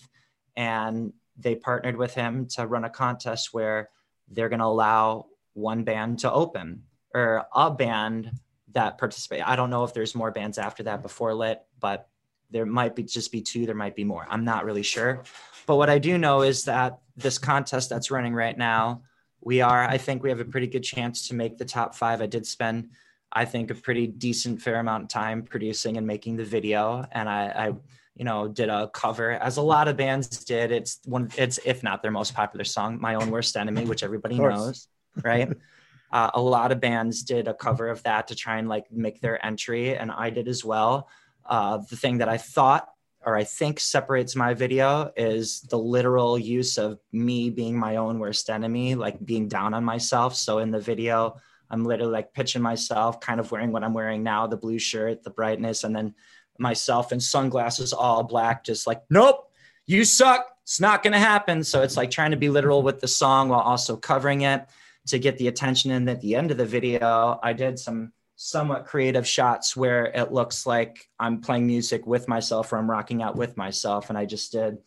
And 0.57 1.13
they 1.39 1.55
partnered 1.55 1.97
with 1.97 2.15
him 2.15 2.47
to 2.47 2.67
run 2.67 2.85
a 2.85 2.91
contest 2.91 3.53
where 3.53 3.91
they're 4.29 4.49
going 4.49 4.61
to 4.61 4.67
allow 4.67 5.27
one 5.55 5.85
band 5.85 6.19
to 6.21 6.33
open 6.33 6.83
or 7.15 7.47
a 7.55 7.71
band 7.71 8.31
that 8.73 8.99
participate. 8.99 9.47
I 9.47 9.57
don't 9.57 9.71
know 9.71 9.85
if 9.85 9.95
there's 9.95 10.15
more 10.15 10.31
bands 10.31 10.59
after 10.59 10.83
that 10.85 11.03
before 11.03 11.35
Lit, 11.35 11.63
but 11.81 12.09
there 12.51 12.67
might 12.67 12.95
be 12.95 13.03
just 13.03 13.33
be 13.33 13.41
two, 13.41 13.67
there 13.67 13.75
might 13.75 13.97
be 13.97 14.05
more. 14.05 14.27
I'm 14.29 14.45
not 14.45 14.65
really 14.65 14.83
sure. 14.83 15.25
But 15.67 15.77
what 15.77 15.91
I 15.91 15.99
do 15.99 16.19
know 16.19 16.43
is 16.43 16.65
that 16.65 16.99
this 17.17 17.39
contest 17.39 17.89
that's 17.91 18.11
running 18.11 18.35
right 18.35 18.57
now, 18.57 19.03
we 19.41 19.61
are, 19.61 19.85
I 19.85 19.99
think 19.99 20.23
we 20.23 20.29
have 20.29 20.41
a 20.41 20.45
pretty 20.45 20.67
good 20.67 20.85
chance 20.85 21.29
to 21.29 21.35
make 21.35 21.57
the 21.59 21.65
top 21.65 21.95
five. 21.95 22.21
I 22.21 22.27
did 22.27 22.47
spend, 22.47 22.91
I 23.33 23.45
think, 23.45 23.71
a 23.71 23.75
pretty 23.75 24.07
decent 24.07 24.61
fair 24.61 24.79
amount 24.79 25.05
of 25.05 25.09
time 25.09 25.43
producing 25.43 25.97
and 25.97 26.07
making 26.07 26.37
the 26.37 26.45
video. 26.45 27.05
And 27.13 27.29
I, 27.29 27.45
I 27.47 27.75
you 28.17 28.25
know, 28.25 28.49
did 28.49 28.69
a 28.69 28.89
cover 28.89 29.33
as 29.33 29.59
a 29.59 29.63
lot 29.63 29.89
of 29.89 29.97
bands 29.97 30.45
did. 30.45 30.73
It's 30.73 31.01
one, 31.05 31.31
it's 31.37 31.59
if 31.65 31.83
not 31.83 32.03
their 32.03 32.11
most 32.11 32.35
popular 32.35 32.65
song, 32.65 32.99
"My 33.01 33.15
Own 33.15 33.31
Worst 33.31 33.57
Enemy," 33.57 33.85
which 33.85 34.03
everybody 34.03 34.39
knows, 34.39 34.89
right? 35.23 35.53
uh, 36.13 36.31
a 36.35 36.41
lot 36.41 36.73
of 36.73 36.81
bands 36.81 37.23
did 37.23 37.47
a 37.47 37.55
cover 37.55 37.89
of 37.89 38.03
that 38.05 38.29
to 38.29 38.35
try 38.35 38.59
and 38.59 38.69
like 38.69 38.91
make 38.91 39.21
their 39.21 39.45
entry, 39.45 39.97
and 39.97 40.11
I 40.11 40.31
did 40.31 40.49
as 40.49 40.65
well. 40.65 41.09
Uh, 41.45 41.79
the 41.91 41.97
thing 41.97 42.19
that 42.19 42.29
I 42.29 42.39
thought 42.39 42.89
or 43.27 43.37
I 43.37 43.43
think 43.43 43.81
separates 43.81 44.37
my 44.37 44.55
video 44.55 45.11
is 45.17 45.63
the 45.63 45.77
literal 45.77 46.39
use 46.39 46.79
of 46.79 47.01
me 47.11 47.51
being 47.51 47.77
my 47.77 47.97
own 47.97 48.21
worst 48.21 48.49
enemy, 48.49 48.95
like 48.95 49.25
being 49.27 49.49
down 49.49 49.75
on 49.75 49.85
myself. 49.85 50.37
So 50.37 50.59
in 50.59 50.71
the 50.71 50.79
video, 50.79 51.37
I'm 51.69 51.85
literally 51.85 52.13
like 52.13 52.33
pitching 52.33 52.63
myself, 52.63 53.21
kind 53.21 53.41
of 53.41 53.51
wearing 53.51 53.73
what 53.73 53.83
I'm 53.83 53.95
wearing 53.95 54.23
now, 54.23 54.47
the 54.47 54.57
blue 54.57 54.79
shirt, 54.79 55.25
the 55.25 55.31
brightness, 55.31 55.83
and 55.83 55.95
then 55.95 56.15
myself 56.59 57.13
in 57.13 57.21
sunglasses, 57.21 57.93
all 57.93 58.23
black, 58.23 58.65
just 58.65 58.87
like, 58.87 59.03
nope, 59.11 59.51
you 59.87 60.05
suck. 60.05 60.47
It's 60.63 60.81
not 60.81 61.03
going 61.03 61.13
to 61.13 61.19
happen. 61.19 61.63
So 61.63 61.83
it's 61.83 61.97
like 61.97 62.11
trying 62.11 62.33
to 62.33 62.37
be 62.37 62.49
literal 62.49 62.83
with 62.83 63.01
the 63.01 63.09
song 63.09 63.49
while 63.49 63.61
also 63.61 63.97
covering 63.97 64.43
it 64.43 64.67
to 65.07 65.19
get 65.19 65.39
the 65.39 65.49
attention. 65.49 65.93
And 65.93 66.11
at 66.11 66.21
the 66.21 66.35
end 66.35 66.51
of 66.51 66.57
the 66.57 66.67
video, 66.67 67.39
I 67.43 67.53
did 67.53 67.79
some 67.79 68.13
somewhat 68.35 68.85
creative 68.85 69.27
shots 69.27 69.77
where 69.77 70.07
it 70.07 70.33
looks 70.33 70.67
like 70.67 71.09
I'm 71.19 71.41
playing 71.41 71.67
music 71.67 72.07
with 72.07 72.29
myself 72.29 72.73
or 72.73 72.79
I'm 72.79 72.91
rocking 72.91 73.23
out 73.23 73.37
with 73.37 73.57
myself. 73.57 74.09
And 74.09 74.19
I 74.19 74.27
just 74.27 74.53
did 74.53 74.79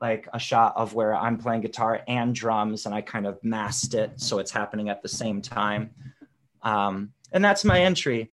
like 0.00 0.28
a 0.32 0.38
shot 0.38 0.74
of 0.76 0.94
where 0.94 1.14
I'm 1.14 1.38
playing 1.38 1.62
guitar 1.62 2.02
and 2.06 2.34
drums 2.34 2.84
and 2.84 2.94
I 2.94 3.00
kind 3.00 3.26
of 3.26 3.42
masked 3.42 3.94
it 3.94 4.20
so 4.20 4.38
it's 4.38 4.50
happening 4.50 4.90
at 4.90 5.02
the 5.02 5.08
same 5.08 5.40
time. 5.40 5.90
Um, 6.62 7.12
and 7.32 7.44
that's 7.44 7.64
my 7.64 7.80
entry 7.80 8.32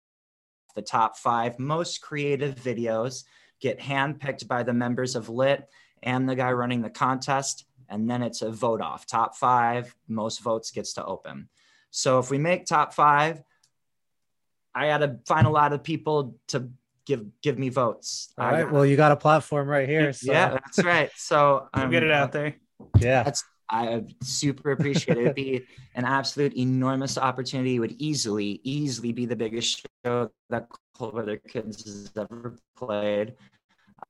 the 0.74 0.82
top 0.82 1.16
five 1.16 1.58
most 1.58 2.00
creative 2.00 2.54
videos 2.54 3.24
get 3.60 3.78
handpicked 3.78 4.48
by 4.48 4.62
the 4.62 4.72
members 4.72 5.16
of 5.16 5.28
Lit 5.28 5.68
and 6.02 6.28
the 6.28 6.34
guy 6.34 6.52
running 6.52 6.82
the 6.82 6.90
contest. 6.90 7.66
And 7.88 8.08
then 8.08 8.22
it's 8.22 8.42
a 8.42 8.50
vote 8.50 8.80
off. 8.80 9.06
Top 9.06 9.36
five, 9.36 9.94
most 10.08 10.40
votes 10.40 10.70
gets 10.70 10.94
to 10.94 11.04
open. 11.04 11.48
So 11.90 12.18
if 12.18 12.30
we 12.30 12.38
make 12.38 12.66
top 12.66 12.94
five, 12.94 13.42
I 14.74 14.86
got 14.86 14.98
to 14.98 15.18
find 15.26 15.46
a 15.46 15.50
lot 15.50 15.72
of 15.72 15.82
people 15.82 16.36
to 16.48 16.70
give 17.04 17.26
give 17.42 17.58
me 17.58 17.68
votes. 17.68 18.32
All 18.38 18.50
right. 18.50 18.70
Well, 18.70 18.86
you 18.86 18.96
got 18.96 19.12
a 19.12 19.16
platform 19.16 19.68
right 19.68 19.88
here. 19.88 20.12
So. 20.20 20.32
Yeah, 20.32 20.50
that's 20.50 20.84
right. 20.84 21.10
So 21.16 21.68
um, 21.74 21.90
get 21.90 22.02
it 22.02 22.10
out 22.10 22.32
there. 22.32 22.54
Yeah, 22.98 23.24
that's 23.24 23.42
I 23.70 24.02
super 24.22 24.72
appreciate 24.72 25.16
it. 25.16 25.22
It'd 25.22 25.34
be 25.34 25.64
an 25.94 26.04
absolute 26.04 26.54
enormous 26.56 27.16
opportunity. 27.16 27.76
It 27.76 27.78
would 27.78 27.96
easily, 27.98 28.60
easily 28.64 29.12
be 29.12 29.26
the 29.26 29.36
biggest 29.36 29.86
show 30.04 30.30
that 30.48 30.68
Cold 30.94 31.14
Weather 31.14 31.36
Kids 31.36 31.84
has 31.84 32.10
ever 32.16 32.56
played. 32.76 33.34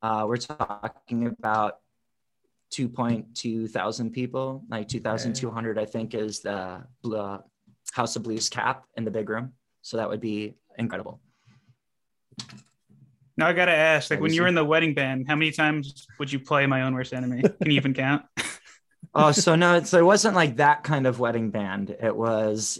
Uh, 0.02 0.24
we're 0.26 0.38
talking 0.38 1.26
about 1.26 1.80
2.2 2.72 3.68
thousand 3.68 4.12
people, 4.12 4.64
like 4.70 4.88
2,200, 4.88 5.78
I 5.78 5.84
think, 5.84 6.14
is 6.14 6.40
the 6.40 6.82
uh, 7.04 7.38
House 7.92 8.16
of 8.16 8.22
Blues 8.22 8.48
cap 8.48 8.84
in 8.96 9.04
the 9.04 9.10
big 9.10 9.28
room. 9.28 9.52
So 9.82 9.96
that 9.96 10.08
would 10.08 10.20
be 10.20 10.54
incredible. 10.78 11.20
Now 13.36 13.48
I 13.48 13.52
gotta 13.52 13.72
ask, 13.72 14.10
like 14.10 14.20
when 14.20 14.32
you 14.32 14.42
were 14.42 14.48
in 14.48 14.54
the 14.54 14.64
wedding 14.64 14.94
band, 14.94 15.26
how 15.26 15.34
many 15.34 15.50
times 15.50 16.06
would 16.18 16.30
you 16.30 16.38
play 16.38 16.66
My 16.66 16.82
Own 16.82 16.94
Worst 16.94 17.12
Enemy? 17.12 17.42
Can 17.42 17.70
you 17.70 17.76
even 17.76 17.94
count? 17.94 18.22
oh, 19.14 19.32
so 19.32 19.54
no, 19.56 19.76
it's, 19.76 19.92
it 19.94 20.04
wasn't 20.04 20.34
like 20.34 20.56
that 20.56 20.84
kind 20.84 21.06
of 21.06 21.18
wedding 21.20 21.50
band. 21.50 21.90
It 21.90 22.14
was, 22.14 22.78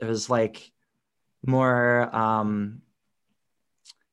it 0.00 0.04
was 0.06 0.28
like 0.30 0.70
more 1.44 2.14
um, 2.14 2.82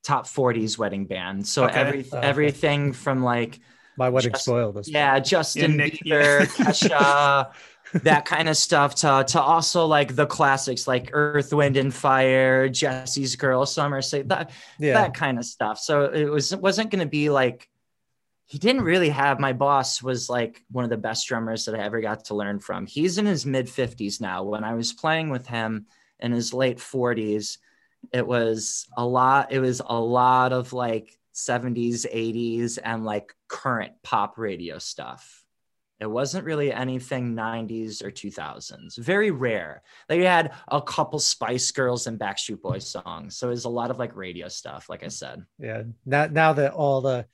top 0.03 0.25
40s 0.25 0.77
wedding 0.77 1.05
band. 1.05 1.47
So 1.47 1.65
Okay. 1.65 1.79
every 1.79 2.05
Oh, 2.11 2.17
okay. 2.17 2.27
everything 2.27 2.93
from 2.93 3.23
like 3.23 3.59
My 3.97 4.09
wedding 4.09 4.31
Just- 4.31 4.45
spoiled 4.45 4.77
us. 4.77 4.87
yeah, 4.89 5.19
Justin 5.19 5.77
Nick- 5.77 5.99
Bieber. 6.05 6.41
Kesha, 6.47 7.51
that 8.03 8.25
kind 8.25 8.49
of 8.49 8.57
stuff 8.57 8.95
to 8.95 9.23
to 9.27 9.39
also 9.41 9.85
like 9.85 10.15
the 10.15 10.25
classics 10.25 10.87
like 10.87 11.11
Earth, 11.13 11.53
Wind 11.53 11.77
and 11.77 11.93
Fire, 11.93 12.67
Jesse's 12.67 13.35
Girl, 13.35 13.65
Summer 13.67 14.01
Say 14.01 14.23
that 14.23 14.49
yeah. 14.79 14.93
that 14.93 15.13
kind 15.13 15.37
of 15.37 15.45
stuff. 15.45 15.77
So 15.79 16.05
it 16.05 16.25
was 16.25 16.51
it 16.53 16.59
wasn't 16.59 16.89
going 16.89 17.01
to 17.01 17.09
be 17.09 17.29
like 17.29 17.69
he 18.45 18.57
didn't 18.57 18.83
really 18.83 19.09
have 19.09 19.39
my 19.39 19.53
boss 19.53 20.03
was 20.03 20.29
like 20.29 20.63
one 20.69 20.83
of 20.83 20.89
the 20.89 20.97
best 20.97 21.27
drummers 21.27 21.65
that 21.65 21.75
I 21.75 21.83
ever 21.83 22.01
got 22.01 22.25
to 22.25 22.35
learn 22.35 22.59
from. 22.59 22.85
He's 22.85 23.17
in 23.17 23.25
his 23.25 23.45
mid 23.45 23.67
50s 23.67 24.21
now. 24.21 24.43
When 24.43 24.63
I 24.63 24.73
was 24.75 24.93
playing 24.93 25.29
with 25.29 25.47
him 25.47 25.87
in 26.19 26.31
his 26.31 26.53
late 26.53 26.77
40s, 26.77 27.57
it 28.11 28.27
was 28.27 28.87
a 28.97 29.05
lot 29.05 29.51
it 29.51 29.59
was 29.59 29.81
a 29.85 29.99
lot 29.99 30.51
of 30.51 30.73
like 30.73 31.17
70s, 31.33 32.05
80s 32.05 32.77
and 32.83 33.05
like 33.05 33.33
current 33.47 33.93
pop 34.03 34.37
radio 34.37 34.77
stuff. 34.77 35.43
It 35.99 36.11
wasn't 36.11 36.45
really 36.45 36.73
anything 36.73 37.33
90s 37.33 38.03
or 38.03 38.11
2000s. 38.11 38.97
Very 38.97 39.31
rare. 39.31 39.83
They 40.09 40.23
had 40.25 40.51
a 40.67 40.81
couple 40.81 41.17
Spice 41.17 41.71
Girls 41.71 42.07
and 42.07 42.19
Backstreet 42.19 42.61
Boys 42.61 42.85
songs. 42.89 43.37
So 43.37 43.47
it 43.47 43.51
was 43.51 43.63
a 43.63 43.69
lot 43.69 43.89
of 43.89 43.99
like 43.99 44.15
radio 44.15 44.49
stuff, 44.49 44.89
like 44.89 45.03
I 45.03 45.07
said. 45.07 45.45
yeah. 45.57 45.83
Now, 46.05 46.27
now 46.27 46.53
that 46.53 46.73
all 46.73 46.99
the 46.99 47.25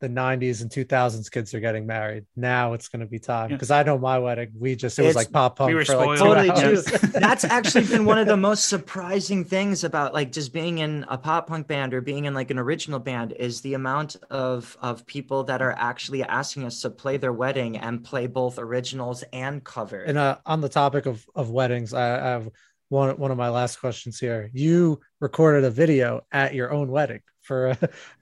the 0.00 0.08
90s 0.08 0.60
and 0.60 0.70
2000s 0.70 1.30
kids 1.30 1.54
are 1.54 1.60
getting 1.60 1.86
married, 1.86 2.26
now 2.36 2.74
it's 2.74 2.88
going 2.88 3.00
to 3.00 3.06
be 3.06 3.18
time. 3.18 3.50
Yeah. 3.50 3.56
Because 3.56 3.70
I 3.70 3.82
know 3.82 3.96
my 3.98 4.18
wedding, 4.18 4.50
we 4.58 4.74
just, 4.76 4.98
it 4.98 5.02
was 5.02 5.10
It's- 5.10 5.24
like 5.26 5.32
pop 5.32 5.56
punk 5.56 5.68
we 5.68 5.74
were 5.74 5.84
for 5.84 5.96
like 5.96 6.18
two. 6.18 6.24
Totally 6.24 6.50
hours. 6.50 6.84
true. 6.84 6.98
That's 7.14 7.44
actually 7.44 7.86
been 7.86 8.04
one 8.04 8.18
of 8.18 8.26
the 8.26 8.36
most 8.48 8.66
surprising 8.66 9.44
things 9.44 9.84
about 9.84 10.12
like 10.12 10.32
just 10.32 10.52
being 10.52 10.78
in 10.78 11.04
a 11.08 11.16
pop 11.16 11.46
punk 11.46 11.66
band 11.66 11.94
or 11.94 12.00
being 12.00 12.26
in 12.26 12.34
like 12.34 12.50
an 12.50 12.58
original 12.58 12.98
band 12.98 13.32
is 13.32 13.60
the 13.62 13.74
amount 13.74 14.16
of 14.30 14.76
of 14.82 15.06
people 15.06 15.44
that 15.44 15.62
are 15.62 15.72
actually 15.78 16.22
asking 16.22 16.64
us 16.64 16.80
to 16.82 16.90
play 16.90 17.16
their 17.16 17.32
wedding 17.32 17.76
and 17.78 18.04
play 18.04 18.26
both 18.26 18.58
originals 18.58 19.24
and 19.32 19.64
covers. 19.64 20.08
And 20.08 20.18
uh, 20.18 20.38
on 20.44 20.60
the 20.60 20.68
topic 20.68 21.06
of 21.06 21.24
of 21.34 21.50
weddings, 21.50 21.94
I, 21.94 22.16
I 22.18 22.28
have 22.30 22.48
one 22.88 23.16
one 23.18 23.30
of 23.30 23.36
my 23.36 23.48
last 23.48 23.80
questions 23.80 24.20
here. 24.20 24.50
You 24.52 25.00
recorded 25.20 25.64
a 25.64 25.70
video 25.70 26.24
at 26.30 26.54
your 26.54 26.72
own 26.72 26.88
wedding 26.88 27.20
for 27.42 27.68
a, 27.68 27.74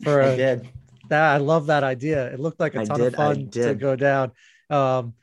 for 0.03 0.23
I 0.23 0.27
a 0.29 0.37
did. 0.37 0.69
That 1.09 1.35
I 1.35 1.37
love 1.39 1.67
that 1.67 1.85
idea. 1.85 2.33
It 2.33 2.41
looked 2.41 2.61
like 2.61 2.75
a 2.75 2.85
ton 2.85 2.99
did, 2.99 3.07
of 3.09 3.15
fun 3.15 3.51
to 3.51 3.75
go 3.75 3.97
down. 3.97 4.33
Um, 4.71 5.15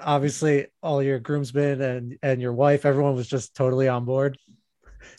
obviously, 0.00 0.66
all 0.82 1.02
your 1.02 1.18
groomsmen 1.18 1.80
and 1.80 2.18
and 2.22 2.40
your 2.40 2.52
wife, 2.52 2.86
everyone 2.86 3.14
was 3.14 3.28
just 3.28 3.54
totally 3.54 3.88
on 3.88 4.04
board, 4.04 4.38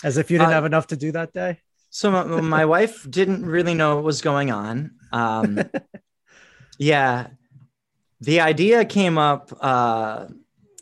as 0.03 0.17
if 0.17 0.31
you 0.31 0.37
didn't 0.37 0.51
Uh, 0.51 0.55
have 0.55 0.65
enough 0.65 0.87
to 0.87 0.97
do 0.97 1.11
that 1.11 1.33
day. 1.33 1.59
So 1.89 2.11
my, 2.11 2.23
my 2.23 2.65
wife 2.75 3.05
didn't 3.09 3.45
really 3.45 3.73
know 3.73 3.95
what 3.95 4.03
was 4.03 4.21
going 4.21 4.51
on. 4.51 4.91
Um, 5.11 5.59
yeah, 6.77 7.27
the 8.21 8.41
idea 8.41 8.85
came 8.85 9.17
up. 9.17 9.51
Uh, 9.59 10.27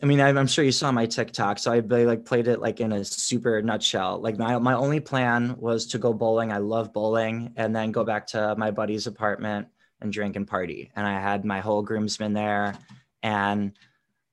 I 0.02 0.06
mean, 0.06 0.22
I'm, 0.22 0.46
sure 0.46 0.64
you 0.64 0.72
saw 0.72 0.92
my 0.92 1.08
TikTok, 1.08 1.58
so 1.58 1.72
I 1.72 1.80
like 1.80 2.24
played 2.24 2.48
it 2.48 2.60
like 2.62 2.80
in 2.80 2.92
a 2.92 3.04
super 3.04 3.62
nutshell. 3.64 4.20
Like 4.20 4.38
my 4.38 4.58
my 4.60 4.74
only 4.74 5.00
plan 5.00 5.56
was 5.58 5.88
to 5.88 5.98
go 5.98 6.14
bowling. 6.14 6.52
I 6.52 6.60
love 6.60 6.94
bowling, 6.94 7.54
and 7.56 7.76
then 7.76 7.92
go 7.92 8.04
back 8.04 8.28
to 8.28 8.56
my 8.58 8.70
buddy's 8.70 9.08
apartment 9.08 9.68
and 10.00 10.14
drink 10.14 10.36
and 10.36 10.48
party. 10.48 10.92
And 10.96 11.08
I 11.08 11.20
had 11.20 11.46
my 11.46 11.62
whole 11.62 11.82
groomsmen 11.82 12.34
there, 12.34 12.78
and 13.24 13.72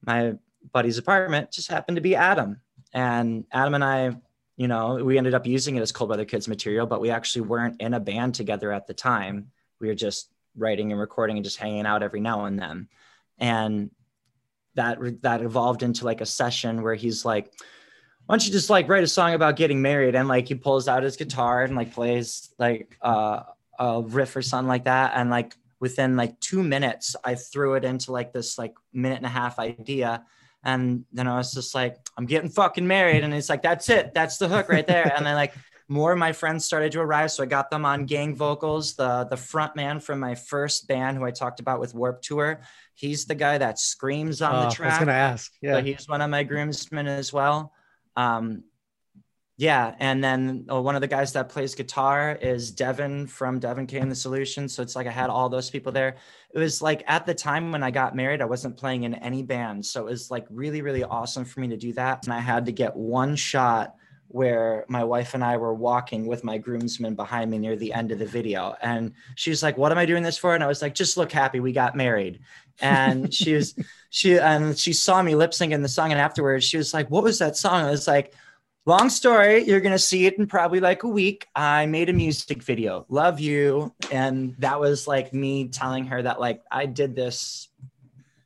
my 0.05 0.35
buddy's 0.70 0.99
apartment 0.99 1.51
just 1.51 1.70
happened 1.70 1.97
to 1.97 2.03
be 2.03 2.15
Adam. 2.15 2.61
And 2.93 3.45
Adam 3.51 3.74
and 3.74 3.85
I 3.85 4.16
you 4.57 4.69
know, 4.69 4.95
we 5.03 5.19
ended 5.19 5.35
up 5.35 5.47
using 5.47 5.77
it 5.77 5.81
as 5.81 5.93
Cold 5.93 6.11
Weather 6.11 6.24
Kids 6.24 6.47
material, 6.47 6.86
but 6.86 7.01
we 7.01 7.11
actually 7.11 7.43
weren't 7.43 7.81
in 7.81 7.95
a 7.95 8.01
band 8.01 8.35
together 8.35 8.70
at 8.73 8.86
the 8.86 8.95
time. 8.95 9.51
We 9.81 9.89
were 9.89 9.95
just 9.95 10.31
writing 10.57 10.93
and 10.93 11.01
recording 11.01 11.36
and 11.36 11.45
just 11.45 11.59
hanging 11.59 11.86
out 11.86 12.03
every 12.03 12.20
now 12.20 12.45
and 12.45 12.59
then. 12.59 12.89
And 13.39 13.91
that 14.75 14.99
that 15.23 15.43
evolved 15.43 15.83
into 15.83 16.05
like 16.05 16.21
a 16.21 16.27
session 16.27 16.83
where 16.83 16.95
he's 16.95 17.25
like, 17.25 17.53
why 18.27 18.35
don't 18.35 18.47
you 18.47 18.53
just 18.53 18.71
like 18.71 18.89
write 18.89 19.05
a 19.05 19.09
song 19.09 19.35
about 19.35 19.57
getting 19.57 19.83
married? 19.83 20.15
And 20.15 20.29
like 20.29 20.49
he 20.49 20.55
pulls 20.55 20.89
out 20.89 21.03
his 21.03 21.17
guitar 21.17 21.63
and 21.63 21.77
like 21.77 21.93
plays 21.93 22.55
like 22.59 22.97
uh, 23.03 23.43
a 23.79 24.03
riff 24.03 24.35
or 24.35 24.43
something 24.43 24.69
like 24.69 24.85
that. 24.85 25.13
And 25.15 25.31
like 25.31 25.55
within 25.81 26.17
like 26.17 26.41
two 26.41 26.63
minutes, 26.63 27.17
I 27.25 27.35
threw 27.35 27.75
it 27.75 27.85
into 27.85 28.13
like 28.13 28.33
this 28.33 28.59
like 28.59 28.75
minute 28.93 29.19
and 29.19 29.27
a 29.27 29.31
half 29.31 29.59
idea. 29.59 30.25
And 30.65 31.05
then 31.13 31.29
I 31.29 31.37
was 31.37 31.53
just 31.53 31.75
like, 31.75 31.97
I'm 32.17 32.25
getting 32.25 32.49
fucking 32.49 32.87
married. 32.87 33.23
And 33.23 33.35
it's 33.35 33.51
like, 33.51 33.61
that's 33.61 33.91
it. 33.91 34.15
That's 34.15 34.39
the 34.39 34.49
hook 34.49 34.71
right 34.71 34.87
there. 34.87 35.13
and 35.15 35.27
then 35.27 35.35
like 35.35 35.55
more 35.89 36.12
of 36.12 36.19
my 36.19 36.32
friends 36.32 36.65
started 36.65 36.93
to 36.93 37.01
arrive. 37.01 37.31
So 37.31 37.43
I 37.43 37.47
got 37.47 37.70
them 37.70 37.85
on 37.85 38.06
gang 38.06 38.35
vocals. 38.35 38.94
The 38.94 39.24
the 39.28 39.36
front 39.36 39.77
man 39.77 40.01
from 40.01 40.19
my 40.20 40.35
first 40.35 40.89
band 40.89 41.19
who 41.19 41.24
I 41.24 41.31
talked 41.31 41.61
about 41.61 41.81
with 41.81 41.94
Warped 41.94 42.24
Tour, 42.24 42.62
he's 42.94 43.27
the 43.27 43.35
guy 43.35 43.59
that 43.59 43.78
screams 43.78 44.40
on 44.40 44.55
Uh, 44.55 44.69
the 44.69 44.74
track. 44.74 44.93
I 44.93 44.94
was 44.94 44.98
gonna 45.01 45.12
ask. 45.12 45.52
Yeah, 45.61 45.74
So 45.74 45.82
he's 45.82 46.09
one 46.09 46.23
of 46.23 46.31
my 46.31 46.43
groomsmen 46.43 47.06
as 47.06 47.32
well. 47.32 47.73
Um, 48.16 48.65
yeah, 49.56 49.94
and 50.01 50.24
then 50.24 50.66
uh, 50.69 50.81
one 50.81 50.97
of 50.97 51.01
the 51.01 51.06
guys 51.06 51.35
that 51.35 51.48
plays 51.48 51.77
guitar 51.77 52.36
is 52.40 52.73
Devon 52.73 53.28
from 53.28 53.61
Devon 53.61 53.86
Kay 53.86 53.98
and 53.98 54.11
the 54.11 54.16
Solution. 54.16 54.69
So 54.69 54.82
it's 54.82 54.97
like 54.97 55.06
I 55.06 55.12
had 55.12 55.31
all 55.31 55.48
those 55.48 55.70
people 55.70 55.93
there. 55.93 56.16
It 56.52 56.59
was 56.59 56.82
like 56.82 57.05
at 57.06 57.24
the 57.24 57.35
time 57.35 57.70
when 57.70 57.82
I 57.85 57.93
got 57.93 58.16
married, 58.16 58.43
I 58.43 58.47
wasn't 58.47 58.77
playing 58.77 59.05
in 59.05 59.15
any 59.15 59.44
band, 59.44 59.86
so 59.86 60.01
it 60.01 60.11
was 60.11 60.28
like 60.28 60.47
really, 60.51 60.82
really 60.82 61.05
awesome 61.05 61.44
for 61.44 61.61
me 61.61 61.69
to 61.69 61.77
do 61.77 61.93
that. 61.93 62.24
And 62.24 62.32
I 62.32 62.40
had 62.40 62.66
to 62.66 62.73
get 62.73 62.97
one 62.97 63.36
shot 63.36 63.94
where 64.35 64.85
my 64.89 65.05
wife 65.05 65.35
and 65.35 65.44
I 65.44 65.56
were 65.59 65.73
walking 65.73 66.27
with 66.27 66.43
my 66.43 66.59
groomsmen 66.59 67.15
behind 67.15 67.52
me 67.52 67.59
near 67.59 67.77
the 67.77 67.93
end 67.93 68.11
of 68.11 68.19
the 68.19 68.27
video, 68.27 68.74
and 68.82 69.12
she 69.36 69.51
was 69.51 69.62
like, 69.62 69.78
"What 69.78 69.93
am 69.93 69.98
I 69.98 70.06
doing 70.06 70.24
this 70.24 70.36
for?" 70.36 70.56
And 70.56 70.65
I 70.65 70.66
was 70.66 70.82
like, 70.82 70.93
"Just 70.93 71.16
look 71.16 71.31
happy, 71.31 71.61
we 71.61 71.70
got 71.70 71.94
married." 71.94 72.40
And 72.81 73.32
she 73.40 73.55
was 73.55 73.77
she 74.11 74.36
and 74.36 74.77
she 74.77 74.93
saw 74.93 75.23
me 75.23 75.36
lip 75.36 75.52
syncing 75.52 75.82
the 75.82 75.89
song. 75.89 76.11
And 76.11 76.20
afterwards 76.20 76.65
she 76.65 76.77
was 76.77 76.93
like 76.93 77.09
what 77.12 77.23
was 77.23 77.39
that 77.39 77.56
song? 77.56 77.85
I 77.85 77.90
was 77.93 78.09
like 78.09 78.35
long 78.86 79.09
story. 79.09 79.62
You're 79.62 79.81
gonna 79.81 80.01
see 80.01 80.27
it 80.27 80.36
in 80.36 80.48
probably 80.48 80.81
like 80.81 81.05
a 81.05 81.09
week. 81.09 81.47
I 81.55 81.86
made 81.86 82.09
a 82.09 82.12
music 82.12 82.61
video. 82.65 83.06
Love 83.09 83.39
you. 83.39 83.94
And 84.11 84.56
that 84.59 84.81
was 84.81 85.06
like 85.06 85.32
me 85.32 85.69
telling 85.69 86.06
her 86.06 86.20
that 86.23 86.40
like 86.40 86.61
i 86.73 86.86
did 86.86 87.15
this 87.15 87.69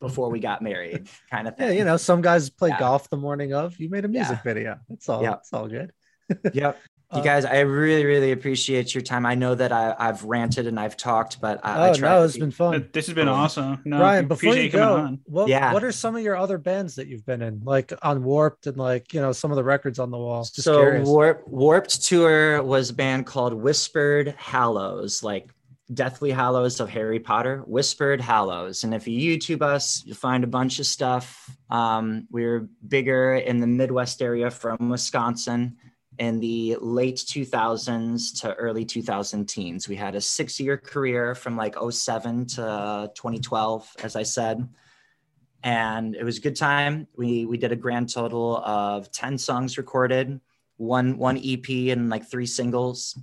before 0.01 0.31
we 0.31 0.41
got 0.41 0.63
married 0.63 1.09
kind 1.31 1.49
of 1.49 1.57
thing. 1.57 1.67
yeah. 1.67 1.71
thing 1.71 1.79
You 1.79 1.85
know, 1.85 1.97
some 1.97 2.21
guys 2.23 2.51
play 2.51 2.71
Yeah. 2.71 2.79
golf 2.79 3.11
the 3.11 3.17
morning 3.17 3.53
of. 3.55 3.79
You 3.79 3.89
made 3.91 4.05
a 4.05 4.09
music 4.09 4.39
Yeah. 4.39 4.43
video. 4.43 4.79
It's 4.91 5.09
all. 5.09 5.23
Yeah. 5.23 5.35
It's 5.35 5.53
all 5.53 5.69
good. 5.69 5.93
yep 6.53 6.79
you 7.15 7.21
Uh, 7.21 7.23
guys 7.23 7.47
i 7.47 7.61
really 7.61 8.05
really 8.05 8.33
appreciate 8.33 8.95
your 8.95 9.01
time 9.01 9.25
i 9.25 9.35
know 9.35 9.55
that 9.55 9.73
I, 9.73 9.95
i've 9.99 10.25
ranted 10.25 10.67
and 10.67 10.79
i've 10.79 10.95
talked 10.95 11.41
but 11.41 11.59
i, 11.65 11.87
I 11.87 11.89
Oh 11.89 11.95
try 11.95 12.09
no, 12.11 12.25
it's 12.25 12.35
be- 12.35 12.41
been 12.41 12.51
fun. 12.51 12.91
This 12.93 13.07
has 13.07 13.15
been 13.15 13.29
Cool. 13.29 13.35
awesome. 13.35 13.81
No, 13.87 13.99
Ryan, 13.99 14.29
before 14.29 14.51
appreciate 14.51 14.65
you 14.75 14.79
go, 14.79 14.97
on. 14.99 15.21
what, 15.25 15.49
Yeah. 15.49 15.73
what 15.73 15.83
are 15.85 15.91
some 15.91 16.17
of 16.17 16.23
your 16.23 16.37
other 16.37 16.59
bands 16.59 16.97
that 16.97 17.07
you've 17.09 17.25
been 17.25 17.41
in, 17.41 17.63
like 17.65 17.95
on 18.03 18.23
Warped 18.25 18.67
and 18.67 18.77
like 18.77 19.15
you 19.15 19.23
know 19.23 19.33
some 19.33 19.51
of 19.51 19.57
the 19.57 19.65
records 19.65 19.99
on 19.99 20.11
the 20.11 20.19
wall? 20.19 20.43
Just 20.43 20.65
so 20.65 20.81
curious. 20.83 21.09
Warp, 21.09 21.49
warped 21.49 22.05
tour 22.05 22.63
was 22.63 22.91
a 22.91 22.95
band 22.95 23.25
called 23.25 23.55
whispered 23.55 24.35
hallows 24.37 25.23
like 25.23 25.49
deathly 25.95 26.31
hallows 26.31 26.81
of 26.81 26.89
harry 26.89 27.19
potter 27.19 27.63
whispered 27.67 28.21
hallows 28.21 28.85
and 28.85 28.93
if 28.95 29.09
you 29.09 29.37
youtube 29.37 29.63
us 29.63 30.03
you'll 30.05 30.15
find 30.15 30.45
a 30.45 30.47
bunch 30.47 30.79
of 30.79 30.87
stuff 30.87 31.51
um, 31.71 32.27
we 32.31 32.45
were 32.45 32.69
bigger 32.89 33.35
in 33.37 33.59
the 33.61 33.67
midwest 33.67 34.21
area 34.21 34.51
from 34.51 34.91
wisconsin 34.91 35.77
in 36.19 36.41
the 36.41 36.77
late 36.81 37.17
2000s 37.17 38.41
to 38.41 38.53
early 38.55 38.85
2000 38.85 39.49
teens 39.49 39.89
we 39.89 39.97
had 39.97 40.15
a 40.15 40.21
six 40.21 40.61
year 40.61 40.77
career 40.77 41.35
from 41.35 41.57
like 41.57 41.75
07 41.91 42.47
to 42.47 43.11
2012 43.15 43.97
as 44.03 44.15
i 44.15 44.23
said 44.23 44.69
and 45.63 46.15
it 46.15 46.25
was 46.25 46.39
a 46.39 46.41
good 46.41 46.57
time. 46.57 47.07
We 47.17 47.45
we 47.47 47.57
did 47.57 47.73
a 47.73 47.77
grand 47.77 48.13
total 48.13 48.59
of 48.59 49.11
ten 49.11 49.39
songs 49.39 49.79
recorded, 49.79 50.41
one 50.77 51.19
one 51.19 51.41
EP 51.45 51.69
and 51.69 52.09
like 52.09 52.31
three 52.31 52.47
singles. 52.47 53.19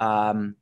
Um, 0.00 0.56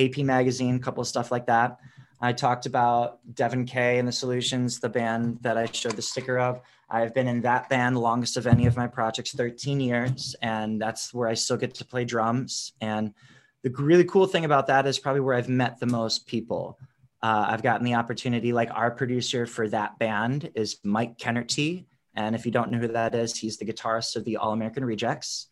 AP 0.00 0.18
magazine, 0.18 0.76
a 0.76 0.78
couple 0.78 1.00
of 1.00 1.06
stuff 1.06 1.30
like 1.30 1.46
that. 1.46 1.78
I 2.20 2.32
talked 2.32 2.66
about 2.66 3.18
Devon 3.34 3.64
Kay 3.64 3.98
and 3.98 4.06
the 4.06 4.12
Solutions, 4.12 4.78
the 4.78 4.88
band 4.88 5.38
that 5.40 5.56
I 5.56 5.66
showed 5.66 5.96
the 5.96 6.02
sticker 6.02 6.38
of. 6.38 6.60
I've 6.90 7.14
been 7.14 7.28
in 7.28 7.40
that 7.42 7.68
band 7.68 7.98
longest 7.98 8.36
of 8.36 8.46
any 8.46 8.66
of 8.66 8.76
my 8.76 8.86
projects, 8.86 9.32
13 9.32 9.80
years, 9.80 10.36
and 10.42 10.80
that's 10.80 11.14
where 11.14 11.28
I 11.28 11.34
still 11.34 11.56
get 11.56 11.74
to 11.76 11.84
play 11.84 12.04
drums. 12.04 12.72
And 12.80 13.14
the 13.62 13.70
really 13.70 14.04
cool 14.04 14.26
thing 14.26 14.44
about 14.44 14.66
that 14.66 14.86
is 14.86 14.98
probably 14.98 15.20
where 15.20 15.36
I've 15.36 15.48
met 15.48 15.78
the 15.78 15.86
most 15.86 16.26
people. 16.26 16.78
Uh, 17.22 17.46
I've 17.48 17.62
gotten 17.62 17.84
the 17.84 17.94
opportunity, 17.94 18.52
like 18.52 18.70
our 18.72 18.90
producer 18.90 19.46
for 19.46 19.68
that 19.68 19.98
band 19.98 20.50
is 20.54 20.78
Mike 20.82 21.16
Kennerty. 21.18 21.86
And 22.14 22.34
if 22.34 22.44
you 22.44 22.52
don't 22.52 22.70
know 22.70 22.78
who 22.78 22.88
that 22.88 23.14
is, 23.14 23.36
he's 23.36 23.56
the 23.56 23.66
guitarist 23.66 24.16
of 24.16 24.24
the 24.24 24.38
All 24.38 24.52
American 24.52 24.84
Rejects. 24.84 25.48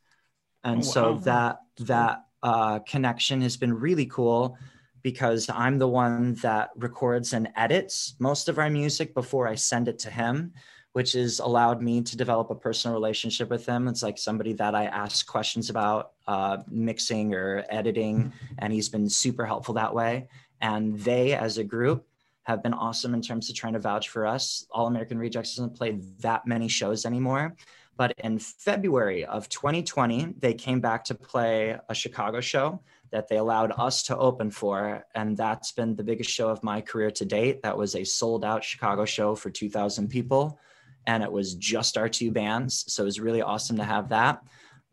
And 0.64 0.80
Oh, 0.80 0.82
so 0.82 1.14
that 1.24 1.58
that 1.80 2.24
uh, 2.42 2.78
connection 2.80 3.40
has 3.40 3.56
been 3.56 3.72
really 3.72 4.06
cool 4.06 4.56
because 5.02 5.48
I'm 5.48 5.78
the 5.78 5.88
one 5.88 6.34
that 6.34 6.70
records 6.76 7.32
and 7.32 7.48
edits 7.56 8.14
most 8.18 8.48
of 8.48 8.58
our 8.58 8.70
music 8.70 9.14
before 9.14 9.48
I 9.48 9.54
send 9.54 9.88
it 9.88 9.98
to 10.00 10.10
him, 10.10 10.52
which 10.92 11.12
has 11.12 11.38
allowed 11.38 11.80
me 11.80 12.02
to 12.02 12.16
develop 12.16 12.50
a 12.50 12.54
personal 12.54 12.94
relationship 12.94 13.48
with 13.48 13.64
him. 13.64 13.88
It's 13.88 14.02
like 14.02 14.18
somebody 14.18 14.52
that 14.54 14.74
I 14.74 14.86
ask 14.86 15.26
questions 15.26 15.70
about 15.70 16.12
uh, 16.26 16.58
mixing 16.68 17.34
or 17.34 17.64
editing, 17.70 18.32
and 18.58 18.72
he's 18.72 18.88
been 18.88 19.08
super 19.08 19.46
helpful 19.46 19.74
that 19.74 19.94
way. 19.94 20.28
And 20.60 20.98
they, 20.98 21.34
as 21.34 21.58
a 21.58 21.64
group, 21.64 22.04
have 22.42 22.62
been 22.62 22.74
awesome 22.74 23.14
in 23.14 23.20
terms 23.20 23.50
of 23.50 23.54
trying 23.54 23.74
to 23.74 23.78
vouch 23.78 24.08
for 24.08 24.26
us. 24.26 24.66
All 24.70 24.86
American 24.86 25.18
Rejects 25.18 25.54
doesn't 25.54 25.76
play 25.76 26.00
that 26.20 26.46
many 26.46 26.66
shows 26.66 27.04
anymore. 27.04 27.54
But 27.98 28.14
in 28.18 28.38
February 28.38 29.24
of 29.24 29.48
2020, 29.48 30.36
they 30.38 30.54
came 30.54 30.80
back 30.80 31.04
to 31.06 31.16
play 31.16 31.76
a 31.88 31.94
Chicago 31.94 32.40
show 32.40 32.80
that 33.10 33.26
they 33.26 33.38
allowed 33.38 33.72
us 33.76 34.04
to 34.04 34.16
open 34.16 34.52
for. 34.52 35.04
And 35.16 35.36
that's 35.36 35.72
been 35.72 35.96
the 35.96 36.04
biggest 36.04 36.30
show 36.30 36.48
of 36.48 36.62
my 36.62 36.80
career 36.80 37.10
to 37.10 37.24
date. 37.24 37.60
That 37.62 37.76
was 37.76 37.96
a 37.96 38.04
sold 38.04 38.44
out 38.44 38.62
Chicago 38.62 39.04
show 39.04 39.34
for 39.34 39.50
2,000 39.50 40.08
people. 40.08 40.60
And 41.08 41.24
it 41.24 41.32
was 41.32 41.54
just 41.54 41.98
our 41.98 42.08
two 42.08 42.30
bands. 42.30 42.84
So 42.86 43.02
it 43.02 43.06
was 43.06 43.18
really 43.18 43.42
awesome 43.42 43.76
to 43.78 43.84
have 43.84 44.10
that. 44.10 44.44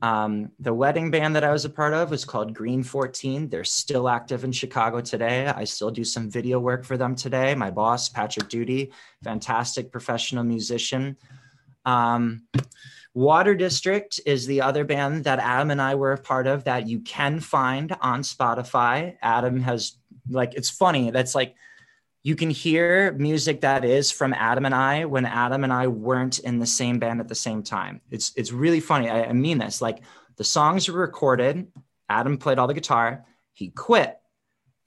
Um, 0.01 0.51
the 0.59 0.73
wedding 0.73 1.11
band 1.11 1.35
that 1.35 1.43
I 1.43 1.51
was 1.51 1.63
a 1.63 1.69
part 1.69 1.93
of 1.93 2.09
was 2.09 2.25
called 2.25 2.55
Green 2.55 2.81
14. 2.81 3.49
They're 3.49 3.63
still 3.63 4.09
active 4.09 4.43
in 4.43 4.51
Chicago 4.51 4.99
today. 4.99 5.45
I 5.45 5.65
still 5.65 5.91
do 5.91 6.03
some 6.03 6.29
video 6.29 6.59
work 6.59 6.83
for 6.83 6.97
them 6.97 7.15
today. 7.15 7.53
My 7.53 7.69
boss, 7.69 8.09
Patrick 8.09 8.49
Duty, 8.49 8.91
fantastic 9.23 9.91
professional 9.91 10.43
musician. 10.43 11.17
Um, 11.85 12.43
Water 13.13 13.55
District 13.55 14.19
is 14.25 14.45
the 14.45 14.61
other 14.61 14.83
band 14.83 15.23
that 15.23 15.39
Adam 15.39 15.71
and 15.71 15.81
I 15.81 15.95
were 15.95 16.13
a 16.13 16.17
part 16.17 16.47
of 16.47 16.65
that 16.65 16.87
you 16.87 16.99
can 16.99 17.39
find 17.39 17.95
on 18.01 18.23
Spotify. 18.23 19.15
Adam 19.21 19.61
has, 19.61 19.97
like, 20.29 20.53
it's 20.55 20.69
funny. 20.69 21.11
That's 21.11 21.33
like, 21.33 21.55
you 22.23 22.35
can 22.35 22.49
hear 22.49 23.13
music 23.13 23.61
that 23.61 23.85
is 23.85 24.09
from 24.09 24.33
Adam 24.33 24.65
and 24.65 24.73
I 24.73 25.05
when 25.05 25.27
Adam 25.27 25.63
and 25.63 25.71
I 25.71 25.85
weren't 25.85 26.39
in 26.39 26.57
the 26.57 26.65
same 26.65 26.97
band 26.97 27.19
at 27.19 27.27
the 27.27 27.35
same 27.35 27.61
time. 27.61 28.01
It's 28.09 28.33
it's 28.35 28.51
really 28.51 28.79
funny. 28.79 29.07
I, 29.11 29.25
I 29.25 29.33
mean 29.33 29.59
this. 29.59 29.79
Like 29.79 29.99
the 30.35 30.43
songs 30.43 30.89
were 30.89 30.99
recorded. 30.99 31.67
Adam 32.09 32.39
played 32.39 32.57
all 32.57 32.65
the 32.65 32.73
guitar. 32.73 33.25
He 33.53 33.69
quit. 33.69 34.17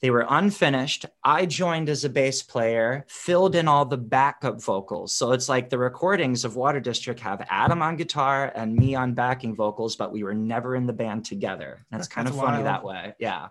They 0.00 0.10
were 0.10 0.26
unfinished. 0.28 1.06
I 1.24 1.44
joined 1.46 1.88
as 1.88 2.04
a 2.04 2.08
bass 2.08 2.42
player, 2.42 3.04
filled 3.08 3.56
in 3.56 3.66
all 3.66 3.84
the 3.84 3.96
backup 3.96 4.62
vocals. 4.62 5.12
So 5.12 5.32
it's 5.32 5.48
like 5.48 5.70
the 5.70 5.78
recordings 5.78 6.44
of 6.44 6.54
Water 6.54 6.78
District 6.78 7.18
have 7.20 7.44
Adam 7.50 7.82
on 7.82 7.96
guitar 7.96 8.52
and 8.54 8.76
me 8.76 8.94
on 8.94 9.14
backing 9.14 9.56
vocals, 9.56 9.96
but 9.96 10.12
we 10.12 10.22
were 10.22 10.34
never 10.34 10.76
in 10.76 10.86
the 10.86 10.92
band 10.92 11.24
together. 11.24 11.84
That's 11.90 12.06
kind 12.06 12.28
That's 12.28 12.36
of 12.36 12.42
funny 12.42 12.62
wild. 12.62 12.66
that 12.66 12.84
way. 12.84 13.14
Yeah. 13.18 13.48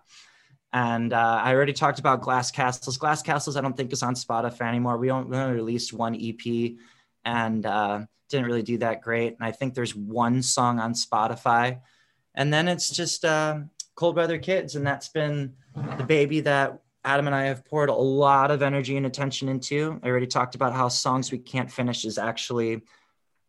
And 0.71 1.11
uh, 1.11 1.41
I 1.43 1.53
already 1.53 1.73
talked 1.73 1.99
about 1.99 2.21
Glass 2.21 2.51
Castles. 2.51 2.97
Glass 2.97 3.21
Castles, 3.21 3.57
I 3.57 3.61
don't 3.61 3.75
think 3.75 3.91
is 3.91 4.03
on 4.03 4.15
Spotify 4.15 4.67
anymore. 4.67 4.97
We 4.97 5.11
only, 5.11 5.29
we 5.29 5.37
only 5.37 5.55
released 5.55 5.91
one 5.91 6.15
EP 6.15 6.77
and 7.25 7.65
uh, 7.65 8.05
didn't 8.29 8.45
really 8.45 8.63
do 8.63 8.77
that 8.77 9.01
great. 9.01 9.35
And 9.37 9.45
I 9.45 9.51
think 9.51 9.73
there's 9.73 9.95
one 9.95 10.41
song 10.41 10.79
on 10.79 10.93
Spotify. 10.93 11.81
And 12.35 12.53
then 12.53 12.67
it's 12.67 12.89
just 12.89 13.25
uh, 13.25 13.59
Cold 13.97 14.15
Weather 14.15 14.37
Kids. 14.37 14.75
And 14.75 14.87
that's 14.87 15.09
been 15.09 15.53
the 15.97 16.03
baby 16.03 16.39
that 16.41 16.79
Adam 17.03 17.25
and 17.25 17.35
I 17.35 17.45
have 17.45 17.65
poured 17.65 17.89
a 17.89 17.93
lot 17.93 18.51
of 18.51 18.61
energy 18.61 18.95
and 18.95 19.05
attention 19.05 19.49
into. 19.49 19.99
I 20.03 20.07
already 20.07 20.27
talked 20.27 20.55
about 20.55 20.73
how 20.73 20.87
Songs 20.87 21.31
We 21.31 21.39
Can't 21.39 21.69
Finish 21.69 22.05
is 22.05 22.17
actually 22.17 22.83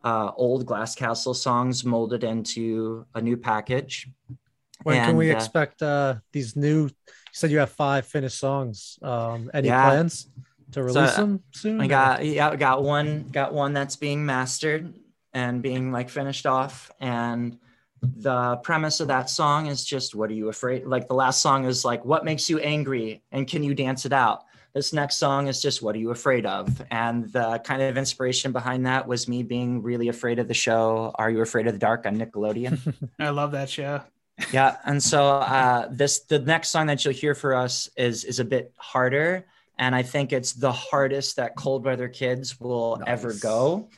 uh, 0.02 0.30
old 0.36 0.64
Glass 0.64 0.94
Castle 0.94 1.34
songs 1.34 1.84
molded 1.84 2.24
into 2.24 3.04
a 3.14 3.20
new 3.20 3.36
package. 3.36 4.08
When 4.84 5.04
can 5.04 5.16
we 5.16 5.30
uh, 5.30 5.36
expect 5.36 5.82
uh, 5.82 6.16
these 6.32 6.56
new? 6.56 6.84
You 6.84 6.90
said 7.32 7.50
you 7.50 7.58
have 7.58 7.72
five 7.72 8.06
finished 8.06 8.38
songs. 8.38 8.98
Um, 9.02 9.50
any 9.52 9.68
Yeah. 9.68 9.82
plans 9.82 10.28
to 10.72 10.82
release 10.82 11.16
them 11.16 11.42
soon? 11.52 11.80
I 11.80 11.88
got 11.88 12.24
yeah, 12.24 12.50
I 12.50 12.56
got 12.56 12.84
one 12.84 13.28
got 13.32 13.52
one 13.52 13.74
that's 13.74 13.96
being 13.96 14.24
mastered 14.24 14.94
and 15.34 15.60
being 15.60 15.90
like 15.92 16.08
finished 16.08 16.46
off. 16.46 16.90
And 17.00 17.58
the 18.02 18.56
premise 18.62 19.00
of 19.00 19.08
that 19.08 19.28
song 19.30 19.66
is 19.66 19.84
just 19.84 20.14
what 20.14 20.30
are 20.30 20.34
you 20.34 20.48
afraid? 20.48 20.84
Like 20.86 21.08
the 21.08 21.14
last 21.14 21.40
song 21.42 21.64
is 21.64 21.84
like 21.84 22.04
what 22.04 22.24
makes 22.24 22.48
you 22.48 22.58
angry 22.58 23.22
and 23.32 23.46
can 23.46 23.62
you 23.62 23.74
dance 23.74 24.04
it 24.06 24.12
out? 24.12 24.44
This 24.74 24.92
next 24.92 25.16
song 25.16 25.48
is 25.48 25.60
just 25.62 25.82
what 25.82 25.94
are 25.96 25.98
you 25.98 26.10
afraid 26.10 26.46
of? 26.46 26.82
And 26.90 27.32
the 27.32 27.58
kind 27.64 27.82
of 27.82 27.96
inspiration 27.96 28.52
behind 28.52 28.86
that 28.86 29.08
was 29.08 29.26
me 29.26 29.42
being 29.42 29.82
really 29.82 30.08
afraid 30.08 30.38
of 30.38 30.46
the 30.46 30.54
show 30.54 31.10
Are 31.16 31.30
You 31.30 31.40
Afraid 31.40 31.66
of 31.66 31.72
the 31.72 31.78
Dark 31.78 32.06
on 32.06 32.16
Nickelodeon. 32.18 32.78
I 33.18 33.30
love 33.30 33.52
that 33.52 33.68
show. 33.70 34.02
yeah 34.52 34.76
and 34.84 35.02
so 35.02 35.26
uh 35.26 35.88
this 35.90 36.20
the 36.20 36.38
next 36.38 36.68
song 36.68 36.86
that 36.86 37.04
you'll 37.04 37.12
hear 37.12 37.34
for 37.34 37.54
us 37.56 37.88
is 37.96 38.22
is 38.22 38.38
a 38.38 38.44
bit 38.44 38.72
harder 38.76 39.44
and 39.78 39.96
i 39.96 40.02
think 40.02 40.32
it's 40.32 40.52
the 40.52 40.70
hardest 40.70 41.34
that 41.36 41.56
cold 41.56 41.84
weather 41.84 42.08
kids 42.08 42.60
will 42.60 43.02
ever 43.04 43.32
go 43.34 43.88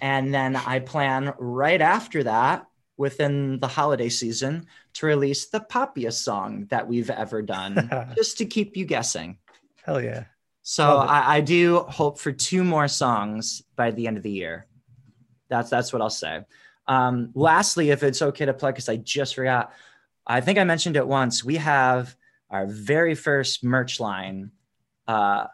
and 0.00 0.34
then 0.34 0.56
i 0.56 0.80
plan 0.80 1.32
right 1.38 1.80
after 1.80 2.24
that 2.24 2.66
within 2.96 3.58
the 3.60 3.68
holiday 3.68 4.08
season 4.08 4.66
to 4.94 5.06
release 5.06 5.46
the 5.46 5.60
poppiest 5.60 6.22
song 6.22 6.66
that 6.70 6.86
we've 6.86 7.10
ever 7.10 7.42
done 7.42 7.90
just 8.16 8.38
to 8.38 8.46
keep 8.46 8.76
you 8.76 8.84
guessing 8.84 9.38
Hell 9.84 10.00
yeah! 10.00 10.24
so 10.62 10.98
I, 10.98 11.36
I 11.36 11.40
do 11.40 11.80
hope 11.80 12.18
for 12.18 12.32
two 12.32 12.64
more 12.64 12.88
songs 12.88 13.62
by 13.76 13.92
the 13.92 14.06
end 14.08 14.16
of 14.16 14.22
the 14.22 14.32
year. 14.32 14.66
That's 15.48 15.70
that's 15.70 15.92
what 15.92 16.02
I'll 16.02 16.10
say. 16.10 16.42
Um, 16.88 17.30
lastly, 17.34 17.90
if 17.90 18.02
it's 18.02 18.22
okay 18.22 18.46
to 18.46 18.54
plug, 18.54 18.74
because 18.74 18.88
I 18.88 18.96
just 18.96 19.34
forgot, 19.34 19.72
I 20.26 20.40
think 20.40 20.58
I 20.58 20.64
mentioned 20.64 20.96
it 20.96 21.06
once. 21.06 21.44
We 21.44 21.56
have 21.56 22.16
our 22.50 22.66
very 22.66 23.14
first 23.14 23.64
merch 23.64 24.00
line. 24.00 24.50
Uh, 25.06 25.46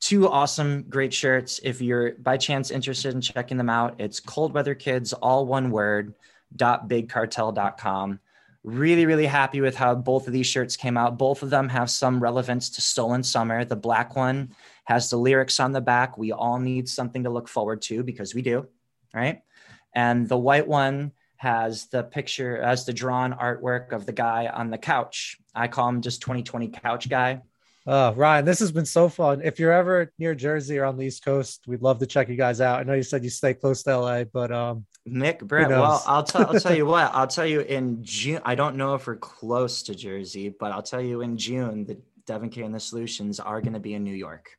two 0.00 0.28
awesome, 0.28 0.84
great 0.88 1.12
shirts. 1.12 1.60
If 1.62 1.80
you're 1.80 2.12
by 2.12 2.36
chance 2.36 2.70
interested 2.70 3.14
in 3.14 3.20
checking 3.20 3.56
them 3.56 3.70
out, 3.70 3.96
it's 3.98 4.20
Cold 4.20 4.54
Weather 4.54 4.74
Kids, 4.74 5.12
all 5.12 5.46
one 5.46 5.70
word, 5.70 6.14
dot 6.56 6.88
bigcartel.com. 6.88 8.20
Really, 8.64 9.06
really 9.06 9.26
happy 9.26 9.60
with 9.60 9.76
how 9.76 9.94
both 9.94 10.26
of 10.26 10.32
these 10.32 10.46
shirts 10.46 10.76
came 10.76 10.96
out. 10.96 11.18
Both 11.18 11.42
of 11.42 11.50
them 11.50 11.68
have 11.68 11.88
some 11.88 12.20
relevance 12.20 12.70
to 12.70 12.80
Stolen 12.80 13.22
Summer. 13.22 13.64
The 13.64 13.76
black 13.76 14.16
one 14.16 14.50
has 14.84 15.08
the 15.08 15.16
lyrics 15.16 15.60
on 15.60 15.72
the 15.72 15.80
back. 15.80 16.18
We 16.18 16.32
all 16.32 16.58
need 16.58 16.88
something 16.88 17.24
to 17.24 17.30
look 17.30 17.48
forward 17.48 17.82
to 17.82 18.02
because 18.02 18.34
we 18.34 18.42
do, 18.42 18.66
right? 19.14 19.42
And 19.94 20.28
the 20.28 20.36
white 20.36 20.66
one 20.66 21.12
has 21.36 21.86
the 21.86 22.02
picture, 22.02 22.56
as 22.58 22.84
the 22.84 22.92
drawn 22.92 23.32
artwork 23.34 23.92
of 23.92 24.06
the 24.06 24.12
guy 24.12 24.48
on 24.48 24.70
the 24.70 24.78
couch. 24.78 25.36
I 25.54 25.68
call 25.68 25.88
him 25.88 26.00
just 26.00 26.20
2020 26.22 26.68
couch 26.68 27.08
guy. 27.08 27.42
Uh, 27.86 28.12
Ryan, 28.16 28.44
this 28.44 28.58
has 28.58 28.72
been 28.72 28.86
so 28.86 29.08
fun. 29.08 29.42
If 29.44 29.60
you're 29.60 29.72
ever 29.72 30.12
near 30.18 30.34
Jersey 30.34 30.78
or 30.78 30.86
on 30.86 30.96
the 30.96 31.06
East 31.06 31.24
Coast, 31.24 31.64
we'd 31.68 31.82
love 31.82 32.00
to 32.00 32.06
check 32.06 32.28
you 32.28 32.34
guys 32.36 32.60
out. 32.60 32.80
I 32.80 32.82
know 32.82 32.94
you 32.94 33.04
said 33.04 33.22
you 33.22 33.30
stay 33.30 33.54
close 33.54 33.84
to 33.84 33.96
LA, 33.96 34.24
but 34.24 34.50
um, 34.50 34.86
Nick 35.06 35.38
Brett. 35.40 35.68
Well, 35.68 36.02
I'll 36.06 36.22
tell 36.24 36.46
I'll 36.48 36.60
tell 36.60 36.74
you 36.76 36.84
what. 36.94 37.10
I'll 37.14 37.26
tell 37.28 37.46
you 37.46 37.60
in 37.60 38.02
June. 38.02 38.40
I 38.44 38.54
don't 38.54 38.76
know 38.76 38.94
if 38.94 39.06
we're 39.06 39.16
close 39.16 39.82
to 39.84 39.94
Jersey, 39.94 40.48
but 40.48 40.72
I'll 40.72 40.82
tell 40.82 41.00
you 41.00 41.20
in 41.22 41.36
June 41.38 41.84
the 41.86 41.98
Devon 42.26 42.50
Kay 42.50 42.62
and 42.62 42.74
the 42.74 42.80
Solutions 42.80 43.38
are 43.40 43.60
going 43.60 43.74
to 43.74 43.80
be 43.80 43.94
in 43.94 44.02
New 44.02 44.14
York. 44.14 44.50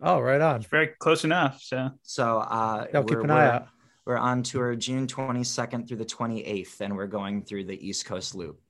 oh, 0.00 0.20
right 0.20 0.40
on. 0.40 0.56
It's 0.60 0.66
Very 0.66 0.88
close 0.98 1.24
enough. 1.24 1.60
So 1.62 1.90
So 2.02 2.38
uh, 2.38 2.86
Yo, 2.92 3.02
keep 3.02 3.18
we're- 3.18 3.24
an 3.24 3.30
eye 3.30 3.46
out. 3.48 3.68
We're 4.04 4.16
on 4.16 4.44
tour 4.44 4.76
June 4.76 5.08
22nd 5.08 5.88
through 5.88 5.96
the 5.96 6.04
28th, 6.04 6.80
and 6.80 6.96
we're 6.96 7.08
going 7.08 7.42
through 7.42 7.64
the 7.64 7.88
East 7.88 8.06
Coast 8.06 8.36
loop. 8.36 8.60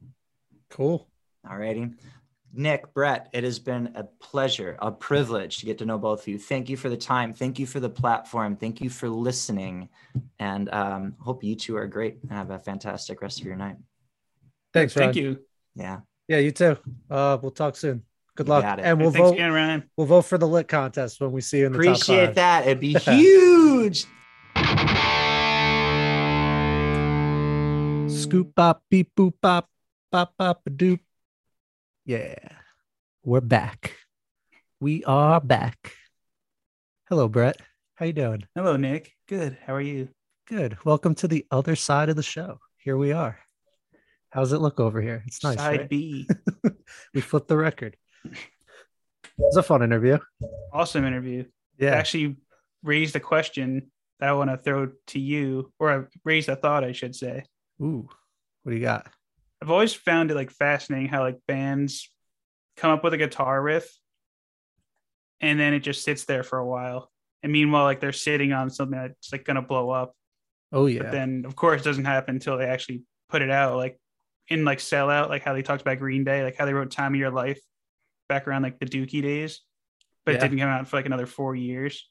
Cool. 0.71 1.07
Alrighty. 1.47 1.93
Nick, 2.53 2.95
Brett, 2.95 3.29
it 3.33 3.45
has 3.45 3.59
been 3.59 3.93
a 3.95 4.05
pleasure, 4.05 4.77
a 4.81 4.91
privilege 4.91 5.59
to 5.59 5.67
get 5.67 5.79
to 5.79 5.85
know 5.85 5.99
both 5.99 6.23
of 6.23 6.29
you. 6.29 6.39
Thank 6.39 6.71
you 6.71 6.77
for 6.77 6.89
the 6.89 6.97
time. 6.97 7.35
Thank 7.35 7.59
you 7.59 7.67
for 7.67 7.81
the 7.81 7.91
platform. 7.91 8.57
Thank 8.57 8.81
you 8.81 8.89
for 8.89 9.09
listening. 9.11 9.89
And 10.39 10.73
um, 10.73 11.15
hope 11.21 11.45
you 11.45 11.55
two 11.55 11.77
are 11.77 11.87
great 11.87 12.19
and 12.23 12.31
have 12.33 12.51
a 12.51 12.59
fantastic 12.59 13.21
rest 13.21 13.41
of 13.41 13.47
your 13.47 13.57
night. 13.57 13.77
Thanks, 14.73 14.97
Ryan. 14.97 15.07
thank 15.13 15.17
you. 15.23 15.39
Yeah. 15.75 16.01
Yeah, 16.29 16.39
you 16.39 16.51
too. 16.51 16.77
Uh, 17.11 17.37
we'll 17.43 17.51
talk 17.51 17.77
soon. 17.77 18.03
Good 18.37 18.47
You 18.47 18.53
luck, 18.55 18.79
and 18.83 19.01
we'll 19.01 19.11
Thanks 19.11 19.29
vote. 19.29 19.35
again, 19.35 19.53
Ryan. 19.53 19.85
We'll 19.97 20.07
vote 20.07 20.23
for 20.23 20.37
the 20.39 20.47
lit 20.49 20.69
contest 20.69 21.21
when 21.21 21.33
we 21.33 21.41
see 21.41 21.59
you 21.61 21.67
in 21.67 21.73
the 21.73 21.79
top 21.79 21.87
Appreciate 21.95 22.27
five. 22.27 22.35
that. 22.37 22.67
It'd 22.67 22.81
be 22.81 22.93
huge. 22.99 24.07
Scoop 28.09 28.55
bop 28.55 28.83
beep 28.91 29.11
boop 29.17 29.35
bop 29.41 29.69
bop 30.11 30.33
bop 30.39 30.61
a 30.67 30.71
doop. 30.71 31.01
Yeah, 32.09 32.37
we're 33.25 33.41
back. 33.41 33.97
We 34.79 35.03
are 35.03 35.41
back. 35.41 35.93
Hello, 37.09 37.27
Brett. 37.27 37.57
How 37.97 38.07
you 38.07 38.13
doing? 38.13 38.45
Hello, 38.55 38.77
Nick. 38.77 39.11
Good. 39.27 39.59
How 39.67 39.75
are 39.75 39.81
you? 39.81 40.11
Good. 40.47 40.79
Welcome 40.85 41.17
to 41.17 41.27
the 41.27 41.45
other 41.51 41.75
side 41.75 42.09
of 42.09 42.15
the 42.15 42.23
show. 42.23 42.61
Here 42.77 42.97
we 42.97 43.11
are. 43.11 43.41
How's 44.31 44.53
it 44.53 44.61
look 44.61 44.79
over 44.79 45.03
here? 45.03 45.25
It's 45.27 45.43
nice. 45.43 45.57
Side 45.57 45.81
right? 45.81 45.89
B. 45.89 46.29
we 47.13 47.21
flipped 47.23 47.49
the 47.49 47.57
record. 47.57 47.97
It 48.25 48.37
was 49.39 49.57
a 49.57 49.65
fun 49.65 49.83
interview. 49.83 50.19
awesome 50.73 51.05
interview. 51.05 51.47
Yeah. 51.77 51.97
Actually 51.97 52.37
raised 52.85 53.17
a 53.17 53.21
question 53.21 53.91
that 54.21 54.29
I 54.29 54.33
want 54.35 54.51
to 54.51 54.59
throw 54.59 54.93
to 55.09 55.19
you, 55.19 55.73
or 55.81 55.91
I 55.91 56.05
raised 56.23 56.49
a 56.49 56.55
thought, 56.55 56.85
I 56.85 56.93
should 56.93 57.17
say. 57.17 57.43
Ooh, 57.83 58.09
what 58.63 58.71
do 58.71 58.79
you 58.79 58.85
got? 58.85 59.09
I've 59.63 59.71
always 59.71 59.95
found 59.95 60.31
it 60.31 60.35
like 60.35 60.51
fascinating 60.51 61.09
how 61.09 61.23
like 61.23 61.39
bands 61.49 62.11
come 62.77 62.91
up 62.91 63.03
with 63.03 63.15
a 63.15 63.19
guitar 63.19 63.61
riff 63.63 63.91
and 65.41 65.59
then 65.59 65.73
it 65.75 65.81
just 65.81 66.05
sits 66.05 66.25
there 66.25 66.43
for 66.43 66.59
a 66.59 66.67
while. 66.67 67.11
And 67.43 67.53
meanwhile, 67.53 67.85
like 67.85 68.01
they're 68.01 68.13
sitting 68.13 68.53
on 68.53 68.71
something 68.71 68.99
that's 68.99 69.33
like 69.33 69.45
gonna 69.45 69.63
blow 69.63 69.91
up. 69.91 70.15
Oh 70.73 70.87
yeah. 70.87 71.03
But 71.03 71.13
then 71.13 71.45
of 71.47 71.57
course 71.57 71.81
it 71.81 71.85
doesn't 71.85 72.05
happen 72.05 72.35
until 72.37 72.59
they 72.59 72.67
actually 72.67 73.03
put 73.29 73.43
it 73.43 73.51
out. 73.51 73.77
Like 73.77 73.99
in 74.49 74.65
like 74.65 74.79
sellout, 74.79 75.29
like 75.29 75.43
how 75.43 75.53
they 75.55 75.63
talked 75.63 75.83
about 75.83 75.99
Green 75.99 76.25
Day, 76.25 76.43
like 76.43 76.57
how 76.57 76.67
they 76.67 76.75
wrote 76.75 76.91
Time 76.91 77.15
of 77.15 77.21
Your 77.21 77.31
Life 77.31 77.61
back 78.29 78.47
around 78.47 78.63
like 78.63 78.79
the 78.79 78.87
Dookie 78.87 79.23
days. 79.23 79.61
But 80.25 80.33
Yeah. 80.33 80.39
it 80.39 80.41
didn't 80.43 80.59
come 80.59 80.69
out 80.69 80.89
for 80.89 80.97
like 80.97 81.07
another 81.07 81.27
four 81.27 81.55
years. 81.55 82.09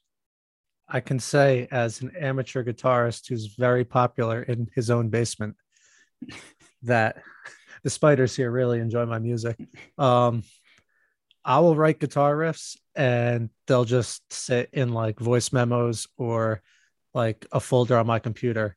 I 0.88 1.00
can 1.00 1.18
say 1.18 1.66
as 1.70 2.00
an 2.00 2.12
amateur 2.18 2.64
guitarist 2.64 3.28
who's 3.28 3.54
very 3.56 3.84
popular 3.84 4.42
in 4.42 4.68
his 4.74 4.88
own 4.90 5.08
basement 5.10 5.56
that 6.86 7.22
the 7.82 7.90
spiders 7.90 8.34
here 8.34 8.50
really 8.50 8.80
enjoy 8.80 9.06
my 9.06 9.18
music. 9.18 9.56
Um, 9.98 10.42
I 11.44 11.60
will 11.60 11.76
write 11.76 12.00
guitar 12.00 12.34
riffs 12.34 12.76
and 12.96 13.50
they'll 13.66 13.84
just 13.84 14.20
sit 14.32 14.70
in 14.72 14.92
like 14.92 15.20
voice 15.20 15.52
memos 15.52 16.08
or 16.16 16.62
like 17.14 17.46
a 17.52 17.60
folder 17.60 17.96
on 17.96 18.06
my 18.06 18.18
computer. 18.18 18.76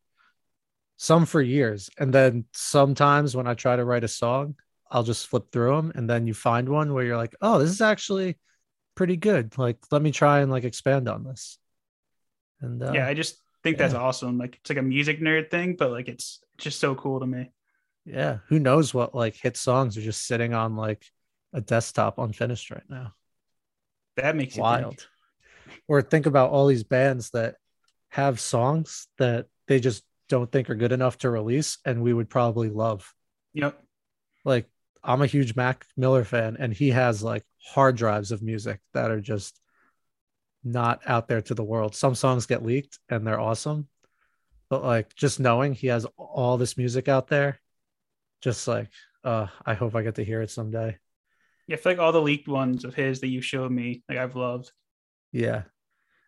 Some 0.97 1.25
for 1.25 1.41
years. 1.41 1.89
And 1.97 2.13
then 2.13 2.45
sometimes 2.53 3.35
when 3.35 3.47
I 3.47 3.55
try 3.55 3.75
to 3.75 3.85
write 3.85 4.03
a 4.03 4.07
song, 4.07 4.55
I'll 4.91 5.03
just 5.03 5.27
flip 5.27 5.51
through 5.51 5.75
them 5.75 5.91
and 5.95 6.09
then 6.09 6.27
you 6.27 6.33
find 6.33 6.69
one 6.69 6.93
where 6.93 7.03
you're 7.03 7.17
like, 7.17 7.35
oh, 7.41 7.57
this 7.57 7.71
is 7.71 7.81
actually 7.81 8.37
pretty 8.93 9.17
good. 9.17 9.57
Like, 9.57 9.77
let 9.91 10.01
me 10.01 10.11
try 10.11 10.41
and 10.41 10.51
like 10.51 10.65
expand 10.65 11.09
on 11.09 11.23
this. 11.23 11.57
And 12.61 12.83
uh, 12.83 12.91
yeah, 12.93 13.07
I 13.07 13.13
just 13.13 13.39
think 13.63 13.77
that's 13.77 13.93
awesome. 13.93 14.37
Like 14.37 14.55
it's 14.55 14.69
like 14.69 14.77
a 14.77 14.83
music 14.83 15.21
nerd 15.21 15.49
thing, 15.49 15.75
but 15.77 15.91
like 15.91 16.07
it's 16.07 16.39
just 16.57 16.79
so 16.79 16.95
cool 16.95 17.19
to 17.19 17.25
me. 17.25 17.51
Yeah, 18.09 18.39
who 18.47 18.59
knows 18.59 18.93
what 18.93 19.13
like 19.13 19.35
hit 19.35 19.55
songs 19.55 19.97
are 19.97 20.01
just 20.01 20.25
sitting 20.25 20.53
on 20.53 20.75
like 20.75 21.05
a 21.53 21.61
desktop 21.61 22.17
unfinished 22.17 22.71
right 22.71 22.89
now. 22.89 23.13
That 24.17 24.35
makes 24.35 24.55
you 24.55 24.63
think. 24.63 24.81
Wild. 24.81 25.07
Or 25.87 26.01
think 26.01 26.25
about 26.25 26.49
all 26.49 26.67
these 26.67 26.83
bands 26.83 27.29
that 27.31 27.55
have 28.09 28.39
songs 28.39 29.07
that 29.17 29.45
they 29.67 29.79
just 29.79 30.03
don't 30.27 30.51
think 30.51 30.69
are 30.69 30.75
good 30.75 30.91
enough 30.91 31.17
to 31.19 31.29
release 31.29 31.77
and 31.85 32.01
we 32.01 32.13
would 32.13 32.29
probably 32.29 32.69
love. 32.69 33.13
Yep. 33.53 33.81
Like 34.43 34.65
I'm 35.03 35.21
a 35.21 35.27
huge 35.27 35.55
Mac 35.55 35.85
Miller 35.95 36.23
fan 36.23 36.57
and 36.59 36.73
he 36.73 36.89
has 36.89 37.23
like 37.23 37.43
hard 37.63 37.95
drives 37.95 38.31
of 38.31 38.41
music 38.41 38.79
that 38.93 39.11
are 39.11 39.21
just 39.21 39.59
not 40.63 41.01
out 41.05 41.27
there 41.27 41.41
to 41.41 41.53
the 41.53 41.63
world. 41.63 41.95
Some 41.95 42.15
songs 42.15 42.47
get 42.47 42.65
leaked 42.65 42.99
and 43.09 43.25
they're 43.25 43.39
awesome. 43.39 43.87
But 44.69 44.83
like 44.83 45.15
just 45.15 45.39
knowing 45.39 45.73
he 45.73 45.87
has 45.87 46.05
all 46.17 46.57
this 46.57 46.77
music 46.77 47.07
out 47.07 47.27
there, 47.27 47.59
just 48.41 48.67
like 48.67 48.89
uh 49.23 49.47
I 49.65 49.73
hope 49.73 49.95
I 49.95 50.03
get 50.03 50.15
to 50.15 50.25
hear 50.25 50.41
it 50.41 50.51
someday. 50.51 50.97
Yeah, 51.67 51.75
I 51.75 51.79
feel 51.79 51.91
like 51.93 51.99
all 51.99 52.11
the 52.11 52.21
leaked 52.21 52.47
ones 52.47 52.83
of 52.83 52.95
his 52.95 53.19
that 53.21 53.27
you 53.27 53.41
showed 53.41 53.71
me, 53.71 54.03
like 54.09 54.17
I've 54.17 54.35
loved. 54.35 54.71
Yeah. 55.31 55.63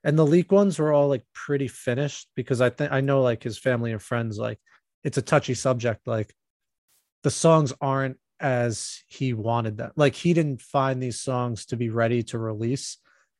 And 0.03 0.17
the 0.17 0.25
leak 0.25 0.51
ones 0.51 0.79
were 0.79 0.91
all 0.91 1.09
like 1.09 1.23
pretty 1.33 1.67
finished 1.67 2.29
because 2.35 2.61
I 2.61 2.69
think 2.69 2.91
I 2.91 3.01
know 3.01 3.21
like 3.21 3.43
his 3.43 3.57
family 3.57 3.91
and 3.91 4.01
friends, 4.01 4.37
like 4.37 4.59
it's 5.03 5.17
a 5.17 5.21
touchy 5.21 5.53
subject. 5.53 6.07
Like 6.07 6.33
the 7.23 7.31
songs 7.31 7.73
aren't 7.81 8.17
as 8.39 9.01
he 9.07 9.33
wanted 9.33 9.77
them. 9.77 9.91
Like 9.95 10.15
he 10.15 10.33
didn't 10.33 10.61
find 10.61 11.01
these 11.01 11.19
songs 11.19 11.67
to 11.67 11.77
be 11.77 11.89
ready 11.89 12.23
to 12.23 12.39
release. 12.39 12.97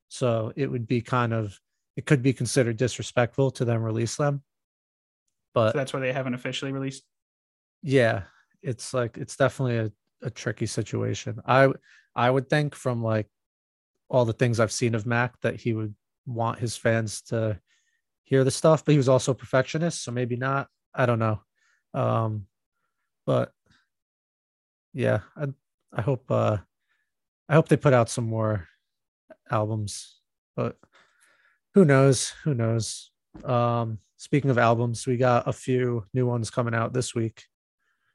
So 0.09 0.53
it 0.55 0.67
would 0.67 0.87
be 0.87 1.01
kind 1.01 1.33
of, 1.33 1.59
it 1.95 2.05
could 2.05 2.21
be 2.21 2.33
considered 2.33 2.77
disrespectful 2.77 3.51
to 3.51 3.65
them 3.65 3.81
release 3.81 4.15
them. 4.15 4.43
But 5.53 5.73
So 5.73 5.77
that's 5.79 5.93
why 5.93 5.99
they 5.99 6.13
haven't 6.13 6.33
officially 6.35 6.71
released. 6.71 7.03
yeah 7.81 8.23
it's 8.61 8.93
like 8.93 9.17
it's 9.17 9.35
definitely 9.35 9.77
a, 9.77 9.91
a 10.23 10.29
tricky 10.29 10.65
situation. 10.65 11.39
I 11.45 11.69
i 12.15 12.29
would 12.29 12.49
think 12.49 12.75
from 12.75 13.01
like 13.01 13.27
all 14.09 14.25
the 14.25 14.33
things 14.33 14.59
i've 14.59 14.71
seen 14.71 14.95
of 14.95 15.05
mac 15.05 15.39
that 15.39 15.55
he 15.55 15.73
would 15.73 15.95
want 16.25 16.59
his 16.59 16.75
fans 16.75 17.21
to 17.21 17.57
hear 18.23 18.43
the 18.43 18.51
stuff 18.51 18.83
but 18.85 18.91
he 18.91 18.97
was 18.97 19.09
also 19.09 19.31
a 19.31 19.35
perfectionist 19.35 20.03
so 20.03 20.11
maybe 20.11 20.35
not. 20.35 20.67
I 20.93 21.05
don't 21.05 21.19
know. 21.19 21.41
Um 21.93 22.47
but 23.25 23.51
yeah 24.93 25.19
i 25.37 25.45
i 25.93 26.01
hope 26.01 26.29
uh 26.29 26.57
i 27.47 27.53
hope 27.53 27.67
they 27.69 27.77
put 27.77 27.93
out 27.93 28.09
some 28.09 28.25
more 28.25 28.67
albums 29.49 30.19
but 30.55 30.77
who 31.73 31.85
knows? 31.85 32.33
Who 32.43 32.53
knows? 32.53 33.11
Um 33.45 33.99
speaking 34.17 34.51
of 34.51 34.57
albums 34.57 35.07
we 35.07 35.17
got 35.17 35.47
a 35.47 35.53
few 35.53 36.05
new 36.13 36.25
ones 36.25 36.49
coming 36.49 36.75
out 36.75 36.93
this 36.93 37.15
week 37.15 37.45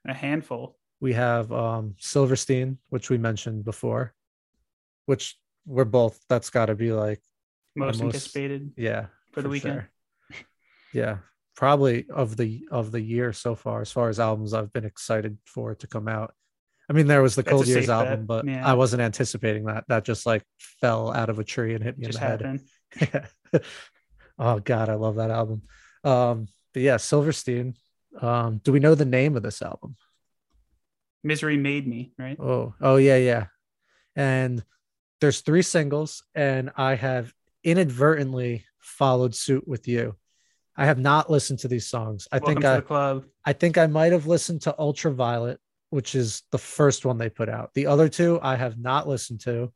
A 0.08 0.14
handful. 0.14 0.76
we 1.00 1.12
have 1.14 1.50
um 1.52 1.94
Silverstein, 1.98 2.78
which 2.88 3.10
we 3.10 3.18
mentioned 3.18 3.64
before, 3.64 4.14
which 5.06 5.36
we're 5.66 5.84
both 5.84 6.18
that's 6.28 6.50
got 6.50 6.66
to 6.66 6.74
be 6.74 6.92
like 6.92 7.20
Most, 7.74 8.00
most- 8.00 8.14
anticipated 8.14 8.72
yeah 8.76 9.06
for 9.32 9.42
the 9.42 9.48
weekend. 9.48 9.86
sure. 10.32 10.46
yeah 10.92 11.16
probably 11.56 12.06
of 12.10 12.36
the 12.36 12.66
of 12.70 12.92
the 12.92 13.00
year 13.00 13.32
so 13.32 13.54
far 13.54 13.80
as 13.80 13.90
far 13.90 14.08
as 14.08 14.20
albums 14.20 14.54
i've 14.54 14.72
been 14.72 14.84
excited 14.84 15.36
for 15.44 15.72
it 15.72 15.80
to 15.80 15.86
come 15.86 16.06
out 16.06 16.32
i 16.88 16.92
mean 16.92 17.06
there 17.06 17.22
was 17.22 17.34
the 17.34 17.42
cold 17.42 17.66
years 17.66 17.86
safe 17.86 17.88
bet, 17.88 18.06
album 18.06 18.26
but 18.26 18.46
yeah. 18.46 18.64
i 18.66 18.74
wasn't 18.74 19.02
anticipating 19.02 19.64
that 19.64 19.84
that 19.88 20.04
just 20.04 20.24
like 20.26 20.42
fell 20.58 21.12
out 21.12 21.28
of 21.30 21.38
a 21.38 21.44
tree 21.44 21.74
and 21.74 21.82
hit 21.82 21.98
me 21.98 22.06
Just 22.06 22.18
in 22.20 22.24
the 22.24 22.28
head 22.28 22.40
happened. 22.42 23.64
oh 24.38 24.58
god 24.60 24.88
i 24.88 24.94
love 24.94 25.16
that 25.16 25.30
album 25.30 25.62
um 26.04 26.46
but 26.72 26.82
yeah 26.82 26.96
silverstein 26.98 27.74
um 28.22 28.60
do 28.64 28.72
we 28.72 28.80
know 28.80 28.94
the 28.94 29.04
name 29.04 29.36
of 29.36 29.42
this 29.42 29.62
album 29.62 29.96
Misery 31.26 31.56
made 31.56 31.88
me, 31.88 32.12
right? 32.18 32.38
Oh, 32.38 32.72
oh 32.80 32.96
yeah, 32.96 33.16
yeah. 33.16 33.46
And 34.14 34.64
there's 35.20 35.40
three 35.40 35.62
singles, 35.62 36.22
and 36.36 36.70
I 36.76 36.94
have 36.94 37.34
inadvertently 37.64 38.64
followed 38.78 39.34
suit 39.34 39.66
with 39.66 39.88
you. 39.88 40.14
I 40.76 40.86
have 40.86 41.00
not 41.00 41.28
listened 41.28 41.58
to 41.60 41.68
these 41.68 41.88
songs. 41.88 42.28
I 42.30 42.36
Welcome 42.36 42.54
think 42.54 42.64
I, 42.64 42.76
the 42.76 42.82
club. 42.82 43.24
I 43.44 43.52
think 43.54 43.76
I 43.76 43.88
might 43.88 44.12
have 44.12 44.26
listened 44.26 44.62
to 44.62 44.78
Ultraviolet, 44.78 45.58
which 45.90 46.14
is 46.14 46.42
the 46.52 46.58
first 46.58 47.04
one 47.04 47.18
they 47.18 47.28
put 47.28 47.48
out. 47.48 47.74
The 47.74 47.86
other 47.86 48.08
two 48.08 48.38
I 48.40 48.54
have 48.54 48.78
not 48.78 49.08
listened 49.08 49.40
to. 49.40 49.72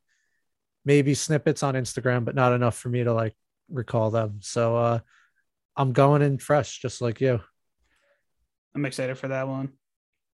Maybe 0.85 1.13
snippets 1.13 1.63
on 1.63 1.75
Instagram, 1.75 2.23
but 2.23 2.33
not 2.33 2.53
enough 2.53 2.77
for 2.77 2.89
me 2.89 3.03
to 3.03 3.13
like 3.13 3.35
recall 3.69 4.09
them. 4.09 4.39
So 4.41 4.77
uh 4.77 4.99
I'm 5.75 5.91
going 5.91 6.21
in 6.21 6.37
fresh, 6.37 6.79
just 6.79 7.01
like 7.01 7.19
you. 7.21 7.41
I'm 8.75 8.85
excited 8.85 9.17
for 9.17 9.27
that 9.29 9.47
one. 9.47 9.69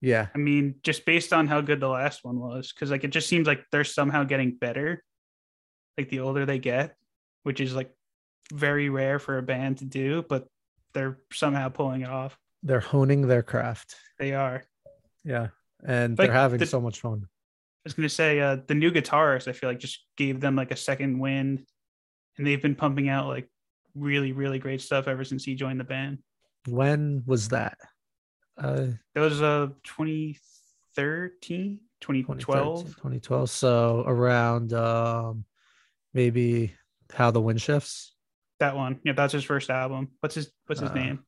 Yeah, 0.02 0.28
I 0.36 0.38
mean, 0.38 0.76
just 0.84 1.06
based 1.06 1.34
on 1.34 1.48
how 1.48 1.62
good 1.62 1.80
the 1.80 1.88
last 1.90 2.24
one 2.24 2.40
was, 2.40 2.72
because 2.72 2.92
like 2.92 3.04
it 3.04 3.10
just 3.10 3.28
seems 3.28 3.48
like 3.48 3.64
they're 3.72 3.84
somehow 3.84 4.24
getting 4.26 4.56
better, 4.56 5.04
like 5.98 6.10
the 6.10 6.20
older 6.20 6.46
they 6.46 6.60
get, 6.60 6.96
which 7.44 7.60
is 7.60 7.74
like 7.74 7.92
very 8.54 8.90
rare 8.90 9.18
for 9.18 9.40
a 9.40 9.42
band 9.42 9.80
to 9.80 9.86
do, 9.86 10.24
but 10.30 10.48
they're 10.94 11.18
somehow 11.34 11.70
pulling 11.70 12.02
it 12.02 12.10
off. 12.10 12.38
they're 12.64 12.80
honing 12.80 13.28
their 13.28 13.44
craft. 13.44 13.96
They 14.20 14.34
are. 14.34 14.64
Yeah. 15.24 15.48
And 15.86 16.18
Like, 16.18 16.28
they're 16.28 16.36
having 16.36 16.60
the- 16.60 16.66
so 16.66 16.82
much 16.82 17.00
fun. 17.02 17.24
I 17.26 17.28
was 17.86 17.94
gonna 17.94 18.10
say 18.10 18.40
uh, 18.40 18.58
the 18.68 18.76
new 18.76 18.92
guitarist. 18.92 19.48
I 19.48 19.54
feel 19.54 19.70
like 19.70 19.80
just 19.80 20.06
gave 20.18 20.40
them 20.42 20.56
like 20.56 20.72
a 20.72 20.76
second 20.76 21.20
wind, 21.20 21.66
and 22.38 22.46
they've 22.46 22.62
been 22.62 22.76
pumping 22.76 23.10
out 23.10 23.28
like 23.28 23.50
really, 23.96 24.32
really 24.32 24.60
great 24.60 24.82
stuff 24.82 25.08
ever 25.08 25.24
since 25.24 25.44
he 25.44 25.56
joined 25.56 25.80
the 25.80 25.84
band. 25.86 26.20
When 26.68 27.24
was 27.26 27.50
that? 27.50 27.78
Uh, 28.58 28.88
That 29.14 29.22
was 29.22 29.42
uh 29.42 29.68
2013, 29.84 31.80
2012. 32.02 32.40
2012 32.40 32.86
2012 32.96 33.50
so 33.50 34.04
around 34.08 34.74
um 34.74 35.46
maybe 36.14 36.74
how 37.14 37.32
the 37.32 37.42
wind 37.42 37.62
shifts 37.62 38.14
That 38.60 38.76
one. 38.76 39.00
Yeah, 39.04 39.14
that's 39.14 39.34
his 39.34 39.44
first 39.44 39.70
album. 39.70 40.10
What's 40.20 40.36
his 40.36 40.52
What's 40.66 40.82
his 40.82 40.90
Uh, 40.92 40.94
name? 40.96 41.20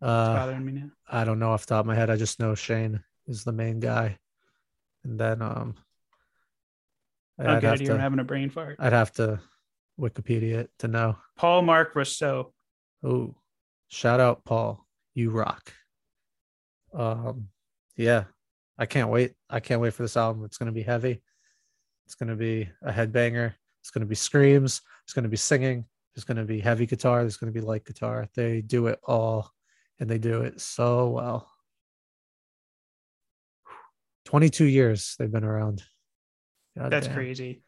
Uh 0.00 0.34
bothering 0.34 0.64
me 0.64 0.72
now. 0.72 0.90
i 1.08 1.24
don't 1.24 1.38
know 1.38 1.50
off 1.52 1.66
the 1.66 1.74
top 1.74 1.80
of 1.80 1.86
my 1.86 1.94
head 1.94 2.10
i 2.10 2.16
just 2.16 2.40
know 2.40 2.54
shane 2.54 3.02
is 3.26 3.44
the 3.44 3.52
main 3.52 3.80
guy 3.80 4.18
and 5.04 5.18
then 5.18 5.40
um 5.42 5.74
Oh, 7.38 7.46
i'd 7.46 7.60
good. 7.62 7.64
have 7.68 7.80
You're 7.82 7.96
to 7.96 8.02
having 8.02 8.18
a 8.20 8.24
brain 8.24 8.48
fart. 8.50 8.76
i'd 8.80 8.92
have 8.92 9.12
to 9.14 9.40
wikipedia 10.00 10.54
it 10.54 10.70
to 10.80 10.88
know 10.88 11.16
Paul 11.36 11.62
Marc 11.62 11.94
Rousseau. 11.94 12.52
oh 13.02 13.34
shout 13.88 14.20
out 14.20 14.44
paul 14.44 14.84
you 15.14 15.30
rock 15.30 15.72
um 16.94 17.48
yeah 17.96 18.24
i 18.78 18.86
can't 18.86 19.10
wait 19.10 19.32
i 19.50 19.60
can't 19.60 19.80
wait 19.80 19.92
for 19.94 20.02
this 20.02 20.16
album 20.16 20.44
it's 20.44 20.58
going 20.58 20.66
to 20.66 20.72
be 20.72 20.82
heavy 20.82 21.22
it's 22.06 22.14
going 22.14 22.28
to 22.28 22.36
be 22.36 22.68
a 22.82 22.92
headbanger 22.92 23.52
it's 23.80 23.90
going 23.90 24.00
to 24.00 24.06
be 24.08 24.14
screams 24.14 24.80
it's 25.04 25.12
going 25.12 25.22
to 25.22 25.28
be 25.28 25.36
singing 25.36 25.84
there's 26.14 26.24
going 26.24 26.36
to 26.36 26.44
be 26.44 26.60
heavy 26.60 26.86
guitar 26.86 27.20
there's 27.20 27.36
going 27.36 27.52
to 27.52 27.58
be 27.60 27.64
light 27.64 27.84
guitar 27.84 28.28
they 28.34 28.60
do 28.60 28.86
it 28.86 28.98
all 29.04 29.50
and 30.00 30.08
they 30.10 30.18
do 30.18 30.42
it 30.42 30.60
so 30.60 31.08
well 31.08 31.50
22 34.26 34.64
years 34.64 35.16
they've 35.18 35.30
been 35.30 35.44
around. 35.44 35.82
God 36.76 36.90
That's 36.90 37.06
damn. 37.06 37.14
crazy. 37.14 37.62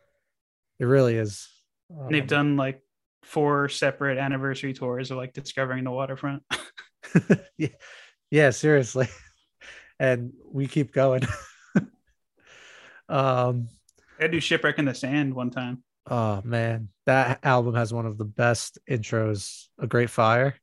It 0.80 0.84
really 0.86 1.16
is. 1.16 1.48
And 1.90 2.14
they've 2.14 2.22
Um, 2.22 2.26
done 2.28 2.56
like 2.56 2.80
four 3.22 3.68
separate 3.68 4.18
anniversary 4.18 4.72
tours 4.72 5.10
of 5.10 5.16
like 5.18 5.32
discovering 5.32 5.84
the 5.84 5.90
waterfront. 5.90 6.42
yeah, 7.58 7.68
yeah, 8.30 8.50
seriously. 8.50 9.08
And 9.98 10.34
we 10.52 10.66
keep 10.66 10.92
going. 10.92 11.22
um, 13.08 13.68
I 14.20 14.26
do 14.26 14.40
shipwreck 14.40 14.78
in 14.78 14.84
the 14.84 14.94
sand 14.94 15.32
one 15.34 15.50
time. 15.50 15.82
oh 16.06 16.42
man, 16.44 16.88
that 17.06 17.40
album 17.42 17.74
has 17.74 17.94
one 17.94 18.04
of 18.04 18.18
the 18.18 18.26
best 18.26 18.78
intros. 18.86 19.68
A 19.78 19.86
Great 19.86 20.10
Fire, 20.10 20.54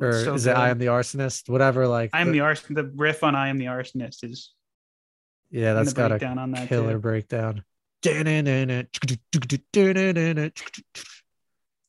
or 0.00 0.12
so 0.12 0.34
is 0.34 0.46
it 0.46 0.56
I. 0.56 0.70
Am 0.70 0.78
the 0.78 0.86
Arsonist? 0.86 1.48
Whatever. 1.48 1.88
Like, 1.88 2.10
I 2.12 2.20
am 2.20 2.28
the- 2.28 2.34
the 2.34 2.40
arson. 2.40 2.76
The 2.76 2.84
riff 2.84 3.24
on 3.24 3.34
"I 3.34 3.48
am 3.48 3.58
the 3.58 3.66
arsonist" 3.66 4.22
is 4.22 4.52
yeah, 5.50 5.72
that's 5.72 5.92
got 5.92 6.12
a 6.12 6.24
on 6.24 6.52
that 6.52 6.68
killer 6.68 6.92
too. 6.92 6.98
breakdown. 7.00 7.64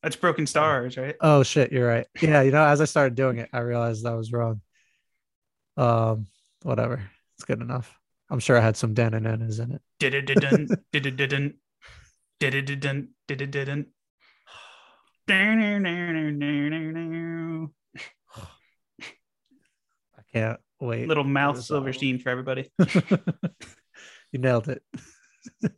That's 0.01 0.15
Broken 0.15 0.47
Stars, 0.47 0.97
right? 0.97 1.15
Oh 1.21 1.43
shit, 1.43 1.71
you're 1.71 1.87
right. 1.87 2.07
Yeah, 2.21 2.41
you 2.41 2.51
know, 2.51 2.63
as 2.65 2.81
I 2.81 2.85
started 2.85 3.15
doing 3.15 3.37
it, 3.37 3.49
I 3.51 3.59
realized 3.59 4.05
I 4.05 4.15
was 4.15 4.31
wrong. 4.31 4.61
Um, 5.79 6.27
whatever, 6.63 7.09
it's 7.37 7.45
good 7.45 7.61
enough. 7.61 7.97
I'm 8.29 8.39
sure 8.39 8.57
I 8.57 8.61
had 8.61 8.75
some 8.75 8.93
dananas 8.93 9.59
in 9.59 9.71
it. 9.71 9.81
Did-it-did-dun, 9.99 10.67
did-it-did-dun, 10.91 11.53
did-it-did-dun, 12.41 13.07
did-it-did-dun. 13.29 13.85
I 15.29 15.73
can't 20.33 20.59
wait. 20.81 21.07
mouth 21.07 21.55
this 21.55 21.71
album. 21.71 21.83
Silverstein 21.93 22.19
for 22.19 22.29
everybody. 22.29 22.69
you 24.31 24.39
nailed 24.39 24.67
it. 24.67 24.83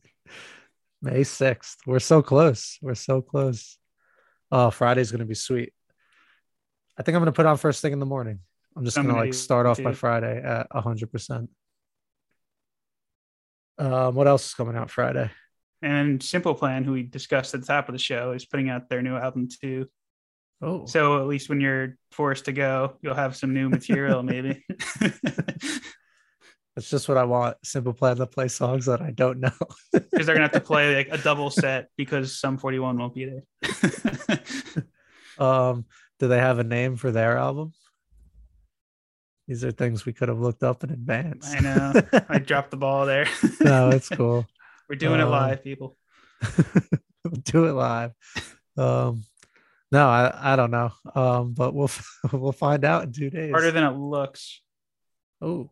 May 1.03 1.21
6th. 1.21 1.77
We're 1.85 1.99
so 1.99 2.23
close. 2.23 2.79
We're 2.81 2.95
so 2.95 3.21
close. 3.21 3.77
Oh, 4.51 4.71
Friday's 4.71 5.11
gonna 5.11 5.25
be 5.25 5.35
sweet. 5.35 5.73
I 6.97 7.03
think 7.03 7.15
I'm 7.15 7.21
gonna 7.21 7.31
put 7.33 7.45
on 7.45 7.57
first 7.57 7.83
thing 7.83 7.93
in 7.93 7.99
the 7.99 8.05
morning. 8.07 8.39
I'm 8.75 8.85
just 8.85 8.95
gonna 8.95 9.15
like 9.15 9.33
start 9.33 9.65
off 9.65 9.79
my. 9.79 9.93
Friday 9.93 10.41
at 10.41 10.67
hundred 10.73 11.11
percent. 11.11 11.49
Um, 13.77 14.15
what 14.15 14.27
else 14.27 14.47
is 14.47 14.53
coming 14.53 14.75
out 14.75 14.89
Friday? 14.89 15.29
And 15.81 16.21
Simple 16.21 16.53
Plan, 16.53 16.83
who 16.83 16.93
we 16.93 17.03
discussed 17.03 17.53
at 17.55 17.61
the 17.61 17.67
top 17.67 17.89
of 17.89 17.93
the 17.93 17.99
show, 17.99 18.31
is 18.33 18.45
putting 18.45 18.69
out 18.69 18.89
their 18.89 19.01
new 19.01 19.15
album 19.15 19.49
too. 19.49 19.87
Oh, 20.61 20.85
So 20.85 21.19
at 21.19 21.27
least 21.27 21.49
when 21.49 21.59
you're 21.59 21.97
forced 22.11 22.45
to 22.45 22.53
go, 22.53 22.93
you'll 23.01 23.15
have 23.15 23.35
some 23.35 23.53
new 23.53 23.67
material, 23.67 24.21
maybe. 24.33 24.63
that's 24.99 26.89
just 26.89 27.09
what 27.09 27.17
I 27.17 27.23
want. 27.23 27.57
Simple 27.63 27.93
plan 27.93 28.17
to 28.17 28.27
play 28.27 28.47
songs 28.47 28.85
that 28.85 29.01
I 29.01 29.11
don't 29.11 29.39
know. 29.39 29.51
Because 29.91 30.27
they're 30.27 30.35
gonna 30.35 30.45
have 30.45 30.51
to 30.51 30.59
play 30.61 30.95
like 30.95 31.07
a 31.09 31.17
double 31.17 31.49
set 31.49 31.89
because 31.97 32.39
Sum 32.39 32.57
41 32.57 32.97
won't 32.97 33.15
be 33.15 33.25
there. 33.25 33.43
Um, 35.39 35.85
do 36.19 36.27
they 36.27 36.37
have 36.37 36.59
a 36.59 36.63
name 36.63 36.95
for 36.95 37.11
their 37.11 37.37
album? 37.37 37.73
These 39.47 39.63
are 39.65 39.71
things 39.71 40.05
we 40.05 40.13
could 40.13 40.29
have 40.29 40.39
looked 40.39 40.63
up 40.63 40.83
in 40.83 40.91
advance. 40.91 41.51
I 41.53 41.59
know. 41.59 41.93
I 42.29 42.39
dropped 42.39 42.71
the 42.71 42.77
ball 42.77 43.05
there. 43.05 43.27
no, 43.61 43.89
it's 43.89 44.07
cool. 44.09 44.45
We're 44.89 44.95
doing 44.95 45.19
it 45.19 45.23
Um, 45.23 45.29
live, 45.31 45.63
people. 45.63 45.97
Do 47.43 47.65
it 47.65 47.73
live. 47.73 48.11
Um, 48.77 49.23
no, 49.91 50.07
I, 50.07 50.53
I 50.53 50.55
don't 50.55 50.71
know. 50.71 50.91
Um, 51.15 51.53
but 51.53 51.73
we'll 51.73 51.89
we'll 52.31 52.51
find 52.51 52.83
out 52.85 53.03
in 53.03 53.11
two 53.13 53.29
days. 53.29 53.51
Harder 53.51 53.71
than 53.71 53.83
it 53.83 53.97
looks. 53.97 54.61
oh, 55.41 55.69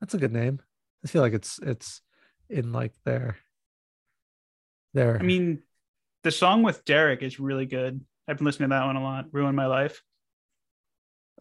that's 0.00 0.14
a 0.14 0.18
good 0.18 0.32
name. 0.32 0.60
I 1.04 1.08
feel 1.08 1.22
like 1.22 1.32
it's 1.34 1.58
it's 1.62 2.00
in 2.48 2.72
like 2.72 2.92
their 3.04 3.36
their. 4.94 5.18
I 5.18 5.22
mean, 5.22 5.62
the 6.22 6.30
song 6.30 6.62
with 6.62 6.84
Derek 6.84 7.22
is 7.22 7.38
really 7.40 7.66
good. 7.66 8.00
I've 8.28 8.38
been 8.38 8.46
listening 8.46 8.70
to 8.70 8.74
that 8.74 8.86
one 8.86 8.96
a 8.96 9.02
lot. 9.02 9.26
Ruin 9.32 9.54
My 9.54 9.66
Life. 9.66 10.02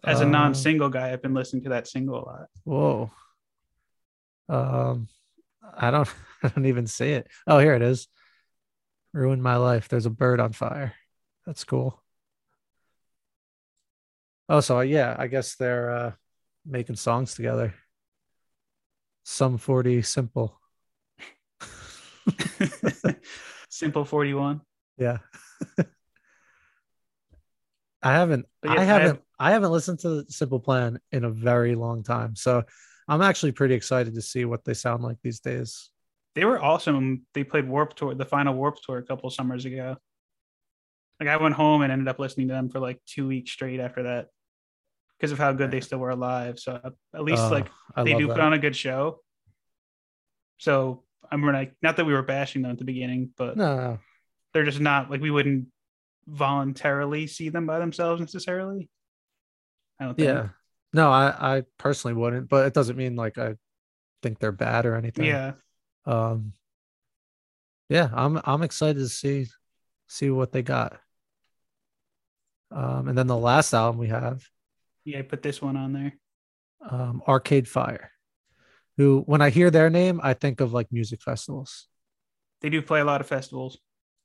As 0.04 0.22
a 0.22 0.26
uh, 0.26 0.30
non-single 0.30 0.90
guy, 0.90 1.12
I've 1.12 1.22
been 1.22 1.34
listening 1.34 1.64
to 1.64 1.70
that 1.70 1.88
single 1.88 2.20
a 2.20 2.24
lot. 2.26 2.48
Whoa. 2.64 3.12
Um, 4.50 5.08
I 5.78 5.92
don't 5.92 6.10
I 6.44 6.50
don't 6.50 6.66
even 6.66 6.88
see 6.88 7.12
it. 7.12 7.28
Oh, 7.48 7.60
here 7.60 7.74
it 7.74 7.82
is. 7.82 8.08
Ruin 9.14 9.42
my 9.42 9.56
life. 9.58 9.88
There's 9.88 10.06
a 10.06 10.10
bird 10.10 10.40
on 10.40 10.52
fire. 10.54 10.94
That's 11.46 11.64
cool. 11.64 12.02
Oh, 14.50 14.60
so 14.60 14.82
yeah, 14.82 15.16
I 15.18 15.28
guess 15.28 15.56
they're 15.56 15.90
uh 15.92 16.12
making 16.66 16.96
songs 16.96 17.36
together. 17.36 17.74
Some 19.24 19.58
40 19.58 20.02
simple. 20.02 20.60
Simple 23.70 24.06
41. 24.06 24.62
Yeah. 24.98 25.18
I 28.04 28.12
haven't 28.12 28.46
yeah, 28.64 28.72
I 28.72 28.76
I 28.76 28.84
haven't 28.84 29.08
have- 29.08 29.22
I 29.44 29.52
haven't 29.52 29.72
listened 29.72 30.00
to 30.00 30.24
Simple 30.30 30.60
Plan 30.62 31.00
in 31.12 31.26
a 31.26 31.30
very 31.30 31.76
long 31.76 32.02
time. 32.02 32.34
So 32.36 32.64
I'm 33.10 33.22
actually 33.22 33.52
pretty 33.52 33.74
excited 33.76 34.16
to 34.16 34.22
see 34.22 34.46
what 34.46 34.64
they 34.64 34.74
sound 34.74 35.04
like 35.04 35.18
these 35.22 35.42
days. 35.42 35.90
They 36.36 36.46
were 36.46 36.62
awesome. 36.64 37.26
They 37.34 37.44
played 37.44 37.68
Warped 37.68 37.98
Tour, 37.98 38.16
the 38.16 38.24
final 38.26 38.54
Warped 38.54 38.84
Tour 38.86 39.00
a 39.00 39.04
couple 39.04 39.30
summers 39.30 39.66
ago. 39.66 39.98
Like 41.20 41.28
I 41.28 41.36
went 41.38 41.56
home 41.56 41.82
and 41.82 41.92
ended 41.92 42.08
up 42.08 42.20
listening 42.20 42.48
to 42.48 42.54
them 42.54 42.70
for 42.70 42.80
like 42.80 43.02
two 43.06 43.28
weeks 43.28 43.52
straight 43.52 43.82
after 43.82 44.04
that 44.04 44.28
because 45.18 45.34
of 45.34 45.38
how 45.40 45.52
good 45.52 45.72
they 45.72 45.82
still 45.82 46.00
were 46.00 46.16
live. 46.16 46.58
So 46.58 46.80
at 47.14 47.24
least 47.24 47.42
Uh, 47.44 47.50
like 47.52 47.68
they 47.98 48.14
do 48.14 48.28
that. 48.28 48.34
put 48.36 48.42
on 48.42 48.54
a 48.54 48.60
good 48.60 48.76
show. 48.78 49.20
So 50.58 51.04
I'm 51.30 51.44
like, 51.44 51.74
not 51.82 51.98
that 51.98 52.06
we 52.06 52.14
were 52.14 52.24
bashing 52.24 52.62
them 52.62 52.72
at 52.72 52.78
the 52.78 52.86
beginning, 52.86 53.32
but 53.38 53.58
No, 53.58 53.76
no. 53.76 54.00
they're 54.54 54.64
just 54.64 54.80
not 54.80 55.12
like 55.12 55.20
we 55.22 55.32
wouldn't 55.32 55.68
voluntarily 56.28 57.28
see 57.28 57.50
them 57.50 57.66
by 57.66 57.80
themselves 57.80 58.22
necessarily. 58.22 58.90
I 60.04 60.06
don't 60.08 60.18
think. 60.18 60.28
Yeah. 60.30 60.50
No, 60.94 61.10
I, 61.12 61.58
I 61.58 61.64
personally 61.78 62.14
wouldn't, 62.14 62.50
but 62.50 62.68
it 62.68 62.74
doesn't 62.74 62.98
mean 62.98 63.16
like 63.16 63.38
I 63.38 63.56
think 64.22 64.40
they're 64.40 64.52
bad 64.52 64.86
or 64.86 64.96
anything. 64.96 65.26
Yeah. 65.26 65.54
Um 66.06 66.54
yeah, 67.90 68.10
I'm 68.14 68.40
I'm 68.44 68.62
excited 68.64 69.00
to 69.00 69.10
see 69.10 69.48
see 70.08 70.30
what 70.30 70.52
they 70.52 70.62
got. 70.62 71.00
Um 72.72 73.08
and 73.08 73.18
then 73.18 73.28
the 73.28 73.38
last 73.38 73.74
album 73.74 74.00
we 74.00 74.08
have, 74.10 74.44
Yeah. 75.06 75.20
I 75.20 75.22
put 75.22 75.42
this 75.42 75.62
one 75.62 75.78
on 75.78 75.94
there. 75.94 76.14
um, 76.90 77.22
Arcade 77.28 77.68
Fire, 77.68 78.12
who 78.98 79.22
when 79.26 79.42
I 79.42 79.50
hear 79.50 79.72
their 79.72 79.90
name, 79.90 80.20
I 80.24 80.34
think 80.34 80.62
of 80.62 80.74
like 80.74 80.92
music 80.92 81.22
festivals. 81.22 81.88
They 82.62 82.70
do 82.70 82.82
play 82.82 83.02
a 83.02 83.06
lot 83.06 83.22
of 83.22 83.28
festivals. 83.28 83.78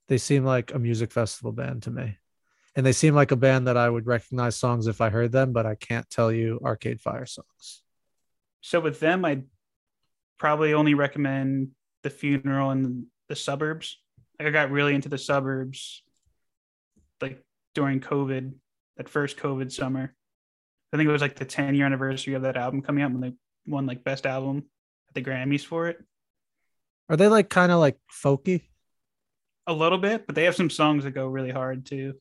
They 0.09 0.19
seem 0.19 0.45
like 0.45 0.73
a 0.75 0.79
music 0.79 1.13
festival 1.13 1.53
band 1.53 1.83
to 1.85 1.91
me. 1.91 2.19
And 2.79 2.87
they 2.87 2.93
seem 2.93 3.13
like 3.13 3.33
a 3.33 3.37
band 3.37 3.67
that 3.67 3.77
I 3.77 3.91
would 3.91 4.07
recognize 4.07 4.55
songs 4.55 4.87
if 4.87 5.01
I 5.01 5.09
heard 5.09 5.33
them, 5.33 5.53
but 5.53 5.67
I 5.67 5.75
can't 5.75 6.09
tell 6.09 6.31
you 6.31 6.61
Arcade 6.63 7.01
Fire 7.01 7.27
songs. 7.27 7.83
So 8.61 8.79
with 8.79 9.01
them, 9.01 9.25
I'd 9.25 9.43
probably 10.39 10.75
only 10.75 10.95
recommend 10.95 11.73
the 12.05 12.11
funeral 12.11 12.71
and 12.71 13.07
the 13.29 13.35
suburbs. 13.35 13.99
Like 14.39 14.47
I 14.47 14.51
got 14.53 14.71
really 14.71 14.95
into 14.95 15.09
the 15.09 15.19
suburbs 15.19 16.05
like 17.21 17.43
during 17.75 17.99
COVID, 17.99 18.53
that 18.97 19.09
first 19.09 19.39
COVID 19.39 19.73
summer. 19.73 20.15
I 20.93 20.97
think 20.97 21.09
it 21.09 21.13
was 21.13 21.21
like 21.21 21.35
the 21.35 21.45
10 21.45 21.75
year 21.75 21.85
anniversary 21.85 22.35
of 22.35 22.43
that 22.43 22.57
album 22.57 22.83
coming 22.83 23.03
out 23.03 23.11
when 23.11 23.23
they 23.23 23.33
won 23.67 23.87
like 23.87 24.05
best 24.05 24.25
album 24.25 24.67
at 25.09 25.17
the 25.17 25.29
Grammys 25.29 25.67
for 25.67 25.89
it. 25.89 25.99
Are 27.09 27.17
they 27.17 27.27
like 27.27 27.51
kind 27.51 27.73
of 27.73 27.81
like 27.81 27.99
folky? 28.25 28.63
A 29.67 29.73
little 29.73 29.99
bit, 29.99 30.27
but 30.27 30.37
they 30.37 30.45
have 30.45 30.55
some 30.55 30.71
songs 30.71 31.03
that 31.03 31.11
go 31.11 31.27
really 31.27 31.51
hard 31.51 31.85
too. 31.85 32.15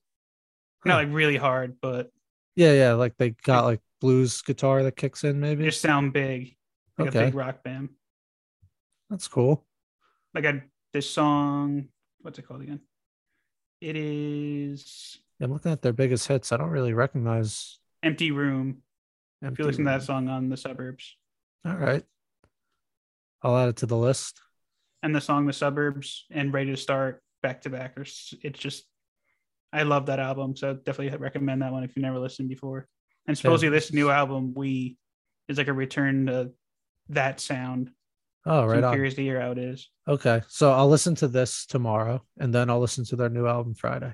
Not 0.85 0.95
like 0.97 1.13
really 1.13 1.37
hard, 1.37 1.77
but 1.81 2.11
Yeah, 2.55 2.73
yeah. 2.73 2.93
Like 2.93 3.17
they 3.17 3.31
got 3.31 3.65
like 3.65 3.81
blues 4.01 4.41
guitar 4.41 4.83
that 4.83 4.95
kicks 4.95 5.23
in, 5.23 5.39
maybe. 5.39 5.63
just 5.65 5.81
sound 5.81 6.13
big. 6.13 6.55
Like 6.97 7.09
Okay. 7.09 7.19
a 7.19 7.25
big 7.25 7.35
rock 7.35 7.63
band. 7.63 7.89
That's 9.09 9.27
cool. 9.27 9.65
Like 10.33 10.45
I 10.45 10.63
this 10.93 11.09
song, 11.09 11.89
what's 12.21 12.39
it 12.39 12.47
called 12.47 12.61
again? 12.61 12.79
It 13.81 13.95
is 13.95 15.19
I'm 15.41 15.51
looking 15.53 15.71
at 15.71 15.81
their 15.81 15.93
biggest 15.93 16.27
hits. 16.27 16.51
I 16.51 16.57
don't 16.57 16.69
really 16.71 16.93
recognize. 16.93 17.79
Empty 18.01 18.31
Room. 18.31 18.81
If 19.41 19.59
you 19.59 19.65
listen 19.65 19.83
to 19.85 19.91
that 19.91 20.01
song 20.03 20.27
on 20.29 20.49
the 20.49 20.57
suburbs. 20.57 21.15
All 21.63 21.75
right. 21.75 22.03
I'll 23.43 23.55
add 23.57 23.69
it 23.69 23.75
to 23.77 23.85
the 23.85 23.97
list. 23.97 24.41
And 25.03 25.15
the 25.15 25.21
song 25.21 25.45
The 25.45 25.53
Suburbs 25.53 26.25
and 26.31 26.51
Ready 26.51 26.71
to 26.71 26.77
Start 26.77 27.21
back 27.43 27.61
to 27.61 27.69
back. 27.69 27.95
or 27.97 28.01
It's 28.01 28.57
just 28.59 28.85
I 29.73 29.83
love 29.83 30.05
that 30.07 30.19
album. 30.19 30.55
So 30.55 30.73
definitely 30.73 31.17
recommend 31.17 31.61
that 31.61 31.71
one 31.71 31.83
if 31.83 31.95
you've 31.95 32.03
never 32.03 32.19
listened 32.19 32.49
before. 32.49 32.87
And 33.27 33.37
supposedly 33.37 33.69
this 33.69 33.91
new 33.91 34.09
album, 34.09 34.53
We 34.55 34.97
is 35.47 35.57
like 35.57 35.67
a 35.67 35.73
return 35.73 36.27
to 36.27 36.51
that 37.09 37.39
sound. 37.39 37.91
Oh, 38.45 38.61
So 38.61 38.67
right 38.67 38.77
I'm 38.79 38.85
on. 38.85 38.93
curious 38.93 39.15
to 39.15 39.21
hear 39.21 39.41
how 39.41 39.51
it 39.51 39.57
is. 39.57 39.89
Okay. 40.07 40.41
So 40.47 40.71
I'll 40.71 40.87
listen 40.87 41.15
to 41.15 41.27
this 41.27 41.65
tomorrow 41.65 42.23
and 42.39 42.53
then 42.53 42.69
I'll 42.69 42.79
listen 42.79 43.03
to 43.05 43.15
their 43.17 43.29
new 43.29 43.45
album 43.47 43.75
Friday. 43.75 44.13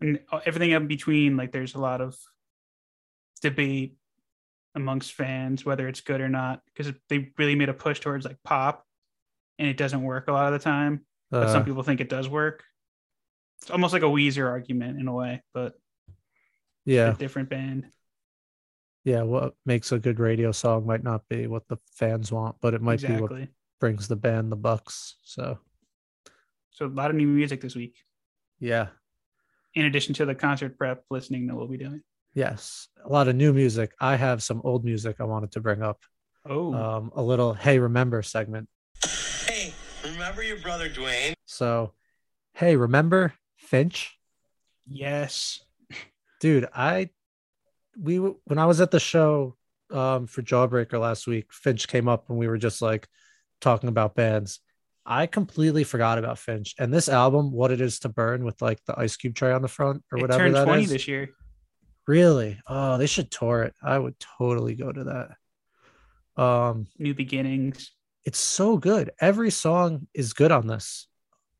And 0.00 0.20
uh, 0.30 0.40
everything 0.44 0.72
in 0.72 0.86
between, 0.88 1.36
like 1.36 1.52
there's 1.52 1.74
a 1.74 1.80
lot 1.80 2.00
of 2.00 2.16
debate 3.42 3.96
amongst 4.74 5.12
fans 5.12 5.64
whether 5.64 5.88
it's 5.88 6.02
good 6.02 6.20
or 6.20 6.28
not 6.28 6.60
because 6.66 6.92
they 7.08 7.32
really 7.38 7.54
made 7.54 7.70
a 7.70 7.74
push 7.74 7.98
towards 7.98 8.26
like 8.26 8.36
pop 8.44 8.84
and 9.58 9.68
it 9.68 9.76
doesn't 9.78 10.02
work 10.02 10.28
a 10.28 10.32
lot 10.32 10.52
of 10.52 10.58
the 10.58 10.62
time 10.62 11.00
but 11.30 11.44
Uh, 11.44 11.52
some 11.52 11.64
people 11.64 11.82
think 11.82 12.00
it 12.00 12.08
does 12.08 12.28
work 12.28 12.64
it's 13.62 13.70
almost 13.70 13.92
like 13.92 14.02
a 14.02 14.06
weezer 14.06 14.46
argument 14.46 15.00
in 15.00 15.08
a 15.08 15.12
way 15.12 15.42
but 15.54 15.74
yeah, 16.84 17.12
a 17.12 17.14
different 17.14 17.48
band 17.48 17.86
yeah. 19.04 19.22
What 19.22 19.54
makes 19.64 19.92
a 19.92 20.00
good 20.00 20.18
radio 20.18 20.50
song 20.50 20.84
might 20.84 21.04
not 21.04 21.28
be 21.28 21.46
what 21.46 21.68
the 21.68 21.78
fans 21.94 22.32
want, 22.32 22.56
but 22.60 22.74
it 22.74 22.82
might 22.82 23.00
be 23.00 23.14
what 23.14 23.30
brings 23.78 24.08
the 24.08 24.16
band 24.16 24.50
the 24.50 24.56
bucks. 24.56 25.14
So 25.22 25.58
so 26.70 26.86
a 26.86 26.88
lot 26.88 27.10
of 27.10 27.16
new 27.16 27.28
music 27.28 27.60
this 27.60 27.76
week 27.76 27.96
yeah, 28.58 28.88
in 29.74 29.84
addition 29.84 30.14
to 30.14 30.26
the 30.26 30.34
concert 30.34 30.76
prep 30.76 31.04
listening 31.08 31.46
that 31.46 31.54
we'll 31.54 31.68
be 31.68 31.76
doing 31.78 32.02
yes, 32.34 32.88
a 33.04 33.08
lot 33.08 33.28
of 33.28 33.36
new 33.36 33.52
music. 33.52 33.92
I 34.00 34.16
have 34.16 34.42
some 34.42 34.60
old 34.64 34.84
music 34.84 35.16
I 35.20 35.24
wanted 35.24 35.52
to 35.52 35.60
bring 35.60 35.82
up. 35.82 36.00
oh 36.44 36.74
Um, 36.74 37.12
a 37.14 37.22
little 37.22 37.54
hey 37.54 37.78
remember 37.78 38.22
segment. 38.22 38.68
Hey, 40.26 40.30
remember 40.30 40.42
your 40.42 40.58
brother 40.58 40.88
Dwayne? 40.88 41.34
So, 41.44 41.92
hey, 42.54 42.74
remember 42.74 43.34
Finch? 43.54 44.18
yes 44.88 45.60
Dude, 46.40 46.66
I 46.74 47.10
we 47.96 48.16
when 48.16 48.58
I 48.58 48.66
was 48.66 48.80
at 48.80 48.90
the 48.90 48.98
show 48.98 49.56
um 49.92 50.26
for 50.26 50.42
Jawbreaker 50.42 50.98
last 50.98 51.28
week, 51.28 51.52
Finch 51.52 51.86
came 51.86 52.08
up 52.08 52.28
and 52.28 52.36
we 52.36 52.48
were 52.48 52.58
just 52.58 52.82
like 52.82 53.06
talking 53.60 53.88
about 53.88 54.16
bands. 54.16 54.58
I 55.04 55.26
completely 55.26 55.84
forgot 55.84 56.18
about 56.18 56.40
Finch 56.40 56.74
and 56.76 56.92
this 56.92 57.08
album, 57.08 57.52
What 57.52 57.70
It 57.70 57.80
Is 57.80 58.00
to 58.00 58.08
Burn, 58.08 58.44
with 58.44 58.60
like 58.60 58.84
the 58.84 58.98
ice 58.98 59.16
cube 59.16 59.36
tray 59.36 59.52
on 59.52 59.62
the 59.62 59.68
front 59.68 60.02
or 60.10 60.18
it 60.18 60.22
whatever 60.22 60.42
turned 60.42 60.56
that 60.56 60.64
20 60.64 60.82
is. 60.82 60.90
this 60.90 61.06
year 61.06 61.30
Really? 62.08 62.58
Oh, 62.66 62.98
they 62.98 63.06
should 63.06 63.30
tour 63.30 63.62
it. 63.62 63.74
I 63.80 63.96
would 63.96 64.16
totally 64.38 64.74
go 64.74 64.90
to 64.90 65.04
that. 66.36 66.42
Um, 66.42 66.88
new 66.98 67.14
beginnings 67.14 67.92
it's 68.26 68.38
so 68.38 68.76
good. 68.76 69.10
Every 69.20 69.50
song 69.50 70.06
is 70.12 70.34
good 70.34 70.52
on 70.52 70.66
this. 70.66 71.06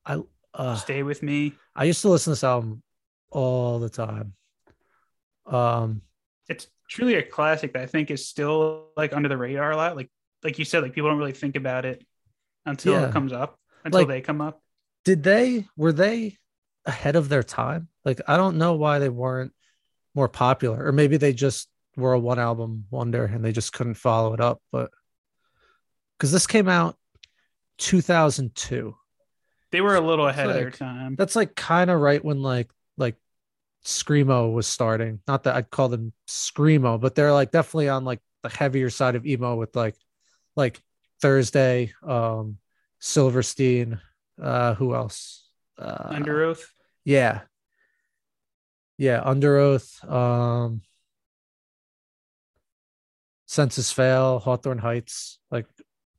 I 0.04 0.20
uh 0.52 0.74
stay 0.76 1.02
with 1.02 1.22
me 1.22 1.54
I 1.74 1.84
used 1.84 2.02
to 2.02 2.08
listen 2.08 2.30
to 2.30 2.34
this 2.36 2.44
album 2.44 2.82
all 3.30 3.78
the 3.78 3.88
time. 3.88 4.34
Um, 5.46 6.02
it's 6.48 6.66
truly 6.88 7.14
a 7.14 7.22
classic 7.22 7.72
that 7.74 7.82
I 7.82 7.86
think 7.86 8.10
is 8.10 8.26
still 8.26 8.88
like 8.96 9.12
under 9.12 9.28
the 9.28 9.36
radar 9.36 9.70
a 9.72 9.76
lot. 9.76 9.96
Like 9.96 10.10
like 10.42 10.58
you 10.58 10.64
said, 10.64 10.82
like 10.82 10.92
people 10.92 11.08
don't 11.10 11.18
really 11.18 11.32
think 11.32 11.56
about 11.56 11.84
it 11.84 12.04
until 12.64 12.94
Yeah. 12.94 13.08
it 13.08 13.12
comes 13.12 13.32
up, 13.32 13.58
until 13.84 14.00
Like- 14.00 14.08
they 14.08 14.20
come 14.20 14.40
up. 14.40 14.60
did 15.04 15.22
they 15.22 15.66
were 15.76 15.92
they 15.92 16.36
ahead 16.84 17.16
of 17.16 17.28
their 17.28 17.42
time? 17.42 17.88
Like 18.04 18.20
I 18.26 18.36
don't 18.36 18.58
know 18.58 18.74
why 18.74 18.98
they 18.98 19.08
weren't 19.08 19.52
more 20.14 20.28
popular, 20.28 20.86
or 20.86 20.92
maybe 20.92 21.16
they 21.16 21.32
just 21.32 21.68
were 21.96 22.12
a 22.12 22.18
one 22.18 22.38
album 22.38 22.86
wonder 22.90 23.24
and 23.24 23.44
they 23.44 23.52
just 23.52 23.72
couldn't 23.72 23.94
follow 23.94 24.34
it 24.34 24.40
up. 24.40 24.60
But 24.72 24.90
because 26.16 26.32
this 26.32 26.46
came 26.46 26.68
out 26.68 26.96
2002, 27.78 28.94
They 29.70 29.80
were 29.80 29.96
a 29.96 30.00
little 30.00 30.26
ahead 30.28 30.48
of 30.48 30.54
their 30.54 30.70
time. 30.70 31.14
that's 31.16 31.36
like 31.36 31.54
kind 31.54 31.90
of 31.90 32.00
right 32.00 32.24
when 32.24 32.42
like 32.42 32.70
like 32.96 33.16
screamo 33.84 34.52
was 34.52 34.66
starting. 34.66 35.20
Not 35.28 35.44
that 35.44 35.54
I'd 35.56 35.70
call 35.70 35.88
them 35.88 36.12
screamo, 36.28 37.00
but 37.00 37.14
they're 37.14 37.32
like 37.32 37.50
definitely 37.50 37.88
on 37.88 38.04
like 38.04 38.20
the 38.42 38.48
heavier 38.48 38.90
side 38.90 39.14
of 39.16 39.26
emo 39.26 39.56
with 39.56 39.76
like 39.76 39.94
like 40.56 40.80
Thursday, 41.20 41.92
um, 42.02 42.58
Silverstein. 43.00 44.00
Uh, 44.40 44.74
who 44.74 44.94
else? 44.94 45.48
Uh, 45.78 46.10
Underoath. 46.14 46.62
Yeah. 47.04 47.42
Yeah, 48.98 49.22
Underoath, 49.24 50.02
um 50.10 50.80
Senses 53.46 53.92
Fail, 53.92 54.38
Hawthorne 54.40 54.78
Heights, 54.78 55.38
like 55.50 55.66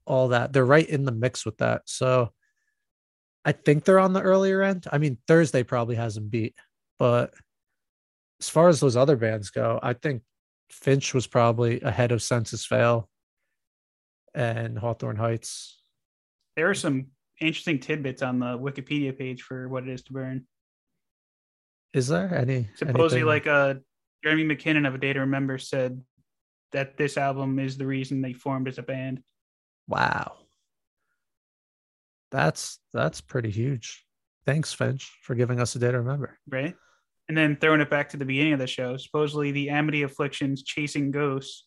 all 0.08 0.30
that. 0.30 0.54
They're 0.54 0.66
right 0.66 0.88
in 0.88 1.04
the 1.06 1.12
mix 1.12 1.46
with 1.46 1.58
that. 1.58 1.84
So 1.86 2.32
I 3.46 3.52
think 3.52 3.84
they're 3.84 4.00
on 4.00 4.14
the 4.14 4.22
earlier 4.22 4.62
end. 4.62 4.86
I 4.92 4.98
mean, 4.98 5.18
Thursday 5.28 5.64
probably 5.64 5.96
has 5.96 6.16
them 6.16 6.30
beat, 6.30 6.56
but 6.98 7.34
as 8.42 8.50
far 8.50 8.70
as 8.70 8.80
those 8.80 8.96
other 8.98 9.16
bands 9.16 9.50
go, 9.50 9.80
I 9.82 9.94
think 9.94 10.24
Finch 10.70 11.14
was 11.14 11.28
probably 11.28 11.82
ahead 11.82 12.12
of 12.12 12.22
Senses 12.22 12.66
Fail 12.66 13.10
and 14.34 14.78
Hawthorne 14.78 15.16
Heights. 15.18 15.80
There 16.56 16.70
are 16.70 16.76
some 16.76 17.08
interesting 17.40 17.80
tidbits 17.80 18.22
on 18.22 18.40
the 18.40 18.58
Wikipedia 18.58 19.18
page 19.18 19.44
for 19.44 19.70
what 19.70 19.84
it 19.84 19.90
is 19.90 20.04
to 20.04 20.14
burn. 20.14 20.46
Is 21.94 22.08
there 22.08 22.34
any 22.36 22.70
Supposedly, 22.76 23.22
anything- 23.22 23.26
like 23.26 23.48
uh 23.48 23.76
Jeremy 24.24 24.44
McKinnon 24.56 24.88
of 24.88 24.96
A 24.96 24.98
Day 24.98 25.14
to 25.14 25.22
Remember 25.22 25.58
said 25.58 26.02
that 26.74 26.98
this 26.98 27.18
album 27.18 27.60
is 27.60 27.78
the 27.78 27.86
reason 27.86 28.22
they 28.22 28.34
formed 28.34 28.68
as 28.68 28.78
a 28.78 28.84
band. 28.84 29.22
Wow. 29.88 30.34
That's 32.32 32.80
that's 32.94 33.22
pretty 33.22 33.50
huge. 33.52 34.04
Thanks, 34.46 34.74
Finch, 34.74 35.12
for 35.24 35.36
giving 35.36 35.60
us 35.60 35.76
a 35.76 35.80
day 35.80 35.92
to 35.92 36.00
remember. 36.00 36.38
right? 36.50 36.76
And 37.30 37.38
then 37.38 37.58
throwing 37.60 37.82
it 37.82 37.90
back 37.90 38.10
to 38.10 38.18
the 38.18 38.24
beginning 38.26 38.54
of 38.54 38.60
the 38.60 38.68
show, 38.68 38.96
supposedly 38.96 39.52
the 39.52 39.70
Amity 39.70 40.04
Affliction's 40.04 40.64
Chasing 40.64 41.12
Ghosts, 41.12 41.66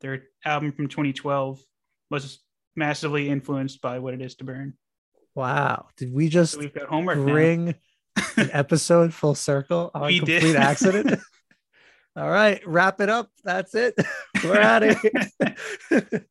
their 0.00 0.22
album 0.46 0.72
from 0.72 0.88
2012, 0.88 1.60
was 2.10 2.38
massively 2.74 3.28
influenced 3.28 3.82
by 3.82 3.98
what 3.98 4.14
it 4.14 4.22
is 4.22 4.34
to 4.36 4.44
burn. 4.44 4.74
Wow. 5.34 5.88
Did 5.98 6.14
we 6.14 6.28
just 6.30 6.54
So 6.54 6.60
we've 6.60 6.72
got 6.72 6.88
homework 6.88 7.18
now. 7.18 7.24
bring 7.32 7.74
an 8.36 8.50
episode 8.52 9.12
full 9.12 9.34
circle 9.34 9.90
on 9.94 10.06
We 10.06 10.20
did. 10.20 10.40
complete 10.40 10.56
accident? 10.58 11.20
All 12.16 12.30
right, 12.30 12.64
wrap 12.66 13.00
it 13.00 13.08
up. 13.10 13.28
That's 13.42 13.74
it. 13.74 13.94
We're 14.44 14.60
out 14.60 14.84
of 14.84 14.96
here. 15.00 16.26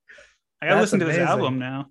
I 0.63 0.67
gotta 0.67 0.75
That's 0.79 0.93
listen 0.93 0.99
to 1.01 1.05
this 1.05 1.17
album 1.17 1.59
now. 1.59 1.87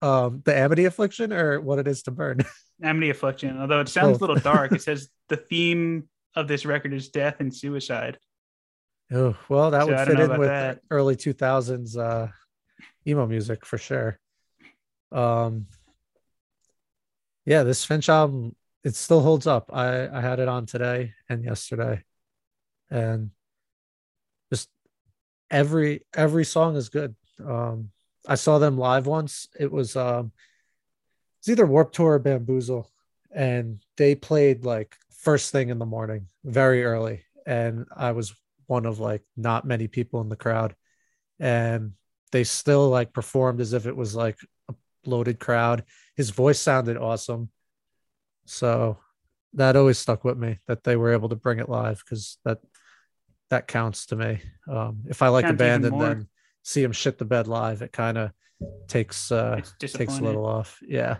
um, 0.00 0.42
the 0.44 0.56
Amity 0.56 0.86
Affliction 0.86 1.32
or 1.32 1.60
what 1.60 1.78
it 1.78 1.86
is 1.86 2.02
to 2.04 2.10
burn. 2.10 2.38
Amity 2.82 3.10
Affliction. 3.10 3.60
Although 3.60 3.80
it 3.80 3.88
sounds 3.88 4.18
Both. 4.18 4.22
a 4.28 4.32
little 4.32 4.42
dark, 4.42 4.72
it 4.72 4.80
says 4.88 5.08
the 5.28 5.36
theme 5.36 6.08
of 6.34 6.48
this 6.48 6.64
record 6.64 6.94
is 6.94 7.08
death 7.10 7.36
and 7.40 7.54
suicide. 7.54 8.18
Oh, 9.12 9.36
well, 9.48 9.70
that 9.72 9.82
So 9.82 9.88
would 9.88 10.06
fit 10.06 10.20
in 10.20 10.38
with 10.38 10.48
that. 10.48 10.80
early 10.90 11.16
2000s 11.16 11.98
uh, 11.98 12.28
emo 13.06 13.26
music 13.26 13.66
for 13.66 13.76
sure. 13.78 14.18
Um, 15.12 15.66
yeah, 17.44 17.62
this 17.64 17.84
Finch 17.84 18.08
album, 18.08 18.54
it 18.84 18.94
still 18.94 19.20
holds 19.20 19.46
up. 19.46 19.70
I, 19.72 20.08
I 20.08 20.20
had 20.20 20.38
it 20.40 20.48
on 20.48 20.66
today 20.66 21.12
and 21.28 21.42
yesterday, 21.44 22.02
and 22.90 23.30
just 24.52 24.68
every 25.50 26.04
every 26.14 26.44
song 26.44 26.76
is 26.76 26.88
good. 26.90 27.14
Um, 27.44 27.90
I 28.26 28.34
saw 28.34 28.58
them 28.58 28.78
live 28.78 29.06
once. 29.06 29.48
It 29.58 29.70
was 29.70 29.96
um, 29.96 30.32
it's 31.40 31.48
either 31.48 31.66
Warped 31.66 31.94
Tour 31.94 32.14
or 32.14 32.18
Bamboozle, 32.18 32.90
and 33.30 33.80
they 33.96 34.14
played 34.14 34.64
like 34.64 34.96
first 35.10 35.52
thing 35.52 35.70
in 35.70 35.78
the 35.78 35.86
morning, 35.86 36.26
very 36.44 36.84
early, 36.84 37.24
and 37.46 37.86
I 37.96 38.12
was 38.12 38.34
one 38.66 38.86
of 38.86 39.00
like 39.00 39.22
not 39.36 39.66
many 39.66 39.88
people 39.88 40.20
in 40.20 40.28
the 40.28 40.36
crowd, 40.36 40.74
and 41.40 41.92
they 42.32 42.44
still 42.44 42.88
like 42.88 43.12
performed 43.12 43.60
as 43.60 43.72
if 43.72 43.86
it 43.86 43.96
was 43.96 44.14
like 44.14 44.38
a 44.68 44.74
loaded 45.06 45.38
crowd. 45.38 45.84
His 46.16 46.30
voice 46.30 46.60
sounded 46.60 46.96
awesome, 46.96 47.50
so 48.44 48.98
that 49.54 49.76
always 49.76 49.98
stuck 49.98 50.24
with 50.24 50.36
me 50.36 50.58
that 50.66 50.84
they 50.84 50.96
were 50.96 51.12
able 51.12 51.30
to 51.30 51.36
bring 51.36 51.58
it 51.58 51.68
live 51.68 52.02
because 52.04 52.38
that 52.44 52.58
that 53.50 53.66
counts 53.66 54.06
to 54.06 54.16
me. 54.16 54.40
Um, 54.68 55.04
if 55.08 55.22
I 55.22 55.28
like 55.28 55.44
a 55.44 55.48
Counts 55.48 55.58
band 55.58 55.84
and 55.84 55.92
more. 55.92 56.02
then 56.02 56.28
see 56.62 56.82
him 56.82 56.92
shit 56.92 57.18
the 57.18 57.24
bed 57.24 57.48
live, 57.48 57.82
it 57.82 57.92
kind 57.92 58.18
of 58.18 58.30
takes 58.88 59.30
uh 59.30 59.60
takes 59.78 60.18
a 60.18 60.22
little 60.22 60.46
off. 60.46 60.78
Yeah. 60.86 61.18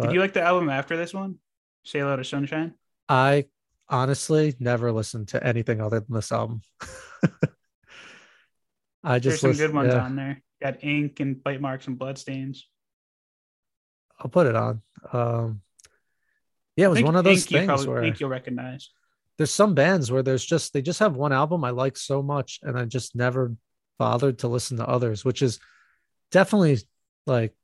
Did 0.00 0.12
you 0.12 0.20
like 0.20 0.34
the 0.34 0.42
album 0.42 0.68
after 0.68 0.96
this 0.96 1.14
one? 1.14 1.36
Hello 1.84 2.16
to 2.16 2.24
Sunshine? 2.24 2.74
I 3.08 3.46
honestly 3.88 4.54
never 4.58 4.92
listened 4.92 5.28
to 5.28 5.42
anything 5.42 5.80
other 5.80 6.00
than 6.00 6.14
this 6.14 6.32
album. 6.32 6.60
I 9.02 9.18
There's 9.18 9.40
just 9.40 9.40
some 9.40 9.52
good 9.52 9.72
ones 9.72 9.94
yeah, 9.94 10.04
on 10.04 10.16
there. 10.16 10.42
Got 10.60 10.82
ink 10.84 11.20
and 11.20 11.42
bite 11.42 11.60
marks 11.60 11.86
and 11.86 11.98
bloodstains. 11.98 12.68
I'll 14.18 14.30
put 14.30 14.46
it 14.46 14.56
on. 14.56 14.82
Um, 15.12 15.62
yeah, 16.76 16.86
it 16.86 16.90
was 16.90 17.02
one 17.02 17.16
of 17.16 17.24
those 17.24 17.46
things 17.46 17.66
probably- 17.66 17.88
where 17.88 18.02
Ink 18.02 18.20
you'll 18.20 18.28
recognize. 18.30 18.90
there's 19.38 19.52
some 19.52 19.74
bands 19.74 20.10
where 20.10 20.22
there's 20.22 20.44
just 20.44 20.72
they 20.72 20.82
just 20.82 20.98
have 20.98 21.14
one 21.14 21.32
album 21.32 21.64
I 21.64 21.70
like 21.70 21.96
so 21.96 22.22
much, 22.22 22.58
and 22.62 22.78
I 22.78 22.84
just 22.84 23.14
never 23.14 23.54
bothered 23.98 24.40
to 24.40 24.48
listen 24.48 24.76
to 24.78 24.86
others, 24.88 25.24
which 25.24 25.42
is 25.42 25.58
definitely 26.30 26.78
like 27.26 27.54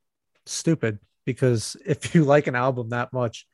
stupid 0.47 0.99
because 1.25 1.77
if 1.87 2.15
you 2.15 2.25
like 2.25 2.47
an 2.47 2.55
album 2.57 2.91
that 2.91 3.13
much, 3.13 3.47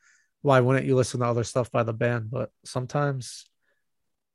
why 0.42 0.60
wouldn't 0.60 0.86
you 0.86 0.96
listen 0.96 1.20
to 1.20 1.26
other 1.26 1.44
stuff 1.44 1.70
by 1.70 1.82
the 1.82 1.92
band? 1.92 2.30
But 2.30 2.50
sometimes 2.64 3.44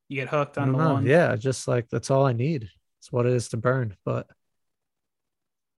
You 0.09 0.17
get 0.21 0.29
hooked 0.29 0.57
on 0.57 0.71
the 0.71 0.77
know. 0.77 0.93
one. 0.93 1.05
Yeah, 1.05 1.35
just 1.35 1.67
like 1.67 1.89
that's 1.89 2.11
all 2.11 2.25
I 2.25 2.33
need. 2.33 2.69
It's 2.99 3.11
what 3.11 3.25
it 3.25 3.33
is 3.33 3.49
to 3.49 3.57
burn. 3.57 3.95
But 4.05 4.27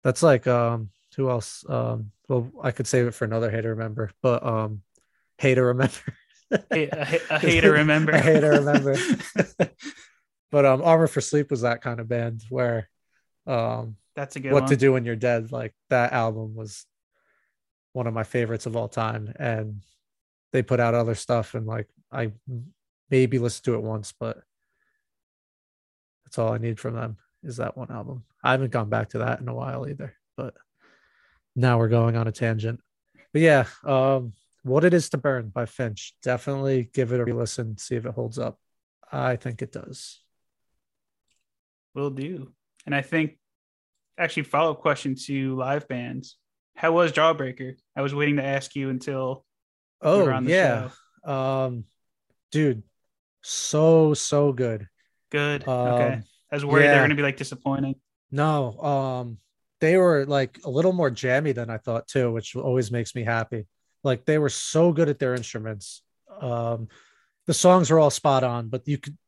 that's 0.03 0.23
like 0.23 0.47
um 0.47 0.91
who 1.17 1.31
else? 1.31 1.65
Um 1.69 2.11
well 2.29 2.51
I 2.63 2.71
could 2.71 2.87
save 2.87 3.07
it 3.07 3.15
for 3.15 3.25
another 3.25 3.51
hater 3.51 3.71
remember, 3.71 4.11
but 4.23 4.45
um 4.45 4.83
hater 5.39 5.67
remember. 5.67 5.95
A, 6.73 6.89
a, 6.89 7.21
a 7.31 7.39
hater 7.39 7.73
remember. 7.73 8.13
A 8.13 8.21
hater 8.21 8.51
remember. 8.53 8.97
But 10.55 10.65
um, 10.65 10.83
Armor 10.83 11.09
for 11.09 11.21
Sleep 11.21 11.51
was 11.51 11.63
that 11.63 11.83
kind 11.83 11.99
of 11.99 12.07
band 12.07 12.45
where, 12.49 12.89
um, 13.45 13.97
That's 14.15 14.37
a 14.37 14.41
good 14.41 14.53
what 14.53 14.63
one. 14.63 14.71
to 14.71 14.77
do 14.77 14.93
when 14.93 15.05
you're 15.05 15.17
dead 15.17 15.51
like 15.51 15.75
that 15.91 16.13
album 16.13 16.55
was 16.55 16.87
one 17.93 18.07
of 18.07 18.15
my 18.15 18.23
favorites 18.23 18.65
of 18.67 18.77
all 18.77 18.87
time. 18.87 19.35
And 19.37 19.83
they 20.53 20.63
put 20.63 20.79
out 20.79 20.95
other 20.95 21.17
stuff 21.17 21.55
and 21.55 21.67
like 21.67 21.89
i 22.13 22.31
maybe 23.11 23.41
listened 23.41 23.65
to 23.65 23.75
it 23.75 23.83
once 23.83 24.15
but 24.19 24.39
that's 26.25 26.39
all 26.39 26.53
i 26.53 26.59
need 26.59 26.79
from 26.79 26.95
them 26.95 27.17
is 27.43 27.57
that 27.57 27.77
one 27.77 27.91
album. 27.91 28.23
I 28.43 28.53
haven't 28.53 28.71
gone 28.71 28.89
back 28.89 29.09
to 29.11 29.19
that 29.19 29.41
in 29.41 29.49
a 29.49 29.55
while 29.55 29.89
either 29.89 30.15
but 30.37 30.55
now 31.57 31.79
we're 31.79 31.89
going 31.89 32.17
on 32.17 32.29
a 32.29 32.33
tangent. 32.33 32.79
But 33.33 33.43
yeah 33.43 33.67
um 33.85 34.33
what 34.63 34.85
it 34.85 34.95
is 34.95 35.11
to 35.11 35.19
burn 35.19 35.49
by 35.49 35.67
finch. 35.67 36.15
Definitely 36.23 36.89
give 36.95 37.13
it 37.13 37.21
a 37.21 37.35
listen 37.35 37.77
see 37.77 37.97
if 37.97 38.07
it 38.07 38.15
holds 38.15 38.39
up. 38.39 38.61
I 39.11 39.35
think 39.35 39.61
it 39.61 39.73
does 39.73 40.24
Will 41.95 42.11
do. 42.11 42.53
And 42.87 42.95
I 42.95 43.03
think 43.03 43.39
actually 44.19 44.45
follow 44.45 44.73
up 44.73 44.81
question 44.81 45.15
to 45.27 45.57
live 45.57 45.89
bands. 45.89 46.37
How 46.77 46.93
was 46.93 47.13
Jawbreaker? 47.13 47.75
I 47.97 48.03
was 48.03 48.15
waiting 48.15 48.37
to 48.37 48.45
ask 48.45 48.75
you 48.75 48.91
until 48.91 49.45
oh 50.03 50.27
the 50.27 50.51
yeah 50.51 50.91
um 51.25 51.85
dude 52.51 52.83
so 53.43 54.13
so 54.13 54.53
good 54.53 54.87
good. 55.35 55.67
Um, 55.67 55.89
okay. 55.89 56.21
I 56.51 56.55
was 56.55 56.65
worried 56.65 56.85
yeah. 56.85 56.93
they're 56.93 57.03
gonna 57.03 57.17
be 57.17 57.23
like 57.23 57.37
disappointing. 57.37 57.97
No, 58.31 58.79
um, 58.81 59.39
they 59.81 59.97
were 59.97 60.25
like 60.25 60.61
a 60.65 60.71
little 60.71 60.93
more 60.93 61.11
jammy 61.11 61.53
than 61.53 61.71
I 61.71 61.79
thought 61.79 62.07
too, 62.07 62.33
which 62.33 62.55
always 62.55 62.93
makes 62.93 63.15
me 63.15 63.25
happy. 63.25 63.67
Like 64.05 64.25
they 64.25 64.39
were 64.39 64.49
so 64.49 64.93
good 64.93 65.09
at 65.09 65.19
their 65.19 65.35
instruments. 65.35 66.03
Um, 66.41 66.89
the 67.47 67.55
songs 67.55 67.91
were 67.91 67.99
all 67.99 68.11
spot 68.11 68.45
on, 68.45 68.69
but 68.69 68.87
you 68.87 68.99
could 68.99 69.19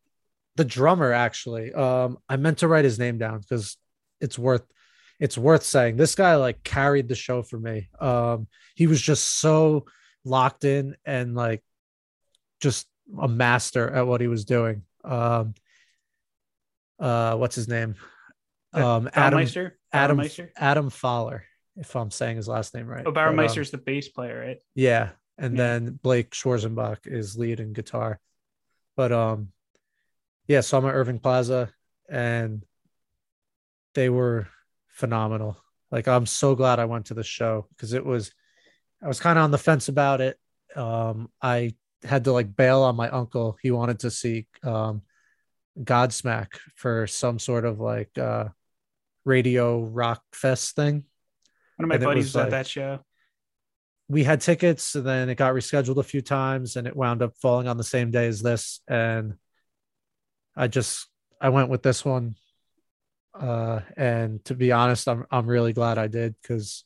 the 0.57 0.65
drummer 0.65 1.13
actually. 1.13 1.73
Um, 1.73 2.19
I 2.29 2.37
meant 2.37 2.59
to 2.59 2.69
write 2.69 2.85
his 2.85 2.99
name 2.99 3.19
down 3.19 3.41
because 3.41 3.77
it's 4.21 4.39
worth 4.39 4.63
it's 5.19 5.39
worth 5.39 5.63
saying. 5.63 5.97
This 5.97 6.15
guy 6.15 6.37
like 6.37 6.63
carried 6.63 7.09
the 7.09 7.15
show 7.15 7.43
for 7.43 7.59
me. 7.59 7.89
Um, 8.01 8.49
he 8.75 8.87
was 8.87 9.01
just 9.01 9.25
so 9.41 9.87
locked 10.25 10.65
in 10.65 10.97
and 11.05 11.35
like 11.35 11.63
just 12.61 12.87
a 13.21 13.29
master 13.29 13.89
at 13.91 14.07
what 14.07 14.21
he 14.21 14.27
was 14.29 14.45
doing. 14.45 14.83
Um, 15.05 15.55
uh, 16.99 17.37
what's 17.37 17.55
his 17.55 17.69
name? 17.69 17.95
Um, 18.73 19.09
Adam 19.15 19.41
Bauermeister? 19.41 19.73
Adam 19.93 20.19
Bauermeister? 20.19 20.49
Adam 20.57 20.91
Pfahler, 20.91 21.41
if 21.77 21.95
I'm 21.97 22.11
saying 22.11 22.37
his 22.37 22.49
last 22.49 22.75
name 22.75 22.87
right. 22.87 23.05
Oh, 23.07 23.13
But, 23.13 23.29
um, 23.29 23.37
Bauermeister's 23.37 23.71
the 23.71 23.79
bass 23.79 24.09
player, 24.09 24.39
right? 24.39 24.59
yeah, 24.75 25.11
and 25.39 25.57
Yeah. 25.57 25.63
then 25.79 25.99
Blake 26.03 26.31
Schwarzenbach 26.33 27.07
is 27.07 27.37
lead 27.39 27.61
and 27.61 27.75
guitar. 27.75 28.21
But 28.97 29.13
um, 29.13 29.53
yeah, 30.49 30.61
so 30.61 30.79
I'm 30.79 30.87
at 30.87 30.95
Irving 30.95 31.19
Plaza, 31.19 31.71
and 32.09 32.65
they 33.95 34.09
were 34.09 34.49
phenomenal. 34.89 35.57
Like 35.91 36.09
I'm 36.09 36.27
so 36.27 36.55
glad 36.55 36.79
I 36.79 36.85
went 36.85 37.07
to 37.07 37.15
the 37.15 37.23
show 37.25 37.67
because 37.71 37.93
it 37.93 38.05
was, 38.05 38.33
I 39.03 39.09
was 39.09 39.21
kind 39.21 39.39
of 39.39 39.45
on 39.45 39.51
the 39.51 39.59
fence 39.59 39.89
about 39.89 40.21
it. 40.21 40.39
Um, 40.75 41.31
I 41.41 41.75
had 42.05 42.25
to 42.25 42.33
like 42.33 42.55
bail 42.55 42.83
on 42.83 42.97
my 42.97 43.09
uncle. 43.09 43.57
He 43.63 43.71
wanted 43.71 44.01
to 44.01 44.11
see 44.11 44.47
um, 44.63 45.03
Godsmack 45.79 46.49
for 46.75 47.07
some 47.07 47.39
sort 47.39 47.65
of 47.65 47.81
like 47.81 48.17
uh, 48.19 48.49
radio 49.25 49.83
rock 49.85 50.23
fest 50.33 50.75
thing. 50.77 51.05
One 51.77 51.85
of 51.85 51.89
my 51.89 51.95
And 51.97 52.05
buddies 52.05 52.25
was 52.27 52.35
was 52.35 52.37
at 52.37 52.43
like- 52.45 52.51
that 52.51 52.67
show. 52.67 52.99
we 54.09 54.25
had 54.25 54.41
tickets 54.41 54.95
and 54.95 55.07
then 55.07 55.29
it 55.29 55.35
got 55.37 55.55
rescheduled 55.55 55.97
a 55.99 56.03
few 56.03 56.21
times 56.23 56.77
and 56.77 56.87
it 56.87 56.97
wound 56.97 57.23
up 57.23 57.35
falling 57.41 57.69
on 57.69 57.77
the 57.77 57.85
same 57.85 58.11
day 58.11 58.27
as 58.27 58.41
this 58.43 58.81
and 58.89 59.35
i 60.57 60.67
just 60.67 61.09
i 61.41 61.49
went 61.49 61.69
with 61.69 61.83
this 61.83 62.05
one. 62.05 62.37
Uh 63.35 63.81
and 63.97 64.43
to 64.47 64.55
be 64.55 64.73
honest 64.73 65.07
i'm 65.09 65.27
i'm 65.31 65.47
really 65.47 65.75
glad 65.75 65.99
i 65.99 66.07
did 66.07 66.35
cuz 66.43 66.85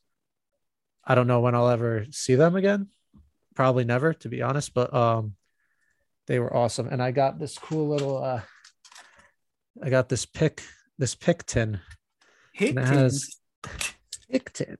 i 1.05 1.15
don't 1.15 1.27
know 1.27 1.39
when 1.39 1.55
i'll 1.55 1.69
ever 1.69 2.05
see 2.11 2.35
them 2.35 2.55
again. 2.55 2.89
Probably 3.55 3.85
never 3.85 4.13
to 4.15 4.29
be 4.29 4.41
honest 4.41 4.73
but 4.73 4.93
um 4.93 5.35
they 6.27 6.39
were 6.39 6.55
awesome. 6.55 6.87
And 6.87 7.01
i 7.01 7.11
got 7.11 7.39
this 7.39 7.57
cool 7.57 7.87
little 7.87 8.21
uh 8.23 8.41
i 9.81 9.89
got 9.89 10.09
this 10.09 10.25
pick 10.25 10.61
this 10.97 11.15
pick 11.15 11.45
tin. 11.45 11.79
And 12.69 12.79
it 12.79 12.85
has 12.85 13.37
pick 14.29 14.51
tin. 14.53 14.77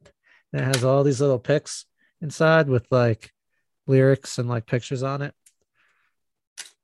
And 0.52 0.62
it 0.62 0.66
has 0.66 0.84
all 0.84 1.04
these 1.04 1.22
little 1.22 1.40
picks 1.40 1.86
inside 2.22 2.68
with 2.68 2.86
like 2.92 3.32
lyrics 3.88 4.38
and 4.38 4.50
like 4.50 4.66
pictures 4.66 5.04
on 5.04 5.22
it. 5.22 5.34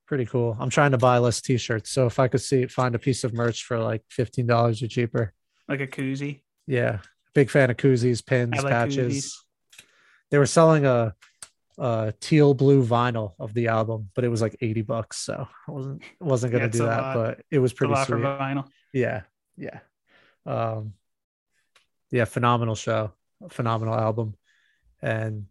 Pretty 0.08 0.26
cool. 0.26 0.56
I'm 0.60 0.70
trying 0.70 0.92
to 0.92 0.98
buy 0.98 1.18
less 1.18 1.42
t-shirts. 1.42 1.90
So 1.92 2.06
if 2.06 2.18
I 2.18 2.28
could 2.30 2.42
see 2.42 2.66
find 2.68 2.96
a 2.96 3.00
piece 3.00 3.24
of 3.26 3.34
merch 3.34 3.64
for 3.66 3.78
like 3.80 4.04
$15 4.18 4.82
or 4.82 4.88
cheaper. 4.88 5.34
like 5.68 5.82
a 5.82 5.88
koozie. 5.88 6.42
Yeah. 6.66 7.00
Big 7.34 7.50
fan 7.50 7.70
of 7.70 7.78
koozies, 7.78 8.26
pins, 8.26 8.56
like 8.64 8.72
patches. 8.72 9.14
koozies. 9.14 9.34
They 10.32 10.38
were 10.38 10.46
selling 10.46 10.86
a 10.86 11.14
a 11.80 12.12
teal 12.20 12.56
blue 12.56 12.84
vinyl 12.84 13.34
of 13.40 13.54
the 13.54 13.68
album, 13.68 14.10
but 14.16 14.24
it 14.24 14.30
was 14.30 14.42
like 14.42 14.56
80 14.62 14.82
bucks. 14.82 15.18
So 15.20 15.48
I 15.68 15.72
wasn't 15.72 16.02
wasn't 16.20 16.52
gonna 16.54 16.64
Yeah, 16.66 16.70
do 16.72 16.78
that, 16.80 17.02
lot. 17.02 17.14
but 17.16 17.46
it 17.52 17.60
was 17.60 17.72
pretty 17.74 17.94
sweet. 18.04 18.22
vinyl. 18.24 18.68
Yeah, 18.94 19.22
yeah. 19.58 19.80
Um 20.46 20.94
yeah, 22.12 22.26
phenomenal 22.26 22.76
show, 22.76 23.12
phenomenal 23.50 23.94
album. 23.94 24.36
And 25.02 25.46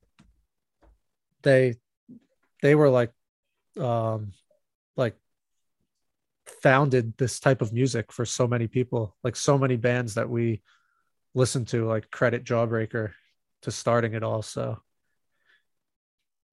they 1.43 1.77
they 2.63 2.75
were 2.75 2.89
like 2.89 3.13
um 3.79 4.33
like 4.33 4.33
founded 6.47 7.17
this 7.17 7.41
type 7.41 7.63
of 7.63 7.73
music 7.73 8.13
for 8.13 8.25
so 8.25 8.47
many 8.47 8.67
people, 8.67 9.17
like 9.23 9.37
so 9.37 9.59
many 9.59 9.77
bands 9.77 10.15
that 10.15 10.29
we 10.29 10.63
listen 11.35 11.65
to, 11.67 11.87
like 11.87 12.11
credit 12.11 12.45
Jawbreaker 12.45 13.13
to 13.63 13.71
starting 13.71 14.15
it 14.15 14.23
all. 14.23 14.43
So 14.43 14.79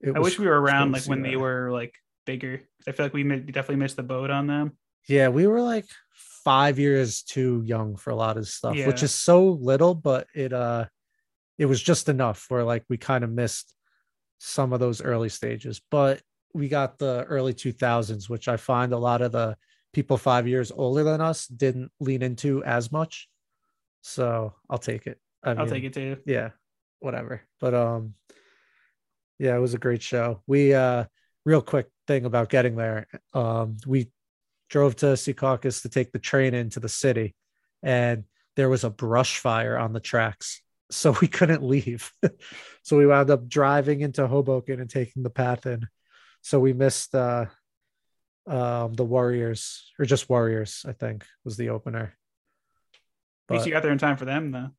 it 0.02 0.16
I 0.16 0.20
wish 0.20 0.40
we 0.40 0.48
were 0.48 0.60
around 0.60 0.92
like 0.92 1.06
when 1.06 1.22
they 1.22 1.36
were 1.36 1.72
like 1.72 1.96
bigger. 2.26 2.62
I 2.88 2.92
feel 2.92 3.06
like 3.06 3.14
we 3.14 3.24
definitely 3.24 3.78
missed 3.78 3.96
the 3.96 4.04
boat 4.04 4.30
on 4.30 4.48
them. 4.48 4.78
Yeah, 5.08 5.30
we 5.30 5.48
were 5.48 5.62
like 5.62 5.86
five 6.44 6.80
years 6.80 7.24
too 7.24 7.64
young 7.66 7.96
for 7.96 8.10
a 8.10 8.16
lot 8.16 8.38
of 8.38 8.48
stuff, 8.48 8.76
which 8.86 9.04
is 9.04 9.14
so 9.14 9.50
little, 9.50 9.96
but 9.96 10.28
it 10.34 10.54
uh 10.54 10.86
it 11.58 11.66
was 11.66 11.82
just 11.82 12.10
enough 12.10 12.46
where 12.50 12.64
like 12.64 12.84
we 12.90 12.98
kind 12.98 13.24
of 13.24 13.32
missed 13.32 13.74
some 14.40 14.74
of 14.74 14.80
those 14.80 15.02
early 15.02 15.30
stages. 15.30 15.82
But 15.90 16.22
we 16.54 16.68
got 16.68 16.98
the 16.98 17.26
early 17.28 17.54
2000s, 17.54 18.30
which 18.30 18.48
I 18.48 18.58
find 18.58 18.94
a 18.94 18.98
lot 18.98 19.22
of 19.22 19.32
the 19.32 19.56
people 19.94 20.18
five 20.18 20.48
years 20.48 20.72
older 20.72 21.04
than 21.04 21.22
us 21.22 21.48
didn't 21.48 21.92
lean 22.00 22.22
into 22.22 22.64
as 22.64 22.92
much. 22.92 23.30
So 24.02 24.54
I'll 24.70 24.78
take 24.80 25.08
it. 25.08 25.20
I 25.44 25.52
I'll 25.52 25.58
mean, 25.58 25.68
take 25.68 25.84
it 25.84 25.94
too. 25.94 26.18
yeah 26.26 26.50
whatever 27.00 27.42
but 27.60 27.74
um 27.74 28.14
yeah 29.40 29.54
it 29.56 29.60
was 29.60 29.74
a 29.74 29.78
great 29.78 30.02
show 30.02 30.42
we 30.48 30.74
uh 30.74 31.04
real 31.46 31.62
quick 31.62 31.88
thing 32.08 32.24
about 32.24 32.48
getting 32.48 32.78
there 32.78 33.08
um 33.34 33.76
we 33.86 34.10
drove 34.70 34.96
to 34.96 35.08
Secaucus 35.08 35.82
to 35.82 35.90
take 35.90 36.14
the 36.14 36.20
train 36.20 36.54
into 36.54 36.80
the 36.80 36.88
city 36.88 37.36
and 37.84 38.24
there 38.56 38.70
was 38.70 38.86
a 38.86 38.90
brush 38.90 39.38
fire 39.40 39.78
on 39.78 39.92
the 39.92 40.00
tracks 40.00 40.62
so 40.90 41.14
we 41.20 41.28
couldn't 41.28 41.62
leave 41.62 42.10
so 42.84 42.98
we 42.98 43.06
wound 43.06 43.30
up 43.30 43.50
driving 43.50 44.00
into 44.00 44.26
hoboken 44.26 44.80
and 44.80 44.90
taking 44.90 45.24
the 45.24 45.30
path 45.30 45.66
in 45.66 45.86
so 46.42 46.58
we 46.58 46.72
missed 46.72 47.14
uh 47.14 47.46
um 48.48 48.94
the 48.94 49.06
warriors 49.06 49.92
or 49.98 50.06
just 50.06 50.30
warriors 50.30 50.86
i 50.88 50.92
think 50.92 51.26
was 51.46 51.56
the 51.58 51.70
opener 51.70 52.14
At 53.50 53.56
least 53.56 53.66
you 53.66 53.72
got 53.72 53.84
there 53.84 53.92
in 53.92 53.98
time 53.98 54.18
for 54.18 54.26
them 54.26 54.52
though. 54.52 54.70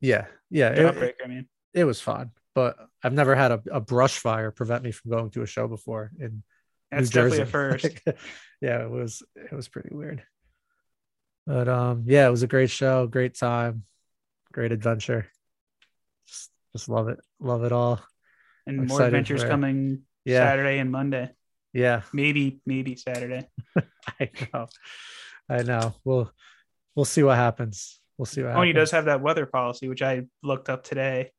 yeah 0.00 0.26
yeah 0.50 0.70
it- 0.70 0.94
Jawbreaker, 0.94 1.24
I 1.24 1.28
mean. 1.28 1.48
it 1.74 1.84
was 1.84 2.00
fun, 2.00 2.30
but 2.54 2.76
I've 3.02 3.12
never 3.12 3.34
had 3.36 3.52
a, 3.52 3.62
a 3.70 3.80
brush 3.80 4.18
fire 4.18 4.50
prevent 4.50 4.82
me 4.82 4.90
from 4.90 5.10
going 5.10 5.30
to 5.30 5.42
a 5.42 5.46
show 5.46 5.68
before 5.68 6.10
in 6.18 6.42
That's 6.90 7.14
New 7.14 7.22
definitely 7.30 7.38
Jersey. 7.38 7.42
a 7.42 7.46
first. 7.46 8.00
yeah, 8.62 8.82
it 8.84 8.90
was 8.90 9.22
it 9.36 9.52
was 9.52 9.68
pretty 9.68 9.90
weird. 9.94 10.22
But 11.46 11.68
um 11.68 12.04
yeah, 12.06 12.26
it 12.26 12.30
was 12.30 12.42
a 12.42 12.46
great 12.48 12.70
show, 12.70 13.06
great 13.06 13.34
time, 13.38 13.84
great 14.52 14.72
adventure. 14.72 15.26
Just, 16.26 16.50
just 16.72 16.88
love 16.88 17.08
it. 17.08 17.18
Love 17.40 17.64
it 17.64 17.72
all. 17.72 18.00
and 18.66 18.80
I'm 18.80 18.86
more 18.86 19.02
adventures 19.02 19.44
coming 19.44 20.02
Yeah. 20.24 20.44
Saturday 20.46 20.78
and 20.78 20.90
Monday. 20.90 21.30
Yeah, 21.72 22.02
Maybe, 22.12 22.60
maybe 22.66 22.96
Saturday. 22.96 23.46
I 24.20 24.30
know. 24.52 24.66
I 25.48 25.62
know. 25.62 25.94
We'll 26.04 26.32
we'll 26.94 27.04
see 27.04 27.22
what 27.22 27.36
happens. 27.36 28.00
We'll 28.16 28.26
see 28.26 28.42
what 28.42 28.50
oh, 28.52 28.54
Tony 28.54 28.68
happens. 28.68 28.82
does 28.82 28.90
have 28.92 29.04
that 29.04 29.20
weather 29.20 29.46
policy, 29.46 29.88
which 29.88 30.02
I 30.02 30.22
looked 30.42 30.68
up 30.68 30.82
today, 30.82 31.30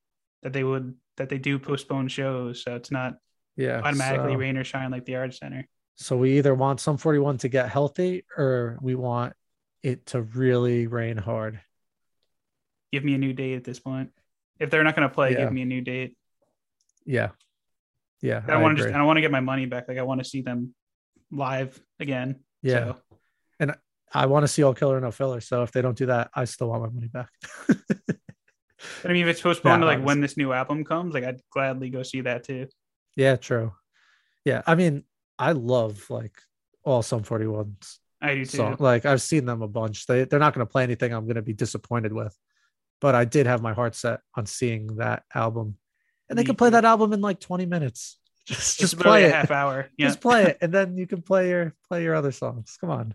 that 0.43 0.53
they 0.53 0.63
would 0.63 0.95
that 1.17 1.29
they 1.29 1.37
do 1.39 1.59
postpone 1.59 2.07
shows, 2.09 2.63
so 2.63 2.75
it's 2.75 2.91
not 2.91 3.15
yeah 3.57 3.81
automatically 3.83 4.33
so- 4.33 4.37
rain 4.39 4.57
or 4.57 4.63
shine 4.63 4.91
like 4.91 5.05
the 5.05 5.15
art 5.15 5.33
center. 5.33 5.67
So 5.95 6.15
we 6.15 6.37
either 6.37 6.55
want 6.55 6.79
Sum 6.79 6.95
41 6.95 7.39
to 7.39 7.49
get 7.49 7.67
healthy 7.67 8.23
or 8.37 8.77
we 8.81 8.95
want 8.95 9.33
it 9.83 10.05
to 10.07 10.21
really 10.21 10.87
rain 10.87 11.17
hard. 11.17 11.59
Give 12.93 13.03
me 13.03 13.15
a 13.15 13.17
new 13.17 13.33
date 13.33 13.55
at 13.55 13.65
this 13.65 13.79
point. 13.79 14.11
If 14.59 14.69
they're 14.69 14.85
not 14.85 14.95
going 14.95 15.09
to 15.09 15.13
play, 15.13 15.33
Yeah. 15.33 15.43
give 15.43 15.51
me 15.51 15.61
a 15.63 15.65
new 15.65 15.81
date. 15.81 16.15
Yeah. 17.05 17.31
Yeah. 18.21 18.41
I 18.47 18.57
want 18.57 18.77
to 18.77 18.83
just 18.83 18.95
I 18.95 19.01
want 19.03 19.17
to 19.17 19.21
get 19.21 19.31
my 19.31 19.39
money 19.39 19.65
back. 19.65 19.87
Like 19.87 19.97
I 19.97 20.03
want 20.03 20.21
to 20.23 20.29
see 20.29 20.41
them 20.41 20.73
live 21.31 21.79
again. 21.99 22.41
Yeah. 22.61 22.93
So 23.59 23.73
I 24.13 24.25
want 24.25 24.43
to 24.43 24.47
see 24.47 24.63
all 24.63 24.73
killer 24.73 24.99
no 24.99 25.11
filler. 25.11 25.39
So 25.39 25.61
if 25.63 25.71
they 25.71 25.81
don't 25.83 25.95
do 25.97 26.07
that, 26.07 26.31
I 26.33 26.45
still 26.45 26.69
want 26.69 26.81
my 26.83 26.89
money 26.89 27.07
back. 27.07 27.29
I 29.03 29.09
mean, 29.09 29.23
if 29.23 29.27
it's 29.27 29.41
postponed 29.41 29.81
Yeah, 29.83 29.91
to 29.91 29.97
like 29.97 30.05
when 30.05 30.21
this 30.21 30.37
new 30.37 30.51
album 30.53 30.83
comes, 30.83 31.13
like 31.13 31.23
I'd 31.23 31.41
gladly 31.51 31.89
go 31.89 32.01
see 32.03 32.21
that 32.21 32.43
too. 32.43 32.67
yeah, 33.15 33.35
true. 33.35 33.73
Yeah, 34.45 34.61
I 34.65 34.75
mean, 34.75 35.03
I 35.37 35.51
love 35.51 36.09
like 36.09 36.33
all 36.83 37.01
Sum 37.03 37.23
41's 37.23 37.99
I 38.21 38.35
do 38.35 38.45
too. 38.45 38.57
song. 38.57 38.77
Like 38.79 39.05
I've 39.05 39.21
seen 39.21 39.45
them 39.45 39.61
a 39.61 39.67
bunch. 39.67 40.05
They 40.07 40.23
they're 40.23 40.39
not 40.39 40.53
going 40.53 40.65
to 40.65 40.71
play 40.71 40.83
anything 40.83 41.13
I'm 41.13 41.25
going 41.25 41.35
to 41.35 41.41
be 41.41 41.53
disappointed 41.53 42.13
with. 42.13 42.35
But 43.01 43.15
I 43.15 43.25
did 43.25 43.45
have 43.47 43.61
my 43.61 43.73
heart 43.73 43.95
set 43.95 44.21
on 44.35 44.45
seeing 44.45 44.95
that 44.97 45.23
album, 45.35 45.77
and 46.29 46.37
they 46.37 46.43
can 46.43 46.55
play 46.55 46.69
that 46.71 46.85
album 46.85 47.13
in 47.13 47.21
like 47.21 47.39
20 47.39 47.65
minutes. 47.65 48.17
Just 48.49 48.79
just 48.79 48.97
play 48.97 49.25
a 49.25 49.27
it. 49.27 49.33
half 49.33 49.51
hour. 49.51 49.89
Yeah. 49.97 50.07
Just 50.07 50.21
play 50.21 50.43
it, 50.45 50.57
and 50.61 50.73
then 50.73 50.97
you 50.97 51.05
can 51.05 51.21
play 51.21 51.49
your 51.49 51.75
play 51.87 52.01
your 52.01 52.15
other 52.15 52.31
songs. 52.31 52.77
Come 52.81 52.89
on, 52.89 53.13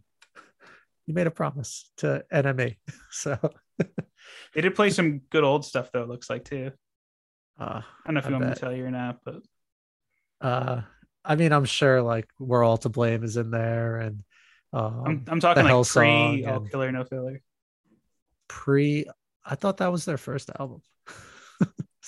you 1.07 1.15
made 1.15 1.27
a 1.27 1.31
promise 1.33 1.91
to 1.99 2.25
NME, 2.33 2.77
so 3.11 3.37
They 4.55 4.61
did 4.61 4.77
play 4.77 4.91
some 4.91 5.19
good 5.31 5.43
old 5.43 5.65
stuff 5.65 5.91
though. 5.93 6.03
It 6.03 6.09
looks 6.09 6.31
like 6.31 6.45
too. 6.45 6.71
uh, 7.59 7.81
I 7.83 7.83
don't 8.07 8.15
know 8.15 8.21
if 8.21 8.27
I 8.27 8.29
you 8.29 8.35
want 8.37 8.47
me 8.47 8.55
to 8.55 8.61
tell 8.61 8.73
you 8.73 8.85
or 8.87 8.91
not, 8.93 9.19
but 9.25 9.43
uh, 10.41 10.83
I 11.25 11.35
mean, 11.35 11.53
I'm 11.53 11.65
sure 11.65 12.01
like 12.01 12.29
"We're 12.39 12.63
All 12.63 12.77
to 12.79 12.89
Blame" 12.89 13.25
is 13.25 13.37
in 13.37 13.51
there, 13.51 13.97
and 13.99 14.23
um, 14.73 15.03
I'm 15.05 15.25
I'm 15.27 15.41
talking 15.41 15.65
like 15.65 15.87
pre 15.89 16.45
all 16.47 16.61
killer 16.61 16.93
no 16.93 17.03
filler. 17.05 17.41
pre. 18.47 19.07
I 19.45 19.57
thought 19.57 19.79
that 19.79 19.91
was 19.91 20.05
their 20.05 20.17
first 20.19 20.51
album. 20.57 20.81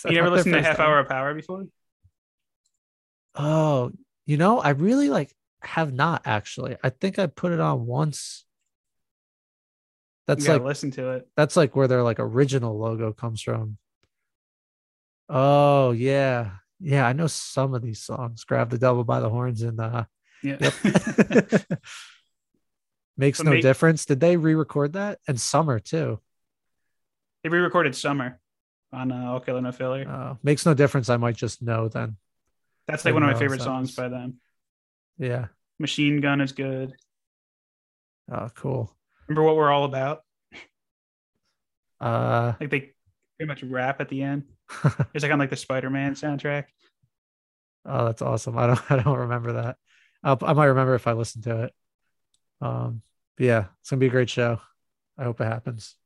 You 0.05 0.13
never 0.13 0.29
not 0.29 0.37
listened 0.37 0.55
to 0.55 0.63
Half 0.63 0.79
album? 0.79 0.87
Hour 0.87 0.99
of 1.01 1.09
Power 1.09 1.35
before? 1.35 1.67
Oh, 3.35 3.93
you 4.27 4.37
know, 4.37 4.59
I 4.61 4.71
really 4.71 5.09
like 5.11 5.35
have 5.61 5.93
not 5.93 6.23
actually. 6.25 6.77
I 6.83 6.91
think 6.91 7.19
I 7.19 7.27
put 7.27 7.53
it 7.53 7.61
on 7.61 7.87
once. 7.87 8.45
That's 10.27 10.47
like 10.49 10.63
listen 10.63 10.91
to 10.93 11.11
it. 11.13 11.29
that's 11.37 11.57
like 11.57 11.77
where 11.77 11.87
their 11.87 12.03
like 12.03 12.19
original 12.19 12.77
logo 12.79 13.13
comes 13.13 13.41
from. 13.43 13.79
Oh 15.29 15.93
yeah. 15.93 16.51
Yeah, 16.81 17.07
I 17.07 17.13
know 17.15 17.27
some 17.27 17.75
of 17.75 17.83
these 17.83 18.03
songs. 18.03 18.45
Grab 18.45 18.71
the 18.71 18.79
devil 18.79 19.05
by 19.05 19.21
the 19.21 19.31
horns 19.31 19.63
and 19.63 19.79
uh 19.81 20.05
Yeah. 20.43 20.57
yep. 20.61 20.75
Makes 23.17 23.39
But 23.39 23.45
no 23.47 23.51
make- 23.53 23.63
difference. 23.63 24.05
Did 24.05 24.21
they 24.21 24.37
re-record 24.37 24.93
that? 24.95 25.21
And 25.29 25.41
summer 25.41 25.79
too. 25.81 26.21
they 27.43 27.49
re-recorded 27.49 27.95
Summer 27.95 28.39
on 28.97 29.13
uh, 29.13 29.31
All 29.31 29.41
Killer 29.41 29.61
No 29.61 29.73
Filler. 29.73 30.05
Uh, 30.09 30.35
makes 30.43 30.65
no 30.67 30.75
difference. 30.75 31.09
I 31.09 31.19
might 31.19 31.37
just 31.37 31.63
know 31.63 31.89
then. 31.89 32.17
That's 32.89 33.05
like 33.05 33.15
one 33.15 33.23
of 33.23 33.31
my 33.31 33.39
favorite 33.39 33.61
songs 33.61 33.95
by 33.95 34.09
them. 34.09 34.41
Yeah. 35.19 35.47
Machine 35.79 36.21
Gun 36.21 36.41
is 36.41 36.53
good. 36.53 36.95
Oh, 38.31 38.49
cool. 38.55 38.97
Remember 39.29 39.43
what 39.43 39.57
we're 39.57 39.71
all 39.71 39.85
about? 39.85 40.23
Uh 42.01 42.53
Like 42.61 42.71
they 42.71 42.93
pretty 43.39 43.49
much 43.49 43.63
rap 43.63 44.01
at 44.01 44.09
the 44.09 44.23
end. 44.23 44.45
It's 45.15 45.23
like 45.23 45.33
on 45.33 45.39
like 45.39 45.51
the 45.51 45.57
Spider-Man 45.57 46.15
soundtrack. 46.15 46.65
Oh, 47.85 48.05
that's 48.07 48.23
awesome. 48.23 48.59
I 48.59 48.67
don't 48.67 48.91
I 48.91 49.03
don't 49.03 49.19
remember 49.19 49.55
that. 49.55 49.77
I'll, 50.23 50.39
I 50.43 50.53
might 50.53 50.67
remember 50.67 50.95
if 50.95 51.07
I 51.07 51.13
listen 51.13 51.43
to 51.43 51.65
it. 51.65 51.75
Um, 52.61 53.03
but 53.37 53.47
yeah, 53.47 53.65
it's 53.81 53.91
gonna 53.91 54.01
be 54.01 54.07
a 54.07 54.11
great 54.11 54.31
show. 54.31 54.61
I 55.19 55.25
hope 55.25 55.41
it 55.41 55.45
happens. 55.45 55.97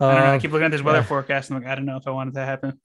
I 0.00 0.04
don't 0.12 0.14
know. 0.20 0.26
I 0.30 0.34
Um, 0.34 0.40
keep 0.40 0.52
looking 0.52 0.66
at 0.66 0.70
this 0.72 0.82
weather 0.82 0.98
yeah. 0.98 1.04
forecast 1.04 1.50
and 1.50 1.56
I'm 1.56 1.62
like, 1.62 1.72
I 1.72 1.74
don't 1.74 1.86
know 1.86 1.96
if 1.96 2.06
I 2.06 2.10
want 2.10 2.30
it 2.30 2.34
to 2.34 2.44
happen. 2.44 2.80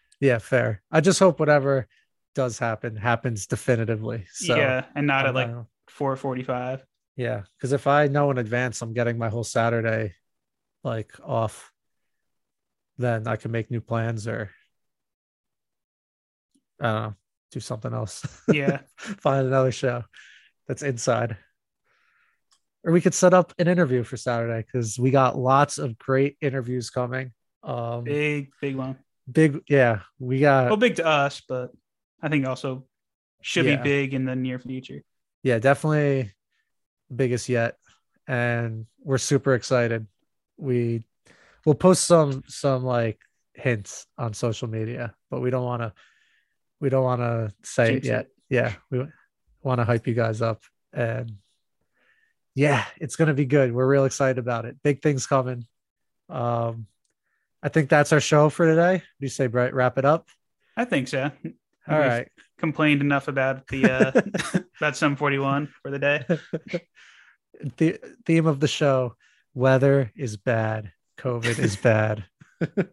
yeah, 0.20 0.38
fair. 0.38 0.82
I 0.90 1.00
just 1.00 1.18
hope 1.18 1.40
whatever 1.40 1.86
does 2.34 2.58
happen 2.58 2.96
happens 2.96 3.46
definitively. 3.46 4.26
So 4.32 4.54
yeah, 4.56 4.84
and 4.94 5.06
not 5.06 5.26
at 5.26 5.34
like 5.34 5.50
not- 5.50 5.66
4:45. 5.98 6.82
yeah, 7.16 7.42
because 7.56 7.72
if 7.72 7.86
I 7.86 8.06
know 8.08 8.30
in 8.30 8.38
advance 8.38 8.82
I'm 8.82 8.92
getting 8.92 9.16
my 9.18 9.28
whole 9.30 9.44
Saturday 9.44 10.14
like 10.84 11.12
off, 11.24 11.72
then 12.98 13.26
I 13.26 13.36
can 13.36 13.50
make 13.50 13.70
new 13.70 13.80
plans 13.80 14.28
or 14.28 14.50
I 16.80 16.84
don't 16.86 17.02
know, 17.02 17.14
do 17.50 17.60
something 17.60 17.92
else. 17.92 18.24
Yeah. 18.52 18.80
find 18.96 19.46
another 19.46 19.72
show 19.72 20.04
that's 20.68 20.82
inside. 20.82 21.36
Or 22.88 22.92
we 22.92 23.02
could 23.02 23.12
set 23.12 23.34
up 23.34 23.52
an 23.58 23.68
interview 23.68 24.02
for 24.02 24.16
Saturday 24.16 24.64
because 24.66 24.98
we 24.98 25.10
got 25.10 25.36
lots 25.36 25.76
of 25.76 25.98
great 25.98 26.38
interviews 26.40 26.88
coming. 26.88 27.32
Um 27.62 28.04
big, 28.04 28.50
Big, 28.62 28.76
one. 28.76 28.96
big 29.30 29.60
yeah, 29.68 30.00
we 30.18 30.40
got 30.40 30.68
Well, 30.68 30.78
big 30.78 30.96
to 30.96 31.06
us, 31.06 31.42
but 31.46 31.70
I 32.22 32.30
think 32.30 32.46
also 32.46 32.86
should 33.42 33.66
Yeah. 33.66 33.76
be 33.76 33.82
big 33.82 34.14
in 34.14 34.24
the 34.24 34.34
near 34.34 34.58
future. 34.58 35.02
yeah, 35.42 35.58
definitely 35.58 36.32
biggest 37.14 37.50
yet. 37.50 37.76
And 38.26 38.86
we're 39.00 39.18
super 39.18 39.52
excited. 39.54 40.06
We 40.56 41.04
we'll 41.66 41.74
post 41.74 42.04
some 42.06 42.42
some 42.48 42.84
like 42.84 43.18
hints 43.52 44.06
on 44.16 44.32
social 44.32 44.68
media, 44.68 45.14
but 45.30 45.40
we 45.40 45.50
don't 45.50 45.64
want 45.64 45.82
to 45.82 45.92
we 46.80 46.88
don't 46.88 47.04
want 47.04 47.20
to 47.20 47.52
say 47.62 47.92
Jinx 48.00 48.06
it 48.06 48.08
it. 48.08 48.12
yet. 48.12 48.26
Yeah, 48.48 48.72
we 48.90 49.06
want 49.62 49.78
to 49.80 49.84
hype 49.84 50.06
you 50.06 50.14
guys 50.14 50.40
up 50.40 50.62
and 50.94 51.32
yeah, 52.54 52.84
it's 52.98 53.16
going 53.16 53.28
to 53.28 53.34
be 53.34 53.44
good. 53.44 53.72
We're 53.72 53.86
real 53.86 54.04
excited 54.04 54.38
about 54.38 54.64
it. 54.64 54.76
Big 54.82 55.02
things 55.02 55.26
coming. 55.26 55.66
Um 56.28 56.86
I 57.62 57.68
think 57.68 57.88
that's 57.88 58.12
our 58.12 58.20
show 58.20 58.50
for 58.50 58.66
today. 58.66 58.98
Do 58.98 59.24
you 59.26 59.28
say 59.28 59.48
Brett 59.48 59.74
wrap 59.74 59.98
it 59.98 60.04
up? 60.04 60.28
I 60.76 60.84
think 60.84 61.08
so. 61.08 61.24
All 61.24 61.30
We've 61.98 62.06
right. 62.06 62.28
Complained 62.58 63.00
enough 63.00 63.28
about 63.28 63.66
the 63.68 63.90
uh 63.90 64.60
about 64.78 64.96
Sum 64.96 65.16
41 65.16 65.68
for 65.82 65.90
the 65.90 65.98
day. 65.98 66.24
the 67.76 67.98
theme 68.26 68.46
of 68.46 68.60
the 68.60 68.68
show 68.68 69.14
weather 69.54 70.12
is 70.14 70.36
bad 70.36 70.92
covid 71.18 71.58
is 71.58 71.74
bad 71.74 72.24
but 72.60 72.88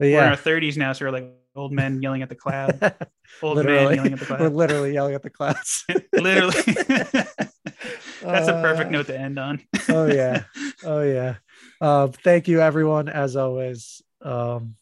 We're 0.00 0.18
in 0.22 0.28
our 0.30 0.36
30s 0.36 0.76
now, 0.76 0.92
so 0.92 1.04
we're 1.04 1.12
like 1.12 1.32
old 1.54 1.72
men 1.72 2.02
yelling 2.02 2.22
at 2.22 2.28
the 2.28 2.34
cloud. 2.34 2.94
Old 3.42 3.56
literally 3.56 3.94
yelling 3.94 4.12
at 4.12 4.18
the 4.18 4.26
cloud. 4.26 4.40
we're 4.40 4.48
literally 4.48 4.92
yelling 4.92 5.14
at 5.14 5.22
the 5.22 5.30
clouds 5.30 5.84
Literally. 6.12 6.54
That's 8.32 8.48
a 8.48 8.60
perfect 8.60 8.88
Uh, 8.88 8.90
note 8.90 9.06
to 9.06 9.18
end 9.18 9.38
on. 9.38 9.60
oh 9.88 10.06
yeah. 10.06 10.44
Oh 10.84 11.02
yeah. 11.02 11.36
Um 11.80 12.12
thank 12.12 12.48
you 12.48 12.60
everyone 12.60 13.08
as 13.08 13.36
always. 13.36 14.02
Um 14.22 14.76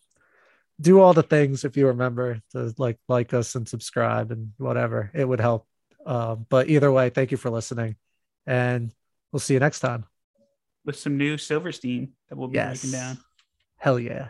do 0.80 1.00
all 1.00 1.12
the 1.12 1.22
things 1.22 1.64
if 1.64 1.76
you 1.76 1.86
remember 1.88 2.40
to 2.52 2.74
like 2.78 2.98
like 3.08 3.32
us 3.34 3.54
and 3.54 3.68
subscribe 3.68 4.30
and 4.32 4.52
whatever. 4.58 5.10
It 5.14 5.26
would 5.28 5.40
help. 5.40 5.66
Um 6.06 6.46
but 6.48 6.68
either 6.68 6.90
way 6.90 7.10
thank 7.10 7.30
you 7.30 7.36
for 7.36 7.50
listening 7.50 7.96
and 8.46 8.92
we'll 9.30 9.40
see 9.40 9.54
you 9.54 9.60
next 9.60 9.80
time. 9.80 10.04
With 10.84 10.98
some 10.98 11.16
new 11.16 11.38
Silverstein 11.38 12.12
that 12.28 12.36
we'll 12.36 12.48
be 12.48 12.56
yes. 12.56 12.80
breaking 12.82 12.98
down. 12.98 13.18
hell 13.78 13.98
yeah. 13.98 14.28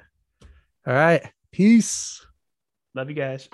All 0.87 0.95
right. 0.95 1.23
Peace. 1.53 2.25
Love 2.95 3.09
you 3.09 3.17
guys. 3.17 3.49